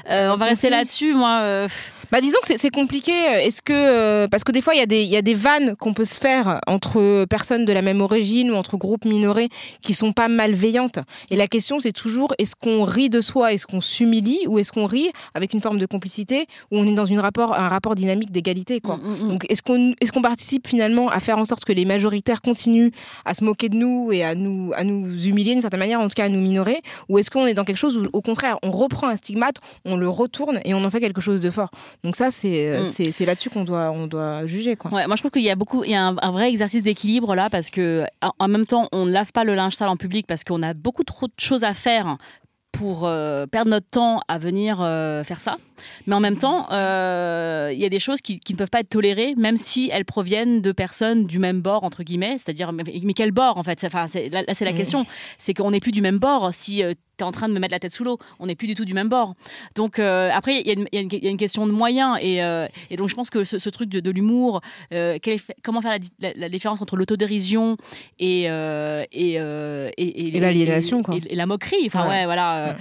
euh, 0.09 0.33
on 0.33 0.37
va 0.37 0.45
rester 0.45 0.69
là-dessus. 0.69 1.13
Moi, 1.13 1.39
euh, 1.41 1.67
Bah 2.11 2.21
disons 2.21 2.37
que 2.41 2.57
c'est 2.57 2.69
compliqué. 2.69 3.11
Est-ce 3.11 3.61
que 3.61 3.73
euh, 3.73 4.27
parce 4.29 4.43
que 4.45 4.53
des 4.53 4.61
fois 4.61 4.73
il 4.73 4.79
y 4.79 4.83
a 4.83 4.85
des 4.85 5.03
il 5.03 5.09
y 5.09 5.17
a 5.17 5.21
des 5.21 5.33
vannes 5.33 5.75
qu'on 5.75 5.93
peut 5.93 6.05
se 6.05 6.15
faire 6.15 6.61
entre 6.65 7.25
personnes 7.25 7.65
de 7.65 7.73
la 7.73 7.81
même 7.81 7.99
origine 7.99 8.51
ou 8.51 8.55
entre 8.55 8.77
groupes 8.77 9.03
minorés 9.03 9.49
qui 9.81 9.93
sont 9.93 10.13
pas 10.13 10.29
malveillantes. 10.29 10.99
Et 11.31 11.35
la 11.35 11.47
question 11.47 11.79
c'est 11.79 11.91
toujours 11.91 12.33
est-ce 12.37 12.55
qu'on 12.55 12.83
rit 12.83 13.09
de 13.09 13.19
soi, 13.19 13.53
est-ce 13.53 13.67
qu'on 13.67 13.81
s'humilie 13.81 14.39
ou 14.47 14.57
est-ce 14.57 14.71
qu'on 14.71 14.85
rit 14.85 15.11
avec 15.33 15.53
une 15.53 15.59
forme 15.59 15.79
de 15.79 15.85
complicité 15.85 16.47
où 16.71 16.77
on 16.77 16.85
est 16.85 16.93
dans 16.93 17.05
une 17.05 17.19
rapport 17.19 17.53
un 17.53 17.67
rapport 17.67 17.95
dynamique 17.95 18.31
d'égalité 18.31 18.79
quoi? 18.79 18.97
Mm, 18.97 19.01
mm, 19.01 19.25
mm. 19.25 19.27
Donc 19.29 19.45
est-ce 19.49 19.61
qu'on 19.61 19.93
est-ce 19.99 20.13
qu'on 20.13 20.21
participe 20.21 20.67
finalement 20.67 21.09
à 21.09 21.19
faire 21.19 21.37
en 21.37 21.45
sorte 21.45 21.65
que 21.65 21.73
les 21.73 21.83
majoritaires 21.83 22.41
continuent 22.41 22.91
à 23.25 23.33
se 23.33 23.43
moquer 23.43 23.67
de 23.67 23.75
nous 23.75 24.13
et 24.13 24.23
à 24.23 24.33
nous 24.33 24.71
à 24.75 24.85
nous 24.85 25.27
humilier 25.27 25.51
d'une 25.51 25.61
certaine 25.61 25.79
manière, 25.79 25.99
en 25.99 26.07
tout 26.07 26.15
cas 26.15 26.25
à 26.25 26.29
nous 26.29 26.41
minorer, 26.41 26.81
ou 27.09 27.17
est-ce 27.17 27.29
qu'on 27.29 27.47
est 27.47 27.53
dans 27.53 27.65
quelque 27.65 27.77
chose 27.77 27.97
où 27.97 28.07
au 28.13 28.21
contraire 28.21 28.57
on 28.63 28.71
reprend 28.71 29.09
un 29.09 29.17
stigmate, 29.17 29.57
on 29.83 29.97
le 29.97 30.07
retourne 30.07 30.61
et 30.63 30.73
on 30.73 30.83
en 30.85 30.89
fait 30.89 31.01
quelque 31.01 31.21
chose 31.21 31.41
de 31.41 31.49
fort? 31.49 31.69
Donc 32.03 32.15
ça, 32.15 32.29
c'est 32.29 32.69
euh, 32.69 32.83
mm. 32.83 33.11
c'est 33.11 33.25
là-dessus 33.25 33.49
qu'on 33.49 33.63
doit, 33.63 33.91
on 33.91 34.07
doit 34.07 34.45
juger. 34.45 34.75
Quoi. 34.75 34.91
Ouais, 34.91 35.07
moi, 35.07 35.15
je 35.15 35.21
trouve 35.21 35.31
qu'il 35.31 35.41
y 35.41 35.49
a, 35.49 35.55
beaucoup, 35.55 35.83
il 35.83 35.91
y 35.91 35.95
a 35.95 36.07
un, 36.07 36.31
vrai 36.31 36.49
exercice 36.49 36.83
d'équilibre 36.83 37.35
là, 37.35 37.49
parce 37.49 37.69
que 37.69 38.05
en 38.21 38.47
même 38.47 38.65
temps, 38.65 38.87
on 38.91 39.05
ne 39.05 39.11
lave 39.11 39.31
pas 39.31 39.43
le 39.43 39.55
linge 39.55 39.73
sale 39.73 39.89
en 39.89 39.97
public 39.97 40.27
parce 40.27 40.43
qu'on 40.43 40.63
a 40.63 40.73
beaucoup 40.73 41.03
trop 41.03 41.27
de 41.27 41.33
choses 41.37 41.63
à 41.63 41.73
faire 41.73 42.17
pour 42.71 43.05
euh, 43.05 43.45
perdre 43.47 43.71
notre 43.71 43.89
temps 43.89 44.21
à 44.27 44.37
venir 44.37 44.81
euh, 44.81 45.23
faire 45.23 45.39
ça. 45.39 45.57
Mais 46.05 46.15
en 46.15 46.19
même 46.19 46.37
temps, 46.37 46.67
il 46.69 47.79
y 47.79 47.85
a 47.85 47.89
des 47.89 47.99
choses 47.99 48.21
qui, 48.21 48.39
qui, 48.39 48.53
ne 48.53 48.57
peuvent 48.57 48.69
pas 48.69 48.79
être 48.79 48.89
tolérées, 48.89 49.35
même 49.37 49.57
si 49.57 49.89
elles 49.91 50.05
proviennent 50.05 50.61
de 50.61 50.71
personnes 50.71 51.25
du 51.25 51.39
même 51.39 51.61
bord, 51.61 51.83
entre 51.83 52.03
guillemets. 52.03 52.37
C'est-à-dire, 52.43 52.71
mais, 52.73 52.83
quel 53.13 53.31
bord, 53.31 53.57
en 53.57 53.63
fait? 53.63 53.83
Enfin, 53.83 54.07
Là, 54.31 54.43
c'est 54.53 54.65
la 54.65 54.73
question. 54.73 55.05
C'est 55.37 55.53
qu'on 55.53 55.71
n'est 55.71 55.79
plus 55.79 55.91
du 55.91 56.01
même 56.01 56.17
bord. 56.17 56.53
Si 56.53 56.83
tu 57.17 57.23
es 57.23 57.27
en 57.27 57.31
train 57.31 57.47
de 57.47 57.53
me 57.53 57.59
mettre 57.59 57.73
la 57.73 57.79
tête 57.79 57.93
sous 57.93 58.03
l'eau. 58.03 58.17
On 58.39 58.45
n'est 58.45 58.55
plus 58.55 58.67
du 58.67 58.75
tout 58.75 58.85
du 58.85 58.93
même 58.93 59.09
bord. 59.09 59.33
Donc 59.75 59.99
euh, 59.99 60.29
après, 60.33 60.61
il 60.61 60.67
y, 60.67 61.27
a 61.27 61.29
une 61.29 61.37
question 61.37 61.65
de 61.65 61.71
moyens. 61.71 62.17
Et, 62.21 62.43
euh, 62.43 62.67
et 62.89 62.95
donc 62.95 63.09
je 63.09 63.15
pense 63.15 63.29
que 63.29 63.43
ce, 63.43 63.69
truc 63.69 63.89
de, 63.89 64.11
l'humour, 64.11 64.61
euh, 64.93 65.17
comment 65.63 65.81
faire 65.81 65.97
la, 66.19 66.49
différence 66.49 66.81
entre 66.81 66.95
l'autodérision 66.95 67.75
et, 68.19 68.43
et, 68.43 69.33
et, 69.33 70.39
l'aliénation, 70.39 71.03
Et, 71.29 71.35
la 71.35 71.45
moquerie. 71.45 71.87
Enfin, 71.87 72.07
ouais, 72.07 72.25
voilà. 72.25 72.77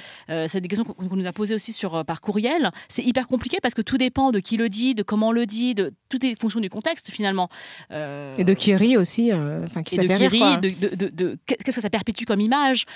c'est 0.46 0.60
des 0.60 0.68
questions 0.68 0.84
qu'on 0.84 1.16
nous 1.16 1.26
a 1.26 1.32
posées 1.32 1.54
aussi 1.54 1.72
sur, 1.72 2.04
par 2.04 2.20
courriel. 2.20 2.70
C'est 2.88 3.02
hyper 3.02 3.26
compliqué 3.26 3.58
parce 3.62 3.74
que 3.74 3.82
tout 3.82 3.98
dépend 3.98 4.30
de 4.30 4.40
qui 4.40 4.56
le 4.56 4.68
dit, 4.68 4.94
de 4.94 5.02
comment 5.02 5.28
on 5.28 5.32
le 5.32 5.46
dit, 5.46 5.74
de, 5.74 5.92
tout 6.08 6.24
est 6.24 6.38
fonction 6.40 6.60
du 6.60 6.68
contexte 6.68 7.10
finalement. 7.10 7.48
et 7.90 8.44
de 8.44 8.54
qui 8.54 8.74
rit 8.74 8.96
aussi. 8.96 9.32
Enfin, 9.32 9.82
qui 9.82 9.96
et 9.96 9.98
de 9.98 10.14
qui 10.14 10.26
rit, 10.26 10.58
de, 10.58 11.10
de, 11.10 11.38
qu'est-ce 11.46 11.76
que 11.76 11.82
ça 11.82 11.90
perpétue 11.90 12.24
comme 12.24 12.40
image. 12.40 12.86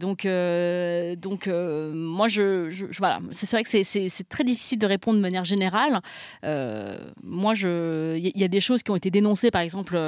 donc. 0.00 0.26
Euh, 0.28 1.16
donc, 1.16 1.48
euh, 1.48 1.92
moi, 1.92 2.28
je, 2.28 2.68
voilà, 2.98 3.20
c'est 3.30 3.50
vrai 3.50 3.62
que 3.62 3.68
c'est 3.68 4.28
très 4.28 4.44
difficile 4.44 4.78
de 4.78 4.86
répondre 4.86 5.16
de 5.16 5.22
manière 5.22 5.44
générale. 5.44 6.00
Euh, 6.44 6.98
moi, 7.22 7.54
il 7.56 8.32
y, 8.34 8.44
a 8.44 8.48
des 8.48 8.60
choses 8.60 8.82
qui 8.82 8.90
ont 8.90 8.96
été 8.96 9.10
dénoncées, 9.10 9.50
par 9.50 9.62
exemple, 9.62 9.98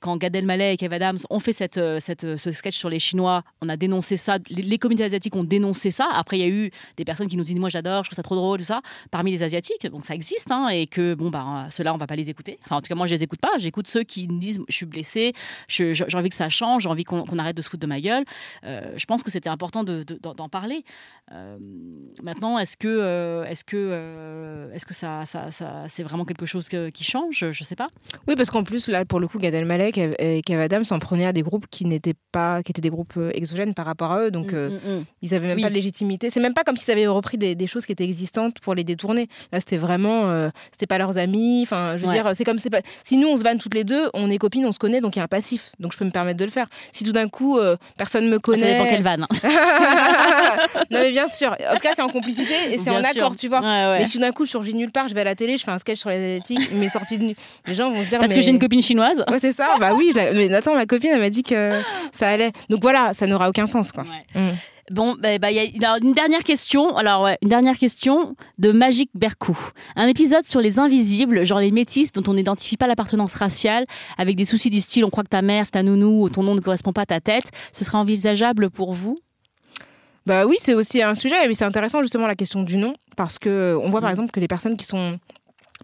quand 0.00 0.16
Gad 0.16 0.36
Elmaleh 0.36 0.72
et 0.72 0.76
Kev 0.76 0.94
Adams 0.94 1.18
ont 1.30 1.40
fait 1.40 1.52
cette, 1.52 1.80
cette, 2.00 2.36
ce 2.36 2.52
sketch 2.52 2.76
sur 2.76 2.90
les 2.90 2.98
Chinois, 2.98 3.42
on 3.62 3.68
a 3.68 3.76
dénoncé 3.76 4.16
ça. 4.16 4.38
Les, 4.48 4.78
communautés 4.78 5.04
asiatiques 5.04 5.36
ont 5.36 5.44
dénoncé 5.44 5.90
ça. 5.90 6.08
Après, 6.12 6.38
il 6.38 6.40
y 6.40 6.44
a 6.44 6.48
eu 6.48 6.70
des 6.96 7.04
personnes 7.04 7.28
qui 7.28 7.36
nous 7.36 7.44
disent 7.44 7.58
Moi, 7.58 7.70
j'adore, 7.70 8.04
je 8.04 8.10
trouve 8.10 8.16
ça 8.16 8.22
trop 8.22 8.34
drôle, 8.34 8.58
tout 8.58 8.64
ça, 8.64 8.73
parmi 9.10 9.30
les 9.30 9.42
Asiatiques. 9.42 9.86
Donc, 9.86 10.04
ça 10.04 10.14
existe. 10.14 10.50
Hein, 10.50 10.68
et 10.68 10.86
que, 10.86 11.14
bon, 11.14 11.30
bah, 11.30 11.66
ceux-là, 11.70 11.94
on 11.94 11.98
va 11.98 12.06
pas 12.06 12.16
les 12.16 12.30
écouter. 12.30 12.58
Enfin, 12.64 12.76
en 12.76 12.80
tout 12.80 12.88
cas, 12.88 12.94
moi, 12.94 13.06
je 13.06 13.14
les 13.14 13.22
écoute 13.22 13.40
pas. 13.40 13.52
J'écoute 13.58 13.88
ceux 13.88 14.02
qui 14.02 14.28
me 14.28 14.38
disent 14.38 14.60
Je 14.68 14.74
suis 14.74 14.86
blessé, 14.86 15.32
j'ai 15.68 15.94
envie 16.14 16.28
que 16.28 16.34
ça 16.34 16.48
change, 16.48 16.82
j'ai 16.82 16.88
envie 16.88 17.04
qu'on 17.04 17.38
arrête 17.38 17.56
de 17.56 17.62
se 17.62 17.68
foutre 17.68 17.82
de 17.82 17.86
ma 17.86 18.00
gueule. 18.00 18.24
je 18.62 19.04
pense 19.06 19.22
que 19.22 19.30
c'était 19.30 19.50
important 19.50 19.84
de, 19.84 20.04
d'en 20.04 20.48
parler. 20.48 20.84
Euh, 21.32 21.58
maintenant, 22.22 22.58
est-ce 22.58 22.76
que, 22.76 22.88
euh, 22.88 23.44
est-ce 23.44 23.64
que, 23.64 23.76
euh, 23.76 24.72
est-ce 24.72 24.84
que 24.84 24.94
ça, 24.94 25.24
ça, 25.24 25.50
ça 25.50 25.86
c'est 25.88 26.02
vraiment 26.02 26.24
quelque 26.24 26.46
chose 26.46 26.68
qui 26.68 27.04
change? 27.04 27.38
Je 27.38 27.46
ne 27.46 27.52
sais 27.52 27.76
pas. 27.76 27.88
Oui, 28.28 28.36
parce 28.36 28.50
qu'en 28.50 28.64
plus, 28.64 28.88
là, 28.88 29.04
pour 29.04 29.20
le 29.20 29.28
coup, 29.28 29.38
Gad 29.38 29.54
Elmaleh 29.54 29.92
et 30.18 30.42
Kev 30.42 30.60
Adams 30.60 30.84
s'en 30.84 30.98
prenaient 30.98 31.26
à 31.26 31.32
des 31.32 31.42
groupes 31.42 31.66
qui 31.70 31.86
n'étaient 31.86 32.14
pas, 32.32 32.62
qui 32.62 32.72
étaient 32.72 32.82
des 32.82 32.90
groupes 32.90 33.18
exogènes 33.32 33.74
par 33.74 33.86
rapport 33.86 34.12
à 34.12 34.24
eux, 34.24 34.30
donc 34.30 34.52
mm, 34.52 34.56
mm, 34.56 34.98
mm. 34.98 35.04
ils 35.22 35.30
n'avaient 35.30 35.46
même 35.48 35.60
pas 35.60 35.70
de 35.70 35.74
légitimité. 35.74 36.30
C'est 36.30 36.40
même 36.40 36.54
pas 36.54 36.64
comme 36.64 36.76
s'ils 36.76 36.92
avaient 36.92 37.06
repris 37.06 37.38
des, 37.38 37.54
des, 37.54 37.66
choses 37.66 37.86
qui 37.86 37.92
étaient 37.92 38.04
existantes 38.04 38.60
pour 38.64 38.74
les 38.74 38.84
détourner. 38.84 39.28
Là, 39.52 39.60
c'était 39.60 39.76
vraiment, 39.76 40.50
c'était 40.72 40.86
pas 40.86 40.98
leurs 40.98 41.18
amis. 41.18 41.60
Enfin, 41.62 41.96
je 41.96 42.04
veux 42.04 42.12
dire, 42.12 42.30
c'est 42.34 42.44
comme 42.44 42.58
c'est 42.58 42.70
pas. 42.70 42.80
Si 43.02 43.16
nous 43.16 43.28
on 43.28 43.36
se 43.36 43.42
vanne 43.42 43.58
toutes 43.58 43.74
les 43.74 43.84
deux, 43.84 44.10
on 44.14 44.30
est 44.30 44.38
copines, 44.38 44.66
on 44.66 44.72
se 44.72 44.78
connaît, 44.78 45.00
donc 45.00 45.16
il 45.16 45.18
y 45.18 45.20
a 45.20 45.24
un 45.24 45.28
passif. 45.28 45.72
Donc 45.80 45.92
je 45.92 45.98
peux 45.98 46.04
me 46.04 46.10
permettre 46.10 46.38
de 46.38 46.44
le 46.44 46.50
faire. 46.50 46.66
Si 46.92 47.04
tout 47.04 47.12
d'un 47.12 47.28
coup 47.28 47.58
personne 47.96 48.28
me 48.28 48.38
connaît. 48.38 48.60
Ça 48.60 48.66
dépend 48.66 48.86
quelle 48.86 49.02
vanne. 49.02 49.26
non 50.90 50.98
mais 51.00 51.10
bien 51.10 51.28
sûr. 51.28 51.50
En 51.70 51.74
tout 51.74 51.80
cas, 51.80 51.92
c'est 51.94 52.02
en 52.02 52.08
complicité 52.08 52.54
et 52.72 52.78
c'est 52.78 52.90
en 52.90 53.02
accord, 53.02 53.36
tu 53.36 53.48
vois. 53.48 53.60
Mais 53.60 54.04
si 54.04 54.18
d'un 54.18 54.32
coup 54.32 54.44
je 54.44 54.50
surgis 54.50 54.74
nulle 54.74 54.92
part, 54.92 55.08
je 55.08 55.14
vais 55.14 55.20
à 55.20 55.24
la 55.24 55.34
télé, 55.34 55.58
je 55.58 55.64
fais 55.64 55.70
un 55.70 55.78
sketch 55.78 55.98
sur 55.98 56.10
les 56.10 56.36
asiatiques, 56.36 56.70
mais 56.72 56.88
sorti 56.88 57.18
de 57.18 57.34
les 57.66 57.74
gens 57.74 57.90
vont 57.90 58.02
se 58.02 58.08
dire. 58.08 58.18
Parce 58.18 58.32
que 58.32 58.40
j'ai 58.40 58.50
une 58.50 58.58
copine 58.58 58.82
chinoise. 58.82 59.24
Ouais, 59.28 59.38
c'est 59.40 59.52
ça. 59.52 59.74
Bah 59.80 59.94
oui. 59.94 60.12
Mais 60.14 60.52
attends, 60.54 60.74
ma 60.74 60.86
copine, 60.86 61.10
elle 61.12 61.20
m'a 61.20 61.30
dit 61.30 61.42
que 61.42 61.80
ça 62.12 62.28
allait. 62.28 62.52
Donc 62.68 62.82
voilà, 62.82 63.14
ça 63.14 63.26
n'aura 63.26 63.48
aucun 63.48 63.66
sens, 63.66 63.92
quoi. 63.92 64.04
Mm. 64.34 64.40
Bon, 64.90 65.16
bah, 65.18 65.38
bah, 65.38 65.50
y 65.50 65.58
a 65.58 65.98
une 66.02 66.12
dernière 66.12 66.42
question. 66.42 66.96
Alors, 66.96 67.22
ouais, 67.22 67.38
une 67.42 67.48
dernière 67.48 67.78
question 67.78 68.36
de 68.58 68.70
Magique 68.70 69.10
Bercou. 69.14 69.56
Un 69.96 70.06
épisode 70.06 70.44
sur 70.44 70.60
les 70.60 70.78
invisibles, 70.78 71.44
genre 71.46 71.58
les 71.58 71.70
métis 71.70 72.12
dont 72.12 72.22
on 72.30 72.34
n'identifie 72.34 72.76
pas 72.76 72.86
l'appartenance 72.86 73.34
raciale, 73.34 73.86
avec 74.18 74.36
des 74.36 74.44
soucis 74.44 74.70
du 74.70 74.80
style 74.80 75.04
on 75.04 75.10
croit 75.10 75.24
que 75.24 75.30
ta 75.30 75.42
mère 75.42 75.64
c'est 75.64 75.76
un 75.76 75.82
nounou 75.84 76.24
ou 76.24 76.28
ton 76.28 76.42
nom 76.42 76.54
ne 76.54 76.60
correspond 76.60 76.92
pas 76.92 77.02
à 77.02 77.06
ta 77.06 77.20
tête. 77.20 77.50
Ce 77.72 77.84
sera 77.84 77.98
envisageable 77.98 78.68
pour 78.68 78.92
vous? 78.92 79.16
Bah 80.26 80.46
oui, 80.46 80.56
c'est 80.58 80.74
aussi 80.74 81.02
un 81.02 81.14
sujet, 81.14 81.36
mais 81.46 81.54
c'est 81.54 81.64
intéressant 81.64 82.00
justement 82.02 82.26
la 82.26 82.34
question 82.34 82.62
du 82.62 82.76
nom, 82.76 82.94
parce 83.16 83.38
que 83.38 83.78
on 83.82 83.90
voit 83.90 84.00
par 84.00 84.10
mm. 84.10 84.12
exemple 84.12 84.30
que 84.32 84.40
les 84.40 84.48
personnes 84.48 84.76
qui 84.76 84.84
sont 84.84 85.18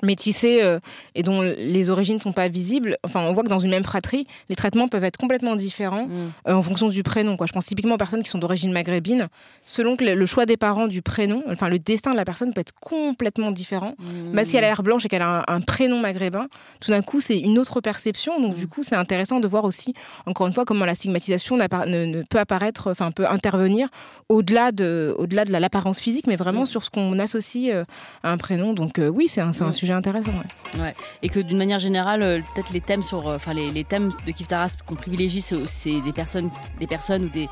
métissés 0.03 0.61
euh, 0.63 0.79
et 1.15 1.23
dont 1.23 1.41
les 1.43 1.91
origines 1.91 2.17
ne 2.17 2.21
sont 2.21 2.33
pas 2.33 2.49
visibles, 2.49 2.97
enfin, 3.05 3.27
on 3.29 3.33
voit 3.33 3.43
que 3.43 3.49
dans 3.49 3.59
une 3.59 3.71
même 3.71 3.85
fratrie, 3.85 4.27
les 4.49 4.57
traitements 4.57 4.89
peuvent 4.89 5.05
être 5.05 5.17
complètement 5.17 5.57
différents 5.57 6.07
mm. 6.07 6.33
euh, 6.49 6.55
en 6.55 6.63
fonction 6.63 6.89
du 6.89 7.03
prénom. 7.03 7.37
Quoi. 7.37 7.47
Je 7.47 7.53
pense 7.53 7.67
typiquement 7.67 7.95
aux 7.95 7.99
personnes 7.99 8.23
qui 8.23 8.31
sont 8.31 8.39
d'origine 8.39 8.73
maghrébine. 8.73 9.29
Selon 9.67 9.97
que 9.97 10.05
le, 10.05 10.27
choix 10.27 10.47
des 10.47 10.57
parents 10.57 10.89
du 10.89 11.03
prénom, 11.03 11.43
enfin, 11.49 11.69
le 11.69 11.79
destin 11.79 12.13
de 12.13 12.17
la 12.17 12.25
personne 12.25 12.53
peut 12.53 12.61
être 12.61 12.73
complètement 12.81 13.53
différent. 13.53 13.95
Mm. 13.99 14.33
Même 14.33 14.45
si 14.45 14.57
elle 14.57 14.65
a 14.65 14.69
l'air 14.69 14.83
blanche 14.83 15.05
et 15.05 15.09
qu'elle 15.09 15.23
a 15.23 15.45
un, 15.47 15.61
prénom 15.61 16.01
maghrébin, 16.01 16.49
tout 16.81 16.91
d'un 16.91 17.03
coup, 17.03 17.21
c'est 17.21 17.39
une 17.39 17.59
autre 17.59 17.81
perception. 17.81 18.41
Donc, 18.41 18.57
du 18.57 18.67
coup, 18.67 18.83
c'est 18.83 18.97
intéressant 18.97 19.39
de 19.41 19.47
voir 19.47 19.65
aussi, 19.65 19.95
encore 20.27 20.47
une 20.47 20.53
fois, 20.53 20.65
comment 20.65 20.85
la 20.85 20.95
stigmatisation 20.95 21.57
ne, 21.57 22.23
peut 22.25 22.39
apparaître, 22.39 22.91
enfin, 22.91 23.13
peut 23.13 23.29
intervenir 23.29 23.89
au-delà 24.29 24.73
de, 24.73 25.15
au-delà 25.19 25.45
de 25.45 25.53
l'apparence 25.53 26.01
physique, 26.01 26.27
mais 26.27 26.37
vraiment 26.37 26.63
mm. 26.63 26.67
sur 26.67 26.83
ce 26.83 26.91
qu'on 26.91 27.19
associe 27.19 27.73
euh, 27.73 27.85
à 28.23 28.33
un 28.33 28.39
prénom. 28.39 28.73
Donc, 28.73 29.01
oui, 29.13 29.29
c'est 29.29 29.41
un, 29.41 29.51
un 29.61 29.73
sujet 29.73 29.90
intéressant. 29.93 30.33
Ouais. 30.79 30.95
Et 31.23 31.29
que 31.29 31.41
d'une 31.41 31.59
manière 31.59 31.79
générale, 31.79 32.23
euh, 32.23 32.41
peut-être 32.55 32.73
les 32.73 32.81
thèmes 32.81 33.03
sur, 33.03 33.29
euh, 33.29 33.37
enfin 33.37 33.53
les, 33.53 33.71
les, 33.71 33.85
thèmes 33.85 34.13
de 34.27 34.33
Kif 34.33 34.49
Taras 34.49 34.77
qu'on 34.87 34.95
privilégie, 34.95 35.43
c'est 35.43 36.01
des 36.01 36.13
personnes, 36.13 36.51
des 36.79 36.87
personnes 36.87 37.25
ou 37.25 37.29
des, 37.29 37.49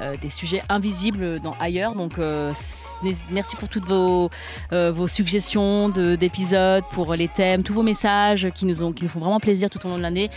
euh, 0.00 0.16
des 0.16 0.28
sujets 0.28 0.62
invisibles 0.68 1.40
dans 1.40 1.54
ailleurs. 1.60 1.94
Donc 1.94 2.18
merci 3.32 3.56
pour 3.56 3.68
toutes 3.68 3.84
vos, 3.84 4.30
vos 4.70 5.08
suggestions 5.08 5.88
d'épisodes, 5.88 6.84
pour 6.92 7.14
les 7.14 7.28
thèmes, 7.28 7.62
tous 7.62 7.74
vos 7.74 7.82
messages 7.82 8.48
qui 8.54 8.66
nous 8.66 8.82
ont, 8.82 8.92
qui 8.92 9.04
nous 9.04 9.10
font 9.10 9.20
vraiment 9.20 9.40
plaisir 9.40 9.70
tout 9.70 9.84
au 9.86 9.88
long 9.88 9.96
de 9.96 10.02
l'année. 10.02 10.30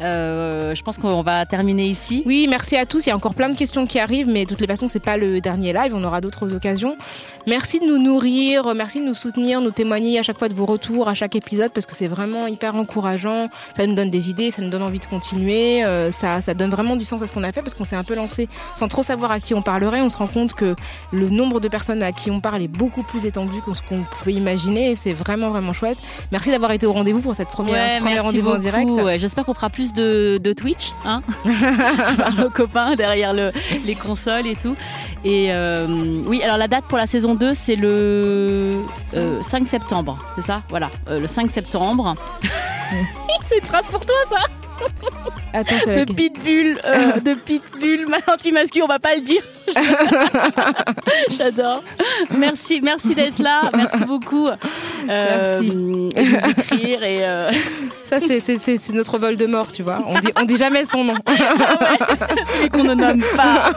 Je 0.00 0.82
pense 0.82 0.98
qu'on 0.98 1.22
va 1.22 1.46
terminer 1.46 1.86
ici. 1.86 2.22
Oui, 2.26 2.46
merci 2.48 2.76
à 2.76 2.86
tous. 2.86 3.06
Il 3.06 3.08
y 3.08 3.12
a 3.12 3.16
encore 3.16 3.34
plein 3.34 3.48
de 3.48 3.56
questions 3.56 3.86
qui 3.86 3.98
arrivent, 3.98 4.28
mais 4.28 4.44
de 4.44 4.48
toutes 4.48 4.60
les 4.60 4.66
façons, 4.66 4.86
c'est 4.86 5.00
pas 5.00 5.16
le 5.16 5.40
dernier 5.40 5.72
live. 5.72 5.92
On 5.94 6.04
aura 6.04 6.20
d'autres 6.20 6.54
occasions. 6.54 6.96
Merci 7.46 7.80
de 7.80 7.86
nous 7.86 7.98
nourrir, 7.98 8.74
merci 8.74 9.00
de 9.00 9.06
nous 9.06 9.14
soutenir, 9.14 9.60
nous 9.60 9.70
témoigner 9.70 10.18
à 10.18 10.22
chaque 10.22 10.38
fois 10.38 10.48
de 10.48 10.54
vos 10.54 10.66
retours 10.66 11.08
à 11.08 11.14
chaque 11.14 11.34
épisode 11.34 11.72
parce 11.72 11.86
que 11.86 11.94
c'est 11.94 12.08
vraiment 12.08 12.46
hyper 12.46 12.74
encourageant. 12.74 13.48
Ça 13.76 13.86
nous 13.86 13.94
donne 13.94 14.10
des 14.10 14.30
idées, 14.30 14.50
ça 14.50 14.62
nous 14.62 14.70
donne 14.70 14.82
envie 14.82 15.00
de 15.00 15.06
continuer. 15.06 15.84
Euh, 15.84 16.10
ça, 16.10 16.40
ça 16.40 16.54
donne 16.54 16.70
vraiment 16.70 16.96
du 16.96 17.04
sens 17.04 17.22
à 17.22 17.26
ce 17.26 17.32
qu'on 17.32 17.42
a 17.44 17.52
fait 17.52 17.62
parce 17.62 17.74
qu'on 17.74 17.84
s'est 17.84 17.96
un 17.96 18.04
peu 18.04 18.14
lancé 18.14 18.48
sans 18.76 18.88
trop 18.88 19.02
savoir 19.02 19.30
à 19.30 19.40
qui 19.40 19.54
on 19.54 19.62
parlerait. 19.62 20.00
On 20.00 20.10
se 20.10 20.16
rend 20.16 20.26
compte 20.26 20.54
que 20.54 20.74
le 21.12 21.28
nombre 21.30 21.60
de 21.60 21.68
personnes 21.68 22.02
à 22.02 22.12
qui 22.12 22.30
on 22.30 22.40
parle 22.40 22.62
est 22.62 22.68
beaucoup 22.68 23.02
plus 23.02 23.24
étendu 23.26 23.62
que 23.64 23.72
ce 23.72 23.82
qu'on 23.82 24.02
pouvait 24.02 24.34
imaginer 24.34 24.90
et 24.90 24.96
c'est 24.96 25.14
vraiment, 25.14 25.50
vraiment 25.50 25.72
chouette. 25.72 25.98
Merci 26.32 26.50
d'avoir 26.50 26.72
été 26.72 26.86
au 26.86 26.92
rendez-vous 26.92 27.20
pour 27.20 27.34
cette 27.34 27.48
première, 27.48 27.90
ce 27.90 27.98
premier 27.98 28.18
rendez-vous 28.18 28.50
en 28.50 28.58
direct. 28.58 28.90
J'espère 29.18 29.44
qu'on 29.44 29.54
fera 29.54 29.70
plus 29.70 29.87
de, 29.92 30.38
de 30.38 30.52
Twitch, 30.52 30.92
hein 31.04 31.22
par 32.16 32.34
nos 32.34 32.50
copains 32.50 32.94
derrière 32.94 33.32
le, 33.32 33.52
les 33.86 33.94
consoles 33.94 34.46
et 34.46 34.56
tout. 34.56 34.74
Et 35.24 35.48
euh, 35.52 35.86
oui, 36.26 36.42
alors 36.42 36.56
la 36.56 36.68
date 36.68 36.84
pour 36.84 36.98
la 36.98 37.06
saison 37.06 37.34
2, 37.34 37.54
c'est 37.54 37.76
le 37.76 38.72
5 39.12 39.16
euh, 39.16 39.66
septembre, 39.66 40.18
c'est 40.36 40.42
ça? 40.44 40.62
Voilà. 40.68 40.90
Euh, 41.08 41.18
le 41.18 41.26
5 41.26 41.50
septembre. 41.50 42.14
C'est 43.44 43.58
une 43.58 43.64
phrase 43.64 43.86
pour 43.86 44.04
toi, 44.04 44.16
ça? 44.28 44.67
Attends, 45.52 45.74
de 45.86 46.04
Pitbull, 46.12 46.78
euh, 46.84 47.20
de 47.24 47.34
Pitbull, 47.34 48.06
anti-mascu, 48.30 48.82
on 48.82 48.86
va 48.86 48.98
pas 48.98 49.14
le 49.16 49.22
dire. 49.22 49.42
J'adore. 51.38 51.82
Merci, 52.36 52.80
merci 52.82 53.14
d'être 53.14 53.38
là. 53.38 53.62
Merci 53.74 54.04
beaucoup. 54.04 54.48
Euh, 54.48 54.56
merci. 55.08 56.10
Et 56.14 56.24
de 56.24 56.50
écrire 56.50 57.02
et. 57.02 57.26
Euh... 57.26 57.50
Ça, 58.04 58.20
c'est 58.20 58.92
notre 58.92 59.18
vol 59.18 59.36
de 59.36 59.46
mort, 59.46 59.72
tu 59.72 59.82
vois. 59.82 60.00
On 60.06 60.18
dit, 60.18 60.32
on 60.38 60.44
dit 60.44 60.56
jamais 60.56 60.84
son 60.84 61.04
nom. 61.04 61.14
Ah 61.26 61.98
ouais, 62.60 62.68
qu'on 62.72 62.84
ne 62.84 62.94
nomme 62.94 63.24
pas. 63.36 63.72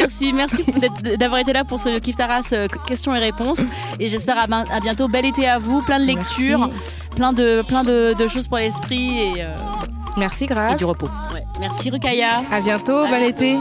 Merci, 0.00 0.32
merci 0.32 0.64
d'avoir 1.18 1.40
été 1.40 1.52
là 1.52 1.64
pour 1.64 1.80
ce 1.80 1.98
Kif 1.98 2.16
Taras 2.16 2.50
euh, 2.52 2.66
questions 2.86 3.14
et 3.14 3.18
réponses. 3.18 3.60
Et 4.00 4.08
j'espère 4.08 4.38
à, 4.38 4.80
bientôt. 4.80 5.08
Bel 5.08 5.26
été 5.26 5.46
à 5.46 5.58
vous, 5.58 5.82
plein 5.82 5.98
de 5.98 6.04
lectures, 6.04 6.70
plein 7.16 7.32
de, 7.32 7.60
plein 7.66 7.82
de, 7.82 8.28
choses 8.28 8.48
pour 8.48 8.58
l'esprit 8.58 9.18
et, 9.18 9.42
euh, 9.42 9.56
merci, 10.16 10.46
grâce. 10.46 10.74
et 10.74 10.76
du 10.76 10.84
repos. 10.84 11.08
Merci, 11.60 11.90
Rukaya. 11.90 12.44
À 12.50 12.60
bientôt, 12.60 13.06
bon 13.06 13.22
été. 13.22 13.58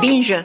Binge. 0.00 0.44